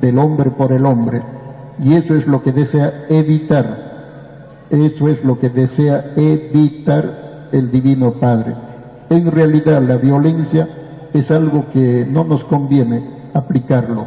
del 0.00 0.18
hombre 0.18 0.50
por 0.52 0.72
el 0.72 0.86
hombre. 0.86 1.22
Y 1.82 1.94
eso 1.94 2.14
es 2.14 2.26
lo 2.26 2.42
que 2.42 2.52
desea 2.52 3.06
evitar. 3.08 4.64
Eso 4.70 5.08
es 5.08 5.24
lo 5.24 5.38
que 5.38 5.50
desea 5.50 6.12
evitar 6.16 7.48
el 7.52 7.70
Divino 7.70 8.12
Padre. 8.12 8.54
En 9.10 9.30
realidad 9.30 9.82
la 9.82 9.96
violencia 9.96 10.68
es 11.12 11.30
algo 11.30 11.66
que 11.72 12.06
no 12.08 12.24
nos 12.24 12.44
conviene 12.44 13.02
aplicarlo 13.34 14.04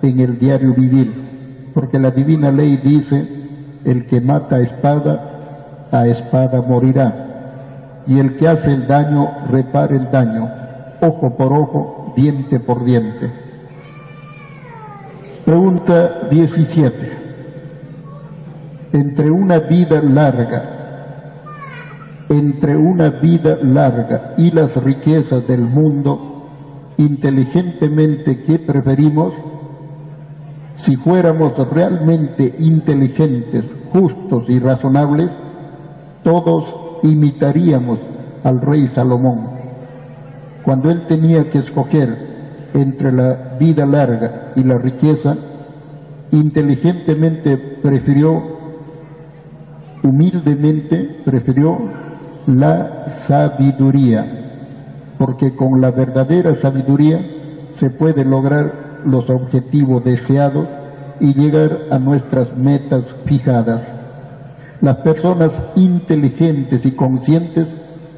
en 0.00 0.18
el 0.18 0.38
diario 0.38 0.74
vivir, 0.74 1.12
porque 1.74 1.98
la 1.98 2.10
divina 2.10 2.50
ley 2.50 2.78
dice, 2.78 3.26
el 3.84 4.06
que 4.06 4.20
mata 4.20 4.56
a 4.56 4.60
espada, 4.60 5.88
a 5.90 6.06
espada 6.06 6.60
morirá, 6.62 7.31
y 8.06 8.18
el 8.18 8.36
que 8.36 8.48
hace 8.48 8.72
el 8.72 8.86
daño, 8.86 9.46
repare 9.48 9.96
el 9.96 10.10
daño, 10.10 10.48
ojo 11.00 11.36
por 11.36 11.52
ojo, 11.52 12.12
diente 12.16 12.60
por 12.60 12.84
diente. 12.84 13.30
Pregunta 15.44 16.28
17. 16.30 17.12
Entre 18.92 19.30
una 19.30 19.58
vida 19.58 20.00
larga 20.02 20.82
entre 22.32 22.76
una 22.76 23.10
vida 23.10 23.58
larga 23.62 24.34
y 24.36 24.50
las 24.50 24.74
riquezas 24.82 25.46
del 25.46 25.60
mundo, 25.60 26.48
inteligentemente, 26.96 28.44
¿qué 28.44 28.58
preferimos? 28.58 29.34
Si 30.74 30.96
fuéramos 30.96 31.52
realmente 31.70 32.54
inteligentes, 32.58 33.64
justos 33.92 34.44
y 34.48 34.58
razonables, 34.58 35.30
todos 36.24 36.64
imitaríamos 37.02 37.98
al 38.44 38.60
rey 38.60 38.88
Salomón. 38.88 39.50
Cuando 40.64 40.90
él 40.90 41.06
tenía 41.06 41.50
que 41.50 41.58
escoger 41.58 42.70
entre 42.74 43.12
la 43.12 43.56
vida 43.58 43.84
larga 43.84 44.52
y 44.56 44.62
la 44.62 44.78
riqueza, 44.78 45.36
inteligentemente 46.30 47.56
prefirió, 47.56 48.42
humildemente 50.02 51.20
prefirió 51.24 51.78
la 52.46 53.18
sabiduría, 53.26 54.24
porque 55.18 55.54
con 55.54 55.80
la 55.80 55.90
verdadera 55.90 56.54
sabiduría 56.56 57.20
se 57.74 57.90
puede 57.90 58.24
lograr 58.24 59.00
los 59.04 59.28
objetivos 59.30 60.04
deseados 60.04 60.68
y 61.20 61.34
llegar 61.34 61.82
a 61.90 61.98
nuestras 61.98 62.56
metas 62.56 63.04
fijadas. 63.24 64.01
Las 64.82 64.96
personas 64.96 65.52
inteligentes 65.76 66.84
y 66.84 66.90
conscientes 66.90 67.68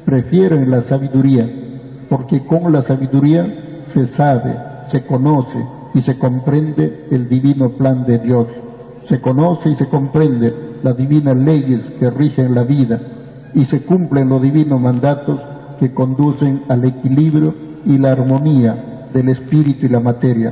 prefieren 0.03 0.71
la 0.71 0.81
sabiduría, 0.81 1.47
porque 2.09 2.43
con 2.43 2.73
la 2.73 2.81
sabiduría 2.81 3.83
se 3.93 4.07
sabe, 4.07 4.57
se 4.87 5.05
conoce 5.05 5.63
y 5.93 6.01
se 6.01 6.17
comprende 6.17 7.05
el 7.11 7.29
divino 7.29 7.69
plan 7.69 8.03
de 8.07 8.17
Dios. 8.17 8.47
Se 9.03 9.21
conoce 9.21 9.69
y 9.69 9.75
se 9.75 9.87
comprende 9.87 10.55
las 10.81 10.97
divinas 10.97 11.37
leyes 11.37 11.81
que 11.99 12.09
rigen 12.09 12.55
la 12.55 12.63
vida 12.63 12.99
y 13.53 13.65
se 13.65 13.81
cumplen 13.81 14.29
los 14.29 14.41
divinos 14.41 14.81
mandatos 14.81 15.39
que 15.79 15.93
conducen 15.93 16.63
al 16.67 16.83
equilibrio 16.83 17.53
y 17.85 17.99
la 17.99 18.13
armonía 18.13 19.09
del 19.13 19.29
espíritu 19.29 19.85
y 19.85 19.89
la 19.89 19.99
materia, 19.99 20.51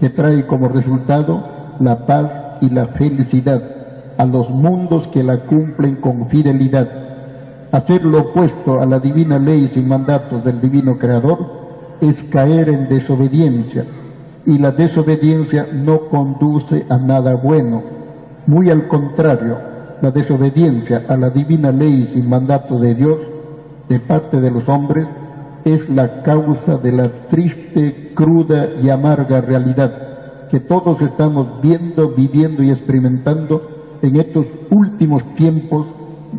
que 0.00 0.10
trae 0.10 0.44
como 0.46 0.68
resultado 0.68 1.76
la 1.80 2.04
paz 2.04 2.58
y 2.60 2.68
la 2.68 2.88
felicidad 2.88 3.75
a 4.16 4.24
los 4.24 4.48
mundos 4.50 5.08
que 5.08 5.22
la 5.22 5.44
cumplen 5.44 5.96
con 5.96 6.28
fidelidad. 6.28 6.88
Hacer 7.72 8.04
lo 8.04 8.20
opuesto 8.20 8.80
a 8.80 8.86
la 8.86 8.98
divina 8.98 9.38
ley 9.38 9.70
y 9.74 9.80
mandatos 9.80 10.44
del 10.44 10.60
divino 10.60 10.98
Creador 10.98 11.38
es 12.00 12.22
caer 12.24 12.68
en 12.68 12.88
desobediencia 12.88 13.84
y 14.46 14.58
la 14.58 14.70
desobediencia 14.70 15.66
no 15.72 16.08
conduce 16.08 16.86
a 16.88 16.98
nada 16.98 17.34
bueno. 17.34 17.82
Muy 18.46 18.70
al 18.70 18.86
contrario, 18.86 19.58
la 20.00 20.10
desobediencia 20.10 21.04
a 21.08 21.16
la 21.16 21.30
divina 21.30 21.72
ley 21.72 22.12
y 22.14 22.22
mandato 22.22 22.78
de 22.78 22.94
Dios 22.94 23.18
de 23.88 23.98
parte 23.98 24.40
de 24.40 24.50
los 24.50 24.68
hombres 24.68 25.06
es 25.64 25.88
la 25.88 26.22
causa 26.22 26.76
de 26.76 26.92
la 26.92 27.10
triste, 27.28 28.12
cruda 28.14 28.68
y 28.80 28.88
amarga 28.88 29.40
realidad 29.40 30.06
que 30.50 30.60
todos 30.60 31.00
estamos 31.02 31.60
viendo, 31.60 32.10
viviendo 32.10 32.62
y 32.62 32.70
experimentando 32.70 33.75
en 34.06 34.16
estos 34.16 34.46
últimos 34.70 35.22
tiempos 35.34 35.86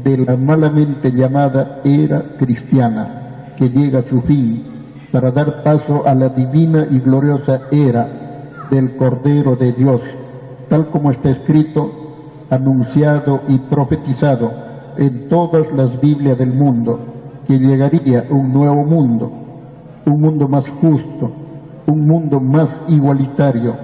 de 0.03 0.17
la 0.17 0.37
malamente 0.37 1.11
llamada 1.11 1.81
era 1.83 2.37
cristiana, 2.37 3.53
que 3.57 3.69
llega 3.69 3.99
a 3.99 4.09
su 4.09 4.21
fin 4.21 4.63
para 5.11 5.31
dar 5.31 5.63
paso 5.63 6.07
a 6.07 6.13
la 6.13 6.29
divina 6.29 6.87
y 6.89 6.99
gloriosa 6.99 7.61
era 7.71 8.07
del 8.69 8.95
Cordero 8.95 9.55
de 9.55 9.73
Dios, 9.73 10.01
tal 10.69 10.87
como 10.87 11.11
está 11.11 11.29
escrito, 11.29 11.91
anunciado 12.49 13.41
y 13.47 13.57
profetizado 13.57 14.51
en 14.97 15.27
todas 15.29 15.71
las 15.73 15.99
Biblias 15.99 16.37
del 16.37 16.53
mundo, 16.53 16.99
que 17.47 17.59
llegaría 17.59 18.25
un 18.29 18.53
nuevo 18.53 18.83
mundo, 18.83 19.31
un 20.05 20.21
mundo 20.21 20.47
más 20.47 20.67
justo, 20.69 21.31
un 21.85 22.07
mundo 22.07 22.39
más 22.39 22.69
igualitario, 22.87 23.75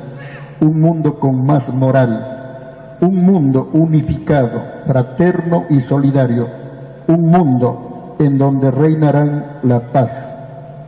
un 0.62 0.80
mundo 0.80 1.20
con 1.20 1.46
más 1.46 1.68
moral, 1.74 2.43
un 3.04 3.26
mundo 3.26 3.70
unificado, 3.74 4.62
fraterno 4.88 5.66
y 5.70 5.82
solidario, 5.82 6.48
un 7.08 7.30
mundo 7.30 8.16
en 8.20 8.38
donde 8.38 8.72
reinarán 8.72 9.60
la 9.64 9.92
paz 9.92 10.12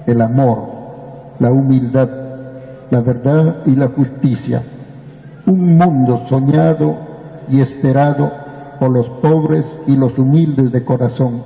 el 0.05 0.21
amor, 0.21 0.59
la 1.39 1.51
humildad, 1.51 2.09
la 2.89 3.01
verdad 3.01 3.57
y 3.65 3.75
la 3.75 3.87
justicia. 3.89 4.63
Un 5.45 5.77
mundo 5.77 6.23
soñado 6.29 6.95
y 7.49 7.59
esperado 7.59 8.31
por 8.79 8.91
los 8.91 9.09
pobres 9.21 9.65
y 9.87 9.95
los 9.95 10.17
humildes 10.17 10.71
de 10.71 10.85
corazón, 10.85 11.43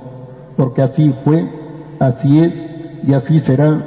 porque 0.56 0.82
así 0.82 1.12
fue, 1.24 1.48
así 1.98 2.40
es 2.40 2.54
y 3.06 3.14
así 3.14 3.40
será 3.40 3.78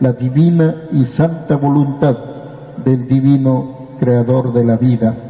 la 0.00 0.12
divina 0.12 0.74
y 0.92 1.04
santa 1.06 1.56
voluntad 1.56 2.16
del 2.84 3.08
divino 3.08 3.96
creador 3.98 4.52
de 4.52 4.64
la 4.64 4.76
vida. 4.76 5.27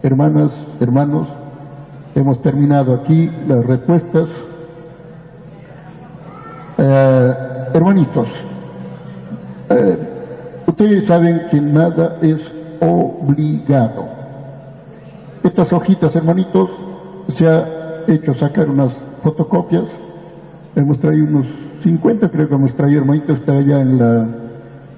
Hermanas, 0.00 0.52
hermanos, 0.78 1.26
hemos 2.14 2.40
terminado 2.40 2.94
aquí 2.94 3.28
las 3.48 3.66
respuestas. 3.66 4.28
Eh, 6.78 7.34
hermanitos, 7.74 8.28
eh, 9.70 9.98
ustedes 10.68 11.04
saben 11.08 11.48
que 11.50 11.60
nada 11.60 12.18
es 12.22 12.40
obligado. 12.80 14.06
Estas 15.42 15.72
hojitas, 15.72 16.14
hermanitos, 16.14 16.70
se 17.34 17.48
ha 17.48 18.04
hecho 18.06 18.34
sacar 18.34 18.70
unas 18.70 18.92
fotocopias. 19.24 19.86
Hemos 20.76 21.00
traído 21.00 21.26
unos 21.26 21.46
50, 21.82 22.30
creo 22.30 22.48
que 22.48 22.54
hemos 22.54 22.72
traído, 22.74 23.00
hermanitos, 23.00 23.38
está 23.38 23.52
allá 23.52 23.80
en 23.80 23.98
la, 23.98 24.28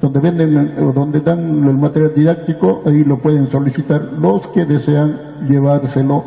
donde 0.01 0.21
venden 0.21 0.75
o 0.83 0.93
donde 0.93 1.21
dan 1.21 1.65
el 1.69 1.77
material 1.77 2.13
didáctico, 2.15 2.83
ahí 2.87 3.05
lo 3.05 3.19
pueden 3.19 3.51
solicitar 3.51 4.03
los 4.19 4.47
que 4.49 4.65
desean 4.65 5.47
llevárselo 5.49 6.25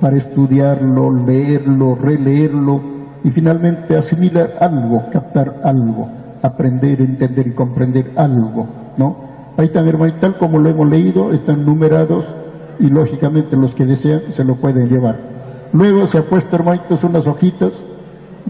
para 0.00 0.16
estudiarlo, 0.16 1.12
leerlo, 1.12 1.94
releerlo, 1.94 2.92
y 3.24 3.30
finalmente 3.30 3.96
asimilar 3.96 4.56
algo, 4.60 5.04
captar 5.12 5.60
algo, 5.62 6.08
aprender, 6.42 7.00
entender 7.00 7.46
y 7.46 7.52
comprender 7.52 8.12
algo, 8.16 8.66
¿no? 8.96 9.16
Ahí 9.56 9.66
están, 9.66 9.86
hermanos, 9.86 10.18
tal 10.20 10.36
como 10.38 10.58
lo 10.58 10.70
hemos 10.70 10.88
leído, 10.88 11.32
están 11.32 11.64
numerados 11.64 12.24
y 12.80 12.88
lógicamente 12.88 13.56
los 13.56 13.74
que 13.74 13.86
desean 13.86 14.22
se 14.32 14.44
lo 14.44 14.56
pueden 14.56 14.88
llevar. 14.88 15.18
Luego 15.72 16.06
se 16.06 16.18
ha 16.18 16.22
puesto, 16.22 16.56
hermanitos, 16.56 17.04
unas 17.04 17.26
hojitas 17.26 17.72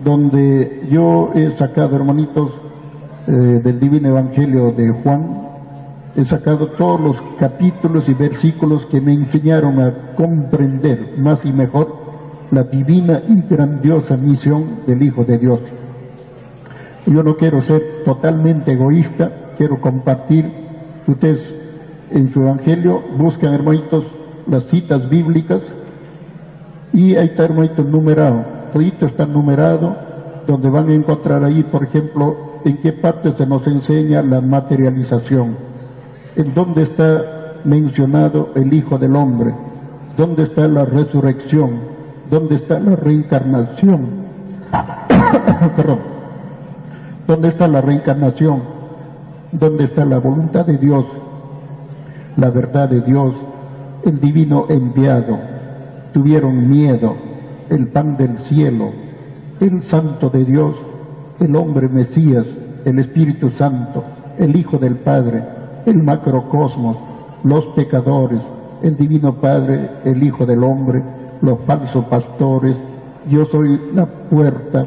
donde 0.02 0.86
yo 0.90 1.32
he 1.34 1.51
sacado, 1.52 1.97
hermanitos, 1.97 2.51
eh, 3.26 3.30
del 3.30 3.78
Divino 3.78 4.08
Evangelio 4.08 4.72
de 4.72 4.90
Juan, 4.90 5.52
he 6.16 6.24
sacado 6.24 6.68
todos 6.68 7.00
los 7.00 7.16
capítulos 7.38 8.08
y 8.08 8.14
versículos 8.14 8.86
que 8.86 9.00
me 9.00 9.12
enseñaron 9.12 9.80
a 9.80 10.14
comprender 10.16 11.14
más 11.18 11.44
y 11.44 11.52
mejor 11.52 12.02
la 12.50 12.64
divina 12.64 13.22
y 13.28 13.42
grandiosa 13.48 14.16
misión 14.16 14.80
del 14.86 15.02
Hijo 15.02 15.24
de 15.24 15.38
Dios. 15.38 15.60
Yo 17.06 17.22
no 17.22 17.36
quiero 17.36 17.62
ser 17.62 18.02
totalmente 18.04 18.72
egoísta, 18.72 19.30
quiero 19.56 19.80
compartir. 19.80 20.50
Ustedes 21.06 21.54
en 22.10 22.32
su 22.32 22.42
Evangelio 22.42 23.02
buscan, 23.16 23.54
hermanitos, 23.54 24.04
las 24.46 24.64
citas 24.66 25.08
bíblicas 25.08 25.62
y 26.92 27.16
ahí 27.16 27.28
está, 27.28 27.44
hermanitos, 27.44 27.86
numerado. 27.86 28.44
Todito 28.72 29.06
está 29.06 29.26
numerado, 29.26 29.96
donde 30.46 30.68
van 30.68 30.90
a 30.90 30.94
encontrar 30.94 31.42
ahí, 31.44 31.62
por 31.62 31.84
ejemplo, 31.84 32.51
en 32.64 32.78
qué 32.78 32.93
parte 32.93 33.32
se 33.32 33.47
nos 33.47 33.66
enseña 33.66 34.22
la 34.22 34.40
materialización, 34.40 35.56
en 36.36 36.55
dónde 36.55 36.82
está 36.82 37.60
mencionado 37.64 38.51
el 38.55 38.72
Hijo 38.72 38.98
del 38.98 39.16
Hombre, 39.16 39.55
dónde 40.16 40.44
está 40.44 40.66
la 40.68 40.84
resurrección, 40.84 41.93
¿Dónde 42.32 42.55
está 42.55 42.80
la 42.80 42.97
reencarnación? 42.97 44.06
Perdón. 45.76 45.98
¿Dónde 47.26 47.48
está 47.48 47.68
la 47.68 47.82
reencarnación? 47.82 48.62
¿Dónde 49.52 49.84
está 49.84 50.06
la 50.06 50.16
voluntad 50.16 50.64
de 50.64 50.78
Dios? 50.78 51.05
La 52.39 52.48
verdad 52.48 52.89
de 52.89 53.02
Dios, 53.02 53.34
el 54.06 54.18
divino 54.18 54.64
enviado. 54.70 55.39
Tuvieron 56.14 56.70
miedo, 56.70 57.16
el 57.68 57.89
pan 57.89 58.16
del 58.16 58.39
cielo, 58.39 58.93
el 59.60 59.82
santo 59.82 60.30
de 60.30 60.47
Dios, 60.47 60.74
el 61.40 61.56
hombre 61.56 61.88
Mesías, 61.88 62.46
el 62.84 62.98
Espíritu 62.98 63.50
Santo, 63.50 64.04
el 64.38 64.56
Hijo 64.56 64.78
del 64.78 64.96
Padre, 64.96 65.42
el 65.86 66.02
macrocosmos, 66.02 66.96
los 67.44 67.64
pecadores, 67.76 68.40
el 68.82 68.96
Divino 68.96 69.34
Padre, 69.34 69.90
el 70.04 70.22
Hijo 70.22 70.46
del 70.46 70.62
Hombre, 70.62 71.02
los 71.40 71.59
falsos 71.66 72.04
pastores, 72.06 72.76
yo 73.28 73.44
soy 73.46 73.80
la 73.94 74.06
puerta, 74.06 74.86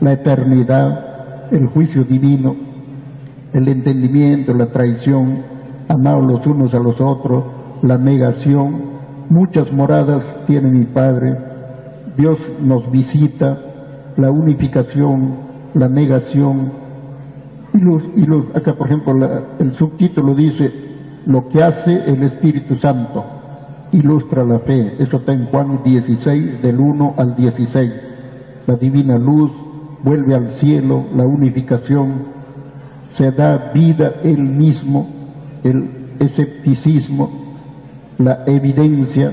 la 0.00 0.12
eternidad, 0.12 1.52
el 1.52 1.66
juicio 1.66 2.04
divino, 2.04 2.54
el 3.52 3.68
entendimiento, 3.68 4.54
la 4.54 4.66
traición, 4.66 5.42
amar 5.88 6.22
los 6.22 6.46
unos 6.46 6.74
a 6.74 6.78
los 6.78 7.00
otros, 7.00 7.44
la 7.82 7.98
negación. 7.98 8.90
Muchas 9.28 9.72
moradas 9.72 10.22
tiene 10.46 10.70
mi 10.70 10.84
Padre. 10.84 11.36
Dios 12.16 12.38
nos 12.62 12.90
visita, 12.90 13.58
la 14.16 14.30
unificación, 14.30 15.49
la 15.74 15.88
negación. 15.88 16.72
Y, 17.72 17.78
los, 17.78 18.02
y 18.16 18.26
los, 18.26 18.54
acá, 18.54 18.74
por 18.74 18.88
ejemplo, 18.88 19.14
el 19.58 19.74
subtítulo 19.74 20.34
dice, 20.34 20.72
lo 21.26 21.48
que 21.48 21.62
hace 21.62 21.92
el 22.10 22.22
Espíritu 22.22 22.76
Santo 22.76 23.24
ilustra 23.92 24.44
la 24.44 24.60
fe. 24.60 24.96
Eso 24.98 25.18
está 25.18 25.32
en 25.32 25.46
Juan 25.46 25.82
16, 25.84 26.62
del 26.62 26.80
1 26.80 27.14
al 27.16 27.36
16. 27.36 27.92
La 28.66 28.76
divina 28.76 29.18
luz 29.18 29.50
vuelve 30.02 30.34
al 30.34 30.50
cielo, 30.50 31.04
la 31.14 31.24
unificación, 31.26 32.40
se 33.12 33.30
da 33.32 33.70
vida 33.74 34.14
él 34.22 34.42
mismo, 34.42 35.08
el 35.64 35.90
escepticismo, 36.20 37.30
la 38.18 38.44
evidencia, 38.46 39.32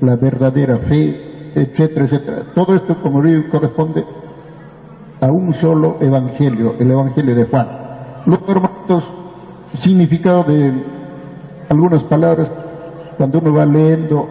la 0.00 0.16
verdadera 0.16 0.78
fe, 0.78 1.52
etcétera, 1.54 2.06
etcétera. 2.06 2.42
Todo 2.54 2.74
esto, 2.74 3.00
como 3.00 3.22
digo, 3.22 3.44
corresponde 3.50 4.04
a 5.20 5.30
un 5.30 5.54
solo 5.54 5.96
evangelio, 6.00 6.74
el 6.78 6.90
evangelio 6.90 7.34
de 7.34 7.44
Juan. 7.44 7.68
Los 8.26 8.40
hermanos, 8.48 9.04
significado 9.78 10.44
de 10.44 10.72
algunas 11.68 12.02
palabras, 12.04 12.50
cuando 13.16 13.38
uno 13.38 13.52
va 13.52 13.66
leyendo, 13.66 14.28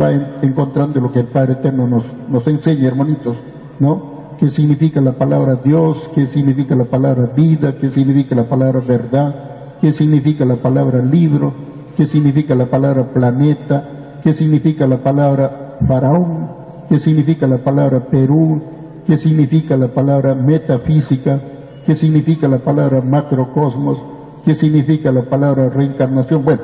va 0.00 0.12
encontrando 0.42 1.00
lo 1.00 1.10
que 1.12 1.20
el 1.20 1.26
Padre 1.26 1.54
Eterno 1.54 1.86
nos, 1.86 2.04
nos 2.28 2.46
enseña, 2.46 2.88
hermanitos, 2.88 3.36
¿no? 3.80 4.18
qué 4.38 4.48
significa 4.50 5.00
la 5.00 5.12
palabra 5.12 5.56
Dios, 5.56 6.10
qué 6.14 6.26
significa 6.26 6.74
la 6.76 6.84
palabra 6.84 7.32
vida, 7.34 7.74
qué 7.80 7.90
significa 7.90 8.34
la 8.34 8.44
palabra 8.44 8.80
verdad, 8.80 9.34
qué 9.80 9.92
significa 9.92 10.44
la 10.44 10.56
palabra 10.56 11.02
libro, 11.02 11.52
qué 11.96 12.06
significa 12.06 12.54
la 12.54 12.66
palabra 12.66 13.12
planeta, 13.12 14.20
qué 14.22 14.32
significa 14.32 14.86
la 14.86 14.98
palabra 14.98 15.78
faraón, 15.86 16.50
qué 16.88 16.98
significa 16.98 17.46
la 17.46 17.58
palabra 17.58 18.06
Perú, 18.06 18.62
qué 19.08 19.16
significa 19.16 19.76
la 19.76 19.88
palabra 19.88 20.36
metafísica, 20.36 21.40
qué 21.84 21.96
significa 21.96 22.46
la 22.46 22.58
palabra 22.58 23.00
macrocosmos, 23.00 23.98
qué 24.44 24.54
significa 24.54 25.10
la 25.10 25.22
palabra 25.22 25.68
reencarnación. 25.68 26.44
Bueno, 26.44 26.62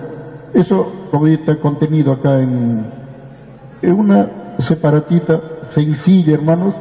eso 0.52 0.92
como 1.10 1.26
está 1.26 1.56
contenido 1.56 2.12
acá 2.12 2.40
en 2.40 2.84
una 3.82 4.28
separatita 4.58 5.40
sencilla, 5.74 6.34
hermanos, 6.34 6.74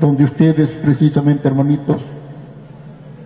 donde 0.00 0.24
ustedes 0.24 0.70
precisamente, 0.82 1.48
hermanitos, 1.48 2.00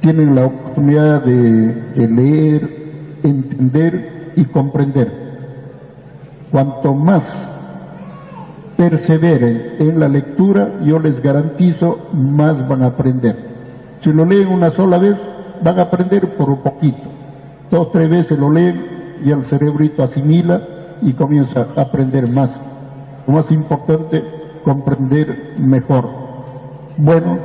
tienen 0.00 0.34
la 0.34 0.46
oportunidad 0.46 1.22
de, 1.22 2.08
leer, 2.08 3.18
entender 3.22 4.32
y 4.36 4.44
comprender. 4.44 5.26
Cuanto 6.50 6.94
más 6.94 7.22
perseveren 8.76 9.76
en 9.78 9.98
la 9.98 10.08
lectura, 10.08 10.80
yo 10.84 10.98
les 10.98 11.22
garantizo, 11.22 12.08
más 12.12 12.68
van 12.68 12.82
a 12.82 12.86
aprender. 12.86 13.36
Si 14.02 14.12
lo 14.12 14.24
leen 14.24 14.48
una 14.48 14.70
sola 14.70 14.98
vez, 14.98 15.16
van 15.62 15.78
a 15.78 15.82
aprender 15.82 16.36
por 16.36 16.50
un 16.50 16.62
poquito. 16.62 17.02
Dos, 17.70 17.90
tres 17.90 18.08
veces 18.08 18.38
lo 18.38 18.50
leen 18.50 19.20
y 19.24 19.30
el 19.30 19.44
cerebrito 19.44 20.02
asimila 20.02 20.60
y 21.02 21.12
comienza 21.14 21.66
a 21.76 21.80
aprender 21.80 22.28
más. 22.28 22.50
Lo 23.26 23.32
más 23.32 23.50
importante, 23.50 24.22
comprender 24.64 25.54
mejor. 25.58 26.04
Bueno, 26.96 27.38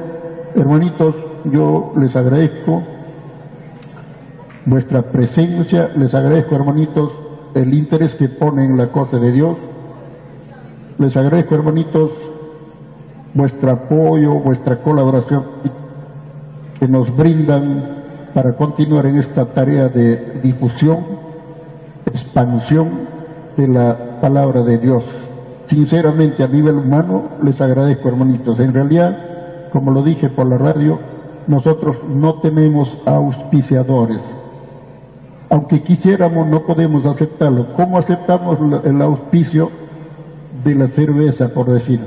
hermanitos, 0.56 1.16
yo 1.46 1.94
les 1.98 2.16
agradezco 2.16 2.84
vuestra 4.66 5.02
presencia, 5.12 5.90
les 5.96 6.14
agradezco, 6.14 6.56
hermanitos, 6.56 7.12
el 7.54 7.74
interés 7.74 8.14
que 8.16 8.30
ponen 8.30 8.72
en 8.72 8.78
la 8.78 8.92
cosa 8.92 9.18
de 9.18 9.32
Dios. 9.32 9.58
Les 10.98 11.16
agradezco, 11.18 11.56
hermanitos, 11.56 12.12
vuestro 13.34 13.72
apoyo, 13.72 14.34
vuestra 14.36 14.82
colaboración 14.82 15.44
que 16.80 16.88
nos 16.88 17.16
brindan 17.16 18.02
para 18.34 18.56
continuar 18.56 19.06
en 19.06 19.18
esta 19.18 19.46
tarea 19.46 19.88
de 19.88 20.40
difusión, 20.42 21.00
expansión 22.06 22.90
de 23.58 23.68
la 23.68 24.20
palabra 24.22 24.62
de 24.64 24.78
Dios. 24.78 25.04
Sinceramente, 25.68 26.44
a 26.44 26.48
nivel 26.48 26.78
humano, 26.78 27.24
les 27.44 27.60
agradezco, 27.62 28.10
hermanitos. 28.10 28.60
En 28.60 28.74
realidad, 28.74 29.70
como 29.72 29.92
lo 29.92 30.04
dije 30.04 30.30
por 30.30 30.48
la 30.48 30.58
radio, 30.58 31.00
nosotros 31.48 31.98
no 32.08 32.36
tenemos 32.36 32.98
auspiciadores. 33.06 34.20
Aunque 35.50 35.84
quisiéramos, 35.84 36.48
no 36.48 36.64
podemos 36.64 37.06
aceptarlo. 37.06 37.74
¿Cómo 37.74 37.98
aceptamos 37.98 38.58
el 38.86 39.02
auspicio 39.02 39.81
de 40.64 40.76
la 40.76 40.88
cerveza, 40.90 41.50
por 41.50 41.72
decir? 41.72 42.00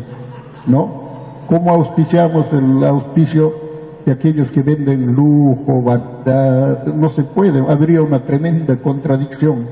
¿No? 0.67 1.05
¿Cómo 1.49 1.71
auspiciamos 1.71 2.47
el 2.53 2.83
auspicio 2.85 3.55
de 4.07 4.13
aquellos 4.13 4.51
que 4.51 4.63
venden 4.63 5.13
lujo, 5.13 5.83
vanidad? 5.83 6.87
No 6.87 7.11
se 7.11 7.23
puede, 7.23 7.61
habría 7.61 8.03
una 8.03 8.25
tremenda 8.25 8.77
contradicción. 8.77 9.67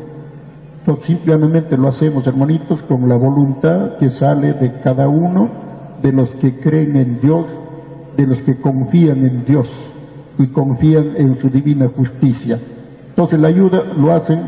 Entonces 0.81 1.07
simplemente 1.07 1.77
lo 1.77 1.89
hacemos, 1.89 2.27
hermanitos, 2.27 2.83
con 2.83 3.09
la 3.09 3.17
voluntad 3.17 3.99
que 3.99 4.11
sale 4.11 4.53
de 4.55 4.81
cada 4.81 5.09
uno 5.09 5.49
de 6.03 6.13
los 6.13 6.29
que 6.31 6.59
creen 6.59 6.97
en 6.97 7.21
Dios 7.21 7.47
de 8.17 8.27
los 8.27 8.39
que 8.43 8.57
confían 8.61 9.25
en 9.25 9.45
Dios 9.45 9.69
y 10.39 10.47
confían 10.49 11.13
en 11.17 11.39
su 11.39 11.49
divina 11.49 11.89
justicia. 11.89 12.59
Entonces 13.09 13.41
la 13.41 13.49
ayuda 13.49 13.83
lo 13.97 14.13
hacen 14.13 14.43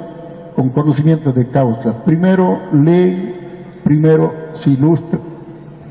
con 0.57 0.71
conocimiento 0.71 1.33
de 1.33 1.49
causa. 1.49 2.05
Primero 2.05 2.59
leen, 2.73 3.34
primero 3.85 4.33
se 4.55 4.71
ilustran, 4.71 5.21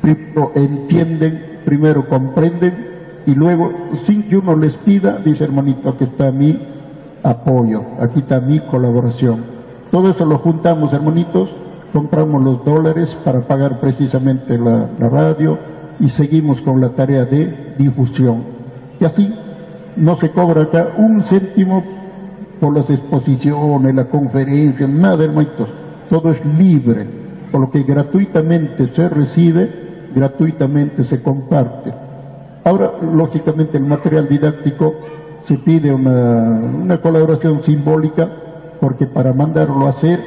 primero 0.02 0.52
entienden, 0.54 1.60
primero 1.64 2.06
comprenden 2.08 2.94
y 3.26 3.34
luego, 3.34 3.72
sin 4.04 4.24
que 4.24 4.36
uno 4.36 4.56
les 4.56 4.76
pida, 4.76 5.18
dice 5.24 5.44
hermanito, 5.44 5.88
aquí 5.88 6.04
está 6.04 6.30
mi 6.30 6.58
apoyo, 7.22 7.82
aquí 8.00 8.18
está 8.18 8.40
mi 8.40 8.60
colaboración. 8.60 9.44
Todo 9.90 10.10
eso 10.10 10.26
lo 10.26 10.38
juntamos, 10.38 10.92
hermanitos, 10.92 11.48
compramos 11.92 12.42
los 12.42 12.64
dólares 12.64 13.16
para 13.24 13.40
pagar 13.40 13.80
precisamente 13.80 14.58
la, 14.58 14.90
la 14.98 15.08
radio, 15.08 15.58
y 16.00 16.08
seguimos 16.08 16.60
con 16.60 16.80
la 16.80 16.90
tarea 16.90 17.24
de 17.24 17.74
difusión. 17.78 18.42
Y 19.00 19.04
así 19.04 19.32
no 19.96 20.16
se 20.16 20.30
cobra 20.30 20.64
acá 20.64 20.88
un 20.98 21.22
céntimo 21.22 21.82
por 22.60 22.76
las 22.76 22.88
exposiciones, 22.90 23.94
la 23.94 24.06
conferencia, 24.06 24.86
nada 24.86 25.24
hermanitos, 25.24 25.68
todo 26.10 26.32
es 26.32 26.44
libre, 26.44 27.06
por 27.54 27.60
lo 27.60 27.70
que 27.70 27.84
gratuitamente 27.84 28.88
se 28.88 29.08
recibe, 29.08 29.70
gratuitamente 30.12 31.04
se 31.04 31.22
comparte. 31.22 31.94
Ahora, 32.64 32.94
lógicamente, 33.00 33.78
el 33.78 33.84
material 33.84 34.28
didáctico 34.28 34.92
se 35.46 35.58
pide 35.58 35.94
una, 35.94 36.98
colaboración 37.00 37.62
simbólica, 37.62 38.28
porque 38.80 39.06
para 39.06 39.32
mandarlo 39.32 39.86
a 39.86 39.90
hacer 39.90 40.18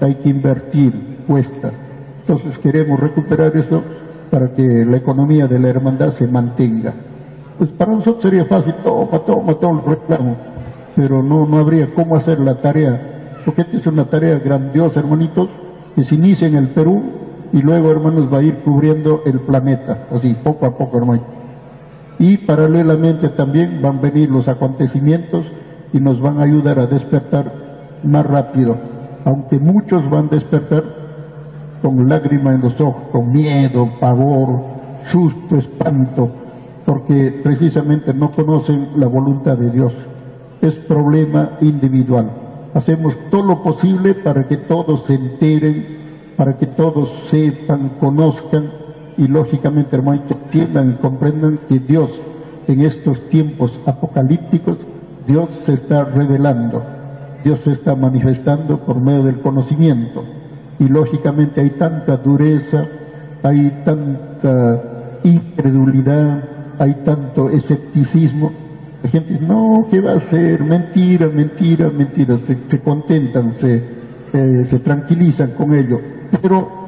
hay 0.00 0.14
que 0.14 0.30
invertir, 0.30 1.24
cuesta. 1.26 1.72
Entonces 2.20 2.56
queremos 2.56 3.00
recuperar 3.00 3.54
eso 3.54 3.82
para 4.30 4.54
que 4.54 4.86
la 4.86 4.96
economía 4.96 5.46
de 5.46 5.58
la 5.58 5.68
hermandad 5.68 6.14
se 6.14 6.26
mantenga. 6.26 6.94
Pues 7.58 7.68
para 7.72 7.92
nosotros 7.92 8.22
sería 8.22 8.46
fácil, 8.46 8.72
toma, 8.82 9.18
toma, 9.26 9.52
toma 9.56 9.80
el 9.80 9.86
reclamo, 9.90 10.36
pero 10.96 11.22
no, 11.22 11.44
no 11.46 11.58
habría 11.58 11.92
cómo 11.92 12.16
hacer 12.16 12.40
la 12.40 12.54
tarea, 12.54 13.42
porque 13.44 13.60
esta 13.60 13.76
es 13.76 13.86
una 13.86 14.06
tarea 14.06 14.38
grandiosa, 14.38 15.00
hermanitos, 15.00 15.50
que 15.96 16.04
se 16.04 16.14
inicia 16.14 16.46
en 16.46 16.56
el 16.56 16.68
Perú 16.68 17.02
y 17.52 17.62
luego, 17.62 17.90
hermanos, 17.90 18.32
va 18.32 18.38
a 18.38 18.42
ir 18.42 18.58
cubriendo 18.58 19.22
el 19.24 19.40
planeta, 19.40 20.06
así, 20.12 20.36
poco 20.44 20.66
a 20.66 20.76
poco, 20.76 20.98
hermano. 20.98 21.22
Y 22.18 22.36
paralelamente 22.36 23.30
también 23.30 23.80
van 23.80 23.98
a 23.98 24.00
venir 24.02 24.30
los 24.30 24.46
acontecimientos 24.46 25.46
y 25.94 25.98
nos 25.98 26.20
van 26.20 26.38
a 26.38 26.42
ayudar 26.42 26.78
a 26.78 26.86
despertar 26.86 27.50
más 28.04 28.26
rápido, 28.26 28.76
aunque 29.24 29.58
muchos 29.58 30.08
van 30.10 30.26
a 30.26 30.34
despertar 30.36 30.84
con 31.80 32.06
lágrimas 32.08 32.56
en 32.56 32.60
los 32.60 32.80
ojos, 32.80 33.04
con 33.10 33.32
miedo, 33.32 33.88
pavor, 33.98 34.60
susto, 35.04 35.56
espanto, 35.56 36.28
porque 36.84 37.40
precisamente 37.42 38.12
no 38.12 38.32
conocen 38.32 38.90
la 38.96 39.06
voluntad 39.06 39.56
de 39.56 39.70
Dios. 39.70 39.94
Es 40.60 40.74
problema 40.74 41.52
individual. 41.62 42.45
Hacemos 42.76 43.14
todo 43.30 43.42
lo 43.42 43.62
posible 43.62 44.12
para 44.12 44.46
que 44.48 44.58
todos 44.58 45.04
se 45.06 45.14
enteren, 45.14 45.96
para 46.36 46.58
que 46.58 46.66
todos 46.66 47.10
sepan, 47.30 47.92
conozcan 47.98 48.70
y 49.16 49.26
lógicamente, 49.28 49.96
hermanos, 49.96 50.24
entiendan 50.30 50.90
y 50.90 51.00
comprendan 51.00 51.60
que 51.70 51.78
Dios 51.78 52.10
en 52.68 52.82
estos 52.82 53.18
tiempos 53.30 53.72
apocalípticos, 53.86 54.76
Dios 55.26 55.48
se 55.64 55.72
está 55.72 56.04
revelando, 56.04 56.82
Dios 57.42 57.60
se 57.60 57.72
está 57.72 57.94
manifestando 57.94 58.76
por 58.80 59.00
medio 59.00 59.22
del 59.22 59.40
conocimiento 59.40 60.22
y 60.78 60.86
lógicamente 60.86 61.62
hay 61.62 61.70
tanta 61.70 62.18
dureza, 62.18 62.86
hay 63.42 63.70
tanta 63.86 64.82
incredulidad, 65.24 66.44
hay 66.78 66.92
tanto 67.06 67.48
escepticismo. 67.48 68.65
La 69.02 69.10
gente 69.10 69.34
dice, 69.34 69.46
no, 69.46 69.86
¿qué 69.90 70.00
va 70.00 70.12
a 70.12 70.20
ser? 70.20 70.62
Mentira, 70.62 71.28
mentira, 71.28 71.90
mentira. 71.90 72.38
Se, 72.46 72.80
contentan, 72.80 73.54
se, 73.58 73.82
eh, 74.32 74.66
se 74.68 74.78
tranquilizan 74.78 75.50
con 75.52 75.74
ello. 75.74 76.00
Pero 76.40 76.86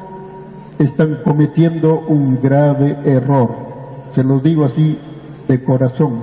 están 0.79 1.19
cometiendo 1.25 2.01
un 2.09 2.41
grave 2.41 2.97
error. 3.05 3.69
se 4.15 4.25
los 4.25 4.43
digo 4.43 4.65
así 4.65 4.99
de 5.47 5.63
corazón, 5.63 6.23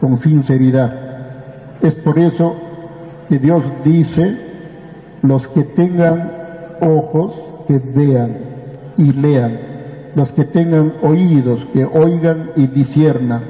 con 0.00 0.18
sinceridad. 0.20 0.92
Es 1.80 1.94
por 1.96 2.18
eso 2.18 2.54
que 3.28 3.38
Dios 3.38 3.64
dice, 3.84 4.36
los 5.22 5.46
que 5.48 5.62
tengan 5.62 6.30
ojos, 6.80 7.32
que 7.66 7.78
vean 7.78 8.36
y 8.96 9.12
lean, 9.12 9.58
los 10.14 10.32
que 10.32 10.44
tengan 10.44 10.94
oídos, 11.02 11.66
que 11.72 11.84
oigan 11.84 12.50
y 12.56 12.66
disiernan, 12.66 13.42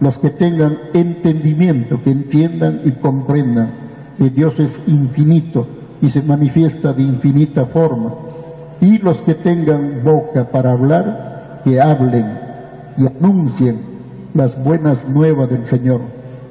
los 0.00 0.18
que 0.18 0.30
tengan 0.30 0.78
entendimiento, 0.92 2.02
que 2.02 2.10
entiendan 2.10 2.82
y 2.84 2.92
comprendan 2.92 3.70
que 4.18 4.30
Dios 4.30 4.58
es 4.60 4.70
infinito 4.86 5.66
y 6.02 6.10
se 6.10 6.22
manifiesta 6.22 6.92
de 6.92 7.02
infinita 7.02 7.66
forma, 7.66 8.14
y 8.80 8.98
los 8.98 9.20
que 9.22 9.34
tengan 9.34 10.02
boca 10.04 10.50
para 10.50 10.72
hablar, 10.72 11.62
que 11.64 11.80
hablen 11.80 12.26
y 12.98 13.06
anuncien 13.06 13.80
las 14.34 14.62
buenas 14.62 14.98
nuevas 15.08 15.48
del 15.50 15.64
Señor. 15.66 16.00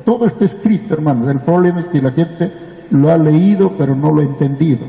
Todo 0.06 0.26
está 0.26 0.46
escrito, 0.46 0.96
hermanos. 0.96 1.30
El 1.30 1.42
problema 1.42 1.82
es 1.82 1.86
que 1.88 2.02
la 2.02 2.12
gente 2.12 2.52
lo 2.92 3.12
ha 3.12 3.18
leído 3.18 3.74
pero 3.78 3.96
no 3.96 4.12
lo 4.12 4.22
ha 4.22 4.26
entendido. 4.26 4.86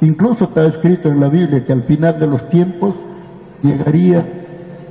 Incluso 0.00 0.44
está 0.44 0.66
escrito 0.66 1.08
en 1.08 1.20
la 1.20 1.28
Biblia 1.28 1.64
que 1.64 1.72
al 1.72 1.82
final 1.84 2.18
de 2.18 2.26
los 2.26 2.48
tiempos 2.50 2.94
llegaría 3.62 4.26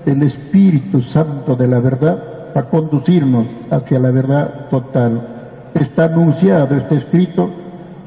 el 0.06 0.24
Espíritu 0.24 1.02
Santo 1.02 1.56
de 1.56 1.68
la 1.68 1.80
verdad 1.80 2.33
a 2.54 2.64
conducirnos 2.64 3.48
hacia 3.70 4.00
la 4.00 4.12
verdad 4.12 4.70
total. 4.70 5.28
Está 5.74 6.06
anunciado, 6.06 6.76
está 6.76 6.96
escrito, 6.96 7.50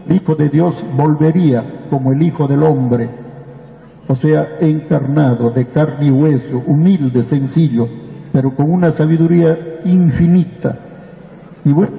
el 0.08 0.16
Hijo 0.16 0.34
de 0.34 0.48
Dios 0.48 0.74
volvería 0.96 1.64
como 1.90 2.12
el 2.12 2.22
Hijo 2.22 2.46
del 2.46 2.62
Hombre, 2.62 3.08
o 4.08 4.14
sea, 4.14 4.58
encarnado 4.60 5.50
de 5.50 5.66
carne 5.66 6.06
y 6.06 6.10
hueso, 6.10 6.62
humilde, 6.66 7.24
sencillo, 7.24 7.88
pero 8.32 8.54
con 8.54 8.70
una 8.70 8.92
sabiduría 8.92 9.80
infinita. 9.84 10.78
Y 11.64 11.72
bueno, 11.72 11.92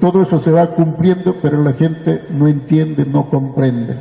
todo 0.00 0.22
eso 0.22 0.40
se 0.40 0.52
va 0.52 0.74
cumpliendo, 0.74 1.36
pero 1.42 1.62
la 1.62 1.72
gente 1.72 2.22
no 2.30 2.46
entiende, 2.46 3.04
no 3.04 3.28
comprende, 3.28 3.96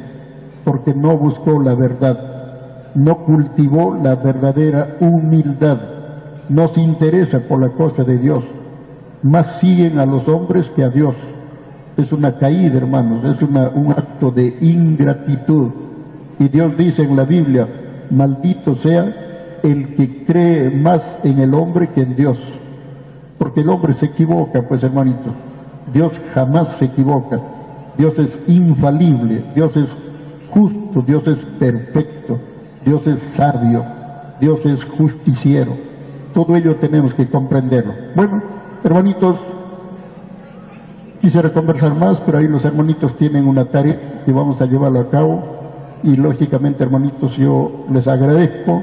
porque 0.64 0.94
no 0.94 1.18
buscó 1.18 1.60
la 1.60 1.74
verdad, 1.74 2.94
no 2.94 3.18
cultivó 3.26 3.98
la 4.02 4.16
verdadera 4.16 4.98
humildad, 5.00 5.78
no 6.50 6.68
se 6.70 6.82
interesa 6.82 7.40
por 7.40 7.62
la 7.62 7.70
cosa 7.70 8.04
de 8.04 8.18
Dios, 8.18 8.44
más 9.22 9.60
siguen 9.60 10.00
a 10.00 10.06
los 10.06 10.28
hombres 10.28 10.70
que 10.76 10.84
a 10.84 10.90
Dios. 10.90 11.16
Es 11.98 12.12
una 12.12 12.38
caída, 12.38 12.78
hermanos, 12.78 13.24
es 13.36 13.42
un 13.42 13.94
acto 13.96 14.32
de 14.32 14.58
ingratitud. 14.62 15.72
Y 16.40 16.48
Dios 16.48 16.76
dice 16.78 17.04
en 17.04 17.16
la 17.16 17.26
Biblia, 17.26 17.68
maldito 18.10 18.76
sea 18.76 19.60
el 19.64 19.96
que 19.96 20.24
cree 20.26 20.70
más 20.70 21.20
en 21.24 21.40
el 21.40 21.54
hombre 21.54 21.90
que 21.90 22.02
en 22.02 22.16
Dios. 22.16 22.40
Porque 23.38 23.62
el 23.62 23.70
hombre 23.70 23.94
se 23.94 24.08
equivoca, 24.08 24.62
pues 24.62 24.84
hermanito. 24.84 25.34
Dios 25.94 26.14
jamás 26.34 26.76
se 26.78 26.86
equivoca. 26.86 27.40
Dios 27.98 28.18
es 28.18 28.40
infalible, 28.48 29.44
Dios 29.54 29.76
es 29.76 29.90
justo, 30.52 31.02
Dios 31.02 31.28
es 31.28 31.38
perfecto, 31.60 32.40
Dios 32.86 33.06
es 33.06 33.20
sabio, 33.36 33.84
Dios 34.40 34.66
es 34.66 34.86
justiciero. 34.86 35.89
Todo 36.40 36.56
ello 36.56 36.78
tenemos 36.78 37.14
que 37.16 37.28
comprenderlo. 37.28 37.92
Bueno, 38.16 38.42
hermanitos, 38.82 39.36
quisiera 41.20 41.52
conversar 41.52 41.94
más, 41.96 42.22
pero 42.22 42.38
ahí 42.38 42.48
los 42.48 42.64
hermanitos 42.64 43.18
tienen 43.18 43.46
una 43.46 43.66
tarea 43.66 44.24
que 44.26 44.32
vamos 44.32 44.62
a 44.62 44.66
llevarlo 44.66 45.02
a 45.02 45.10
cabo. 45.10 45.44
Y 46.02 46.16
lógicamente, 46.16 46.82
hermanitos, 46.82 47.36
yo 47.36 47.84
les 47.92 48.08
agradezco 48.08 48.82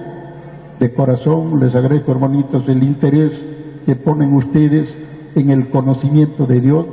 de 0.78 0.92
corazón, 0.92 1.58
les 1.58 1.74
agradezco, 1.74 2.12
hermanitos, 2.12 2.68
el 2.68 2.82
interés 2.82 3.42
que 3.86 3.96
ponen 3.96 4.34
ustedes 4.34 4.94
en 5.34 5.48
el 5.48 5.70
conocimiento 5.70 6.44
de 6.44 6.60
Dios, 6.60 6.84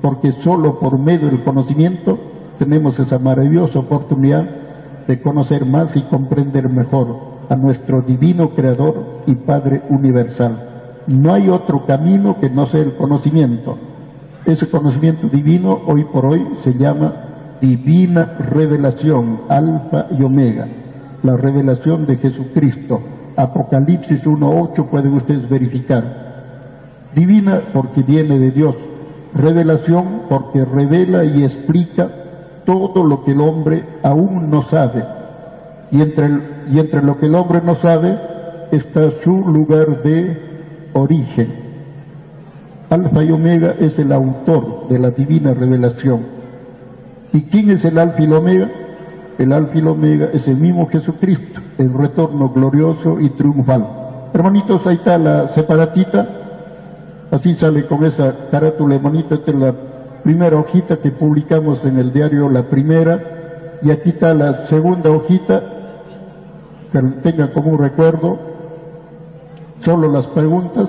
porque 0.00 0.32
solo 0.40 0.80
por 0.80 0.98
medio 0.98 1.26
del 1.26 1.44
conocimiento 1.44 2.18
tenemos 2.58 2.98
esa 2.98 3.18
maravillosa 3.18 3.80
oportunidad 3.80 4.48
de 5.06 5.20
conocer 5.20 5.66
más 5.66 5.94
y 5.94 6.00
comprender 6.00 6.70
mejor 6.70 7.37
a 7.48 7.56
nuestro 7.56 8.02
divino 8.02 8.50
Creador 8.50 9.22
y 9.26 9.34
Padre 9.34 9.82
Universal. 9.88 11.04
No 11.06 11.32
hay 11.32 11.48
otro 11.48 11.86
camino 11.86 12.38
que 12.40 12.50
no 12.50 12.66
sea 12.66 12.80
el 12.80 12.96
conocimiento. 12.96 13.78
Ese 14.44 14.68
conocimiento 14.68 15.28
divino 15.28 15.80
hoy 15.86 16.04
por 16.04 16.26
hoy 16.26 16.46
se 16.62 16.74
llama 16.74 17.12
divina 17.60 18.36
revelación, 18.38 19.40
alfa 19.48 20.06
y 20.18 20.22
omega, 20.22 20.66
la 21.22 21.36
revelación 21.36 22.06
de 22.06 22.16
Jesucristo. 22.16 23.00
Apocalipsis 23.36 24.24
1.8 24.24 24.88
pueden 24.88 25.14
ustedes 25.14 25.48
verificar 25.48 26.28
divina 27.14 27.62
porque 27.72 28.02
viene 28.02 28.38
de 28.38 28.50
Dios, 28.50 28.76
revelación 29.34 30.22
porque 30.28 30.64
revela 30.64 31.24
y 31.24 31.44
explica 31.44 32.08
todo 32.64 33.04
lo 33.04 33.24
que 33.24 33.32
el 33.32 33.40
hombre 33.40 33.84
aún 34.02 34.50
no 34.50 34.62
sabe. 34.66 35.04
Y 35.90 36.02
entre, 36.02 36.28
y 36.70 36.78
entre 36.78 37.02
lo 37.02 37.18
que 37.18 37.26
el 37.26 37.34
hombre 37.34 37.60
no 37.64 37.74
sabe 37.76 38.18
está 38.70 39.10
su 39.22 39.32
lugar 39.32 40.02
de 40.02 40.90
origen. 40.92 41.68
Alfa 42.90 43.22
y 43.22 43.30
Omega 43.30 43.74
es 43.78 43.98
el 43.98 44.12
autor 44.12 44.88
de 44.88 44.98
la 44.98 45.10
divina 45.10 45.52
revelación. 45.54 46.20
¿Y 47.32 47.42
quién 47.42 47.70
es 47.70 47.84
el 47.84 47.98
Alfa 47.98 48.20
y 48.20 48.24
el 48.24 48.32
Omega? 48.32 48.70
El 49.38 49.52
Alfa 49.52 49.76
y 49.76 49.78
el 49.78 49.88
Omega 49.88 50.28
es 50.32 50.48
el 50.48 50.56
mismo 50.56 50.88
Jesucristo, 50.88 51.60
el 51.76 51.92
retorno 51.92 52.50
glorioso 52.50 53.20
y 53.20 53.28
triunfal. 53.30 53.86
Hermanitos, 54.32 54.86
ahí 54.86 54.96
está 54.96 55.18
la 55.18 55.48
separatita 55.48 56.38
Así 57.30 57.54
sale 57.56 57.86
con 57.86 58.04
esa 58.04 58.34
carátula 58.50 58.94
hermanito, 58.94 59.34
esta 59.34 59.50
es 59.50 59.56
la 59.58 59.74
primera 60.22 60.56
hojita 60.56 60.96
que 60.96 61.10
publicamos 61.10 61.84
en 61.84 61.98
el 61.98 62.12
diario 62.12 62.48
La 62.48 62.62
Primera, 62.62 63.20
y 63.82 63.90
aquí 63.90 64.10
está 64.10 64.32
la 64.32 64.66
segunda 64.66 65.10
hojita, 65.10 65.62
que 66.92 67.00
tengan 67.22 67.48
como 67.48 67.72
un 67.72 67.78
recuerdo, 67.78 68.38
solo 69.82 70.10
las 70.10 70.26
preguntas, 70.26 70.88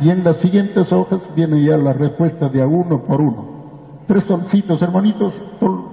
y 0.00 0.10
en 0.10 0.24
las 0.24 0.36
siguientes 0.38 0.92
hojas 0.92 1.20
viene 1.36 1.62
ya 1.62 1.76
la 1.76 1.92
respuesta 1.92 2.48
de 2.48 2.64
uno 2.64 3.02
por 3.02 3.20
uno. 3.20 3.58
Tres 4.06 4.24
solcitos, 4.24 4.80
hermanitos, 4.80 5.32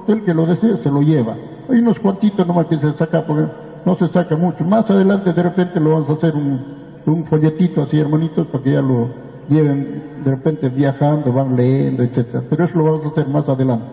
el 0.07 0.23
que 0.23 0.33
lo 0.33 0.45
desee 0.45 0.77
se 0.77 0.89
lo 0.89 1.01
lleva. 1.01 1.35
Hay 1.69 1.79
unos 1.79 1.99
cuantitos 1.99 2.45
nomás 2.47 2.67
que 2.67 2.77
se 2.77 2.93
saca, 2.93 3.25
porque 3.25 3.47
no 3.85 3.95
se 3.95 4.07
saca 4.09 4.35
mucho. 4.35 4.63
Más 4.63 4.89
adelante 4.89 5.33
de 5.33 5.43
repente 5.43 5.79
lo 5.79 5.91
vamos 5.91 6.09
a 6.09 6.13
hacer 6.13 6.35
un, 6.35 6.61
un 7.05 7.25
folletito 7.25 7.83
así, 7.83 7.99
hermanitos, 7.99 8.47
para 8.47 8.63
que 8.63 8.71
ya 8.71 8.81
lo, 8.81 9.09
lleven 9.49 10.23
de 10.23 10.31
repente 10.31 10.69
viajando, 10.69 11.31
van 11.31 11.55
leyendo, 11.55 12.03
etcétera. 12.03 12.43
Pero 12.49 12.65
eso 12.65 12.77
lo 12.77 12.83
vamos 12.85 13.05
a 13.05 13.09
hacer 13.09 13.27
más 13.27 13.47
adelante. 13.47 13.85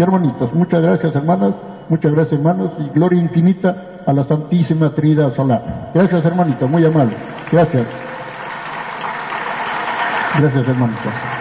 Y 0.00 0.02
hermanitos, 0.02 0.54
muchas 0.54 0.80
gracias 0.80 1.14
hermanas, 1.14 1.52
muchas 1.90 2.10
gracias 2.12 2.32
hermanos 2.32 2.70
y 2.78 2.88
gloria 2.88 3.20
infinita 3.20 4.00
a 4.06 4.14
la 4.14 4.24
Santísima 4.24 4.94
Trinidad 4.94 5.36
Solar. 5.36 5.90
Gracias 5.92 6.24
hermanitos, 6.24 6.70
muy 6.70 6.86
amable. 6.86 7.14
Gracias. 7.52 7.86
Gracias 10.38 10.68
hermanitos. 10.68 11.39